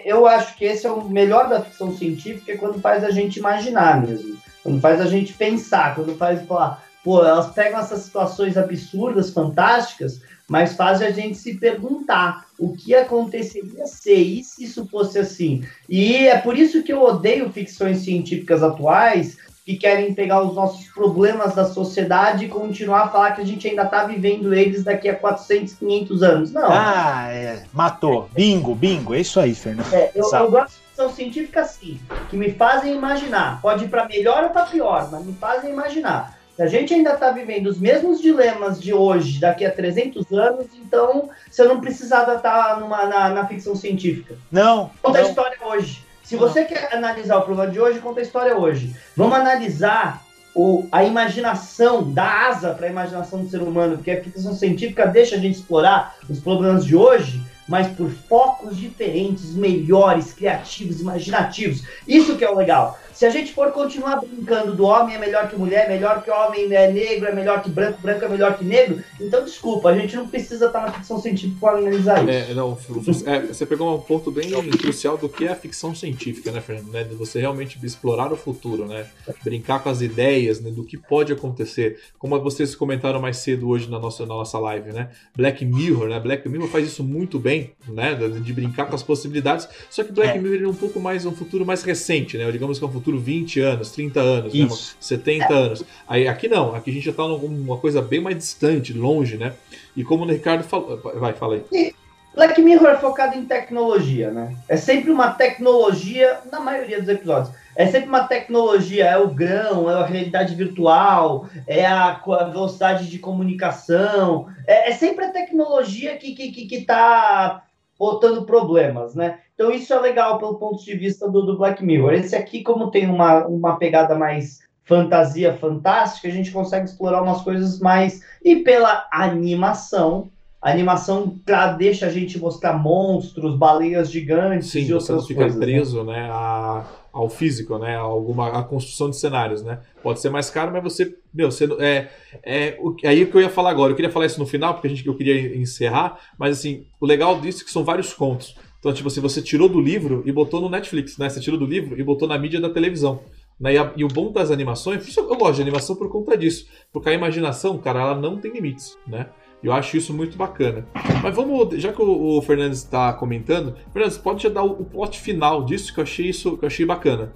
eu 0.05 0.27
acho 0.27 0.57
que 0.57 0.65
esse 0.65 0.87
é 0.87 0.91
o 0.91 1.05
melhor 1.05 1.49
da 1.49 1.61
ficção 1.61 1.95
científica, 1.95 2.53
é 2.53 2.57
quando 2.57 2.81
faz 2.81 3.05
a 3.05 3.11
gente 3.11 3.39
imaginar 3.39 4.01
mesmo. 4.01 4.39
Quando 4.63 4.81
faz 4.81 5.01
a 5.01 5.07
gente 5.07 5.33
pensar, 5.33 5.95
quando 5.95 6.17
faz 6.17 6.43
falar, 6.47 6.83
pô, 7.05 7.25
elas 7.25 7.53
pegam 7.53 7.81
essas 7.81 8.03
situações 8.03 8.57
absurdas, 8.57 9.31
fantásticas, 9.31 10.21
mas 10.49 10.75
faz 10.75 11.01
a 11.01 11.11
gente 11.11 11.39
se 11.39 11.55
perguntar 11.55 12.47
o 12.59 12.73
que 12.73 12.95
aconteceria 12.95 13.87
se 13.87 14.13
isso 14.59 14.87
fosse 14.87 15.19
assim. 15.19 15.65
E 15.89 16.27
é 16.27 16.39
por 16.39 16.59
isso 16.59 16.83
que 16.83 16.93
eu 16.93 17.03
odeio 17.03 17.51
ficções 17.51 17.99
científicas 17.99 18.63
atuais, 18.63 19.39
que 19.65 19.77
querem 19.77 20.13
pegar 20.13 20.43
os 20.43 20.55
nossos 20.55 20.87
problemas 20.89 21.55
da 21.55 21.65
sociedade 21.65 22.47
e 22.47 22.49
continuar 22.49 23.03
a 23.03 23.09
falar 23.09 23.33
que 23.33 23.41
a 23.41 23.45
gente 23.45 23.69
ainda 23.69 23.85
está 23.85 24.05
vivendo 24.05 24.53
eles 24.53 24.83
daqui 24.83 25.09
a 25.09 25.15
400, 25.15 25.75
500 25.75 26.23
anos. 26.25 26.51
Não. 26.51 26.69
Ah, 26.69 27.29
é. 27.31 27.63
Matou. 27.73 28.29
Bingo, 28.35 28.75
bingo. 28.75 29.15
É 29.15 29.21
isso 29.21 29.39
aí, 29.39 29.55
Fernando. 29.55 29.93
É, 29.93 30.11
eu, 30.15 30.29
eu 30.33 30.51
gosto 30.51 30.73
de 30.73 30.79
ficção 30.89 31.13
científica 31.13 31.61
assim, 31.61 32.01
que 32.29 32.37
me 32.37 32.51
fazem 32.51 32.95
imaginar. 32.95 33.61
Pode 33.61 33.85
ir 33.85 33.89
para 33.89 34.09
melhor 34.09 34.43
ou 34.45 34.51
para 34.51 34.67
pior, 34.67 35.09
mas 35.13 35.25
me 35.25 35.35
fazem 35.35 35.71
imaginar. 35.71 36.40
Se 36.61 36.65
a 36.65 36.67
gente 36.67 36.93
ainda 36.93 37.15
está 37.15 37.31
vivendo 37.31 37.69
os 37.69 37.79
mesmos 37.79 38.21
dilemas 38.21 38.79
de 38.79 38.93
hoje, 38.93 39.41
daqui 39.41 39.65
a 39.65 39.71
300 39.71 40.31
anos, 40.31 40.67
então 40.75 41.31
você 41.51 41.65
não 41.65 41.81
precisava 41.81 42.35
estar 42.35 42.79
numa, 42.79 43.07
na, 43.07 43.31
na 43.31 43.47
ficção 43.47 43.75
científica. 43.75 44.35
Não. 44.53 44.91
Conta 45.01 45.21
não. 45.21 45.27
a 45.27 45.29
história 45.31 45.57
hoje. 45.65 46.05
Se 46.23 46.37
você 46.37 46.67
quer 46.67 46.95
analisar 46.95 47.39
o 47.39 47.43
problema 47.45 47.71
de 47.71 47.81
hoje, 47.81 47.99
conta 48.01 48.21
a 48.21 48.23
história 48.23 48.59
hoje. 48.59 48.95
Vamos 49.17 49.39
analisar 49.39 50.23
o, 50.55 50.87
a 50.93 51.03
imaginação, 51.03 52.13
dar 52.13 52.51
asa 52.51 52.75
para 52.75 52.89
a 52.89 52.91
imaginação 52.91 53.43
do 53.43 53.49
ser 53.49 53.63
humano, 53.63 53.97
porque 53.97 54.11
a 54.11 54.23
ficção 54.23 54.53
científica 54.53 55.07
deixa 55.07 55.37
a 55.37 55.39
gente 55.39 55.55
explorar 55.55 56.15
os 56.29 56.41
problemas 56.41 56.85
de 56.85 56.95
hoje 56.95 57.41
mas 57.71 57.87
por 57.87 58.11
focos 58.11 58.77
diferentes, 58.77 59.55
melhores, 59.55 60.33
criativos, 60.33 61.01
imaginativos. 61.01 61.85
Isso 62.07 62.37
que 62.37 62.45
é 62.45 62.51
o 62.51 62.57
legal. 62.57 62.99
Se 63.21 63.27
a 63.27 63.29
gente 63.29 63.53
for 63.53 63.71
continuar 63.71 64.17
brincando 64.17 64.75
do 64.75 64.85
homem 64.85 65.15
é 65.15 65.19
melhor 65.19 65.47
que 65.47 65.55
mulher, 65.55 65.87
melhor 65.91 66.23
que 66.23 66.31
homem 66.31 66.75
é 66.75 66.91
negro, 66.91 67.29
é 67.29 67.35
melhor 67.35 67.63
que 67.63 67.69
branco, 67.69 68.01
branco 68.01 68.25
é 68.25 68.29
melhor 68.31 68.57
que 68.57 68.65
negro, 68.65 69.05
então 69.21 69.45
desculpa, 69.45 69.91
a 69.91 69.95
gente 69.95 70.17
não 70.17 70.27
precisa 70.27 70.69
estar 70.69 70.81
na 70.81 70.91
ficção 70.91 71.21
científica 71.21 71.59
para 71.61 71.77
analisar 71.77 72.23
isso. 72.23 72.31
É, 72.31 72.55
não, 72.55 72.79
é, 73.27 73.41
você 73.41 73.67
pegou 73.67 73.95
um 73.95 74.01
ponto 74.01 74.31
bem 74.31 74.49
crucial 74.71 75.19
do 75.19 75.29
que 75.29 75.47
é 75.47 75.53
a 75.53 75.55
ficção 75.55 75.95
científica, 75.95 76.51
né, 76.51 76.63
Fernando? 76.63 76.91
Né, 76.91 77.05
de 77.05 77.15
você 77.15 77.39
realmente 77.39 77.79
explorar 77.85 78.33
o 78.33 78.39
futuro, 78.39 78.87
né? 78.87 79.05
Brincar 79.45 79.83
com 79.83 79.91
as 79.91 80.01
ideias, 80.01 80.59
né, 80.59 80.71
do 80.71 80.83
que 80.83 80.97
pode 80.97 81.31
acontecer. 81.31 82.01
Como 82.19 82.41
vocês 82.41 82.75
comentaram 82.75 83.21
mais 83.21 83.37
cedo 83.37 83.69
hoje 83.69 83.91
na 83.91 83.99
nossa, 83.99 84.23
na 84.23 84.35
nossa 84.35 84.59
live, 84.59 84.93
né? 84.93 85.11
Black 85.37 85.63
Mirror, 85.63 86.09
né? 86.09 86.19
Black 86.19 86.49
Mirror 86.49 86.69
faz 86.69 86.87
isso 86.87 87.05
muito 87.05 87.39
bem 87.39 87.75
né? 87.89 88.15
De 88.15 88.53
brincar 88.53 88.87
com 88.87 88.95
as 88.95 89.03
possibilidades. 89.03 89.69
Só 89.91 90.05
que 90.05 90.13
Black 90.13 90.39
é. 90.39 90.41
Mirror 90.41 90.65
é 90.65 90.69
um 90.69 90.75
pouco 90.75 91.01
mais 91.01 91.27
um 91.27 91.33
futuro 91.33 91.67
mais 91.67 91.83
recente, 91.83 92.39
né? 92.39 92.51
Digamos 92.51 92.79
que 92.79 92.85
é 92.85 92.89
um 92.89 92.93
futuro 92.93 93.10
20 93.19 93.61
anos, 93.61 93.91
30 93.93 94.21
anos, 94.21 94.55
né? 94.55 94.69
70 95.01 95.45
é. 95.45 95.57
anos. 95.57 95.85
Aí 96.07 96.29
aqui 96.29 96.49
não, 96.49 96.75
aqui 96.75 96.91
a 96.91 96.95
gente 96.95 97.07
já 97.07 97.13
tá 97.13 97.27
numa 97.27 97.79
coisa 97.79 98.01
bem 98.03 98.21
mais 98.21 98.37
distante, 98.37 98.93
longe, 98.93 99.37
né? 99.37 99.55
E 99.97 100.05
como 100.05 100.25
o 100.25 100.29
Ricardo 100.29 100.63
falou. 100.65 101.01
Vai, 101.17 101.33
fala 101.33 101.55
aí. 101.55 101.65
E 101.73 101.95
Black 102.35 102.61
Mirror 102.63 102.91
é 102.91 102.97
focado 102.97 103.37
em 103.37 103.45
tecnologia, 103.45 104.31
né? 104.31 104.55
É 104.69 104.77
sempre 104.77 105.11
uma 105.11 105.33
tecnologia, 105.33 106.39
na 106.51 106.61
maioria 106.61 107.01
dos 107.01 107.09
episódios. 107.09 107.53
É 107.75 107.87
sempre 107.87 108.09
uma 108.09 108.25
tecnologia, 108.25 109.07
é 109.07 109.17
o 109.17 109.29
grão, 109.29 109.91
é 109.91 109.95
a 109.95 110.07
realidade 110.07 110.55
virtual, 110.55 111.47
é 111.67 111.85
a, 111.85 112.11
a 112.13 112.45
velocidade 112.45 113.09
de 113.09 113.19
comunicação, 113.19 114.49
é, 114.67 114.91
é, 114.91 114.93
sempre 114.93 115.25
a 115.25 115.31
tecnologia 115.31 116.17
que, 116.17 116.35
que, 116.35 116.51
que, 116.51 116.67
que 116.67 116.81
tá 116.83 117.63
botando 118.01 118.47
problemas, 118.47 119.15
né? 119.15 119.41
Então 119.55 119.71
isso 119.71 119.93
é 119.93 120.01
legal 120.01 120.39
pelo 120.39 120.55
ponto 120.55 120.83
de 120.83 120.97
vista 120.97 121.29
do, 121.29 121.43
do 121.43 121.59
Black 121.59 121.85
Mirror. 121.85 122.15
Esse 122.15 122.35
aqui, 122.35 122.63
como 122.63 122.91
tem 122.91 123.07
uma, 123.07 123.47
uma 123.47 123.77
pegada 123.77 124.17
mais 124.17 124.61
fantasia 124.87 125.53
fantástica, 125.53 126.27
a 126.27 126.31
gente 126.31 126.51
consegue 126.51 126.87
explorar 126.87 127.23
umas 127.23 127.43
coisas 127.43 127.79
mais. 127.79 128.23
E 128.43 128.57
pela 128.57 129.07
animação, 129.13 130.31
a 130.63 130.71
animação 130.71 131.39
pra, 131.45 131.75
deixa 131.75 132.07
a 132.07 132.11
gente 132.11 132.39
mostrar 132.39 132.73
monstros, 132.73 133.55
baleias 133.55 134.11
gigantes 134.11 134.71
Sim, 134.71 134.81
e 134.81 134.95
outras 134.95 135.05
você 135.05 135.13
não 135.13 135.23
fica 135.23 135.41
coisas, 135.41 135.61
né? 135.61 135.67
preso, 135.67 136.05
né? 136.05 136.13
né 136.15 136.31
a, 136.33 136.87
ao 137.13 137.29
físico, 137.29 137.79
né? 137.79 137.97
A 137.97 138.01
alguma 138.01 138.59
a 138.59 138.63
construção 138.63 139.11
de 139.11 139.17
cenários, 139.17 139.63
né? 139.63 139.81
Pode 140.03 140.21
ser 140.21 140.31
mais 140.31 140.51
caro, 140.51 140.73
mas 140.73 140.83
você, 140.83 141.17
meu, 141.33 141.51
você 141.51 141.69
é, 141.79 142.09
é 142.43 142.79
o, 142.81 142.97
é 143.03 143.09
aí 143.09 143.27
que 143.27 143.37
eu 143.37 143.41
ia 143.41 143.51
falar 143.51 143.71
agora. 143.71 143.93
Eu 143.93 143.97
queria 143.97 144.11
falar 144.11 144.27
isso 144.27 144.39
no 144.39 144.47
final 144.47 144.75
porque 144.75 144.87
a 144.87 144.91
gente 144.91 145.07
eu 145.07 145.17
queria 145.17 145.57
encerrar, 145.57 146.19
mas 146.39 146.59
assim, 146.59 146.87
o 147.01 147.07
legal 147.07 147.41
disso 147.41 147.63
é 147.63 147.65
que 147.65 147.71
são 147.71 147.85
vários 147.85 148.13
contos. 148.13 148.55
Então, 148.79 148.93
tipo 148.93 149.09
assim, 149.09 149.21
você 149.21 149.43
tirou 149.43 149.69
do 149.69 149.81
livro 149.81 150.23
e 150.25 150.33
botou 150.33 150.61
no 150.61 150.71
Netflix, 150.71 151.19
né? 151.19 151.29
Você 151.29 151.39
tirou 151.39 151.59
do 151.59 151.67
livro 151.67 152.01
e 152.01 152.03
botou 152.03 152.27
na 152.27 152.39
mídia 152.39 152.61
da 152.61 152.71
televisão. 152.71 153.21
Né? 153.61 153.75
E, 153.75 153.79
a, 153.79 153.93
e, 153.95 154.05
o 154.05 154.09
bom 154.09 154.33
das 154.33 154.51
animações, 154.51 155.17
eu 155.17 155.37
gosto 155.37 155.57
de 155.57 155.63
animação 155.63 155.95
por 155.95 156.09
conta 156.09 156.37
disso. 156.37 156.67
Porque 156.91 157.11
a 157.11 157.13
imaginação, 157.13 157.77
cara, 157.77 158.01
ela 158.01 158.15
não 158.15 158.39
tem 158.39 158.51
limites, 158.51 158.97
né? 159.07 159.29
Eu 159.63 159.73
acho 159.73 159.97
isso 159.97 160.15
muito 160.15 160.37
bacana. 160.37 160.87
Mas 161.23 161.35
vamos, 161.35 161.77
já 161.81 161.93
que 161.93 162.01
o, 162.01 162.39
o 162.39 162.43
Fernandes 162.43 162.79
está 162.79 163.13
comentando, 163.13 163.75
Fernandes, 163.93 164.17
pode 164.17 164.43
já 164.43 164.49
dar 164.49 164.65
o, 164.65 164.73
o 164.73 164.85
plot 164.85 165.21
final 165.21 165.65
disso 165.65 165.93
que 165.93 166.01
eu 166.01 166.05
achei 166.05 166.27
isso, 166.27 166.57
que 166.57 166.65
eu 166.65 166.67
achei 166.67 166.87
bacana. 166.87 167.33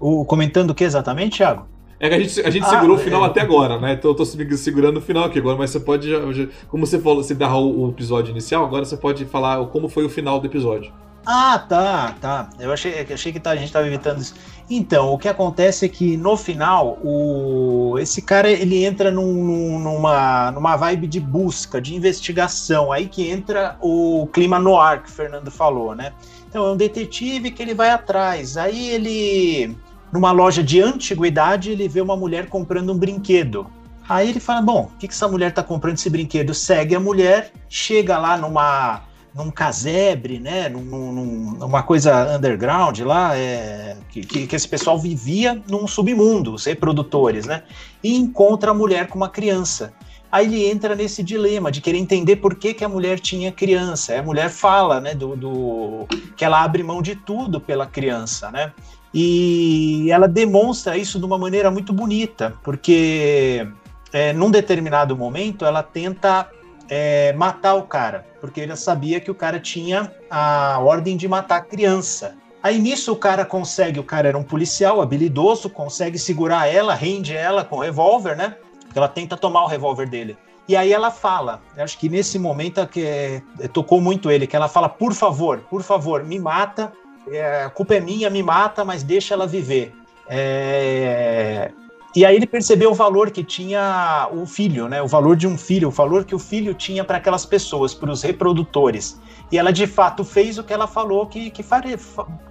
O 0.00 0.24
comentando 0.24 0.70
o 0.70 0.74
que 0.74 0.84
exatamente, 0.84 1.38
Thiago? 1.38 1.66
É 2.00 2.08
que 2.08 2.14
a 2.14 2.20
gente, 2.20 2.40
a 2.40 2.50
gente 2.50 2.64
ah, 2.64 2.68
segurou 2.70 2.96
o 2.96 2.98
final 2.98 3.24
é. 3.24 3.26
até 3.26 3.40
agora, 3.40 3.78
né? 3.78 3.94
Então 3.94 4.12
eu 4.12 4.14
tô 4.14 4.24
segurando 4.24 4.98
o 4.98 5.00
final 5.00 5.24
aqui 5.24 5.38
agora, 5.38 5.58
mas 5.58 5.70
você 5.70 5.80
pode. 5.80 6.08
Já, 6.08 6.32
já, 6.32 6.46
como 6.68 6.86
você 6.86 6.98
falou, 6.98 7.22
você 7.22 7.34
dá 7.34 7.54
o, 7.56 7.86
o 7.86 7.90
episódio 7.90 8.30
inicial, 8.30 8.64
agora 8.64 8.84
você 8.84 8.96
pode 8.96 9.24
falar 9.24 9.64
como 9.66 9.88
foi 9.88 10.04
o 10.04 10.08
final 10.08 10.38
do 10.38 10.46
episódio. 10.46 10.92
Ah, 11.26 11.58
tá, 11.58 12.14
tá. 12.20 12.50
Eu 12.58 12.72
achei, 12.72 13.00
achei 13.12 13.32
que 13.32 13.40
tá, 13.40 13.50
a 13.50 13.56
gente 13.56 13.66
estava 13.66 13.86
evitando 13.86 14.20
isso. 14.20 14.34
Então, 14.70 15.14
o 15.14 15.18
que 15.18 15.28
acontece 15.28 15.86
é 15.86 15.88
que 15.88 16.16
no 16.16 16.36
final, 16.36 16.98
o, 17.02 17.98
esse 17.98 18.20
cara 18.20 18.50
ele 18.50 18.84
entra 18.84 19.10
num, 19.10 19.78
numa, 19.78 20.50
numa 20.50 20.76
vibe 20.76 21.06
de 21.06 21.18
busca, 21.18 21.80
de 21.80 21.94
investigação. 21.94 22.92
Aí 22.92 23.06
que 23.06 23.30
entra 23.30 23.78
o 23.80 24.28
clima 24.30 24.58
no 24.58 24.78
ar 24.78 25.02
que 25.02 25.08
o 25.08 25.12
Fernando 25.12 25.50
falou, 25.50 25.94
né? 25.94 26.12
Então, 26.48 26.66
é 26.66 26.72
um 26.72 26.76
detetive 26.76 27.50
que 27.50 27.62
ele 27.62 27.72
vai 27.72 27.90
atrás. 27.90 28.58
Aí 28.58 28.90
ele, 28.90 29.74
numa 30.12 30.32
loja 30.32 30.62
de 30.62 30.80
antiguidade, 30.82 31.70
ele 31.70 31.88
vê 31.88 32.02
uma 32.02 32.16
mulher 32.16 32.48
comprando 32.48 32.92
um 32.92 32.98
brinquedo. 32.98 33.66
Aí 34.06 34.28
ele 34.28 34.40
fala: 34.40 34.60
Bom, 34.60 34.90
o 34.94 34.98
que, 34.98 35.08
que 35.08 35.14
essa 35.14 35.28
mulher 35.28 35.48
está 35.48 35.62
comprando 35.62 35.96
esse 35.96 36.10
brinquedo? 36.10 36.52
Segue 36.52 36.94
a 36.94 37.00
mulher, 37.00 37.52
chega 37.68 38.18
lá 38.18 38.36
numa 38.36 39.02
num 39.38 39.52
casebre, 39.52 40.40
né, 40.40 40.68
num, 40.68 40.82
num, 40.82 41.52
numa 41.52 41.80
coisa 41.80 42.36
underground 42.36 42.98
lá, 43.02 43.36
é, 43.36 43.96
que, 44.10 44.22
que, 44.24 44.56
esse 44.56 44.66
pessoal 44.66 44.98
vivia 44.98 45.62
num 45.68 45.86
submundo, 45.86 46.54
os 46.54 46.64
reprodutores, 46.64 47.46
né, 47.46 47.62
e 48.02 48.16
encontra 48.16 48.72
a 48.72 48.74
mulher 48.74 49.06
com 49.06 49.16
uma 49.16 49.28
criança. 49.28 49.94
Aí 50.30 50.44
ele 50.44 50.66
entra 50.68 50.96
nesse 50.96 51.22
dilema 51.22 51.70
de 51.70 51.80
querer 51.80 51.98
entender 51.98 52.36
por 52.36 52.56
que, 52.56 52.74
que 52.74 52.84
a 52.84 52.88
mulher 52.88 53.18
tinha 53.20 53.52
criança. 53.52 54.18
A 54.18 54.22
mulher 54.22 54.50
fala, 54.50 55.00
né, 55.00 55.14
do, 55.14 55.36
do 55.36 56.06
que 56.36 56.44
ela 56.44 56.62
abre 56.62 56.82
mão 56.82 57.00
de 57.00 57.14
tudo 57.14 57.60
pela 57.60 57.86
criança, 57.86 58.50
né, 58.50 58.72
e 59.14 60.10
ela 60.10 60.26
demonstra 60.26 60.98
isso 60.98 61.16
de 61.16 61.24
uma 61.24 61.38
maneira 61.38 61.70
muito 61.70 61.92
bonita, 61.92 62.54
porque 62.64 63.68
é, 64.12 64.32
num 64.32 64.50
determinado 64.50 65.16
momento 65.16 65.64
ela 65.64 65.82
tenta 65.82 66.50
é, 66.88 67.32
matar 67.34 67.74
o 67.74 67.82
cara, 67.82 68.26
porque 68.40 68.60
ele 68.60 68.74
sabia 68.76 69.20
que 69.20 69.30
o 69.30 69.34
cara 69.34 69.60
tinha 69.60 70.12
a 70.30 70.78
ordem 70.80 71.16
de 71.16 71.28
matar 71.28 71.56
a 71.56 71.60
criança. 71.60 72.36
Aí 72.62 72.78
nisso 72.78 73.12
o 73.12 73.16
cara 73.16 73.44
consegue, 73.44 74.00
o 74.00 74.04
cara 74.04 74.28
era 74.28 74.38
um 74.38 74.42
policial 74.42 75.00
habilidoso, 75.00 75.70
consegue 75.70 76.18
segurar 76.18 76.66
ela, 76.66 76.94
rende 76.94 77.36
ela 77.36 77.64
com 77.64 77.76
o 77.76 77.80
revólver, 77.80 78.36
né? 78.36 78.56
Ela 78.94 79.08
tenta 79.08 79.36
tomar 79.36 79.64
o 79.64 79.68
revólver 79.68 80.08
dele. 80.08 80.36
E 80.66 80.76
aí 80.76 80.92
ela 80.92 81.10
fala, 81.10 81.62
acho 81.78 81.98
que 81.98 82.08
nesse 82.08 82.38
momento 82.38 82.80
é 82.80 82.86
que 82.86 83.02
é, 83.02 83.68
tocou 83.68 84.00
muito 84.00 84.30
ele, 84.30 84.46
que 84.46 84.56
ela 84.56 84.68
fala, 84.68 84.88
por 84.88 85.14
favor, 85.14 85.60
por 85.70 85.82
favor, 85.82 86.24
me 86.24 86.38
mata, 86.38 86.92
é, 87.30 87.64
a 87.64 87.70
culpa 87.70 87.94
é 87.94 88.00
minha, 88.00 88.28
me 88.28 88.42
mata, 88.42 88.84
mas 88.84 89.02
deixa 89.02 89.34
ela 89.34 89.46
viver. 89.46 89.94
É... 90.28 91.70
E 92.18 92.26
aí 92.26 92.34
ele 92.34 92.48
percebeu 92.48 92.90
o 92.90 92.94
valor 92.94 93.30
que 93.30 93.44
tinha 93.44 94.28
o 94.32 94.44
filho, 94.44 94.88
né? 94.88 95.00
O 95.00 95.06
valor 95.06 95.36
de 95.36 95.46
um 95.46 95.56
filho, 95.56 95.86
o 95.86 95.90
valor 95.92 96.24
que 96.24 96.34
o 96.34 96.38
filho 96.38 96.74
tinha 96.74 97.04
para 97.04 97.18
aquelas 97.18 97.46
pessoas, 97.46 97.94
para 97.94 98.10
os 98.10 98.24
reprodutores. 98.24 99.20
E 99.52 99.56
ela 99.56 99.72
de 99.72 99.86
fato 99.86 100.24
fez 100.24 100.58
o 100.58 100.64
que 100.64 100.72
ela 100.72 100.88
falou 100.88 101.26
que, 101.26 101.48
que, 101.48 101.62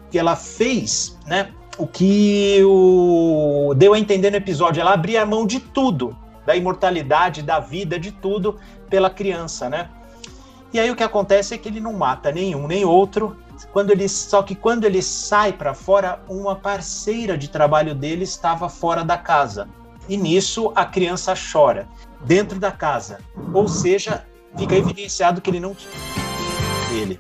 que 0.10 0.18
ela 0.18 0.38
fez, 0.38 1.20
né? 1.26 1.50
O 1.78 1.86
que 1.86 2.62
o 2.64 3.74
deu 3.76 3.94
a 3.94 4.00
entender 4.00 4.32
no 4.32 4.38
episódio. 4.38 4.80
Ela 4.80 4.94
abria 4.94 5.24
a 5.24 5.26
mão 5.26 5.46
de 5.46 5.60
tudo 5.60 6.16
da 6.46 6.56
imortalidade, 6.56 7.42
da 7.42 7.60
vida, 7.60 8.00
de 8.00 8.14
tudo 8.14 8.56
pela 8.90 9.10
criança, 9.10 9.70
né? 9.70 9.90
E 10.74 10.80
aí 10.80 10.92
o 10.92 10.96
que 10.96 11.04
acontece 11.04 11.54
é 11.54 11.58
que 11.58 11.70
ele 11.70 11.80
não 11.80 11.94
mata 11.94 12.32
nenhum 12.32 12.68
nem 12.68 12.84
outro. 12.86 13.38
Quando 13.72 13.92
ele, 13.92 14.08
só 14.08 14.44
que 14.44 14.54
quando 14.54 14.84
ele 14.84 15.02
sai 15.02 15.54
para 15.54 15.74
fora, 15.74 16.20
uma 16.28 16.56
parceira 16.56 17.38
de 17.38 17.50
trabalho 17.50 17.96
dele 17.96 18.24
estava 18.24 18.70
fora 18.70 19.04
da 19.04 19.18
casa. 19.18 19.68
E 20.08 20.16
nisso 20.16 20.72
a 20.76 20.86
criança 20.86 21.34
chora 21.36 21.88
dentro 22.22 22.60
da 22.60 22.72
casa. 22.72 23.20
Ou 23.54 23.68
seja, 23.68 24.26
fica 24.58 24.76
evidenciado 24.76 25.42
que 25.42 25.50
ele 25.50 25.60
não 25.60 25.74
tinha 25.74 25.92
ele. 27.02 27.20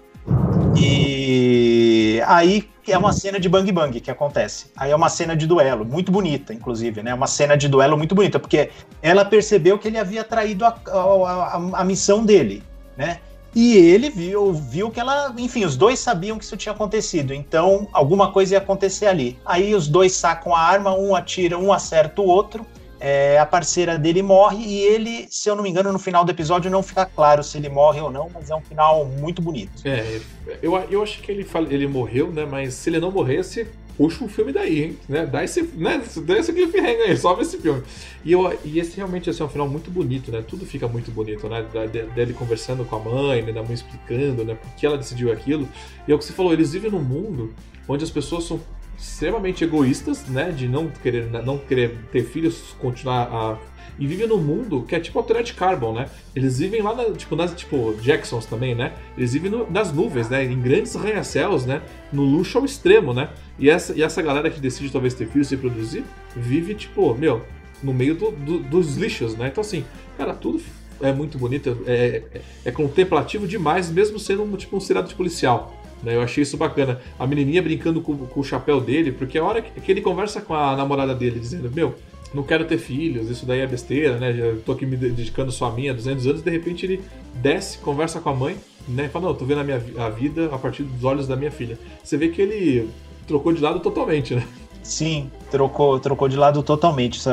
E 0.80 2.22
aí 2.26 2.70
é 2.88 2.98
uma 2.98 3.12
cena 3.12 3.40
de 3.40 3.50
bang 3.50 3.72
bang 3.72 4.00
que 4.00 4.12
acontece. 4.12 4.72
Aí 4.76 4.92
é 4.92 4.96
uma 4.96 5.10
cena 5.10 5.36
de 5.36 5.46
duelo, 5.46 5.84
muito 5.86 6.12
bonita, 6.12 6.54
inclusive, 6.54 7.02
né? 7.04 7.14
Uma 7.14 7.28
cena 7.28 7.58
de 7.58 7.68
duelo 7.68 7.98
muito 7.98 8.16
bonita, 8.16 8.40
porque 8.40 8.70
ela 9.02 9.26
percebeu 9.26 9.78
que 9.78 9.88
ele 9.88 9.98
havia 9.98 10.24
traído 10.24 10.66
a, 10.66 10.78
a, 10.88 11.00
a, 11.00 11.82
a 11.82 11.84
missão 11.84 12.24
dele, 12.24 12.64
né? 12.96 13.20
E 13.60 13.76
ele 13.76 14.12
viu, 14.12 14.54
viu 14.54 14.92
que 14.92 15.00
ela, 15.00 15.34
enfim, 15.36 15.66
os 15.66 15.76
dois 15.76 15.98
sabiam 15.98 16.38
que 16.38 16.44
isso 16.44 16.56
tinha 16.56 16.74
acontecido, 16.74 17.34
então 17.34 17.88
alguma 17.92 18.32
coisa 18.32 18.54
ia 18.54 18.60
acontecer 18.60 19.08
ali. 19.08 19.36
Aí 19.44 19.74
os 19.74 19.88
dois 19.88 20.12
sacam 20.12 20.54
a 20.54 20.60
arma, 20.60 20.96
um 20.96 21.16
atira, 21.16 21.58
um 21.58 21.74
acerta 21.74 22.22
o 22.22 22.28
outro, 22.28 22.64
é, 23.00 23.40
a 23.40 23.48
parceira 23.48 23.98
dele 23.98 24.22
morre 24.22 24.64
e 24.64 24.78
ele, 24.82 25.26
se 25.32 25.50
eu 25.50 25.56
não 25.56 25.64
me 25.64 25.72
engano, 25.72 25.92
no 25.92 25.98
final 25.98 26.24
do 26.24 26.30
episódio 26.30 26.70
não 26.70 26.84
fica 26.84 27.04
claro 27.04 27.44
se 27.44 27.58
ele 27.58 27.68
morre 27.68 28.00
ou 28.00 28.12
não, 28.12 28.30
mas 28.32 28.52
é 28.52 28.56
um 28.56 28.62
final 28.62 29.06
muito 29.06 29.42
bonito. 29.42 29.82
É, 29.86 30.22
eu, 30.62 30.78
eu 30.92 31.02
acho 31.02 31.20
que 31.20 31.32
ele, 31.32 31.44
ele 31.72 31.88
morreu, 31.88 32.32
né? 32.32 32.46
Mas 32.46 32.76
se 32.76 32.92
ele 32.92 33.00
não 33.00 33.10
morresse, 33.10 33.68
puxa 33.98 34.24
o 34.24 34.30
filme 34.30 34.54
daí, 34.54 34.84
hein? 34.84 34.98
Né? 35.10 35.26
Dá 35.26 35.44
esse, 35.44 35.64
né? 35.64 36.02
Dá 36.24 36.38
esse 36.38 36.54
cliffhanger 36.54 37.10
aí, 37.10 37.18
sobe 37.18 37.42
esse 37.42 37.58
filme. 37.58 37.82
E, 38.24 38.32
eu, 38.32 38.58
e 38.64 38.80
esse 38.80 38.96
realmente 38.96 39.30
assim, 39.30 39.42
é 39.42 39.46
um 39.46 39.50
final 39.50 39.68
muito 39.68 39.90
bonito, 39.90 40.32
né? 40.32 40.44
Tudo 40.48 40.66
fica 40.66 40.88
muito 40.88 41.12
bonito, 41.12 41.50
né? 41.50 41.66
Da, 41.74 41.86
dele 41.86 42.34
conversando 42.34 42.86
com 42.86 42.96
a 42.96 43.00
mãe, 43.00 43.42
né? 43.42 43.52
da 43.52 43.64
mãe 43.64 43.74
explicando, 43.74 44.46
né? 44.46 44.54
Por 44.54 44.72
que 44.76 44.86
ela 44.86 44.98
decidiu 44.98 45.32
aquilo. 45.32 45.68
E 46.08 46.12
é 46.12 46.16
o 46.16 46.18
que 46.20 46.24
você 46.24 46.34
falou, 46.34 46.54
eles 46.54 46.72
vivem 46.72 46.92
num 46.92 47.02
mundo 47.02 47.54
onde 47.88 48.04
as 48.04 48.12
pessoas 48.12 48.44
são 48.44 48.60
extremamente 48.98 49.64
egoístas, 49.64 50.28
né? 50.28 50.52
De 50.52 50.68
não 50.68 50.90
querer, 50.90 51.30
não 51.44 51.58
querer 51.58 51.98
ter 52.12 52.24
filhos, 52.24 52.76
continuar 52.80 53.24
a. 53.24 53.58
E 54.00 54.06
vivem 54.06 54.28
num 54.28 54.38
mundo 54.38 54.84
que 54.88 54.96
é 54.96 55.00
tipo 55.00 55.18
Alternative 55.18 55.58
Carbon, 55.58 55.94
né? 55.94 56.10
Eles 56.36 56.60
vivem 56.60 56.82
lá, 56.82 56.94
na, 56.94 57.12
tipo, 57.12 57.36
nas, 57.36 57.54
tipo, 57.54 57.96
Jacksons 58.02 58.46
também, 58.46 58.76
né? 58.76 58.94
Eles 59.18 59.34
vivem 59.34 59.50
no, 59.50 59.70
nas 59.70 59.92
nuvens, 59.92 60.30
né? 60.30 60.44
Em 60.46 60.60
grandes 60.62 60.96
arranha-céus, 60.96 61.66
né? 61.66 61.82
No 62.12 62.24
luxo 62.24 62.58
ao 62.58 62.66
extremo, 62.66 63.14
né? 63.14 63.30
E 63.58 63.70
essa, 63.70 63.94
e 63.94 64.04
essa 64.04 64.22
galera 64.22 64.50
que 64.50 64.60
decide 64.60 64.92
talvez 64.92 65.14
ter 65.14 65.28
filhos 65.28 65.52
e 65.52 65.58
produzir, 65.58 66.04
vive, 66.36 66.76
tipo, 66.76 67.14
meu, 67.16 67.42
no 67.82 67.94
meio 67.94 68.16
do, 68.16 68.32
do, 68.32 68.60
dos 68.60 68.96
lixos, 68.98 69.36
né? 69.36 69.48
Então, 69.48 69.62
assim, 69.62 69.84
cara, 70.18 70.34
tudo 70.34 70.62
é 71.02 71.12
muito 71.12 71.38
bonito, 71.38 71.78
é, 71.86 72.24
é, 72.34 72.42
é 72.66 72.72
contemplativo 72.72 73.48
demais, 73.48 73.90
mesmo 73.92 74.20
sendo 74.20 74.44
um, 74.44 74.56
tipo 74.56 74.76
um 74.76 74.80
seriado 74.80 75.08
de 75.08 75.16
policial. 75.16 75.76
Né? 76.04 76.16
Eu 76.16 76.22
achei 76.22 76.44
isso 76.44 76.58
bacana. 76.58 77.00
A 77.18 77.26
menininha 77.26 77.62
brincando 77.62 78.02
com, 78.02 78.16
com, 78.16 78.40
o 78.40 78.44
chapéu 78.44 78.80
dele, 78.80 79.12
porque 79.12 79.38
a 79.38 79.44
hora 79.44 79.62
que 79.62 79.92
ele 79.92 80.02
conversa 80.02 80.42
com 80.42 80.54
a 80.54 80.76
namorada 80.76 81.14
dele, 81.14 81.40
dizendo: 81.40 81.72
Meu, 81.74 81.96
não 82.34 82.44
quero 82.44 82.66
ter 82.66 82.78
filhos, 82.78 83.30
isso 83.30 83.46
daí 83.46 83.62
é 83.62 83.68
besteira, 83.68 84.18
né? 84.18 84.34
Já 84.34 84.56
tô 84.66 84.74
aqui 84.74 84.86
me 84.86 84.98
dedicando 84.98 85.52
só 85.52 85.68
a 85.68 85.72
mim 85.72 85.90
há 85.90 85.94
200 85.94 86.28
anos. 86.28 86.42
De 86.42 86.52
repente 86.52 86.86
ele 86.86 87.02
desce, 87.36 87.78
conversa 87.80 88.20
com 88.20 88.30
a 88.30 88.36
mãe, 88.36 88.58
né? 88.88 89.10
Fala: 89.10 89.28
Não, 89.28 89.36
tô 89.36 89.46
vendo 89.46 89.62
a 89.62 89.64
minha 89.64 89.82
a 89.98 90.10
vida 90.10 90.50
a 90.54 90.58
partir 90.58 90.84
dos 90.84 91.04
olhos 91.04 91.28
da 91.28 91.36
minha 91.36 91.52
filha. 91.52 91.78
Você 92.04 92.18
vê 92.18 92.30
que 92.30 92.42
ele 92.42 92.90
trocou 93.26 93.54
de 93.54 93.62
lado 93.62 93.80
totalmente, 93.80 94.36
né? 94.36 94.46
Sim, 94.84 95.30
trocou, 95.52 96.00
trocou 96.00 96.30
de 96.30 96.38
lado 96.38 96.64
totalmente. 96.64 97.18
Isso, 97.18 97.30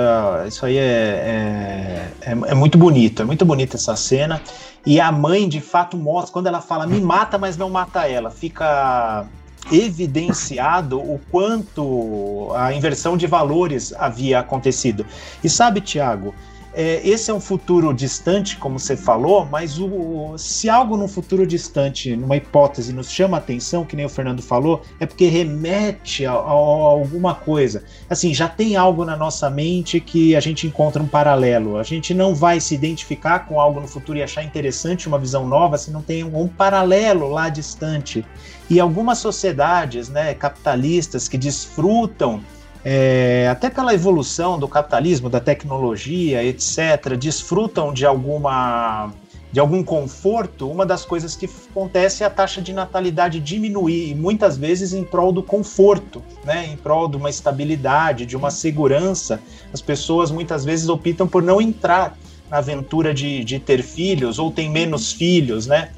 isso 0.48 0.66
aí 0.66 0.76
é, 0.76 0.82
é, 0.82 2.30
é, 2.30 2.30
é 2.30 2.54
muito 2.54 2.76
bonito, 2.76 3.22
é 3.22 3.24
muito 3.24 3.44
bonita 3.44 3.76
essa 3.76 3.94
cena. 3.94 4.42
E 4.84 5.00
a 5.00 5.12
mãe, 5.12 5.48
de 5.48 5.60
fato, 5.60 5.96
mostra, 5.96 6.32
quando 6.32 6.48
ela 6.48 6.60
fala, 6.60 6.86
me 6.86 7.00
mata, 7.00 7.38
mas 7.38 7.56
não 7.56 7.70
mata 7.70 8.08
ela, 8.08 8.28
fica 8.28 9.26
evidenciado 9.72 10.98
o 10.98 11.20
quanto 11.30 12.52
a 12.54 12.72
inversão 12.72 13.16
de 13.16 13.26
valores 13.26 13.92
havia 13.96 14.40
acontecido. 14.40 15.06
E 15.42 15.48
sabe, 15.48 15.80
Tiago, 15.80 16.34
é, 16.74 17.00
esse 17.06 17.30
é 17.30 17.34
um 17.34 17.40
futuro 17.40 17.92
distante, 17.94 18.56
como 18.56 18.78
você 18.78 18.96
falou, 18.96 19.46
mas 19.46 19.78
o, 19.78 20.36
se 20.36 20.68
algo 20.68 20.96
num 20.96 21.06
futuro 21.06 21.46
distante, 21.46 22.16
numa 22.16 22.36
hipótese, 22.36 22.92
nos 22.92 23.10
chama 23.10 23.36
a 23.36 23.40
atenção, 23.40 23.84
que 23.84 23.94
nem 23.94 24.04
o 24.04 24.08
Fernando 24.08 24.42
falou, 24.42 24.82
é 24.98 25.06
porque 25.06 25.26
remete 25.26 26.26
a, 26.26 26.32
a, 26.32 26.34
a, 26.34 26.40
alguma 26.40 27.34
coisa. 27.34 27.84
Assim, 28.10 28.34
já 28.34 28.48
tem 28.48 28.74
algo 28.74 29.04
na 29.04 29.16
nossa 29.16 29.48
mente 29.48 30.00
que 30.00 30.34
a 30.34 30.40
gente 30.40 30.66
encontra 30.66 31.02
um 31.02 31.06
paralelo. 31.06 31.78
A 31.78 31.84
gente 31.84 32.12
não 32.12 32.34
vai 32.34 32.58
se 32.58 32.74
identificar 32.74 33.46
com 33.46 33.60
algo 33.60 33.80
no 33.80 33.86
futuro 33.86 34.18
e 34.18 34.22
achar 34.22 34.42
interessante 34.42 35.06
uma 35.06 35.18
visão 35.18 35.46
nova 35.46 35.78
se 35.78 35.90
não 35.92 36.02
tem 36.02 36.24
um, 36.24 36.40
um 36.40 36.48
paralelo 36.48 37.28
lá 37.28 37.48
distante. 37.48 38.24
E 38.68 38.80
algumas 38.80 39.18
sociedades 39.18 40.08
né, 40.08 40.34
capitalistas 40.34 41.28
que 41.28 41.38
desfrutam 41.38 42.42
é, 42.84 43.48
até 43.50 43.70
pela 43.70 43.94
evolução 43.94 44.58
do 44.58 44.68
capitalismo, 44.68 45.30
da 45.30 45.40
tecnologia, 45.40 46.44
etc., 46.44 47.16
desfrutam 47.18 47.92
de 47.92 48.04
alguma 48.04 49.12
de 49.50 49.60
algum 49.60 49.84
conforto, 49.84 50.68
uma 50.68 50.84
das 50.84 51.04
coisas 51.04 51.36
que 51.36 51.48
acontece 51.70 52.24
é 52.24 52.26
a 52.26 52.30
taxa 52.30 52.60
de 52.60 52.72
natalidade 52.72 53.38
diminuir, 53.38 54.10
e 54.10 54.12
muitas 54.12 54.58
vezes 54.58 54.92
em 54.92 55.04
prol 55.04 55.30
do 55.30 55.44
conforto, 55.44 56.20
né? 56.44 56.66
em 56.72 56.76
prol 56.76 57.06
de 57.06 57.16
uma 57.16 57.30
estabilidade, 57.30 58.26
de 58.26 58.36
uma 58.36 58.50
segurança. 58.50 59.40
As 59.72 59.80
pessoas 59.80 60.32
muitas 60.32 60.64
vezes 60.64 60.88
optam 60.88 61.28
por 61.28 61.40
não 61.40 61.60
entrar 61.60 62.18
na 62.50 62.58
aventura 62.58 63.14
de, 63.14 63.44
de 63.44 63.60
ter 63.60 63.84
filhos 63.84 64.40
ou 64.40 64.50
tem 64.50 64.68
menos 64.68 65.12
filhos, 65.12 65.68
né? 65.68 65.90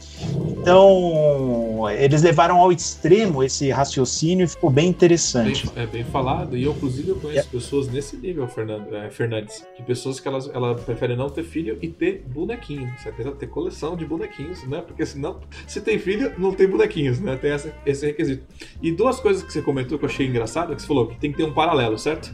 Então, 0.60 1.65
eles 1.88 2.22
levaram 2.22 2.58
ao 2.58 2.72
extremo 2.72 3.42
esse 3.42 3.70
raciocínio 3.70 4.44
e 4.44 4.48
ficou 4.48 4.70
bem 4.70 4.88
interessante. 4.88 5.66
Bem, 5.68 5.82
é 5.82 5.86
bem 5.86 6.04
falado, 6.04 6.56
e 6.56 6.64
eu, 6.64 6.72
inclusive, 6.72 7.08
eu 7.08 7.16
conheço 7.16 7.48
é. 7.48 7.50
pessoas 7.50 7.88
nesse 7.88 8.16
nível, 8.16 8.46
Fernando, 8.48 8.94
é, 8.94 9.10
Fernandes, 9.10 9.66
que 9.76 9.82
pessoas 9.82 10.20
que 10.20 10.28
elas, 10.28 10.48
ela 10.54 10.74
preferem 10.74 11.16
não 11.16 11.28
ter 11.28 11.42
filho 11.42 11.78
e 11.82 11.88
ter 11.88 12.22
bonequinhos, 12.26 13.02
ter, 13.02 13.30
ter 13.32 13.46
coleção 13.48 13.96
de 13.96 14.06
bonequinhos, 14.06 14.62
né? 14.64 14.82
Porque 14.86 15.04
senão, 15.04 15.40
se 15.66 15.80
tem 15.80 15.98
filho, 15.98 16.32
não 16.38 16.52
tem 16.52 16.68
bonequinhos, 16.68 17.20
né? 17.20 17.36
Tem 17.36 17.50
essa, 17.50 17.74
esse 17.84 18.06
requisito. 18.06 18.44
E 18.82 18.92
duas 18.92 19.20
coisas 19.20 19.42
que 19.42 19.52
você 19.52 19.62
comentou 19.62 19.98
que 19.98 20.04
eu 20.04 20.08
achei 20.08 20.26
engraçado, 20.26 20.74
que 20.74 20.82
você 20.82 20.88
falou 20.88 21.06
que 21.06 21.18
tem 21.18 21.30
que 21.30 21.36
ter 21.36 21.44
um 21.44 21.52
paralelo, 21.52 21.98
certo? 21.98 22.32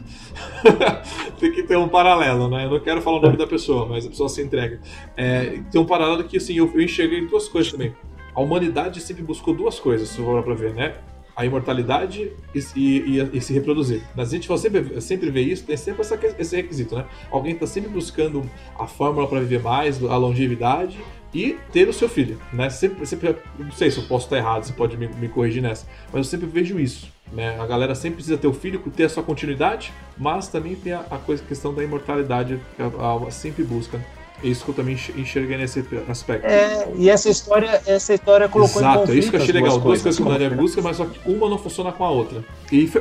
tem 1.39 1.51
que 1.51 1.63
ter 1.63 1.77
um 1.77 1.89
paralelo, 1.89 2.47
né? 2.49 2.65
Eu 2.65 2.71
não 2.71 2.79
quero 2.79 3.01
falar 3.01 3.17
o 3.17 3.21
nome 3.21 3.37
da 3.37 3.47
pessoa, 3.47 3.87
mas 3.87 4.05
a 4.05 4.09
pessoa 4.09 4.29
se 4.29 4.41
entrega. 4.41 4.79
É, 5.17 5.59
tem 5.71 5.81
um 5.81 5.85
paralelo 5.85 6.23
que, 6.23 6.37
assim, 6.37 6.55
eu, 6.55 6.71
eu 6.73 6.81
enxerguei 6.81 7.25
duas 7.25 7.47
coisas 7.47 7.71
também. 7.71 7.93
A 8.35 8.41
humanidade 8.41 8.99
sempre 9.01 9.23
buscou 9.23 9.53
duas 9.53 9.79
coisas, 9.79 10.09
se 10.09 10.17
for 10.17 10.43
para 10.43 10.53
ver, 10.53 10.73
né? 10.73 10.95
A 11.35 11.45
imortalidade 11.45 12.31
e, 12.53 12.59
e, 12.75 13.29
e, 13.33 13.41
se 13.41 13.53
reproduzir. 13.53 14.03
Mas 14.15 14.29
a 14.29 14.31
gente 14.35 14.59
sempre, 14.59 15.01
sempre 15.01 15.31
vê 15.31 15.41
isso, 15.41 15.63
tem 15.63 15.75
sempre 15.75 16.01
essa, 16.01 16.19
esse 16.37 16.55
requisito, 16.55 16.95
né? 16.95 17.05
Alguém 17.31 17.53
está 17.53 17.65
sempre 17.65 17.89
buscando 17.89 18.47
a 18.77 18.85
fórmula 18.85 19.27
para 19.27 19.39
viver 19.39 19.61
mais, 19.61 20.03
a 20.03 20.15
longevidade 20.15 20.99
e 21.33 21.57
ter 21.71 21.89
o 21.89 21.93
seu 21.93 22.07
filho, 22.07 22.39
né? 22.51 22.69
Sempre, 22.69 23.05
sempre, 23.05 23.35
não 23.57 23.71
sei 23.71 23.89
se 23.89 23.97
eu 23.97 24.03
posso 24.03 24.25
estar 24.25 24.37
errado, 24.37 24.63
você 24.63 24.73
pode 24.73 24.95
me, 24.95 25.07
me 25.07 25.27
corrigir 25.27 25.63
nessa, 25.63 25.87
mas 26.11 26.17
eu 26.17 26.23
sempre 26.23 26.45
vejo 26.45 26.79
isso. 26.79 27.11
Né? 27.31 27.59
A 27.59 27.65
galera 27.65 27.95
sempre 27.95 28.17
precisa 28.17 28.37
ter 28.37 28.47
o 28.47 28.53
filho, 28.53 28.79
ter 28.95 29.05
a 29.05 29.09
sua 29.09 29.23
continuidade, 29.23 29.91
mas 30.15 30.47
também 30.47 30.75
tem 30.75 30.93
a, 30.93 30.99
a 30.99 31.19
questão 31.37 31.73
da 31.73 31.83
imortalidade 31.83 32.59
que 32.75 32.81
a, 32.81 32.87
a, 33.27 33.31
sempre 33.31 33.63
busca. 33.63 33.99
É 34.43 34.47
isso 34.47 34.65
que 34.65 34.71
eu 34.71 34.75
também 34.75 34.95
enxerguei 35.15 35.57
nesse 35.57 35.85
aspecto. 36.09 36.45
É, 36.45 36.85
e 36.97 37.09
essa 37.09 37.29
história, 37.29 37.81
essa 37.87 38.13
história 38.13 38.49
colocou 38.49 38.81
Exato, 38.81 38.97
em 38.97 38.99
conflito 38.99 39.15
é 39.15 39.19
isso 39.19 39.29
que 39.29 39.35
eu 39.37 39.41
achei 39.41 39.53
legal. 39.53 39.79
Duas 39.79 40.01
coisas, 40.01 40.17
que 40.17 40.21
o 40.21 40.29
Daniel 40.29 40.55
busca, 40.55 40.81
mas 40.81 40.97
só 40.97 41.05
que 41.05 41.19
uma 41.29 41.49
não 41.49 41.57
funciona 41.57 41.93
com 41.93 42.03
a 42.03 42.09
outra. 42.09 42.43
E 42.69 42.91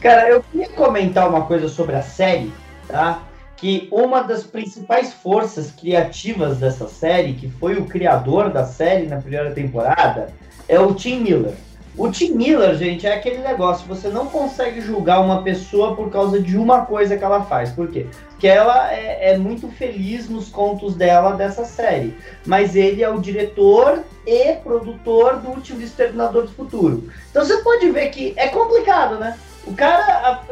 Cara, 0.00 0.28
eu 0.28 0.44
queria 0.52 0.68
comentar 0.68 1.28
uma 1.28 1.42
coisa 1.42 1.68
sobre 1.68 1.96
a 1.96 2.02
série, 2.02 2.52
tá? 2.86 3.22
Que 3.56 3.88
uma 3.90 4.22
das 4.22 4.44
principais 4.44 5.12
forças 5.12 5.72
criativas 5.72 6.58
dessa 6.58 6.86
série, 6.86 7.32
que 7.32 7.50
foi 7.50 7.76
o 7.76 7.86
criador 7.86 8.50
da 8.50 8.64
série 8.64 9.06
na 9.06 9.16
primeira 9.16 9.50
temporada, 9.50 10.32
é 10.68 10.78
o 10.78 10.94
Tim 10.94 11.20
Miller. 11.20 11.54
O 11.98 12.10
Tim 12.10 12.32
Miller, 12.32 12.74
gente, 12.76 13.06
é 13.06 13.14
aquele 13.14 13.38
negócio, 13.38 13.88
você 13.88 14.08
não 14.08 14.26
consegue 14.26 14.82
julgar 14.82 15.20
uma 15.20 15.42
pessoa 15.42 15.96
por 15.96 16.10
causa 16.10 16.38
de 16.38 16.58
uma 16.58 16.84
coisa 16.84 17.16
que 17.16 17.24
ela 17.24 17.42
faz. 17.44 17.70
Por 17.70 17.90
quê? 17.90 18.06
Porque 18.28 18.46
ela 18.46 18.92
é, 18.92 19.32
é 19.32 19.38
muito 19.38 19.68
feliz 19.68 20.28
nos 20.28 20.50
contos 20.50 20.94
dela 20.94 21.32
dessa 21.32 21.64
série. 21.64 22.14
Mas 22.44 22.76
ele 22.76 23.02
é 23.02 23.08
o 23.08 23.18
diretor 23.18 24.04
e 24.26 24.52
produtor 24.56 25.38
do 25.38 25.48
último 25.48 25.80
Exterminador 25.80 26.42
do 26.42 26.52
Futuro. 26.52 27.08
Então 27.30 27.42
você 27.42 27.56
pode 27.62 27.90
ver 27.90 28.10
que 28.10 28.34
é 28.36 28.48
complicado, 28.48 29.18
né? 29.18 29.38
O 29.66 29.72
cara 29.72 30.42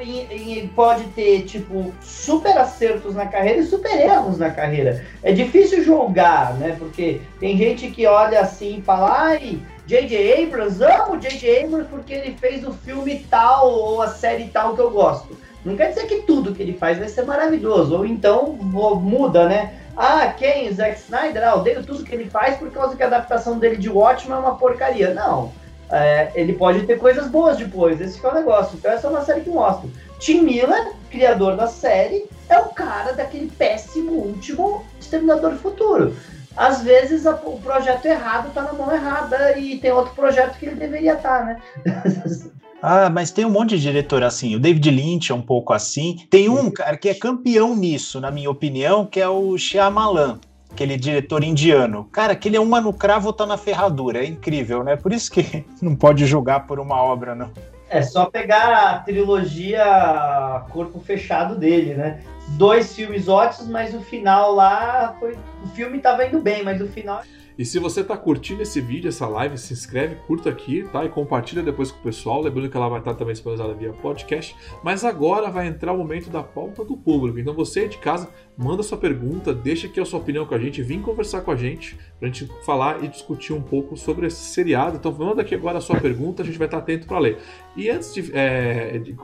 pode 0.75 1.05
ter, 1.09 1.43
tipo, 1.43 1.93
super 2.01 2.57
acertos 2.57 3.15
na 3.15 3.27
carreira 3.27 3.61
e 3.61 3.66
super 3.66 3.95
erros 3.95 4.39
na 4.39 4.51
carreira. 4.51 5.05
É 5.23 5.31
difícil 5.31 5.85
julgar, 5.85 6.55
né? 6.55 6.75
Porque 6.79 7.21
tem 7.39 7.57
gente 7.57 7.91
que 7.91 8.07
olha 8.07 8.41
assim 8.41 8.79
e 8.79 8.83
fala, 8.83 9.29
ai, 9.29 9.61
J.J. 9.86 10.44
Abrams, 10.44 10.82
amo 10.82 11.19
J.J. 11.19 11.65
Abrams 11.65 11.89
porque 11.89 12.15
ele 12.15 12.36
fez 12.39 12.66
o 12.66 12.73
filme 12.73 13.27
tal 13.31 13.70
ou 13.70 14.02
a 14.02 14.09
série 14.09 14.48
tal 14.48 14.74
que 14.74 14.81
eu 14.81 14.90
gosto. 14.90 15.36
Não 15.65 15.77
quer 15.77 15.89
dizer 15.89 16.06
que 16.06 16.23
tudo 16.23 16.55
que 16.55 16.62
ele 16.62 16.77
faz 16.77 16.98
vai 16.98 17.09
ser 17.09 17.23
maravilhoso. 17.23 17.97
Ou 17.97 18.05
então 18.05 18.52
muda, 18.52 19.48
né? 19.48 19.78
Ah, 19.97 20.27
quem? 20.28 20.73
Zack 20.73 20.98
Snyder? 20.98 21.47
Ah, 21.47 21.55
odeio 21.55 21.85
tudo 21.85 22.05
que 22.05 22.15
ele 22.15 22.28
faz 22.28 22.56
por 22.56 22.70
causa 22.70 22.97
que 22.97 23.02
a 23.02 23.06
adaptação 23.06 23.59
dele 23.59 23.77
de 23.77 23.89
Watchmen 23.89 24.36
é 24.36 24.40
uma 24.40 24.56
porcaria. 24.56 25.15
Não 25.15 25.52
é, 25.90 26.32
ele 26.35 26.55
pode 26.55 26.86
ter 26.86 26.98
coisas 26.98 27.28
boas 27.28 27.56
depois, 27.56 28.01
esse 28.01 28.24
é 28.24 28.28
o 28.28 28.35
negócio. 28.35 28.77
Então 28.77 28.90
essa 28.90 29.06
é 29.06 29.11
uma 29.11 29.24
série 29.24 29.43
que 29.43 29.51
mostra. 29.51 29.89
Tim 30.19 30.43
Miller, 30.43 30.93
criador 31.11 31.56
da 31.56 31.66
série, 31.66 32.27
é 32.48 32.59
o 32.59 32.66
cara 32.70 33.12
daquele 33.12 33.51
péssimo 33.51 34.12
último 34.12 34.85
Exterminador 35.01 35.52
do 35.52 35.59
Futuro. 35.59 36.16
Às 36.56 36.82
vezes 36.82 37.26
a, 37.26 37.35
o 37.35 37.60
projeto 37.60 38.06
errado 38.06 38.52
tá 38.52 38.62
na 38.62 38.72
mão 38.72 38.93
errada 38.93 39.59
e 39.59 39.78
tem 39.78 39.93
outro 39.93 40.14
projeto 40.14 40.59
que 40.59 40.66
ele 40.66 40.76
deveria 40.76 41.14
estar, 41.14 41.40
tá, 41.40 41.44
né? 41.44 41.62
Ah, 42.86 43.09
mas 43.09 43.31
tem 43.31 43.47
um 43.47 43.51
monte 43.51 43.70
de 43.78 43.81
diretor 43.81 44.22
assim. 44.22 44.55
O 44.56 44.60
David 44.60 44.90
Lynch 44.90 45.32
é 45.32 45.35
um 45.35 45.40
pouco 45.40 45.72
assim. 45.72 46.18
Tem 46.28 46.51
um 46.51 46.70
cara 46.70 46.98
que 46.98 47.09
é 47.09 47.14
campeão 47.14 47.74
nisso, 47.74 48.20
na 48.20 48.31
minha 48.31 48.51
opinião, 48.51 49.06
que 49.06 49.18
é 49.18 49.26
o 49.26 49.56
Shyamalan 49.56 50.39
aquele 50.74 50.97
diretor 50.97 51.43
indiano. 51.43 52.05
Cara, 52.12 52.32
aquele 52.32 52.56
é 52.56 52.60
uma 52.60 52.81
no 52.81 52.93
cravo 52.93 53.32
tá 53.32 53.47
na 53.47 53.56
ferradura. 53.56 54.18
É 54.18 54.26
incrível, 54.26 54.82
né? 54.85 54.97
Por 54.97 55.12
isso 55.12 55.31
que 55.31 55.64
não 55.81 55.97
pode 55.97 56.26
julgar 56.26 56.66
por 56.66 56.78
uma 56.78 57.01
obra, 57.01 57.35
não. 57.35 57.51
É 57.89 58.02
só 58.02 58.26
pegar 58.26 58.74
a 58.74 58.98
trilogia 58.98 60.64
Corpo 60.70 60.98
Fechado 60.98 61.56
dele, 61.56 61.94
né? 61.94 62.20
Dois 62.56 62.94
filmes 62.94 63.28
ótimos, 63.28 63.68
mas 63.68 63.94
o 63.94 64.01
final 64.01 64.55
lá 64.55 65.16
foi. 65.18 65.36
O 65.62 65.68
filme 65.68 65.98
tava 65.98 66.24
indo 66.26 66.40
bem, 66.40 66.62
mas 66.62 66.81
o 66.81 66.86
final. 66.86 67.22
E 67.56 67.64
se 67.64 67.78
você 67.78 68.01
está 68.01 68.16
curtindo 68.16 68.62
esse 68.62 68.81
vídeo, 68.81 69.09
essa 69.09 69.28
live, 69.28 69.56
se 69.56 69.72
inscreve, 69.72 70.16
curta 70.26 70.51
aqui, 70.51 70.85
tá? 70.90 71.05
E 71.05 71.09
compartilha 71.09 71.62
depois 71.62 71.93
com 71.93 72.01
o 72.01 72.02
pessoal. 72.02 72.43
Lembrando 72.43 72.68
que 72.68 72.76
ela 72.76 72.89
vai 72.89 72.98
estar 72.98 73.14
também 73.14 73.32
disponibilizada 73.32 73.78
via 73.78 73.93
podcast. 73.93 74.56
Mas 74.82 75.05
agora 75.05 75.48
vai 75.51 75.68
entrar 75.68 75.93
o 75.93 75.98
momento 75.98 76.28
da 76.31 76.43
pauta 76.43 76.85
do 76.85 76.97
público. 76.97 77.39
Então 77.39 77.55
você 77.55 77.86
de 77.86 77.98
casa, 77.98 78.28
manda 78.59 78.82
sua 78.82 78.98
pergunta, 78.98 79.55
deixa 79.55 79.86
aqui 79.86 80.01
a 80.01 80.05
sua 80.05 80.18
opinião 80.18 80.44
com 80.44 80.55
a 80.55 80.59
gente, 80.59 80.82
vem 80.82 81.01
conversar 81.01 81.43
com 81.43 81.52
a 81.52 81.56
gente 81.56 81.97
pra 82.18 82.26
gente 82.26 82.51
falar 82.66 83.05
e 83.05 83.09
discutir 83.09 83.52
um 83.52 83.62
pouco 83.62 83.97
sobre 83.97 84.26
esse 84.26 84.52
seriado. 84.52 84.97
Então 84.97 85.12
manda 85.12 85.43
aqui 85.43 85.55
agora 85.55 85.78
a 85.78 85.81
sua 85.81 86.01
pergunta, 86.01 86.43
a 86.43 86.47
gente 86.47 86.59
vai 86.59 86.66
estar 86.66 86.78
atento 86.78 87.06
para 87.06 87.20
ler. 87.20 87.39
E 87.76 87.89
antes 87.89 88.12
de, 88.12 88.32
é, 88.35 88.98
de 88.98 89.14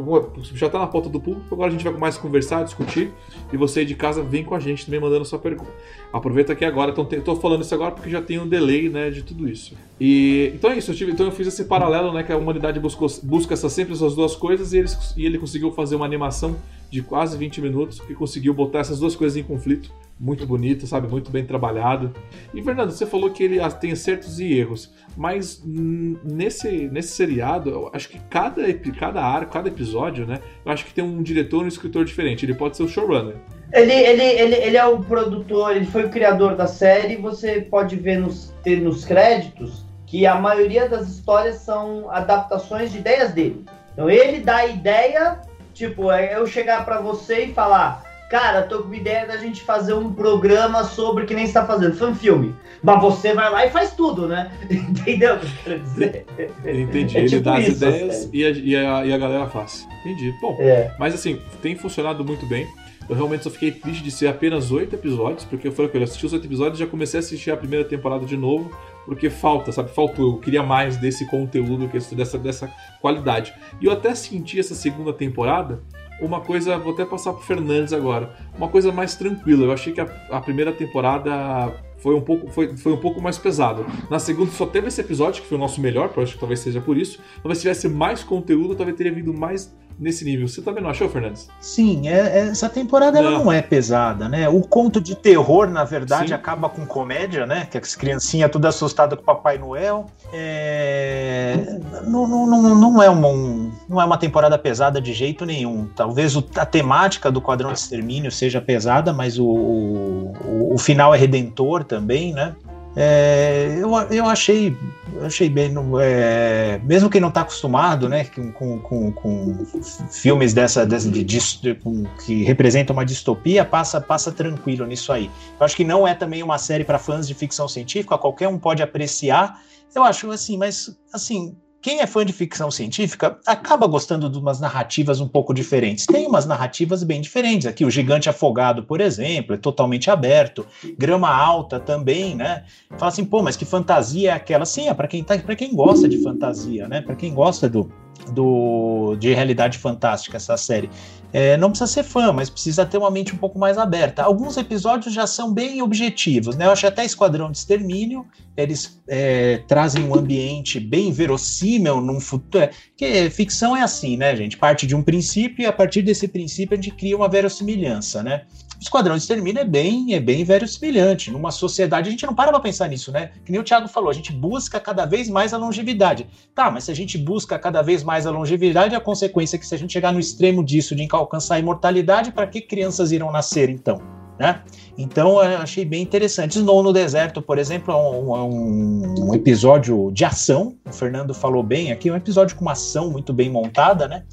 já 0.54 0.66
está 0.66 0.78
na 0.78 0.86
pauta 0.86 1.08
do 1.08 1.20
público, 1.20 1.52
agora 1.52 1.68
a 1.68 1.72
gente 1.72 1.82
vai 1.82 1.92
mais 1.94 2.16
conversar, 2.16 2.62
discutir. 2.62 3.12
E 3.52 3.56
você 3.56 3.84
de 3.84 3.94
casa 3.94 4.22
vem 4.22 4.44
com 4.44 4.54
a 4.54 4.60
gente 4.60 4.84
também 4.84 5.00
mandando 5.00 5.24
sua 5.24 5.38
pergunta. 5.38 5.70
Aproveita 6.12 6.52
aqui 6.52 6.64
agora, 6.64 6.92
então 6.92 7.06
estou 7.10 7.36
falando 7.36 7.62
isso 7.62 7.74
agora 7.74 7.92
porque 7.92 8.10
já 8.10 8.20
tem 8.22 8.38
um 8.38 8.48
delay 8.48 8.88
né, 8.88 9.10
de 9.10 9.22
tudo 9.22 9.48
isso. 9.48 9.74
E 10.00 10.52
então 10.54 10.70
é 10.70 10.78
isso, 10.78 10.90
eu 10.90 10.94
tive, 10.94 11.12
então 11.12 11.26
eu 11.26 11.32
fiz 11.32 11.46
esse 11.46 11.64
paralelo, 11.64 12.12
né, 12.12 12.22
que 12.22 12.32
a 12.32 12.36
humanidade 12.36 12.78
buscou, 12.80 13.08
busca 13.22 13.54
essa, 13.54 13.68
sempre 13.68 13.94
essas 13.94 14.14
duas 14.14 14.36
coisas 14.36 14.72
e 14.72 14.78
ele, 14.78 14.88
e 15.16 15.26
ele 15.26 15.38
conseguiu 15.38 15.72
fazer 15.72 15.96
uma 15.96 16.06
animação 16.06 16.56
de 16.90 17.02
quase 17.02 17.36
20 17.36 17.60
minutos 17.60 18.00
que 18.00 18.14
conseguiu 18.14 18.52
botar 18.52 18.80
essas 18.80 18.98
duas 18.98 19.14
coisas 19.14 19.36
em 19.36 19.42
conflito. 19.42 19.92
Muito 20.20 20.46
bonito, 20.46 20.86
sabe? 20.86 21.08
Muito 21.08 21.30
bem 21.30 21.46
trabalhado. 21.46 22.12
E 22.52 22.62
Fernando, 22.62 22.90
você 22.90 23.06
falou 23.06 23.30
que 23.30 23.42
ele 23.42 23.58
tem 23.80 23.92
acertos 23.92 24.38
e 24.38 24.52
erros, 24.52 24.92
mas 25.16 25.62
nesse, 25.64 26.88
nesse 26.88 27.14
seriado, 27.14 27.70
eu 27.70 27.90
acho 27.94 28.10
que 28.10 28.20
cada, 28.28 28.62
cada 28.98 29.22
arco, 29.22 29.50
cada 29.50 29.68
episódio, 29.68 30.26
né? 30.26 30.40
Eu 30.62 30.70
acho 30.70 30.84
que 30.84 30.92
tem 30.92 31.02
um 31.02 31.22
diretor 31.22 31.62
e 31.62 31.64
um 31.64 31.68
escritor 31.68 32.04
diferente. 32.04 32.44
Ele 32.44 32.52
pode 32.52 32.76
ser 32.76 32.82
o 32.82 32.88
showrunner. 32.88 33.36
Ele, 33.72 33.92
ele, 33.94 34.22
ele, 34.22 34.54
ele 34.56 34.76
é 34.76 34.84
o 34.84 35.00
produtor, 35.00 35.74
ele 35.74 35.86
foi 35.86 36.04
o 36.04 36.10
criador 36.10 36.54
da 36.54 36.66
série. 36.66 37.16
Você 37.16 37.62
pode 37.62 37.96
ver 37.96 38.18
nos, 38.18 38.54
ter 38.62 38.78
nos 38.82 39.06
créditos 39.06 39.86
que 40.06 40.26
a 40.26 40.34
maioria 40.34 40.86
das 40.86 41.08
histórias 41.08 41.56
são 41.62 42.10
adaptações 42.10 42.92
de 42.92 42.98
ideias 42.98 43.32
dele. 43.32 43.64
Então 43.94 44.10
ele 44.10 44.40
dá 44.40 44.56
a 44.56 44.66
ideia, 44.66 45.40
tipo, 45.72 46.10
é 46.10 46.36
eu 46.36 46.46
chegar 46.46 46.84
para 46.84 47.00
você 47.00 47.46
e 47.46 47.54
falar, 47.54 48.09
cara, 48.30 48.62
tô 48.62 48.78
com 48.78 48.84
uma 48.84 48.96
ideia 48.96 49.26
da 49.26 49.36
gente 49.36 49.60
fazer 49.62 49.92
um 49.92 50.12
programa 50.12 50.84
sobre 50.84 51.26
que 51.26 51.34
nem 51.34 51.44
está 51.44 51.66
fazendo, 51.66 51.96
fanfilme. 51.96 52.54
Mas 52.80 53.02
você 53.02 53.34
vai 53.34 53.50
lá 53.50 53.66
e 53.66 53.70
faz 53.70 53.92
tudo, 53.92 54.28
né? 54.28 54.52
Entendeu 54.70 55.34
o 55.34 55.40
que 55.40 55.46
eu 55.46 55.50
quero 55.64 55.80
dizer? 55.80 56.26
Entendi. 56.64 57.16
É 57.16 57.20
Ele 57.20 57.28
tipo 57.28 57.42
dá 57.42 57.56
as 57.56 57.66
ideias 57.66 58.30
e 58.32 58.44
a, 58.44 58.50
e, 58.50 58.76
a, 58.76 59.06
e 59.06 59.12
a, 59.12 59.18
galera 59.18 59.48
faz. 59.48 59.86
Entendi. 60.00 60.32
Bom, 60.40 60.56
é. 60.60 60.94
mas 60.96 61.12
assim, 61.12 61.42
tem 61.60 61.74
funcionado 61.74 62.24
muito 62.24 62.46
bem. 62.46 62.68
Eu 63.08 63.16
realmente 63.16 63.42
só 63.42 63.50
fiquei 63.50 63.72
triste 63.72 64.04
de 64.04 64.10
ser 64.12 64.28
apenas 64.28 64.70
oito 64.70 64.94
episódios, 64.94 65.44
porque 65.44 65.66
eu 65.66 65.72
falei 65.72 65.90
que 65.90 65.98
eu 65.98 66.02
assisti 66.04 66.24
os 66.24 66.32
oito 66.32 66.46
episódios 66.46 66.78
e 66.78 66.84
já 66.84 66.88
comecei 66.88 67.18
a 67.18 67.20
assistir 67.20 67.50
a 67.50 67.56
primeira 67.56 67.84
temporada 67.84 68.24
de 68.24 68.36
novo, 68.36 68.70
porque 69.04 69.28
falta, 69.28 69.72
sabe? 69.72 69.90
Faltou. 69.90 70.34
Eu 70.34 70.38
queria 70.38 70.62
mais 70.62 70.96
desse 70.96 71.26
conteúdo, 71.26 71.90
dessa, 72.14 72.38
dessa 72.38 72.72
qualidade. 73.00 73.52
E 73.80 73.86
eu 73.86 73.92
até 73.92 74.14
senti 74.14 74.60
essa 74.60 74.76
segunda 74.76 75.12
temporada 75.12 75.82
uma 76.20 76.40
coisa, 76.40 76.78
vou 76.78 76.92
até 76.92 77.04
passar 77.04 77.32
pro 77.32 77.42
Fernandes 77.42 77.92
agora, 77.92 78.34
uma 78.56 78.68
coisa 78.68 78.92
mais 78.92 79.14
tranquila. 79.14 79.64
Eu 79.64 79.72
achei 79.72 79.92
que 79.92 80.00
a, 80.00 80.08
a 80.30 80.40
primeira 80.40 80.72
temporada 80.72 81.74
foi 82.02 82.14
um 82.14 82.20
pouco 82.20 82.50
foi, 82.50 82.76
foi 82.76 82.92
um 82.92 82.96
pouco 82.96 83.20
mais 83.20 83.38
pesado. 83.38 83.86
Na 84.10 84.18
segunda 84.18 84.50
só 84.50 84.66
teve 84.66 84.88
esse 84.88 85.00
episódio 85.00 85.42
que 85.42 85.48
foi 85.48 85.56
o 85.56 85.60
nosso 85.60 85.80
melhor, 85.80 86.12
eu 86.16 86.22
acho 86.22 86.34
que 86.34 86.38
talvez 86.38 86.60
seja 86.60 86.80
por 86.80 86.96
isso. 86.96 87.20
Talvez 87.42 87.58
se 87.58 87.62
tivesse 87.62 87.88
mais 87.88 88.22
conteúdo, 88.22 88.74
talvez 88.74 88.96
teria 88.96 89.12
vindo 89.12 89.32
mais 89.32 89.72
nesse 90.00 90.24
nível. 90.24 90.48
Você 90.48 90.62
também 90.62 90.82
não 90.82 90.90
achou, 90.90 91.08
Fernandes? 91.10 91.48
Sim, 91.60 92.08
é, 92.08 92.38
é, 92.38 92.38
essa 92.48 92.70
temporada 92.70 93.18
ela 93.18 93.32
não 93.32 93.52
é 93.52 93.60
pesada, 93.60 94.28
né? 94.28 94.48
O 94.48 94.62
conto 94.62 95.00
de 95.00 95.14
terror, 95.14 95.68
na 95.68 95.84
verdade, 95.84 96.28
Sim. 96.28 96.34
acaba 96.34 96.70
com 96.70 96.86
comédia, 96.86 97.44
né? 97.44 97.68
Que 97.70 97.76
as 97.76 97.94
criancinhas 97.94 98.50
tudo 98.50 98.66
assustadas 98.66 99.16
com 99.16 99.22
o 99.22 99.26
Papai 99.26 99.58
Noel. 99.58 100.06
É... 100.32 101.78
Não, 102.06 102.26
não, 102.26 102.46
não, 102.46 102.74
não, 102.74 103.02
é 103.02 103.10
uma, 103.10 103.28
um, 103.28 103.70
não 103.88 104.00
é 104.00 104.04
uma 104.04 104.16
temporada 104.16 104.56
pesada 104.58 105.00
de 105.00 105.12
jeito 105.12 105.44
nenhum. 105.44 105.86
Talvez 105.94 106.34
o, 106.34 106.42
a 106.56 106.64
temática 106.64 107.30
do 107.30 107.42
Quadrão 107.42 107.72
de 107.72 107.78
Extermínio 107.78 108.32
seja 108.32 108.60
pesada, 108.60 109.12
mas 109.12 109.38
o, 109.38 109.44
o, 109.46 110.74
o 110.74 110.78
final 110.78 111.14
é 111.14 111.18
redentor 111.18 111.84
também, 111.90 112.32
né? 112.32 112.54
É, 112.96 113.76
eu, 113.78 113.92
eu 114.10 114.26
achei 114.26 114.76
achei 115.22 115.48
bem 115.48 115.72
é, 116.02 116.80
mesmo 116.82 117.08
quem 117.08 117.20
não 117.20 117.28
está 117.28 117.42
acostumado 117.42 118.08
né 118.08 118.24
com, 118.24 118.80
com, 118.80 119.12
com, 119.12 119.66
filmes 120.10 120.52
dessa, 120.52 120.84
dessa 120.84 121.08
de, 121.08 121.22
de, 121.22 121.74
com, 121.76 122.02
que 122.24 122.42
representam 122.42 122.92
uma 122.92 123.04
distopia 123.04 123.64
passa 123.64 124.00
passa 124.00 124.32
tranquilo 124.32 124.84
nisso 124.86 125.12
aí 125.12 125.30
eu 125.60 125.64
acho 125.64 125.76
que 125.76 125.84
não 125.84 126.06
é 126.06 126.16
também 126.16 126.42
uma 126.42 126.58
série 126.58 126.82
para 126.82 126.98
fãs 126.98 127.28
de 127.28 127.34
ficção 127.34 127.68
científica 127.68 128.18
qualquer 128.18 128.48
um 128.48 128.58
pode 128.58 128.82
apreciar 128.82 129.60
eu 129.94 130.02
acho 130.02 130.28
assim 130.32 130.58
mas 130.58 130.98
assim 131.12 131.56
quem 131.82 132.00
é 132.00 132.06
fã 132.06 132.24
de 132.24 132.32
ficção 132.32 132.70
científica 132.70 133.38
acaba 133.46 133.86
gostando 133.86 134.28
de 134.28 134.38
umas 134.38 134.60
narrativas 134.60 135.20
um 135.20 135.28
pouco 135.28 135.54
diferentes. 135.54 136.04
Tem 136.06 136.26
umas 136.26 136.44
narrativas 136.44 137.02
bem 137.02 137.20
diferentes. 137.20 137.66
Aqui, 137.66 137.84
o 137.84 137.90
Gigante 137.90 138.28
Afogado, 138.28 138.82
por 138.82 139.00
exemplo, 139.00 139.54
é 139.54 139.58
totalmente 139.58 140.10
aberto. 140.10 140.66
Grama 140.98 141.28
Alta 141.28 141.80
também, 141.80 142.34
né? 142.34 142.64
Fala 142.98 143.08
assim, 143.08 143.24
pô, 143.24 143.42
mas 143.42 143.56
que 143.56 143.64
fantasia 143.64 144.30
é 144.30 144.34
aquela? 144.34 144.66
Sim, 144.66 144.88
é 144.88 144.94
para 144.94 145.08
quem, 145.08 145.24
tá, 145.24 145.38
quem 145.38 145.74
gosta 145.74 146.06
de 146.08 146.22
fantasia, 146.22 146.86
né? 146.86 147.00
Para 147.00 147.16
quem 147.16 147.32
gosta 147.32 147.68
do, 147.68 147.90
do, 148.32 149.16
de 149.18 149.32
realidade 149.32 149.78
fantástica, 149.78 150.36
essa 150.36 150.56
série. 150.56 150.90
É, 151.32 151.56
não 151.56 151.70
precisa 151.70 151.90
ser 151.90 152.02
fã, 152.02 152.32
mas 152.32 152.50
precisa 152.50 152.84
ter 152.84 152.98
uma 152.98 153.10
mente 153.10 153.32
um 153.34 153.38
pouco 153.38 153.58
mais 153.58 153.78
aberta. 153.78 154.22
Alguns 154.22 154.56
episódios 154.56 155.14
já 155.14 155.26
são 155.26 155.52
bem 155.52 155.80
objetivos, 155.80 156.56
né? 156.56 156.66
Eu 156.66 156.72
acho 156.72 156.86
até 156.86 157.04
Esquadrão 157.04 157.50
de 157.50 157.58
Extermínio, 157.58 158.26
eles 158.56 159.00
é, 159.08 159.62
trazem 159.68 160.04
um 160.04 160.14
ambiente 160.14 160.80
bem 160.80 161.12
verossímil 161.12 162.00
num 162.00 162.20
futuro. 162.20 162.64
É, 162.64 162.70
que 162.96 163.30
ficção 163.30 163.76
é 163.76 163.82
assim, 163.82 164.16
né, 164.16 164.34
gente? 164.34 164.56
Parte 164.56 164.86
de 164.86 164.94
um 164.94 165.02
princípio 165.02 165.62
e 165.62 165.66
a 165.66 165.72
partir 165.72 166.02
desse 166.02 166.26
princípio 166.26 166.76
a 166.76 166.80
gente 166.80 166.90
cria 166.90 167.16
uma 167.16 167.28
verossimilhança, 167.28 168.22
né? 168.22 168.42
Esquadrão 168.80 169.14
de 169.14 169.20
Extermínio 169.20 169.60
é 169.60 169.64
bem, 169.64 170.14
é 170.14 170.20
bem 170.20 170.42
verossimilhante. 170.42 171.30
Numa 171.30 171.50
sociedade, 171.50 172.08
a 172.08 172.10
gente 172.10 172.24
não 172.24 172.34
para 172.34 172.50
pra 172.50 172.60
pensar 172.60 172.88
nisso, 172.88 173.12
né? 173.12 173.30
Que 173.44 173.52
nem 173.52 173.60
o 173.60 173.64
Thiago 173.64 173.86
falou, 173.86 174.08
a 174.08 174.14
gente 174.14 174.32
busca 174.32 174.80
cada 174.80 175.04
vez 175.04 175.28
mais 175.28 175.52
a 175.52 175.58
longevidade. 175.58 176.26
Tá, 176.54 176.70
mas 176.70 176.84
se 176.84 176.90
a 176.90 176.94
gente 176.94 177.18
busca 177.18 177.58
cada 177.58 177.82
vez 177.82 178.02
mais 178.02 178.09
a 178.26 178.30
longevidade, 178.30 178.94
a 178.94 179.00
consequência 179.00 179.56
é 179.56 179.58
que 179.58 179.66
se 179.66 179.74
a 179.74 179.78
gente 179.78 179.92
chegar 179.92 180.12
no 180.12 180.20
extremo 180.20 180.64
disso, 180.64 180.94
de 180.94 181.06
alcançar 181.10 181.56
a 181.56 181.58
imortalidade, 181.58 182.32
para 182.32 182.46
que 182.46 182.60
crianças 182.60 183.12
irão 183.12 183.30
nascer 183.30 183.68
então? 183.68 184.00
né? 184.40 184.62
Então 184.96 185.38
achei 185.38 185.84
bem 185.84 186.02
interessante. 186.02 186.58
Snow 186.58 186.82
no 186.82 186.94
Deserto, 186.94 187.42
por 187.42 187.58
exemplo, 187.58 187.92
é 187.92 187.96
um, 187.96 188.36
é 188.36 188.42
um, 188.42 189.28
um, 189.28 189.34
episódio 189.34 190.10
de 190.12 190.24
ação. 190.24 190.78
O 190.88 190.92
Fernando 190.94 191.34
falou 191.34 191.62
bem 191.62 191.92
aqui, 191.92 192.10
um 192.10 192.16
episódio 192.16 192.56
com 192.56 192.62
uma 192.62 192.72
ação 192.72 193.10
muito 193.10 193.34
bem 193.34 193.50
montada, 193.50 194.08
né? 194.08 194.24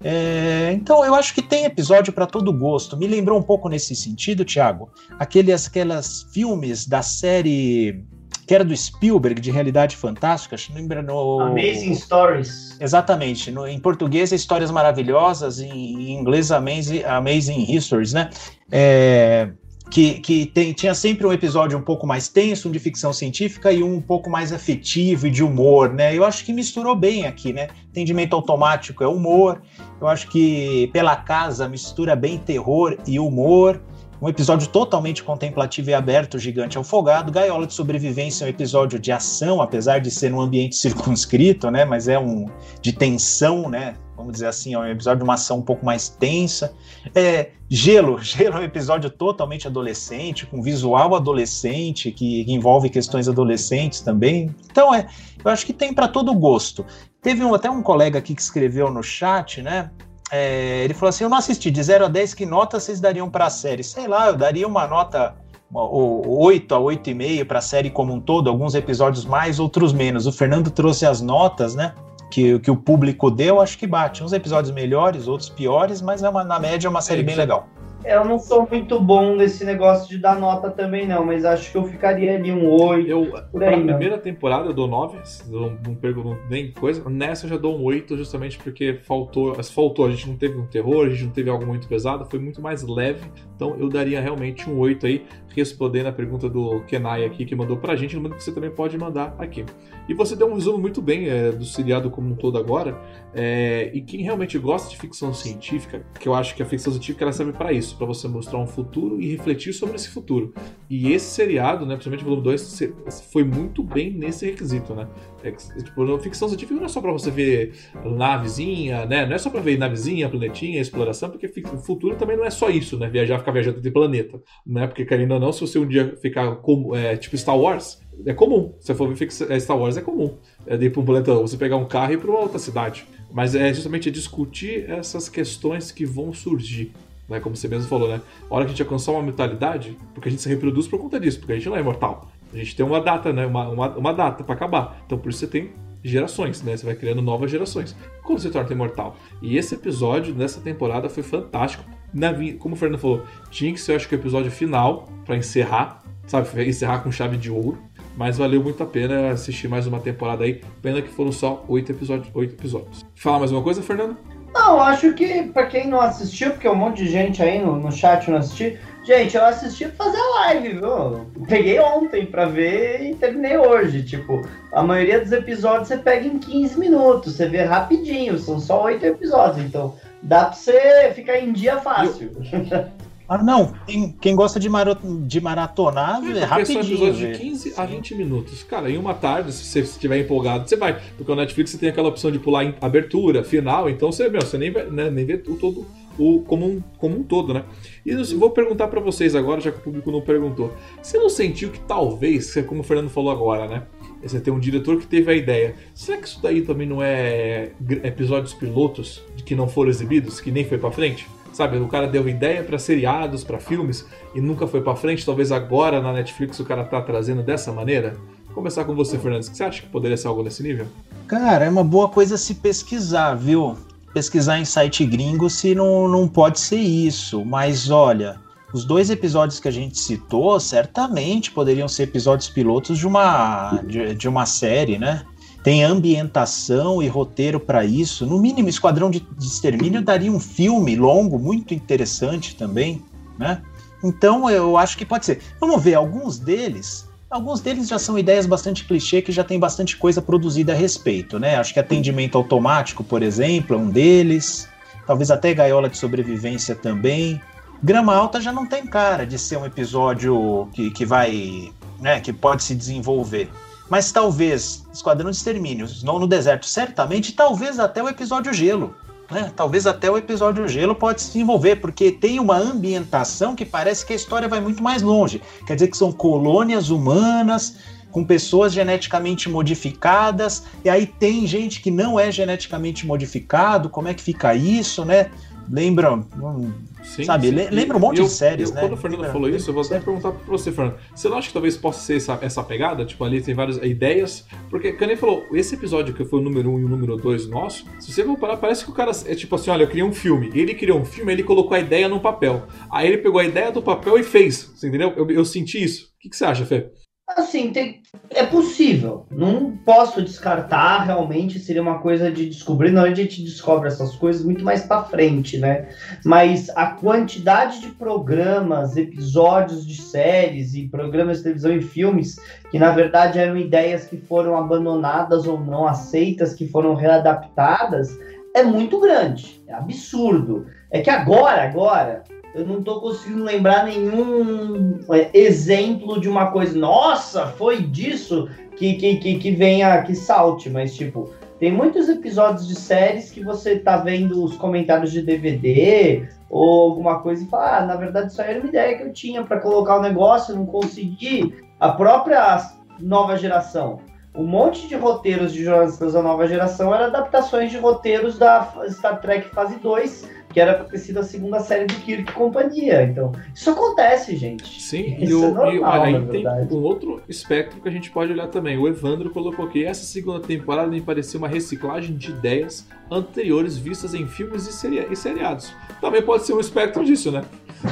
É, 0.00 0.70
então 0.74 1.04
eu 1.04 1.12
acho 1.12 1.34
que 1.34 1.42
tem 1.42 1.64
episódio 1.64 2.12
para 2.12 2.24
todo 2.24 2.56
gosto. 2.56 2.96
Me 2.96 3.08
lembrou 3.08 3.36
um 3.36 3.42
pouco 3.42 3.68
nesse 3.68 3.96
sentido, 3.96 4.44
Thiago, 4.44 4.90
aqueles 5.18 5.66
aquelas 5.66 6.22
filmes 6.32 6.86
da 6.86 7.02
série 7.02 8.04
que 8.48 8.54
era 8.54 8.64
do 8.64 8.74
Spielberg, 8.74 9.42
de 9.42 9.50
realidade 9.50 9.94
fantástica, 9.94 10.56
lembra 10.74 11.02
no... 11.02 11.38
Amazing 11.40 11.94
Stories. 11.94 12.80
Exatamente, 12.80 13.50
no, 13.50 13.68
em 13.68 13.78
português 13.78 14.32
é 14.32 14.36
Histórias 14.36 14.70
Maravilhosas, 14.70 15.60
em, 15.60 15.70
em 15.70 16.18
inglês 16.18 16.50
Amazing, 16.50 17.04
Amazing 17.04 17.70
Histories, 17.70 18.14
né? 18.14 18.30
É, 18.72 19.50
que, 19.90 20.14
que 20.20 20.46
tem, 20.46 20.72
tinha 20.72 20.94
sempre 20.94 21.26
um 21.26 21.32
episódio 21.32 21.76
um 21.76 21.82
pouco 21.82 22.06
mais 22.06 22.28
tenso, 22.28 22.70
um 22.70 22.72
de 22.72 22.78
ficção 22.78 23.12
científica 23.12 23.70
e 23.70 23.82
um 23.82 23.96
um 23.96 24.00
pouco 24.00 24.30
mais 24.30 24.50
afetivo 24.50 25.26
e 25.26 25.30
de 25.30 25.44
humor, 25.44 25.92
né? 25.92 26.16
Eu 26.16 26.24
acho 26.24 26.42
que 26.42 26.52
misturou 26.52 26.96
bem 26.96 27.26
aqui, 27.26 27.52
né? 27.52 27.68
Entendimento 27.90 28.34
automático 28.34 29.04
é 29.04 29.08
humor, 29.08 29.60
eu 30.00 30.08
acho 30.08 30.26
que 30.28 30.88
Pela 30.90 31.16
Casa 31.16 31.68
mistura 31.68 32.16
bem 32.16 32.38
terror 32.38 32.96
e 33.06 33.18
humor, 33.18 33.78
um 34.20 34.28
episódio 34.28 34.68
totalmente 34.68 35.22
contemplativo 35.22 35.90
e 35.90 35.94
aberto, 35.94 36.38
Gigante 36.38 36.76
Afogado. 36.76 37.30
Gaiola 37.30 37.66
de 37.66 37.72
Sobrevivência 37.72 38.44
é 38.44 38.46
um 38.46 38.50
episódio 38.50 38.98
de 38.98 39.12
ação, 39.12 39.62
apesar 39.62 40.00
de 40.00 40.10
ser 40.10 40.30
num 40.30 40.40
ambiente 40.40 40.74
circunscrito, 40.76 41.70
né? 41.70 41.84
Mas 41.84 42.08
é 42.08 42.18
um 42.18 42.46
de 42.82 42.92
tensão, 42.92 43.68
né? 43.68 43.94
Vamos 44.16 44.32
dizer 44.32 44.48
assim, 44.48 44.74
é 44.74 44.78
um 44.78 44.86
episódio 44.86 45.18
de 45.18 45.24
uma 45.24 45.34
ação 45.34 45.58
um 45.58 45.62
pouco 45.62 45.86
mais 45.86 46.08
tensa. 46.08 46.74
É, 47.14 47.50
Gelo, 47.70 48.18
Gelo 48.20 48.56
é 48.56 48.60
um 48.60 48.64
episódio 48.64 49.08
totalmente 49.08 49.68
adolescente, 49.68 50.44
com 50.46 50.60
visual 50.60 51.14
adolescente, 51.14 52.10
que, 52.10 52.44
que 52.44 52.52
envolve 52.52 52.90
questões 52.90 53.28
adolescentes 53.28 54.00
também. 54.00 54.52
Então, 54.68 54.92
é, 54.92 55.06
eu 55.44 55.50
acho 55.50 55.64
que 55.64 55.72
tem 55.72 55.94
para 55.94 56.08
todo 56.08 56.34
gosto. 56.34 56.84
Teve 57.22 57.44
um, 57.44 57.54
até 57.54 57.70
um 57.70 57.80
colega 57.80 58.18
aqui 58.18 58.34
que 58.34 58.42
escreveu 58.42 58.90
no 58.90 59.02
chat, 59.04 59.62
né? 59.62 59.90
É, 60.30 60.84
ele 60.84 60.94
falou 60.94 61.08
assim: 61.08 61.24
Eu 61.24 61.30
não 61.30 61.38
assisti, 61.38 61.70
de 61.70 61.82
0 61.82 62.06
a 62.06 62.08
10, 62.08 62.34
que 62.34 62.46
nota 62.46 62.78
vocês 62.78 63.00
dariam 63.00 63.30
para 63.30 63.46
a 63.46 63.50
série? 63.50 63.82
Sei 63.82 64.06
lá, 64.06 64.28
eu 64.28 64.36
daria 64.36 64.66
uma 64.66 64.86
nota 64.86 65.34
8 65.72 66.74
a 66.74 66.78
8,5 66.78 67.44
para 67.44 67.58
a 67.58 67.62
série 67.62 67.90
como 67.90 68.12
um 68.12 68.20
todo, 68.20 68.48
alguns 68.48 68.74
episódios 68.74 69.24
mais, 69.24 69.58
outros 69.58 69.92
menos. 69.92 70.26
O 70.26 70.32
Fernando 70.32 70.70
trouxe 70.70 71.06
as 71.06 71.20
notas, 71.20 71.74
né? 71.74 71.94
Que, 72.30 72.58
que 72.58 72.70
o 72.70 72.76
público 72.76 73.30
deu, 73.30 73.60
acho 73.60 73.78
que 73.78 73.86
bate. 73.86 74.22
Uns 74.22 74.32
episódios 74.32 74.72
melhores, 74.72 75.28
outros 75.28 75.48
piores, 75.48 76.02
mas 76.02 76.22
é 76.22 76.28
uma, 76.28 76.44
na 76.44 76.58
média 76.58 76.86
é 76.86 76.90
uma 76.90 77.00
série 77.00 77.20
é, 77.20 77.24
bem 77.24 77.34
legal. 77.34 77.66
Eu 78.04 78.24
não 78.24 78.38
sou 78.38 78.66
muito 78.70 79.00
bom 79.00 79.34
nesse 79.34 79.64
negócio 79.64 80.08
de 80.08 80.18
dar 80.18 80.38
nota 80.38 80.70
também, 80.70 81.06
não, 81.06 81.24
mas 81.24 81.44
acho 81.44 81.70
que 81.70 81.76
eu 81.76 81.84
ficaria 81.84 82.36
ali 82.36 82.52
um 82.52 82.68
8. 82.70 83.08
Eu, 83.08 83.42
por 83.50 83.62
aí, 83.62 83.82
pra 83.82 83.94
primeira 83.94 84.18
temporada 84.18 84.66
eu 84.66 84.72
dou 84.72 84.86
9, 84.86 85.18
não, 85.48 85.76
não 85.84 85.94
pergunto 85.94 86.38
nem 86.48 86.72
coisa. 86.72 87.08
Nessa 87.10 87.46
eu 87.46 87.50
já 87.50 87.56
dou 87.56 87.76
um 87.76 87.82
8, 87.82 88.16
justamente 88.16 88.56
porque 88.58 89.00
faltou, 89.02 89.54
faltou. 89.64 90.06
A 90.06 90.10
gente 90.10 90.28
não 90.28 90.36
teve 90.36 90.56
um 90.58 90.66
terror, 90.66 91.06
a 91.06 91.10
gente 91.10 91.24
não 91.24 91.32
teve 91.32 91.50
algo 91.50 91.66
muito 91.66 91.88
pesado, 91.88 92.24
foi 92.24 92.38
muito 92.38 92.62
mais 92.62 92.82
leve. 92.82 93.30
Então 93.54 93.76
eu 93.78 93.88
daria 93.88 94.20
realmente 94.20 94.70
um 94.70 94.78
8 94.78 95.06
aí, 95.06 95.26
respondendo 95.58 96.06
a 96.06 96.12
pergunta 96.12 96.48
do 96.48 96.80
Kenai 96.86 97.24
aqui, 97.24 97.44
que 97.44 97.54
mandou 97.54 97.76
pra 97.76 97.96
gente, 97.96 98.16
lembrando 98.16 98.36
que 98.36 98.44
você 98.44 98.52
também 98.52 98.70
pode 98.70 98.96
mandar 98.96 99.34
aqui. 99.38 99.64
E 100.08 100.14
você 100.14 100.34
deu 100.34 100.48
um 100.48 100.54
resumo 100.54 100.78
muito 100.78 101.02
bem 101.02 101.28
é, 101.28 101.52
do 101.52 101.64
seriado 101.64 102.10
como 102.10 102.30
um 102.30 102.34
todo 102.34 102.58
agora. 102.58 102.98
É, 103.34 103.90
e 103.94 104.00
quem 104.00 104.22
realmente 104.22 104.58
gosta 104.58 104.88
de 104.88 104.96
ficção 104.96 105.32
científica, 105.34 106.04
que 106.18 106.28
eu 106.28 106.34
acho 106.34 106.54
que 106.54 106.62
a 106.62 106.66
ficção 106.66 106.92
científica 106.92 107.24
ela 107.24 107.32
serve 107.32 107.52
para 107.52 107.72
isso, 107.72 107.96
para 107.96 108.06
você 108.06 108.26
mostrar 108.26 108.58
um 108.58 108.66
futuro 108.66 109.20
e 109.20 109.30
refletir 109.30 109.72
sobre 109.72 109.96
esse 109.96 110.08
futuro. 110.08 110.54
E 110.88 111.12
esse 111.12 111.26
seriado, 111.26 111.84
né, 111.84 111.94
principalmente 111.94 112.22
o 112.22 112.28
volume 112.28 112.44
2, 112.44 112.82
foi 113.30 113.44
muito 113.44 113.82
bem 113.82 114.10
nesse 114.10 114.46
requisito, 114.46 114.94
né? 114.94 115.06
É, 115.42 115.52
tipo, 115.52 116.18
ficção 116.18 116.48
científica 116.48 116.78
não 116.78 116.86
é 116.86 116.88
só 116.88 117.00
para 117.00 117.12
você 117.12 117.30
ver 117.30 117.74
navezinha, 118.04 119.06
né? 119.06 119.24
Não 119.24 119.34
é 119.34 119.38
só 119.38 119.50
para 119.50 119.60
ver 119.60 119.78
navezinha, 119.78 120.28
planetinha, 120.28 120.80
exploração, 120.80 121.30
porque 121.30 121.46
o 121.72 121.78
futuro 121.78 122.16
também 122.16 122.36
não 122.36 122.44
é 122.44 122.50
só 122.50 122.68
isso, 122.70 122.98
né? 122.98 123.08
Viajar, 123.08 123.38
ficar 123.38 123.52
viajando 123.52 123.80
de 123.80 123.90
planeta, 123.90 124.40
né? 124.66 124.86
Porque 124.86 125.04
querendo 125.04 125.34
ou 125.34 125.40
não, 125.40 125.52
se 125.52 125.60
você 125.60 125.78
um 125.78 125.86
dia 125.86 126.16
ficar 126.20 126.56
como 126.56 126.94
é, 126.94 127.16
tipo 127.16 127.36
Star 127.36 127.56
Wars, 127.56 128.00
é 128.26 128.34
comum. 128.34 128.74
Se 128.80 128.94
for 128.94 129.12
ver 129.12 129.28
é, 129.48 129.60
Star 129.60 129.78
Wars, 129.78 129.96
é 129.96 130.00
comum. 130.00 130.36
É 130.66 130.74
ir 130.74 130.90
para 130.90 131.00
um 131.00 131.04
planeta, 131.04 131.34
você 131.34 131.56
pegar 131.56 131.76
um 131.76 131.86
carro 131.86 132.12
e 132.12 132.14
ir 132.14 132.18
para 132.18 132.30
uma 132.30 132.40
outra 132.40 132.58
cidade. 132.58 133.06
Mas 133.30 133.54
é 133.54 133.72
justamente 133.72 134.10
discutir 134.10 134.90
essas 134.90 135.28
questões 135.28 135.92
que 135.92 136.04
vão 136.04 136.32
surgir. 136.32 136.92
Né, 137.28 137.38
como 137.40 137.54
você 137.54 137.68
mesmo 137.68 137.86
falou, 137.86 138.08
né? 138.08 138.22
A 138.50 138.54
hora 138.54 138.64
que 138.64 138.70
a 138.70 138.74
gente 138.74 138.82
alcançar 138.82 139.12
uma 139.12 139.22
mentalidade, 139.22 139.98
porque 140.14 140.30
a 140.30 140.32
gente 140.32 140.40
se 140.40 140.48
reproduz 140.48 140.88
por 140.88 140.98
conta 140.98 141.20
disso, 141.20 141.38
porque 141.38 141.52
a 141.52 141.56
gente 141.56 141.68
não 141.68 141.76
é 141.76 141.80
imortal. 141.80 142.32
A 142.52 142.56
gente 142.56 142.74
tem 142.74 142.84
uma 142.84 143.00
data, 143.00 143.32
né? 143.32 143.46
Uma, 143.46 143.68
uma, 143.68 143.88
uma 143.96 144.12
data 144.14 144.42
para 144.42 144.54
acabar. 144.54 145.00
Então 145.06 145.18
por 145.18 145.30
isso 145.30 145.40
você 145.40 145.46
tem 145.46 145.72
gerações, 146.02 146.62
né? 146.62 146.76
Você 146.76 146.86
vai 146.86 146.94
criando 146.94 147.22
novas 147.22 147.50
gerações. 147.50 147.96
Como 148.22 148.38
você 148.38 148.50
torna 148.50 148.70
imortal? 148.72 149.16
E 149.42 149.56
esse 149.56 149.74
episódio 149.74 150.34
dessa 150.34 150.60
temporada 150.60 151.08
foi 151.08 151.22
fantástico. 151.22 151.84
Na, 152.12 152.32
como 152.58 152.74
o 152.74 152.78
Fernando 152.78 153.00
falou, 153.00 153.22
tinha 153.50 153.72
que 153.72 153.80
ser, 153.80 153.92
eu 153.92 153.96
acho 153.96 154.08
que 154.08 154.14
o 154.14 154.18
episódio 154.18 154.50
final 154.50 155.08
para 155.24 155.36
encerrar, 155.36 156.02
sabe? 156.26 156.48
Encerrar 156.66 157.00
com 157.00 157.12
chave 157.12 157.36
de 157.36 157.50
ouro. 157.50 157.78
Mas 158.16 158.36
valeu 158.36 158.60
muito 158.60 158.82
a 158.82 158.86
pena 158.86 159.30
assistir 159.30 159.68
mais 159.68 159.86
uma 159.86 160.00
temporada 160.00 160.42
aí. 160.42 160.60
Pena 160.82 161.00
que 161.00 161.08
foram 161.08 161.30
só 161.30 161.64
oito 161.68 161.92
episódios. 161.92 162.28
Oito 162.34 162.54
episódios. 162.54 163.06
Fala 163.14 163.38
mais 163.38 163.52
uma 163.52 163.62
coisa, 163.62 163.80
Fernando? 163.80 164.16
Não, 164.52 164.80
acho 164.80 165.12
que 165.12 165.44
para 165.44 165.66
quem 165.66 165.86
não 165.86 166.00
assistiu, 166.00 166.50
porque 166.50 166.68
um 166.68 166.74
monte 166.74 167.04
de 167.04 167.10
gente 167.10 167.40
aí 167.40 167.62
no, 167.62 167.76
no 167.76 167.92
chat 167.92 168.28
não 168.28 168.38
assistiu, 168.38 168.76
gente, 169.08 169.36
eu 169.36 169.44
assisti 169.44 169.86
pra 169.86 170.04
fazer 170.04 170.20
live, 170.20 170.68
viu? 170.74 171.26
Peguei 171.48 171.80
ontem 171.80 172.26
pra 172.26 172.44
ver 172.44 173.02
e 173.02 173.14
terminei 173.14 173.56
hoje. 173.56 174.02
Tipo, 174.02 174.46
a 174.70 174.82
maioria 174.82 175.20
dos 175.20 175.32
episódios 175.32 175.88
você 175.88 175.96
pega 175.96 176.26
em 176.26 176.38
15 176.38 176.78
minutos, 176.78 177.34
você 177.34 177.48
vê 177.48 177.62
rapidinho, 177.62 178.38
são 178.38 178.60
só 178.60 178.84
oito 178.84 179.06
episódios, 179.06 179.64
então 179.64 179.94
dá 180.22 180.44
pra 180.46 180.52
você 180.52 181.10
ficar 181.14 181.38
em 181.38 181.52
dia 181.52 181.78
fácil. 181.78 182.32
Eu... 182.52 182.98
Ah, 183.30 183.36
não. 183.36 183.74
Quem, 183.86 184.16
quem 184.18 184.34
gosta 184.34 184.58
de, 184.58 184.70
maro, 184.70 184.96
de 185.26 185.38
maratonar 185.38 186.24
é, 186.24 186.38
é 186.38 186.44
rapidinho. 186.44 186.82
São 186.82 186.92
episódios 186.92 187.18
de 187.18 187.38
15 187.38 187.74
a 187.76 187.84
20 187.84 188.14
minutos. 188.14 188.62
Cara, 188.62 188.90
em 188.90 188.96
uma 188.96 189.12
tarde, 189.12 189.52
se 189.52 189.64
você 189.64 189.80
estiver 189.80 190.18
empolgado, 190.18 190.66
você 190.66 190.76
vai. 190.76 190.98
Porque 191.14 191.30
o 191.30 191.34
Netflix 191.34 191.72
você 191.72 191.76
tem 191.76 191.90
aquela 191.90 192.08
opção 192.08 192.30
de 192.30 192.38
pular 192.38 192.64
em 192.64 192.74
abertura, 192.80 193.44
final, 193.44 193.90
então 193.90 194.10
você, 194.10 194.30
meu, 194.30 194.40
você 194.40 194.56
nem, 194.56 194.70
vai, 194.70 194.86
né, 194.86 195.10
nem 195.10 195.26
vê 195.26 195.34
o 195.46 195.56
todo 195.56 195.86
o 196.18 196.40
como 196.42 196.66
um, 196.66 196.82
como 196.98 197.16
um 197.18 197.22
todo, 197.22 197.54
né? 197.54 197.64
E 198.04 198.10
eu 198.10 198.38
vou 198.38 198.50
perguntar 198.50 198.88
para 198.88 199.00
vocês 199.00 199.34
agora, 199.34 199.60
já 199.60 199.70
que 199.70 199.78
o 199.78 199.82
público 199.82 200.10
não 200.10 200.20
perguntou. 200.20 200.72
Você 201.02 201.16
não 201.18 201.28
sentiu 201.28 201.70
que 201.70 201.80
talvez, 201.80 202.54
como 202.66 202.80
o 202.80 202.84
Fernando 202.84 203.08
falou 203.08 203.30
agora, 203.30 203.66
né? 203.66 203.82
Você 204.22 204.40
tem 204.40 204.52
um 204.52 204.58
diretor 204.58 204.98
que 204.98 205.06
teve 205.06 205.30
a 205.30 205.34
ideia. 205.34 205.74
Será 205.94 206.18
que 206.18 206.26
isso 206.26 206.42
daí 206.42 206.62
também 206.62 206.86
não 206.86 207.02
é 207.02 207.70
episódios 208.02 208.52
pilotos 208.52 209.22
que 209.46 209.54
não 209.54 209.68
foram 209.68 209.90
exibidos, 209.90 210.40
que 210.40 210.50
nem 210.50 210.64
foi 210.64 210.78
para 210.78 210.90
frente? 210.90 211.26
Sabe, 211.52 211.78
o 211.78 211.88
cara 211.88 212.06
deu 212.06 212.28
ideia 212.28 212.62
para 212.62 212.78
seriados, 212.78 213.42
para 213.42 213.58
filmes 213.58 214.06
e 214.34 214.40
nunca 214.40 214.66
foi 214.66 214.80
para 214.80 214.94
frente. 214.96 215.24
Talvez 215.24 215.50
agora 215.50 216.00
na 216.00 216.12
Netflix 216.12 216.58
o 216.60 216.64
cara 216.64 216.84
tá 216.84 217.00
trazendo 217.00 217.42
dessa 217.42 217.72
maneira. 217.72 218.16
Vou 218.46 218.54
começar 218.54 218.84
com 218.84 218.94
você, 218.94 219.18
Fernandes. 219.18 219.48
Você 219.48 219.64
acha 219.64 219.82
que 219.82 219.88
poderia 219.88 220.16
ser 220.16 220.28
algo 220.28 220.42
nesse 220.42 220.62
nível? 220.62 220.86
Cara, 221.26 221.64
é 221.64 221.68
uma 221.68 221.84
boa 221.84 222.08
coisa 222.08 222.36
se 222.36 222.54
pesquisar, 222.54 223.34
viu? 223.34 223.76
Pesquisar 224.12 224.58
em 224.58 224.64
site 224.64 225.04
gringo 225.04 225.48
se 225.50 225.74
não, 225.74 226.08
não 226.08 226.26
pode 226.26 226.60
ser 226.60 226.80
isso. 226.80 227.44
Mas 227.44 227.90
olha, 227.90 228.40
os 228.72 228.84
dois 228.84 229.10
episódios 229.10 229.60
que 229.60 229.68
a 229.68 229.72
gente 229.72 229.98
citou 229.98 230.58
certamente 230.60 231.50
poderiam 231.50 231.88
ser 231.88 232.04
episódios 232.04 232.48
pilotos 232.48 232.98
de 232.98 233.06
uma, 233.06 233.80
de, 233.86 234.14
de 234.14 234.28
uma 234.28 234.46
série, 234.46 234.98
né? 234.98 235.24
tem 235.62 235.82
ambientação 235.82 237.02
e 237.02 237.08
roteiro 237.08 237.58
para 237.58 237.84
isso. 237.84 238.24
No 238.26 238.38
mínimo, 238.38 238.68
Esquadrão 238.68 239.10
de, 239.10 239.20
de 239.20 239.46
Extermínio 239.46 240.02
daria 240.02 240.30
um 240.30 240.40
filme 240.40 240.96
longo, 240.96 241.38
muito 241.38 241.74
interessante 241.74 242.54
também, 242.56 243.02
né? 243.38 243.62
Então 244.02 244.48
eu 244.48 244.76
acho 244.76 244.96
que 244.96 245.04
pode 245.04 245.26
ser. 245.26 245.40
Vamos 245.60 245.82
ver, 245.82 245.94
alguns 245.94 246.38
deles. 246.38 247.07
Alguns 247.30 247.60
deles 247.60 247.88
já 247.88 247.98
são 247.98 248.18
ideias 248.18 248.46
bastante 248.46 248.86
clichê 248.86 249.20
que 249.20 249.30
já 249.30 249.44
tem 249.44 249.58
bastante 249.58 249.96
coisa 249.98 250.22
produzida 250.22 250.72
a 250.72 250.76
respeito, 250.76 251.38
né? 251.38 251.56
Acho 251.56 251.74
que 251.74 251.80
atendimento 251.80 252.38
automático, 252.38 253.04
por 253.04 253.22
exemplo, 253.22 253.76
é 253.76 253.78
um 253.78 253.90
deles. 253.90 254.66
Talvez 255.06 255.30
até 255.30 255.52
gaiola 255.52 255.90
de 255.90 255.98
sobrevivência 255.98 256.74
também. 256.74 257.40
Grama 257.82 258.14
Alta 258.14 258.40
já 258.40 258.50
não 258.50 258.66
tem 258.66 258.86
cara 258.86 259.26
de 259.26 259.38
ser 259.38 259.58
um 259.58 259.66
episódio 259.66 260.68
que, 260.72 260.90
que 260.90 261.04
vai. 261.04 261.70
Né, 262.00 262.18
que 262.20 262.32
pode 262.32 262.62
se 262.62 262.74
desenvolver. 262.74 263.50
Mas 263.90 264.10
talvez 264.10 264.86
Esquadrão 264.92 265.30
de 265.30 265.36
Extermínio, 265.36 265.84
Snow 265.86 266.18
no 266.18 266.26
Deserto, 266.26 266.64
certamente, 266.66 267.32
talvez 267.32 267.78
até 267.78 268.02
o 268.02 268.08
episódio 268.08 268.52
Gelo. 268.54 268.94
Né? 269.30 269.52
Talvez 269.54 269.86
até 269.86 270.10
o 270.10 270.16
episódio 270.16 270.66
Gelo 270.66 270.94
pode 270.94 271.20
se 271.20 271.38
envolver, 271.38 271.76
porque 271.76 272.10
tem 272.10 272.40
uma 272.40 272.56
ambientação 272.56 273.54
que 273.54 273.64
parece 273.64 274.04
que 274.06 274.12
a 274.12 274.16
história 274.16 274.48
vai 274.48 274.60
muito 274.60 274.82
mais 274.82 275.02
longe. 275.02 275.42
Quer 275.66 275.74
dizer 275.74 275.88
que 275.88 275.96
são 275.96 276.10
colônias 276.10 276.88
humanas 276.88 277.76
com 278.10 278.24
pessoas 278.24 278.72
geneticamente 278.72 279.50
modificadas, 279.50 280.64
e 280.82 280.88
aí 280.88 281.06
tem 281.06 281.46
gente 281.46 281.80
que 281.80 281.90
não 281.90 282.18
é 282.18 282.32
geneticamente 282.32 283.06
modificado, 283.06 283.90
como 283.90 284.08
é 284.08 284.14
que 284.14 284.22
fica 284.22 284.54
isso, 284.54 285.04
né? 285.04 285.30
Lembram? 285.70 286.26
Hum, 286.40 286.72
Sim, 287.02 287.24
Sabe, 287.24 287.48
sim. 287.48 287.54
le- 287.54 287.70
lembra 287.70 287.96
um 287.96 288.00
monte 288.00 288.18
eu- 288.18 288.24
de 288.24 288.30
séries, 288.30 288.68
eu- 288.68 288.74
né? 288.74 288.80
Quando 288.82 288.92
o 288.92 288.96
Fernando 288.96 289.20
Lembra- 289.20 289.32
falou 289.32 289.48
isso, 289.48 289.70
eu 289.70 289.74
vou 289.74 289.82
até 289.82 289.94
lembra- 289.94 290.04
perguntar 290.12 290.32
pra 290.32 290.44
você, 290.50 290.70
Fernando. 290.72 290.96
Você 291.14 291.28
não 291.28 291.38
acha 291.38 291.46
que 291.48 291.52
talvez 291.54 291.76
possa 291.76 292.00
ser 292.00 292.16
essa, 292.16 292.38
essa 292.42 292.62
pegada? 292.62 293.04
Tipo, 293.06 293.24
ali 293.24 293.40
tem 293.40 293.54
várias 293.54 293.76
ideias. 293.78 294.44
Porque, 294.68 294.94
ele 295.00 295.16
falou, 295.16 295.46
esse 295.52 295.74
episódio 295.74 296.12
que 296.12 296.24
foi 296.24 296.40
o 296.40 296.42
número 296.42 296.68
1 296.70 296.74
um 296.74 296.80
e 296.80 296.84
o 296.84 296.88
número 296.88 297.16
2 297.16 297.48
nosso, 297.48 297.86
se 297.98 298.12
você 298.12 298.24
comparar, 298.24 298.56
parece 298.58 298.84
que 298.84 298.90
o 298.90 298.94
cara 298.94 299.12
é 299.26 299.34
tipo 299.34 299.54
assim: 299.54 299.70
olha, 299.70 299.84
eu 299.84 299.88
criei 299.88 300.04
um 300.04 300.12
filme. 300.12 300.50
Ele 300.54 300.74
criou 300.74 300.98
um 301.00 301.04
filme, 301.04 301.32
ele 301.32 301.42
colocou 301.44 301.74
a 301.74 301.80
ideia 301.80 302.08
no 302.08 302.20
papel. 302.20 302.64
Aí 302.90 303.06
ele 303.08 303.18
pegou 303.18 303.40
a 303.40 303.44
ideia 303.44 303.70
do 303.72 303.80
papel 303.80 304.18
e 304.18 304.22
fez. 304.22 304.70
Você 304.74 304.88
entendeu? 304.88 305.12
Eu, 305.16 305.30
eu 305.30 305.44
senti 305.44 305.82
isso. 305.82 306.06
O 306.06 306.20
que, 306.20 306.28
que 306.28 306.36
você 306.36 306.44
acha, 306.44 306.66
Fê? 306.66 306.90
Assim, 307.36 307.70
tem- 307.72 308.02
é 308.30 308.44
possível. 308.44 309.26
Não 309.30 309.76
posso 309.84 310.22
descartar, 310.22 311.04
realmente 311.04 311.58
seria 311.58 311.82
uma 311.82 311.98
coisa 311.98 312.30
de 312.30 312.48
descobrir. 312.48 312.90
Não, 312.90 313.02
a 313.04 313.14
gente 313.14 313.42
descobre 313.44 313.88
essas 313.88 314.16
coisas 314.16 314.42
muito 314.42 314.64
mais 314.64 314.82
pra 314.84 315.04
frente, 315.04 315.58
né? 315.58 315.88
Mas 316.24 316.70
a 316.70 316.86
quantidade 316.86 317.80
de 317.80 317.88
programas, 317.90 318.96
episódios 318.96 319.86
de 319.86 320.00
séries 320.00 320.74
e 320.74 320.88
programas 320.88 321.38
de 321.38 321.42
televisão 321.44 321.72
e 321.72 321.82
filmes 321.82 322.36
que 322.70 322.78
na 322.78 322.90
verdade 322.92 323.38
eram 323.38 323.56
ideias 323.56 324.06
que 324.06 324.16
foram 324.16 324.56
abandonadas 324.56 325.46
ou 325.46 325.60
não 325.60 325.86
aceitas, 325.86 326.54
que 326.54 326.66
foram 326.66 326.94
readaptadas, 326.94 328.08
é 328.54 328.62
muito 328.62 328.98
grande. 329.00 329.62
É 329.66 329.74
absurdo. 329.74 330.66
É 330.90 331.00
que 331.00 331.10
agora, 331.10 331.62
agora, 331.62 332.24
eu 332.58 332.66
não 332.66 332.82
tô 332.82 333.00
conseguindo 333.00 333.44
lembrar 333.44 333.84
nenhum 333.84 334.98
é, 335.12 335.30
exemplo 335.32 336.20
de 336.20 336.28
uma 336.28 336.50
coisa. 336.50 336.76
Nossa, 336.76 337.46
foi 337.46 337.82
disso 337.82 338.48
que, 338.76 338.94
que, 338.94 339.16
que, 339.16 339.38
que 339.38 339.50
venha, 339.52 340.02
que 340.02 340.14
salte, 340.14 340.68
mas 340.68 340.94
tipo. 340.94 341.30
Tem 341.58 341.72
muitos 341.72 342.08
episódios 342.08 342.68
de 342.68 342.76
séries 342.76 343.32
que 343.32 343.42
você 343.42 343.80
tá 343.80 343.96
vendo 343.96 344.44
os 344.44 344.56
comentários 344.56 345.10
de 345.10 345.22
DVD 345.22 346.28
ou 346.48 346.90
alguma 346.90 347.18
coisa 347.18 347.42
e 347.42 347.48
fala, 347.48 347.78
ah, 347.78 347.84
na 347.84 347.96
verdade 347.96 348.30
isso 348.30 348.40
aí 348.40 348.50
era 348.50 348.60
uma 348.60 348.68
ideia 348.68 348.96
que 348.96 349.02
eu 349.02 349.12
tinha 349.12 349.42
para 349.42 349.58
colocar 349.58 349.98
o 349.98 350.02
negócio, 350.02 350.54
não 350.54 350.64
consegui. 350.64 351.52
A 351.80 351.88
própria 351.88 352.60
nova 353.00 353.36
geração. 353.36 353.98
Um 354.34 354.46
monte 354.46 354.86
de 354.86 354.94
roteiros 354.94 355.52
de 355.52 355.64
jornalistas 355.64 356.12
da 356.12 356.22
nova 356.22 356.46
geração 356.46 356.94
eram 356.94 357.06
adaptações 357.06 357.72
de 357.72 357.78
roteiros 357.78 358.38
da 358.38 358.72
Star 358.88 359.20
Trek 359.20 359.48
Fase 359.48 359.76
2, 359.78 360.28
que 360.58 360.62
era 360.62 360.74
pra 360.74 360.84
ter 360.86 360.98
sido 360.98 361.20
a 361.20 361.22
segunda 361.22 361.60
série 361.60 361.84
do 361.84 361.94
Kirk 361.94 362.28
e 362.32 362.34
companhia. 362.34 363.04
Então, 363.04 363.30
isso 363.54 363.70
acontece, 363.70 364.36
gente. 364.36 364.82
Sim, 364.82 365.16
e, 365.20 365.24
Isso 365.26 365.40
o, 365.40 365.44
é 365.44 365.50
normal, 365.52 365.72
e 365.74 365.78
olha, 365.80 366.18
aí 366.18 366.26
tem 366.26 366.46
um 366.76 366.82
outro 366.82 367.22
espectro 367.28 367.80
que 367.80 367.88
a 367.88 367.92
gente 367.92 368.10
pode 368.10 368.32
olhar 368.32 368.48
também. 368.48 368.76
O 368.76 368.88
Evandro 368.88 369.30
colocou 369.30 369.66
aqui: 369.66 369.84
essa 369.84 370.04
segunda 370.04 370.40
temporada 370.40 370.88
me 370.88 371.00
pareceu 371.00 371.38
uma 371.38 371.46
reciclagem 371.46 372.16
de 372.16 372.30
ideias 372.30 372.88
anteriores 373.08 373.78
vistas 373.78 374.14
em 374.14 374.26
filmes 374.26 374.66
e, 374.66 374.72
seria- 374.72 375.06
e 375.08 375.14
seriados. 375.14 375.72
Também 376.00 376.22
pode 376.22 376.44
ser 376.44 376.54
um 376.54 376.60
espectro 376.60 377.04
disso, 377.04 377.30
né? 377.30 377.44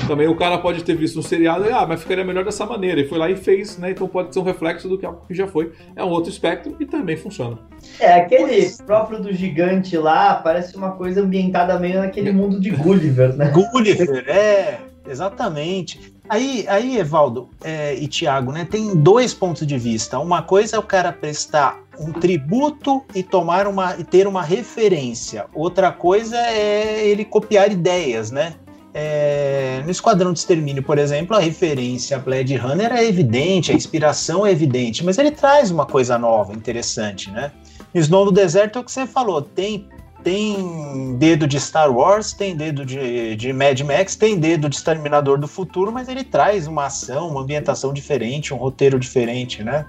Também 0.06 0.26
o 0.26 0.34
cara 0.34 0.58
pode 0.58 0.82
ter 0.82 0.96
visto 0.96 1.18
um 1.18 1.22
seriado 1.22 1.64
e, 1.64 1.72
ah, 1.72 1.86
mas 1.86 2.02
ficaria 2.02 2.24
melhor 2.24 2.44
dessa 2.44 2.66
maneira. 2.66 3.00
E 3.00 3.08
foi 3.08 3.18
lá 3.18 3.30
e 3.30 3.36
fez, 3.36 3.78
né? 3.78 3.90
Então 3.90 4.08
pode 4.08 4.32
ser 4.32 4.40
um 4.40 4.44
reflexo 4.44 4.88
do 4.88 4.98
que 4.98 5.06
algo 5.06 5.22
que 5.26 5.34
já 5.34 5.46
foi. 5.46 5.72
É 5.94 6.04
um 6.04 6.08
outro 6.08 6.30
espectro 6.30 6.76
e 6.80 6.86
também 6.86 7.16
funciona. 7.16 7.58
É, 8.00 8.14
aquele 8.14 8.68
próprio 8.84 9.20
do 9.20 9.32
gigante 9.32 9.96
lá 9.96 10.34
parece 10.34 10.76
uma 10.76 10.92
coisa 10.92 11.20
ambientada 11.20 11.78
meio 11.78 12.00
naquele 12.00 12.32
mundo 12.32 12.60
de 12.60 12.70
Gulliver, 12.70 13.36
né? 13.36 13.50
Gulliver, 13.50 14.28
é, 14.28 14.78
exatamente. 15.08 16.14
Aí, 16.28 16.64
aí 16.68 16.98
Evaldo 16.98 17.48
é, 17.62 17.94
e 17.94 18.08
Tiago, 18.08 18.50
né, 18.50 18.66
tem 18.68 18.96
dois 18.96 19.32
pontos 19.32 19.64
de 19.66 19.78
vista. 19.78 20.18
Uma 20.18 20.42
coisa 20.42 20.76
é 20.76 20.78
o 20.78 20.82
cara 20.82 21.12
prestar 21.12 21.80
um 21.98 22.12
tributo 22.12 23.02
e 23.14 23.22
tomar 23.22 23.66
uma 23.66 23.96
e 23.96 24.04
ter 24.04 24.26
uma 24.26 24.42
referência. 24.42 25.46
Outra 25.54 25.92
coisa 25.92 26.36
é 26.36 27.06
ele 27.06 27.24
copiar 27.24 27.70
ideias, 27.70 28.30
né? 28.30 28.54
É, 28.98 29.82
no 29.85 29.90
Esquadrão 29.90 30.32
de 30.32 30.39
Extermínio, 30.39 30.82
por 30.82 30.97
exemplo, 30.97 31.36
a 31.36 31.39
referência 31.39 32.16
a 32.16 32.18
Blade 32.18 32.56
Runner 32.56 32.90
é 32.90 33.05
evidente, 33.05 33.70
a 33.70 33.74
inspiração 33.74 34.47
é 34.47 34.51
evidente, 34.51 35.05
mas 35.05 35.18
ele 35.18 35.31
traz 35.31 35.70
uma 35.70 35.85
coisa 35.85 36.16
nova, 36.18 36.55
interessante, 36.55 37.31
né? 37.31 37.52
No 37.93 38.01
Snow 38.01 38.24
no 38.24 38.32
Deserto 38.32 38.78
é 38.78 38.81
o 38.81 38.85
que 38.85 38.90
você 38.90 39.06
falou, 39.06 39.43
tem 39.43 39.86
tem 40.24 41.14
dedo 41.18 41.47
de 41.47 41.60
Star 41.60 41.94
Wars, 41.94 42.32
tem 42.32 42.56
dedo 42.56 42.86
de, 42.86 43.36
de 43.36 43.52
Mad 43.52 43.78
Max, 43.82 44.16
tem 44.16 44.40
dedo 44.40 44.66
de 44.68 44.77
Exterminador 44.77 45.39
do 45.39 45.47
Futuro, 45.47 45.93
mas 45.93 46.09
ele 46.09 46.24
traz 46.24 46.66
uma 46.66 46.86
ação, 46.86 47.28
uma 47.28 47.43
ambientação 47.43 47.93
diferente, 47.93 48.55
um 48.55 48.56
roteiro 48.56 48.98
diferente, 48.98 49.62
né? 49.62 49.86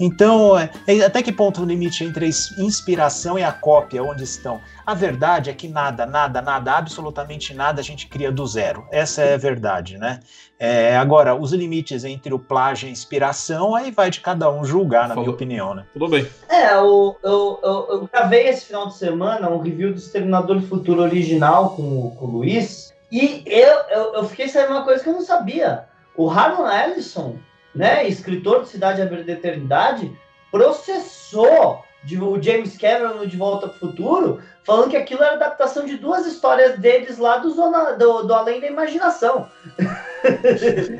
Então, 0.00 0.58
é, 0.58 0.70
é- 0.86 1.04
até 1.04 1.22
que 1.22 1.32
ponto 1.32 1.62
o 1.62 1.64
limite 1.64 2.04
entre 2.04 2.24
a 2.24 2.28
ins- 2.28 2.56
inspiração 2.58 3.38
e 3.38 3.42
a 3.42 3.52
cópia, 3.52 4.02
onde 4.02 4.24
estão? 4.24 4.60
A 4.86 4.94
verdade 4.94 5.50
é 5.50 5.52
que 5.52 5.68
nada, 5.68 6.06
nada, 6.06 6.40
nada, 6.40 6.72
absolutamente 6.72 7.52
nada 7.54 7.80
a 7.80 7.84
gente 7.84 8.06
cria 8.06 8.30
do 8.32 8.46
zero. 8.46 8.86
Essa 8.92 9.22
é 9.22 9.34
a 9.34 9.38
verdade, 9.38 9.98
né? 9.98 10.20
É, 10.60 10.96
agora, 10.96 11.34
os 11.34 11.52
limites 11.52 12.04
entre 12.04 12.34
o 12.34 12.38
plágio 12.38 12.86
e 12.86 12.88
a 12.88 12.92
inspiração, 12.92 13.74
aí 13.74 13.90
vai 13.90 14.10
de 14.10 14.20
cada 14.20 14.50
um 14.50 14.64
julgar, 14.64 15.02
na 15.02 15.08
Falou. 15.10 15.24
minha 15.24 15.34
opinião, 15.34 15.74
né? 15.74 15.84
Tudo 15.92 16.08
bem. 16.08 16.26
É, 16.48 16.74
eu, 16.74 17.16
eu, 17.22 17.60
eu, 17.62 17.86
eu 17.90 18.08
gravei 18.12 18.48
esse 18.48 18.66
final 18.66 18.88
de 18.88 18.96
semana 18.96 19.48
um 19.50 19.60
review 19.60 19.92
do 19.92 19.98
Exterminador 19.98 20.58
do 20.58 20.66
Futuro 20.66 21.02
original 21.02 21.70
com, 21.76 21.82
o- 21.82 22.10
com 22.16 22.24
o 22.26 22.30
Luiz. 22.30 22.92
E 23.10 23.42
eu, 23.46 23.78
eu, 23.90 24.14
eu 24.14 24.24
fiquei 24.24 24.48
sabendo 24.48 24.72
uma 24.72 24.84
coisa 24.84 25.02
que 25.02 25.08
eu 25.08 25.14
não 25.14 25.22
sabia. 25.22 25.84
O 26.16 26.26
Harlan 26.28 26.68
Ellison, 26.74 27.36
né, 27.74 28.06
escritor 28.08 28.62
de 28.62 28.68
Cidade 28.68 29.02
Aberta 29.02 29.24
da 29.24 29.32
Eternidade, 29.32 30.12
processou 30.50 31.84
de, 32.04 32.18
o 32.20 32.40
James 32.40 32.76
Cameron 32.76 33.14
no 33.14 33.26
De 33.26 33.36
Volta 33.36 33.68
para 33.68 33.76
o 33.76 33.78
Futuro, 33.78 34.40
falando 34.64 34.90
que 34.90 34.96
aquilo 34.96 35.22
era 35.22 35.34
adaptação 35.34 35.84
de 35.84 35.96
duas 35.96 36.26
histórias 36.26 36.78
deles 36.78 37.18
lá 37.18 37.38
do, 37.38 37.50
zona, 37.50 37.92
do, 37.92 38.22
do 38.22 38.34
Além 38.34 38.60
da 38.60 38.66
Imaginação. 38.66 39.48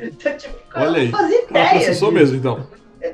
então, 0.03 0.37
tipo, 0.37 0.55
Olha 0.75 0.99
aí. 0.99 1.11
fazia 1.11 1.37
Ela 1.37 1.49
ideia. 1.49 1.69
processou 1.69 2.11
mesmo, 2.11 2.37
então. 2.37 2.67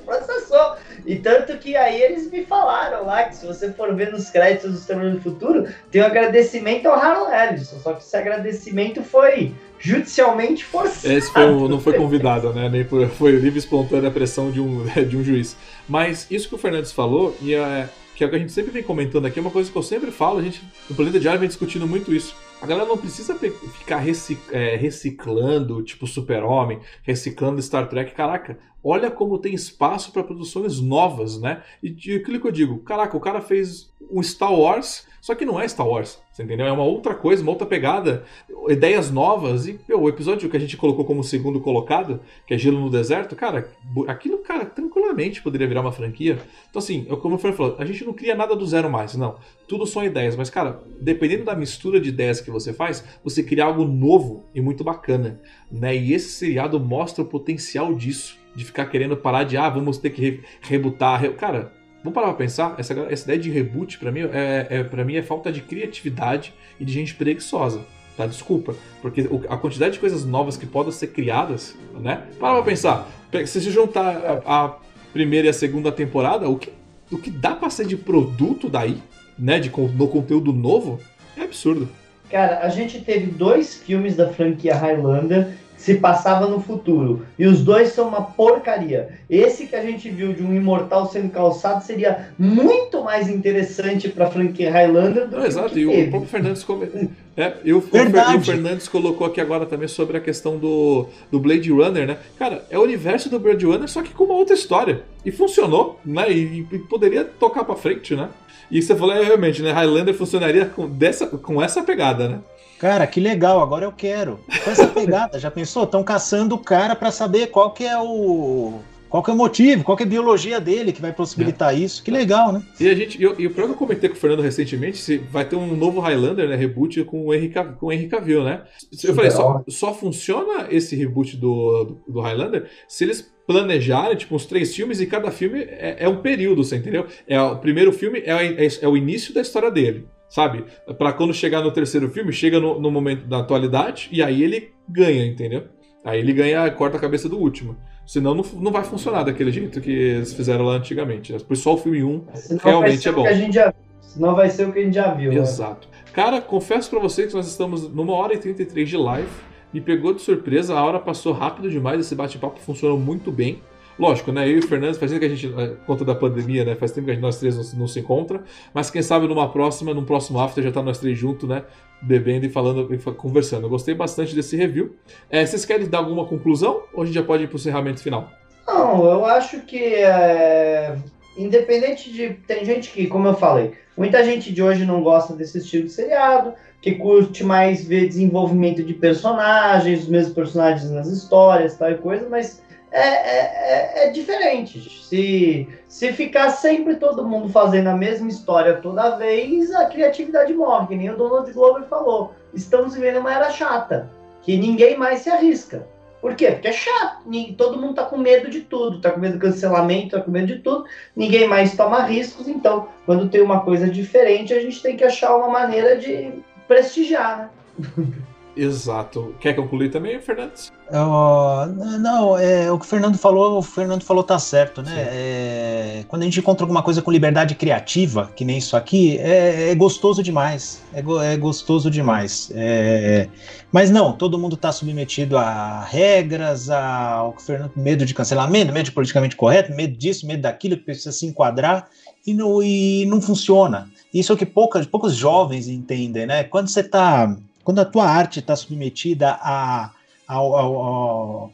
Processou. 0.04 0.78
E 1.06 1.18
tanto 1.18 1.58
que 1.60 1.76
aí 1.76 2.02
eles 2.02 2.30
me 2.32 2.44
falaram 2.44 3.06
lá 3.06 3.26
que 3.26 3.36
se 3.36 3.46
você 3.46 3.72
for 3.72 3.94
ver 3.94 4.12
nos 4.12 4.32
créditos 4.32 4.72
do 4.72 4.78
Exterminador 4.80 5.20
do 5.20 5.22
Futuro, 5.24 5.68
tem 5.92 6.02
um 6.02 6.06
agradecimento 6.06 6.88
ao 6.88 6.96
Harlan 6.96 7.30
Ellison. 7.32 7.78
Só 7.80 7.94
que 7.94 8.02
esse 8.02 8.18
agradecimento 8.18 9.04
foi 9.04 9.54
judicialmente 9.80 10.64
forçado. 10.64 11.14
Esse 11.14 11.32
foi 11.32 11.46
não 11.68 11.80
foi 11.80 11.94
convidada, 11.94 12.52
né? 12.52 12.70
Nem 12.70 12.84
por, 12.84 13.08
foi 13.10 13.32
livre 13.34 13.60
espontânea 13.60 14.12
pressão 14.12 14.52
de 14.52 14.60
um, 14.60 14.84
de 15.08 15.18
um 15.18 15.24
juiz. 15.24 15.56
Mas 15.88 16.28
isso 16.30 16.50
que 16.50 16.56
o 16.56 16.58
Fernandes 16.58 16.92
falou, 16.92 17.36
e 17.42 17.54
é, 17.54 17.90
que 18.16 18.24
é 18.24 18.28
o 18.28 18.30
que 18.30 18.36
a 18.36 18.40
gente 18.40 18.52
sempre 18.52 18.72
vem 18.72 18.84
comentando 18.84 19.26
aqui, 19.26 19.40
é 19.40 19.42
uma 19.42 19.52
coisa 19.52 19.72
que 19.72 19.78
eu 19.78 19.84
sempre 19.84 20.10
falo, 20.12 20.40
a 20.40 20.42
gente 20.42 20.64
no 20.90 20.96
Planeta 20.96 21.20
Diário 21.20 21.40
vem 21.40 21.50
discutindo 21.50 21.88
muito 21.88 22.14
isso. 22.14 22.36
A 22.62 22.66
galera 22.66 22.88
não 22.88 22.98
precisa 22.98 23.36
ficar 23.36 24.04
é, 24.52 24.76
reciclando, 24.76 25.84
tipo 25.84 26.08
Super-Homem, 26.08 26.80
reciclando 27.04 27.62
Star 27.62 27.88
Trek. 27.90 28.14
Caraca, 28.14 28.58
olha 28.84 29.12
como 29.12 29.38
tem 29.38 29.54
espaço 29.54 30.12
para 30.12 30.24
produções 30.24 30.80
novas, 30.80 31.40
né? 31.40 31.62
E, 31.84 31.90
aquilo 32.16 32.40
que 32.40 32.48
eu 32.48 32.52
digo, 32.52 32.80
caraca, 32.80 33.18
o 33.18 33.20
cara 33.20 33.42
fez 33.42 33.92
um 34.10 34.24
Star 34.24 34.54
Wars, 34.54 35.06
só 35.26 35.34
que 35.34 35.44
não 35.44 35.60
é 35.60 35.68
Star 35.68 35.88
Wars, 35.88 36.22
você 36.32 36.44
entendeu? 36.44 36.68
É 36.68 36.72
uma 36.72 36.84
outra 36.84 37.16
coisa, 37.16 37.42
uma 37.42 37.52
outra 37.52 37.66
pegada, 37.66 38.26
ideias 38.70 39.10
novas. 39.10 39.66
E 39.66 39.80
meu, 39.90 40.04
o 40.04 40.08
episódio 40.08 40.48
que 40.48 40.56
a 40.56 40.60
gente 40.60 40.78
colocou 40.78 41.04
como 41.04 41.24
segundo 41.24 41.60
colocado, 41.60 42.20
que 42.46 42.54
é 42.54 42.58
Gelo 42.60 42.80
no 42.80 42.92
Deserto, 42.92 43.36
cara, 43.36 43.68
aquilo, 44.08 44.38
cara, 44.38 44.66
tranquilamente 44.66 45.42
poderia 45.42 45.68
virar 45.68 45.82
uma 45.82 45.92
franquia. 45.92 46.38
Então, 46.70 46.80
assim, 46.80 47.08
eu, 47.10 47.18
como 47.18 47.34
o 47.34 47.38
Fernando 47.40 47.58
falou, 47.58 47.76
a 47.80 47.86
gente 47.86 48.06
não 48.06 48.14
cria 48.14 48.36
nada 48.36 48.56
do 48.56 48.68
zero 48.68 48.88
mais, 48.88 49.16
não. 49.16 49.38
Tudo 49.68 49.88
são 49.88 50.06
ideias, 50.06 50.36
mas, 50.36 50.52
cara, 50.52 50.84
dependendo 51.02 51.46
da 51.46 51.56
mistura 51.56 52.00
de 52.00 52.10
ideias 52.10 52.40
que 52.40 52.52
você 52.52 52.72
faz, 52.72 53.04
você 53.24 53.42
cria 53.42 53.66
algo 53.66 53.84
novo 53.84 54.44
e 54.54 54.62
muito 54.62 54.84
bacana, 54.84 55.42
né? 55.72 55.96
E 55.96 56.14
esse 56.14 56.30
seriado 56.30 56.80
mostra 56.80 57.24
o 57.24 57.28
potencial 57.28 57.96
disso, 57.96 58.38
de 58.56 58.64
ficar 58.64 58.86
querendo 58.86 59.18
parar 59.18 59.44
de, 59.44 59.58
ah, 59.58 59.70
vamos 59.72 59.98
ter 59.98 60.12
que 60.12 60.22
re 60.22 60.44
rebutar. 60.62 61.20
Re... 61.20 61.30
Cara, 61.30 61.74
vamos 62.06 62.14
parar 62.14 62.28
pra 62.28 62.36
pensar, 62.36 62.76
essa, 62.78 62.94
essa 63.10 63.24
ideia 63.26 63.40
de 63.40 63.50
reboot, 63.50 63.98
pra 63.98 64.12
mim, 64.12 64.22
é, 64.32 64.68
é, 64.70 64.84
pra 64.84 65.04
mim, 65.04 65.16
é 65.16 65.24
falta 65.24 65.52
de 65.52 65.60
criatividade 65.62 66.54
e 66.80 66.86
de 66.86 66.94
gente 66.94 67.16
preguiçosa. 67.16 67.82
Tá? 68.16 68.28
Desculpa. 68.28 68.76
Porque 69.02 69.28
a 69.50 69.58
quantidade 69.58 69.94
de 69.96 70.00
coisas 70.00 70.24
novas 70.24 70.56
que 70.56 70.66
podem 70.66 70.92
ser 70.92 71.08
criadas, 71.08 71.76
né? 72.00 72.22
Para 72.40 72.54
pra 72.54 72.64
pensar. 72.64 73.10
Pe- 73.32 73.46
Se 73.48 73.60
você 73.60 73.72
juntar 73.72 74.42
a, 74.46 74.66
a 74.66 74.76
primeira 75.12 75.48
e 75.48 75.50
a 75.50 75.54
segunda 75.54 75.92
temporada, 75.92 76.48
o 76.48 76.58
que, 76.58 76.72
o 77.12 77.18
que 77.18 77.30
dá 77.32 77.56
pra 77.56 77.70
ser 77.70 77.86
de 77.88 77.98
produto 77.98 78.70
daí, 78.70 79.00
né? 79.38 79.60
De, 79.60 79.70
no 79.70 80.08
conteúdo 80.08 80.54
novo, 80.54 81.00
é 81.36 81.42
absurdo. 81.42 81.90
Cara, 82.30 82.60
a 82.62 82.70
gente 82.70 83.02
teve 83.02 83.28
dois 83.32 83.76
filmes 83.76 84.16
da 84.16 84.30
franquia 84.32 84.76
Highlander 84.76 85.50
se 85.78 85.96
passava 85.96 86.48
no 86.48 86.60
futuro. 86.60 87.26
E 87.38 87.46
os 87.46 87.62
dois 87.64 87.90
são 87.90 88.08
uma 88.08 88.22
porcaria. 88.22 89.10
Esse 89.30 89.68
que 89.68 89.76
a 89.76 89.82
gente 89.82 90.10
viu 90.10 90.34
de 90.34 90.44
um 90.44 90.54
imortal 90.56 91.06
sendo 91.12 91.30
calçado 91.30 91.84
seria 91.84 92.30
muito 92.40 93.04
mais 93.04 93.30
interessante 93.30 94.10
pra 94.10 94.30
franquia 94.32 94.72
Highlander 94.72 95.28
do 95.28 95.36
Não, 95.36 95.42
que 95.44 95.48
exato, 95.48 95.68
o 95.68 95.72
que 95.72 95.80
e 95.80 95.86
o 95.86 95.92
teve. 95.92 96.10
próprio 96.10 96.30
Fernandes 96.30 96.64
come- 96.64 97.10
É, 97.38 97.54
e 97.66 97.74
o, 97.74 97.80
o, 97.80 98.42
Fernandes 98.42 98.88
colocou 98.88 99.28
aqui 99.28 99.42
agora 99.42 99.66
também 99.66 99.88
sobre 99.90 100.18
a 100.18 100.22
questão 100.22 100.58
do, 100.58 101.08
do 101.32 101.40
Blade 101.40 101.70
Runner, 101.72 102.08
né? 102.08 102.18
Cara, 102.40 102.64
é 102.70 102.80
o 102.80 102.84
universo 102.84 103.30
do 103.30 103.40
Blade 103.40 103.66
Runner, 103.66 103.88
só 103.90 104.02
que 104.02 104.14
com 104.14 104.24
uma 104.24 104.36
outra 104.36 104.54
história. 104.56 105.02
E 105.26 105.32
funcionou, 105.32 106.00
né? 106.06 106.32
E, 106.32 106.66
e 106.72 106.80
poderia 106.80 107.26
tocar 107.26 107.64
pra 107.66 107.76
frente, 107.76 108.16
né? 108.16 108.30
E 108.72 108.82
você 108.82 108.96
falou, 108.96 109.14
é, 109.16 109.24
realmente, 109.24 109.62
né? 109.62 109.72
Highlander 109.72 110.14
funcionaria 110.16 110.66
com, 110.66 110.88
dessa, 110.90 111.28
com 111.28 111.62
essa 111.62 111.84
pegada, 111.84 112.28
né? 112.30 112.40
Cara, 112.86 113.08
que 113.08 113.20
legal, 113.20 113.62
agora 113.62 113.84
eu 113.84 113.92
quero. 113.92 114.40
Com 114.64 114.70
essa 114.70 114.86
pegada, 114.86 115.40
já 115.40 115.50
pensou? 115.50 115.86
Estão 115.86 116.04
caçando 116.04 116.54
o 116.54 116.60
cara 116.60 116.96
para 116.96 117.10
saber 117.10 117.48
qual 117.48 117.72
que 117.72 117.84
é 117.84 117.98
o 117.98 118.74
qual 119.10 119.24
que 119.24 119.32
é 119.32 119.34
o 119.34 119.36
motivo, 119.36 119.84
qual 119.84 119.98
que 119.98 120.04
é 120.04 120.06
a 120.06 120.10
biologia 120.10 120.62
dele 120.62 120.92
que 120.92 121.02
vai 121.02 121.12
possibilitar 121.12 121.74
é. 121.74 121.80
isso. 121.80 122.04
Que 122.04 122.12
legal, 122.12 122.54
né? 122.54 122.62
E 122.80 122.88
a 122.88 122.94
gente, 122.94 123.20
eu, 123.20 123.34
e 123.40 123.48
o 123.48 123.50
próprio 123.50 123.74
eu 123.74 123.78
comentei 123.78 124.08
com 124.08 124.16
o 124.16 124.20
Fernando 124.20 124.44
recentemente, 124.44 125.00
se 125.00 125.18
vai 125.18 125.46
ter 125.46 125.56
um 125.56 125.76
novo 125.76 126.00
Highlander, 126.00 126.48
né, 126.48 126.56
reboot 126.56 127.04
com 127.06 127.26
o 127.26 127.34
Henry, 127.34 127.52
com 127.80 127.88
o 127.88 127.92
Henry 127.92 128.08
Cavill, 128.08 128.44
né? 128.44 128.62
Eu 129.04 129.16
falei, 129.16 129.32
só, 129.32 129.64
só 129.68 129.92
funciona 129.92 130.68
esse 130.70 130.96
reboot 130.96 131.38
do, 131.38 131.86
do, 131.86 132.02
do 132.08 132.22
Highlander 132.22 132.70
se 132.88 133.04
eles 133.04 133.34
planejarem, 133.48 134.16
tipo, 134.16 134.36
uns 134.36 134.46
três 134.46 134.76
filmes 134.76 135.02
e 135.02 135.08
cada 135.08 135.32
filme 135.32 135.62
é, 135.62 135.98
é 136.02 136.08
um 136.08 136.18
período, 136.18 136.64
você 136.64 136.76
entendeu? 136.76 137.08
É, 137.28 137.42
o 137.42 137.58
primeiro 137.58 137.92
filme 137.92 138.20
é, 138.20 138.64
é, 138.64 138.68
é 138.80 138.88
o 138.88 138.96
início 138.96 139.34
da 139.34 139.42
história 139.42 139.72
dele 139.72 140.06
sabe? 140.30 140.66
Para 140.98 141.14
quando 141.14 141.34
chegar 141.34 141.62
no 141.62 141.72
terceiro 141.72 142.10
filme, 142.10 142.32
chega 142.32 142.60
no, 142.60 142.80
no, 142.80 142.92
momento 142.92 143.28
da 143.28 143.40
atualidade 143.40 144.10
e 144.12 144.22
aí 144.22 144.44
ele 144.44 144.72
ganha, 144.88 145.26
entendeu? 145.26 145.64
Aí 146.04 146.20
ele 146.20 146.34
ganha, 146.34 146.70
corta 146.72 146.98
a 146.98 147.00
cabeça 147.00 147.28
do 147.28 147.38
último. 147.38 147.76
Senão 148.06 148.36
não, 148.36 148.46
não 148.54 148.72
vai 148.72 148.84
funcionar 148.84 149.24
daquele 149.24 149.52
jeito 149.52 149.82
que 149.82 149.92
eles 149.92 150.34
fizeram 150.34 150.66
lá 150.66 150.74
antigamente. 150.74 151.34
Né? 151.34 151.40
Por 151.40 151.58
só 151.58 151.74
o 151.74 151.78
filme 151.78 152.04
1 152.04 152.26
Senão 152.36 152.62
realmente 152.64 153.08
é 153.08 153.12
bom. 153.12 153.26
Já, 153.52 153.74
senão 154.02 154.36
vai 154.36 154.50
ser 154.50 154.68
o 154.68 154.72
que 154.72 154.80
a 154.80 154.84
gente 154.84 154.94
já 154.94 155.12
viu. 155.14 155.32
Né? 155.32 155.40
Exato. 155.40 155.88
Né? 155.92 155.98
Cara, 156.14 156.40
confesso 156.40 156.90
para 156.90 157.00
vocês 157.00 157.30
que 157.30 157.34
nós 157.34 157.48
estamos 157.48 157.92
numa 157.92 158.14
hora 158.14 158.34
e 158.34 158.38
33 158.38 158.88
de 158.88 158.98
live. 158.98 159.28
Me 159.74 159.82
pegou 159.82 160.14
de 160.14 160.22
surpresa, 160.22 160.76
a 160.76 160.86
hora 160.86 161.00
passou 161.00 161.34
rápido 161.34 161.70
demais, 161.70 162.00
esse 162.00 162.16
bate-papo 162.16 162.60
funcionou 162.60 162.98
muito 162.98 163.32
bem. 163.32 163.62
Lógico, 163.98 164.32
né? 164.32 164.46
Eu 164.48 164.58
e 164.58 164.60
o 164.60 164.68
Fernando, 164.68 164.96
faz 164.96 165.10
tempo 165.10 165.22
que 165.22 165.26
a 165.26 165.36
gente, 165.36 165.54
eh, 165.58 165.74
conta 165.86 166.04
da 166.04 166.14
pandemia, 166.14 166.66
né? 166.66 166.76
Faz 166.76 166.92
tempo 166.92 167.08
que 167.08 167.16
nós 167.16 167.40
três 167.40 167.56
não, 167.56 167.80
não, 167.80 167.88
se 167.88 168.00
encontra. 168.00 168.44
Mas 168.74 168.92
quem 168.92 169.02
sabe 169.02 169.26
numa 169.28 169.50
próxima, 169.50 169.94
num 169.94 170.04
próximo 170.04 170.40
after, 170.40 170.64
já 170.64 170.72
tá 170.72 170.84
nós 170.84 170.98
três 170.98 171.18
juntos, 171.18 171.48
né? 171.48 171.64
Bebendo 172.02 172.46
e 172.46 172.50
falando 172.50 172.94
e 172.94 172.98
conversando. 173.14 173.66
Eu 173.66 173.70
gostei 173.70 173.96
bastante 173.96 174.36
desse 174.36 174.58
review. 174.58 174.96
É, 175.30 175.46
vocês 175.46 175.64
querem 175.64 175.88
dar 175.88 176.00
alguma 176.00 176.26
conclusão? 176.26 176.84
Ou 176.94 177.04
a 177.04 177.06
gente 177.06 177.16
já 177.16 177.24
pode 177.24 177.44
ir 177.44 177.48
pro 177.48 177.58
encerramento 177.58 178.02
final? 178.02 178.30
Não, 178.68 179.06
eu 179.06 179.26
acho 179.26 179.62
que 179.62 179.78
é, 179.78 180.98
independente 181.38 182.12
de. 182.12 182.32
Tem 182.48 182.66
gente 182.66 182.92
que, 182.92 183.08
como 183.08 183.28
eu 183.28 183.36
falei, 183.36 183.74
muita 183.96 184.24
gente 184.26 184.52
de 184.52 184.62
hoje 184.62 184.86
não 184.86 185.02
gosta 185.02 185.34
desse 185.34 185.60
estilo 185.60 185.86
de 185.86 185.92
seriado, 185.92 186.54
que 186.82 186.96
curte 186.96 187.44
mais 187.44 187.86
ver 187.86 188.08
desenvolvimento 188.08 188.84
de 188.84 188.94
personagens, 188.94 190.04
os 190.04 190.08
mesmos 190.10 190.34
personagens 190.34 190.92
nas 190.92 191.08
histórias, 191.08 191.78
tal 191.78 191.92
e 191.92 191.96
coisa, 191.96 192.28
mas 192.28 192.62
é, 192.96 193.02
é, 193.02 194.04
é, 194.04 194.08
é, 194.08 194.10
diferente. 194.10 195.06
Se, 195.06 195.68
se 195.86 196.14
ficar 196.14 196.50
sempre 196.52 196.96
todo 196.96 197.28
mundo 197.28 197.50
fazendo 197.50 197.88
a 197.88 197.94
mesma 197.94 198.30
história 198.30 198.76
toda 198.78 199.18
vez, 199.18 199.70
a 199.76 199.86
criatividade 199.88 200.54
morre, 200.54 200.88
que 200.88 200.96
nem 200.96 201.10
o 201.10 201.18
Donald 201.18 201.52
Glover 201.52 201.84
falou. 201.90 202.34
Estamos 202.54 202.96
vivendo 202.96 203.20
uma 203.20 203.34
era 203.34 203.50
chata, 203.50 204.10
que 204.44 204.56
ninguém 204.56 204.98
mais 204.98 205.20
se 205.20 205.30
arrisca. 205.30 205.86
Por 206.22 206.36
quê? 206.36 206.52
Porque 206.52 206.70
é 206.70 206.72
chato. 206.72 207.26
Todo 207.58 207.78
mundo 207.78 207.96
tá 207.96 208.06
com 208.06 208.18
medo 208.18 208.50
de 208.50 208.62
tudo, 208.62 209.02
tá 209.02 209.12
com 209.12 209.20
medo 209.20 209.34
do 209.34 209.42
cancelamento, 209.42 210.16
tá 210.16 210.24
com 210.24 210.32
medo 210.32 210.48
de 210.48 210.60
tudo. 210.60 210.86
Ninguém 211.14 211.50
mais 211.50 211.76
toma 211.76 212.02
riscos. 212.04 212.48
Então, 212.48 212.88
quando 213.06 213.30
tem 213.30 213.42
uma 213.42 213.60
coisa 213.60 213.90
diferente, 213.90 214.54
a 214.54 214.62
gente 214.62 214.82
tem 214.82 214.96
que 214.96 215.04
achar 215.04 215.36
uma 215.36 215.50
maneira 215.50 215.98
de 215.98 216.32
prestigiar, 216.66 217.38
né? 217.38 217.50
Exato. 218.56 219.36
Quer 219.40 219.54
concluir 219.54 219.92
também, 219.92 220.20
Fernandes? 220.22 220.72
Uh, 220.90 221.66
não, 222.00 222.38
é, 222.38 222.72
o 222.72 222.78
que 222.78 222.86
o 222.86 222.88
Fernando 222.88 223.18
falou, 223.18 223.58
o 223.58 223.62
Fernando 223.62 224.04
falou 224.04 224.24
tá 224.24 224.40
certo, 224.40 224.82
né? 224.82 225.08
É, 225.10 226.04
quando 226.08 226.22
a 226.22 226.26
gente 226.26 226.40
encontra 226.40 226.64
alguma 226.64 226.82
coisa 226.82 227.02
com 227.02 227.12
liberdade 227.12 227.56
criativa, 227.56 228.32
que 228.36 228.46
nem 228.46 228.60
isso 228.60 228.78
aqui, 228.78 229.18
é, 229.18 229.72
é 229.72 229.76
gostoso 229.76 230.24
demais. 230.24 230.82
É, 230.94 231.34
é 231.34 231.38
gostoso 231.38 231.90
demais. 231.90 232.52
É, 232.54 233.28
mas 233.72 233.90
não, 233.90 234.14
todo 234.14 234.40
mundo 234.40 234.56
está 234.56 234.72
submetido 234.72 235.38
a 235.38 235.82
regras, 235.84 236.70
ao 236.70 237.34
que 237.34 237.42
o 237.42 237.46
Fernando 237.46 237.74
medo 237.76 238.06
de 238.06 238.14
cancelamento, 238.14 238.72
medo 238.72 238.86
de 238.86 238.92
politicamente 238.92 239.36
correto, 239.36 239.74
medo 239.74 239.98
disso, 239.98 240.26
medo 240.26 240.44
daquilo, 240.44 240.78
que 240.78 240.84
precisa 240.84 241.12
se 241.12 241.26
enquadrar 241.26 241.88
e 242.26 242.34
não, 242.34 242.64
e 242.64 243.06
não 243.08 243.20
funciona. 243.20 243.90
Isso 244.14 244.32
é 244.32 244.36
o 244.36 244.38
que 244.38 244.46
poucas, 244.46 244.86
poucos 244.86 245.16
jovens 245.16 245.68
entendem, 245.68 246.26
né? 246.26 246.44
Quando 246.44 246.70
você 246.70 246.80
está 246.80 247.36
quando 247.66 247.80
a 247.80 247.86
tua 247.86 248.08
arte 248.08 248.40
está 248.40 248.56
submetida 248.56 249.32
a, 249.42 249.90
a, 250.28 250.36
a, 250.36 250.38
a, 250.38 251.50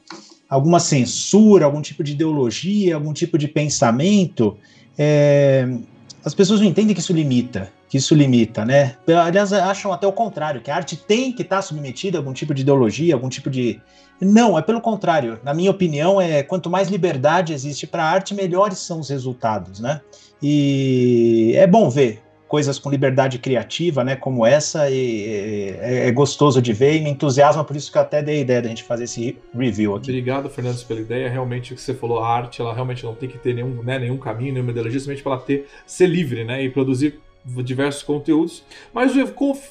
alguma 0.49 0.79
censura, 0.79 1.63
algum 1.63 1.81
tipo 1.81 2.03
de 2.03 2.11
ideologia, 2.11 2.95
algum 2.95 3.13
tipo 3.13 3.37
de 3.37 3.47
pensamento, 3.47 4.57
é, 4.97 5.65
as 6.23 6.35
pessoas 6.35 6.59
não 6.59 6.67
entendem 6.67 6.93
que 6.93 6.99
isso 6.99 7.13
limita, 7.13 7.71
que 7.89 7.97
isso 7.97 8.13
limita, 8.13 8.65
né? 8.65 8.97
Aliás, 9.23 9.53
acham 9.53 9.93
até 9.93 10.05
o 10.05 10.11
contrário, 10.11 10.59
que 10.59 10.69
a 10.69 10.75
arte 10.75 10.97
tem 10.97 11.31
que 11.31 11.43
estar 11.43 11.55
tá 11.55 11.61
submetida 11.61 12.17
a 12.17 12.19
algum 12.19 12.33
tipo 12.33 12.53
de 12.53 12.61
ideologia, 12.61 13.13
algum 13.13 13.29
tipo 13.29 13.49
de. 13.49 13.81
Não, 14.19 14.59
é 14.59 14.61
pelo 14.61 14.81
contrário. 14.81 15.39
Na 15.43 15.53
minha 15.53 15.71
opinião, 15.71 16.19
é 16.19 16.43
quanto 16.43 16.69
mais 16.69 16.89
liberdade 16.89 17.53
existe 17.53 17.87
para 17.87 18.03
a 18.03 18.09
arte, 18.09 18.35
melhores 18.35 18.79
são 18.79 18.99
os 18.99 19.09
resultados, 19.09 19.79
né? 19.79 20.01
E 20.43 21.53
é 21.55 21.65
bom 21.65 21.89
ver 21.89 22.21
coisas 22.51 22.77
com 22.77 22.89
liberdade 22.89 23.39
criativa, 23.39 24.03
né, 24.03 24.13
como 24.13 24.45
essa, 24.45 24.89
e, 24.89 25.69
é, 25.79 26.11
gostoso 26.11 26.61
de 26.61 26.73
ver 26.73 26.97
e 26.97 27.01
me 27.01 27.09
entusiasma, 27.09 27.63
por 27.63 27.77
isso 27.77 27.89
que 27.89 27.97
eu 27.97 28.01
até 28.01 28.21
dei 28.21 28.39
a 28.39 28.41
ideia 28.41 28.61
da 28.61 28.67
gente 28.67 28.83
fazer 28.83 29.05
esse 29.05 29.37
review 29.57 29.95
aqui. 29.95 30.11
Obrigado, 30.11 30.49
Fernando, 30.49 30.85
pela 30.85 30.99
ideia. 30.99 31.29
Realmente, 31.29 31.71
o 31.71 31.77
que 31.77 31.81
você 31.81 31.93
falou, 31.93 32.19
a 32.19 32.27
arte, 32.27 32.59
ela 32.59 32.73
realmente 32.73 33.05
não 33.05 33.15
tem 33.15 33.29
que 33.29 33.37
ter 33.37 33.55
nenhum, 33.55 33.81
né, 33.81 33.97
nenhum 33.97 34.17
caminho, 34.17 34.51
nenhuma 34.51 34.71
ideologia, 34.71 34.99
simplesmente 34.99 35.23
para 35.23 35.31
ela 35.31 35.41
ter, 35.41 35.65
ser 35.85 36.07
livre, 36.07 36.43
né, 36.43 36.61
e 36.61 36.69
produzir 36.69 37.21
diversos 37.63 38.03
conteúdos. 38.03 38.65
Mas 38.93 39.13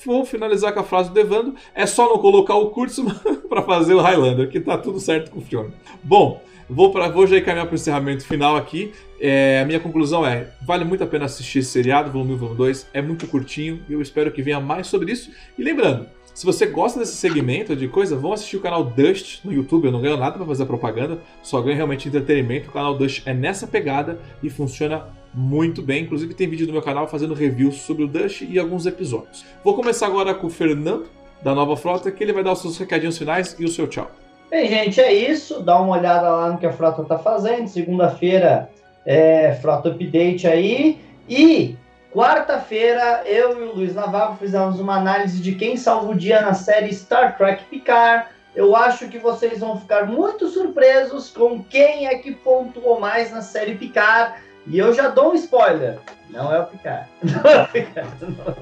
vou 0.07 0.25
finalizar 0.25 0.73
com 0.73 0.81
a 0.81 0.85
frase 0.85 1.11
do 1.11 1.21
Evandro: 1.21 1.57
é 1.75 1.85
só 1.85 2.09
não 2.09 2.17
colocar 2.17 2.55
o 2.55 2.71
Kurtzman 2.71 3.15
para 3.47 3.61
fazer 3.61 3.93
o 3.93 4.01
Highlander, 4.01 4.49
que 4.49 4.59
tá 4.59 4.79
tudo 4.79 4.99
certo 4.99 5.31
com 5.31 5.41
o 5.41 5.43
filme. 5.43 5.71
Bom, 6.03 6.41
vou, 6.67 6.91
pra, 6.91 7.11
vou 7.11 7.27
já 7.27 7.37
encaminhar 7.37 7.67
para 7.67 7.75
o 7.75 7.77
encerramento 7.77 8.25
final 8.25 8.57
aqui. 8.57 8.91
É, 9.21 9.61
a 9.61 9.67
minha 9.67 9.79
conclusão 9.79 10.27
é: 10.27 10.49
vale 10.63 10.85
muito 10.85 11.05
a 11.05 11.07
pena 11.07 11.27
assistir 11.27 11.59
esse 11.59 11.71
seriado, 11.71 12.11
volume 12.11 12.33
1 12.35 12.37
volume 12.37 12.57
2, 12.57 12.89
é 12.95 13.03
muito 13.03 13.27
curtinho 13.27 13.83
e 13.89 13.93
eu 13.93 14.01
espero 14.01 14.33
que 14.33 14.43
venha 14.43 14.59
mais 14.59 14.87
sobre 14.87 15.13
isso. 15.13 15.31
E 15.59 15.63
lembrando, 15.63 16.07
se 16.33 16.47
você 16.47 16.65
gosta 16.65 16.99
desse 16.99 17.17
segmento 17.17 17.77
de 17.77 17.87
coisa, 17.87 18.17
vão 18.17 18.33
assistir 18.33 18.57
o 18.57 18.61
canal 18.61 18.83
Dust 18.83 19.45
no 19.45 19.53
YouTube. 19.53 19.85
Eu 19.85 19.93
não 19.93 20.01
ganho 20.01 20.17
nada 20.17 20.39
para 20.39 20.47
fazer 20.47 20.65
propaganda, 20.65 21.19
só 21.43 21.61
ganho 21.61 21.77
realmente 21.77 22.09
entretenimento. 22.09 22.71
O 22.71 22.73
canal 22.73 22.97
Dust 22.97 23.23
é 23.27 23.35
nessa 23.35 23.67
pegada 23.67 24.19
e 24.43 24.49
funciona 24.49 25.09
muito 25.35 25.83
bem. 25.83 26.05
Inclusive, 26.05 26.33
tem 26.33 26.49
vídeo 26.49 26.67
no 26.67 26.73
meu 26.73 26.83
canal 26.83 27.07
fazendo 27.07 27.35
reviews 27.35 27.77
sobre 27.83 28.05
o 28.05 28.09
Dust 28.09 28.43
e 28.43 28.59
alguns 28.59 28.87
episódios. 28.87 29.45
Vou 29.63 29.75
começar 29.75 30.07
agora 30.07 30.33
com 30.33 30.47
o 30.47 30.51
Fernando, 30.51 31.09
da 31.43 31.55
Nova 31.55 31.77
Frota, 31.77 32.11
que 32.11 32.23
ele 32.25 32.33
vai 32.33 32.43
dar 32.43 32.53
os 32.53 32.61
seus 32.61 32.79
recadinhos 32.79 33.19
finais 33.19 33.57
e 33.59 33.65
o 33.65 33.69
seu 33.69 33.87
tchau. 33.87 34.11
Bem, 34.51 34.69
gente, 34.69 35.01
é 35.01 35.13
isso. 35.13 35.63
Dá 35.63 35.81
uma 35.81 35.97
olhada 35.97 36.29
lá 36.29 36.53
no 36.53 36.59
que 36.59 36.67
a 36.67 36.73
Frota 36.73 37.05
tá 37.05 37.19
fazendo. 37.19 37.69
Segunda-feira 37.69 38.71
é, 39.05 39.53
Frota 39.61 39.89
Update 39.91 40.47
aí. 40.47 41.01
E 41.29 41.77
quarta-feira, 42.13 43.23
eu 43.25 43.61
e 43.61 43.69
o 43.69 43.75
Luiz 43.75 43.95
Navarro 43.95 44.37
fizemos 44.37 44.81
uma 44.81 44.97
análise 44.97 45.41
de 45.41 45.55
quem 45.55 45.77
salva 45.77 46.11
o 46.11 46.15
dia 46.15 46.43
na 46.43 46.55
série 46.55 46.93
Star 46.93 47.37
Trek 47.37 47.65
Picard. 47.65 48.27
Eu 48.55 48.75
acho 48.75 49.09
que 49.09 49.19
vocês 49.19 49.61
vão 49.61 49.79
ficar 49.79 50.07
muito 50.07 50.49
surpresos 50.49 51.31
com 51.31 51.63
quem 51.63 52.09
é 52.09 52.17
que 52.17 52.33
pontuou 52.33 52.99
mais 52.99 53.31
na 53.31 53.43
série 53.43 53.77
Picard. 53.77 54.35
E 54.67 54.79
eu 54.79 54.93
já 54.93 55.09
dou 55.09 55.33
um 55.33 55.35
spoiler. 55.35 55.99
Não 56.29 56.53
é 56.53 56.61
o 56.61 56.67
Picard. 56.67 57.09
Não 57.23 57.51
é 57.51 57.67
Picard. 57.67 58.11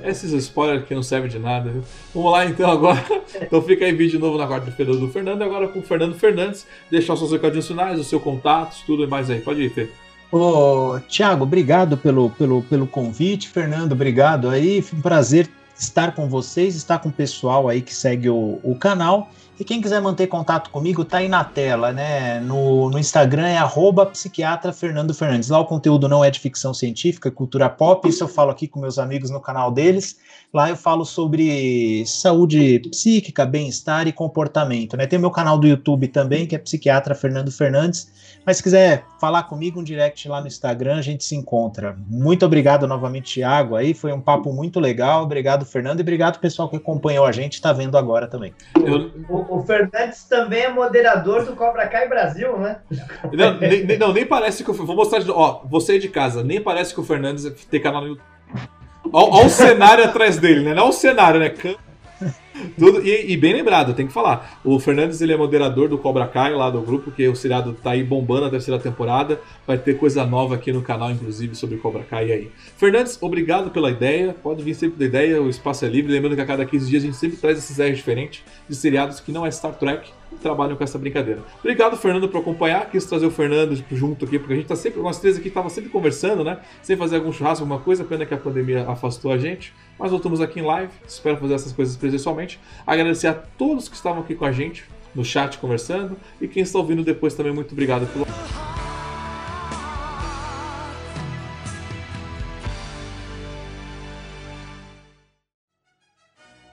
É. 0.02 0.08
Esses 0.08 0.32
spoilers 0.32 0.86
que 0.86 0.94
não 0.94 1.02
servem 1.02 1.28
de 1.28 1.38
nada, 1.38 1.70
viu? 1.70 1.82
Vamos 2.14 2.32
lá 2.32 2.46
então 2.46 2.70
agora. 2.70 3.02
Então 3.40 3.60
fica 3.62 3.84
aí 3.84 3.92
vídeo 3.92 4.18
novo 4.18 4.38
na 4.38 4.48
quarta-feira 4.48 4.92
do 4.92 5.08
Fernando. 5.08 5.42
Agora 5.42 5.68
com 5.68 5.80
o 5.80 5.82
Fernando 5.82 6.14
Fernandes. 6.14 6.66
Deixar 6.90 7.14
os 7.14 7.18
seus 7.18 7.32
recadinhos 7.32 7.66
finais, 7.66 7.98
o 7.98 8.04
seu 8.04 8.20
contato, 8.20 8.76
tudo 8.86 9.04
e 9.04 9.06
mais 9.06 9.28
aí. 9.30 9.40
Pode 9.40 9.62
ir, 9.62 9.70
Fê. 9.70 9.88
Ô, 10.30 11.00
Tiago, 11.08 11.44
obrigado 11.44 11.96
pelo, 11.96 12.30
pelo, 12.30 12.62
pelo 12.62 12.86
convite. 12.86 13.48
Fernando, 13.48 13.92
obrigado 13.92 14.50
aí. 14.50 14.82
Foi 14.82 14.98
um 14.98 15.02
prazer 15.02 15.48
estar 15.78 16.14
com 16.14 16.28
vocês, 16.28 16.74
estar 16.74 16.98
com 16.98 17.08
o 17.08 17.12
pessoal 17.12 17.68
aí 17.68 17.80
que 17.80 17.94
segue 17.94 18.28
o, 18.28 18.60
o 18.62 18.74
canal. 18.74 19.30
E 19.58 19.64
quem 19.64 19.80
quiser 19.80 20.00
manter 20.00 20.28
contato 20.28 20.70
comigo, 20.70 21.04
tá 21.04 21.18
aí 21.18 21.28
na 21.28 21.42
tela, 21.42 21.92
né? 21.92 22.38
No, 22.38 22.88
no 22.88 22.98
Instagram 22.98 23.48
é 23.48 23.56
arroba 23.56 24.06
psiquiatra 24.06 24.72
Fernando 24.72 25.12
Fernandes. 25.12 25.48
Lá 25.48 25.58
o 25.58 25.64
conteúdo 25.64 26.08
não 26.08 26.24
é 26.24 26.30
de 26.30 26.38
ficção 26.38 26.72
científica, 26.72 27.28
é 27.28 27.32
cultura 27.32 27.68
pop, 27.68 28.08
isso 28.08 28.22
eu 28.22 28.28
falo 28.28 28.52
aqui 28.52 28.68
com 28.68 28.78
meus 28.78 29.00
amigos 29.00 29.30
no 29.30 29.40
canal 29.40 29.72
deles. 29.72 30.16
Lá 30.54 30.70
eu 30.70 30.76
falo 30.76 31.04
sobre 31.04 32.04
saúde 32.06 32.78
psíquica, 32.88 33.44
bem-estar 33.44 34.06
e 34.06 34.12
comportamento, 34.12 34.96
né? 34.96 35.08
Tem 35.08 35.18
meu 35.18 35.30
canal 35.30 35.58
do 35.58 35.66
YouTube 35.66 36.06
também, 36.06 36.46
que 36.46 36.54
é 36.54 36.58
psiquiatra 36.58 37.12
Fernando 37.12 37.50
Fernandes. 37.50 38.37
Mas 38.48 38.56
se 38.56 38.62
quiser 38.62 39.04
falar 39.20 39.42
comigo, 39.42 39.78
um 39.78 39.84
direct 39.84 40.26
lá 40.26 40.40
no 40.40 40.46
Instagram, 40.46 40.96
a 40.96 41.02
gente 41.02 41.22
se 41.22 41.36
encontra. 41.36 41.94
Muito 42.08 42.46
obrigado 42.46 42.86
novamente, 42.86 43.34
Thiago. 43.34 43.76
Aí 43.76 43.92
foi 43.92 44.10
um 44.10 44.22
papo 44.22 44.54
muito 44.54 44.80
legal. 44.80 45.22
Obrigado, 45.22 45.66
Fernando, 45.66 45.98
e 45.98 46.00
obrigado 46.00 46.40
pessoal 46.40 46.66
que 46.66 46.76
acompanhou 46.76 47.26
a 47.26 47.30
gente, 47.30 47.52
está 47.56 47.74
vendo 47.74 47.98
agora 47.98 48.26
também. 48.26 48.54
Eu... 48.74 49.10
O, 49.28 49.58
o, 49.58 49.62
Fernandes 49.66 50.24
também 50.24 50.62
é 50.62 50.70
moderador 50.70 51.44
do 51.44 51.54
Cobra 51.54 51.86
Kai 51.88 52.08
Brasil, 52.08 52.56
né? 52.56 52.78
Não, 53.30 53.58
nem, 53.58 53.98
não, 53.98 54.14
nem 54.14 54.24
parece 54.24 54.64
que 54.64 54.70
eu 54.70 54.74
vou 54.74 54.96
mostrar. 54.96 55.22
Ó, 55.28 55.60
você 55.66 55.98
de 55.98 56.08
casa, 56.08 56.42
nem 56.42 56.58
parece 56.58 56.94
que 56.94 57.00
o 57.00 57.04
Fernandes 57.04 57.44
tem 57.70 57.82
canal 57.82 58.00
no 58.00 58.08
YouTube. 58.08 58.26
Olha 59.12 59.44
o 59.44 59.50
cenário 59.50 60.04
atrás 60.04 60.38
dele, 60.38 60.64
né? 60.64 60.72
Não 60.72 60.88
o 60.88 60.92
cenário, 60.92 61.38
né? 61.38 61.50
Tudo, 62.78 63.06
e, 63.06 63.32
e, 63.32 63.36
bem 63.36 63.52
lembrado, 63.52 63.94
tem 63.94 64.06
que 64.06 64.12
falar. 64.12 64.60
O 64.64 64.78
Fernandes 64.78 65.20
ele 65.20 65.32
é 65.32 65.36
moderador 65.36 65.88
do 65.88 65.98
Cobra 65.98 66.26
Kai 66.26 66.54
lá 66.54 66.70
do 66.70 66.80
grupo, 66.80 67.10
que 67.10 67.26
o 67.28 67.34
seriado 67.34 67.72
tá 67.74 67.92
aí 67.92 68.02
bombando 68.02 68.46
a 68.46 68.50
terceira 68.50 68.80
temporada. 68.80 69.40
Vai 69.66 69.78
ter 69.78 69.94
coisa 69.96 70.24
nova 70.26 70.54
aqui 70.54 70.72
no 70.72 70.82
canal, 70.82 71.10
inclusive, 71.10 71.54
sobre 71.54 71.76
Cobra 71.78 72.02
Kai 72.02 72.32
aí. 72.32 72.50
Fernandes, 72.76 73.18
obrigado 73.20 73.70
pela 73.70 73.90
ideia. 73.90 74.34
Pode 74.42 74.62
vir 74.62 74.74
sempre 74.74 74.98
da 74.98 75.04
ideia, 75.04 75.42
o 75.42 75.48
espaço 75.48 75.84
é 75.84 75.88
livre. 75.88 76.12
Lembrando 76.12 76.34
que 76.34 76.42
a 76.42 76.46
cada 76.46 76.64
15 76.64 76.88
dias 76.88 77.02
a 77.02 77.06
gente 77.06 77.16
sempre 77.16 77.36
traz 77.36 77.58
esses 77.58 77.74
ideias 77.74 77.96
diferentes 77.96 78.42
de 78.68 78.74
seriados 78.74 79.20
que 79.20 79.32
não 79.32 79.44
é 79.44 79.50
Star 79.50 79.74
Trek 79.74 80.10
trabalham 80.42 80.76
com 80.76 80.84
essa 80.84 80.98
brincadeira. 80.98 81.42
Obrigado, 81.58 81.96
Fernando, 81.96 82.28
por 82.28 82.40
acompanhar. 82.40 82.90
Quis 82.90 83.04
trazer 83.04 83.26
o 83.26 83.30
Fernando 83.30 83.82
junto 83.90 84.24
aqui, 84.24 84.38
porque 84.38 84.52
a 84.52 84.56
gente 84.56 84.66
tá 84.66 84.76
sempre, 84.76 85.00
nós 85.00 85.18
três 85.18 85.36
aqui 85.36 85.50
tava 85.50 85.68
sempre 85.70 85.90
conversando, 85.90 86.44
né? 86.44 86.58
Sem 86.82 86.96
fazer 86.96 87.16
algum 87.16 87.32
churrasco, 87.32 87.64
alguma 87.64 87.80
coisa. 87.80 88.04
Pena 88.04 88.26
que 88.26 88.34
a 88.34 88.38
pandemia 88.38 88.84
afastou 88.88 89.32
a 89.32 89.38
gente. 89.38 89.72
Mas 89.98 90.10
voltamos 90.10 90.40
aqui 90.40 90.60
em 90.60 90.62
live. 90.62 90.92
Espero 91.06 91.36
fazer 91.36 91.54
essas 91.54 91.72
coisas 91.72 91.96
presencialmente. 91.96 92.60
Agradecer 92.86 93.26
a 93.26 93.34
todos 93.34 93.88
que 93.88 93.96
estavam 93.96 94.22
aqui 94.22 94.34
com 94.34 94.44
a 94.44 94.52
gente 94.52 94.84
no 95.14 95.24
chat 95.24 95.58
conversando. 95.58 96.16
E 96.40 96.46
quem 96.46 96.62
está 96.62 96.78
ouvindo 96.78 97.02
depois 97.02 97.34
também, 97.34 97.52
muito 97.52 97.72
obrigado 97.72 98.06
pelo. 98.12 98.26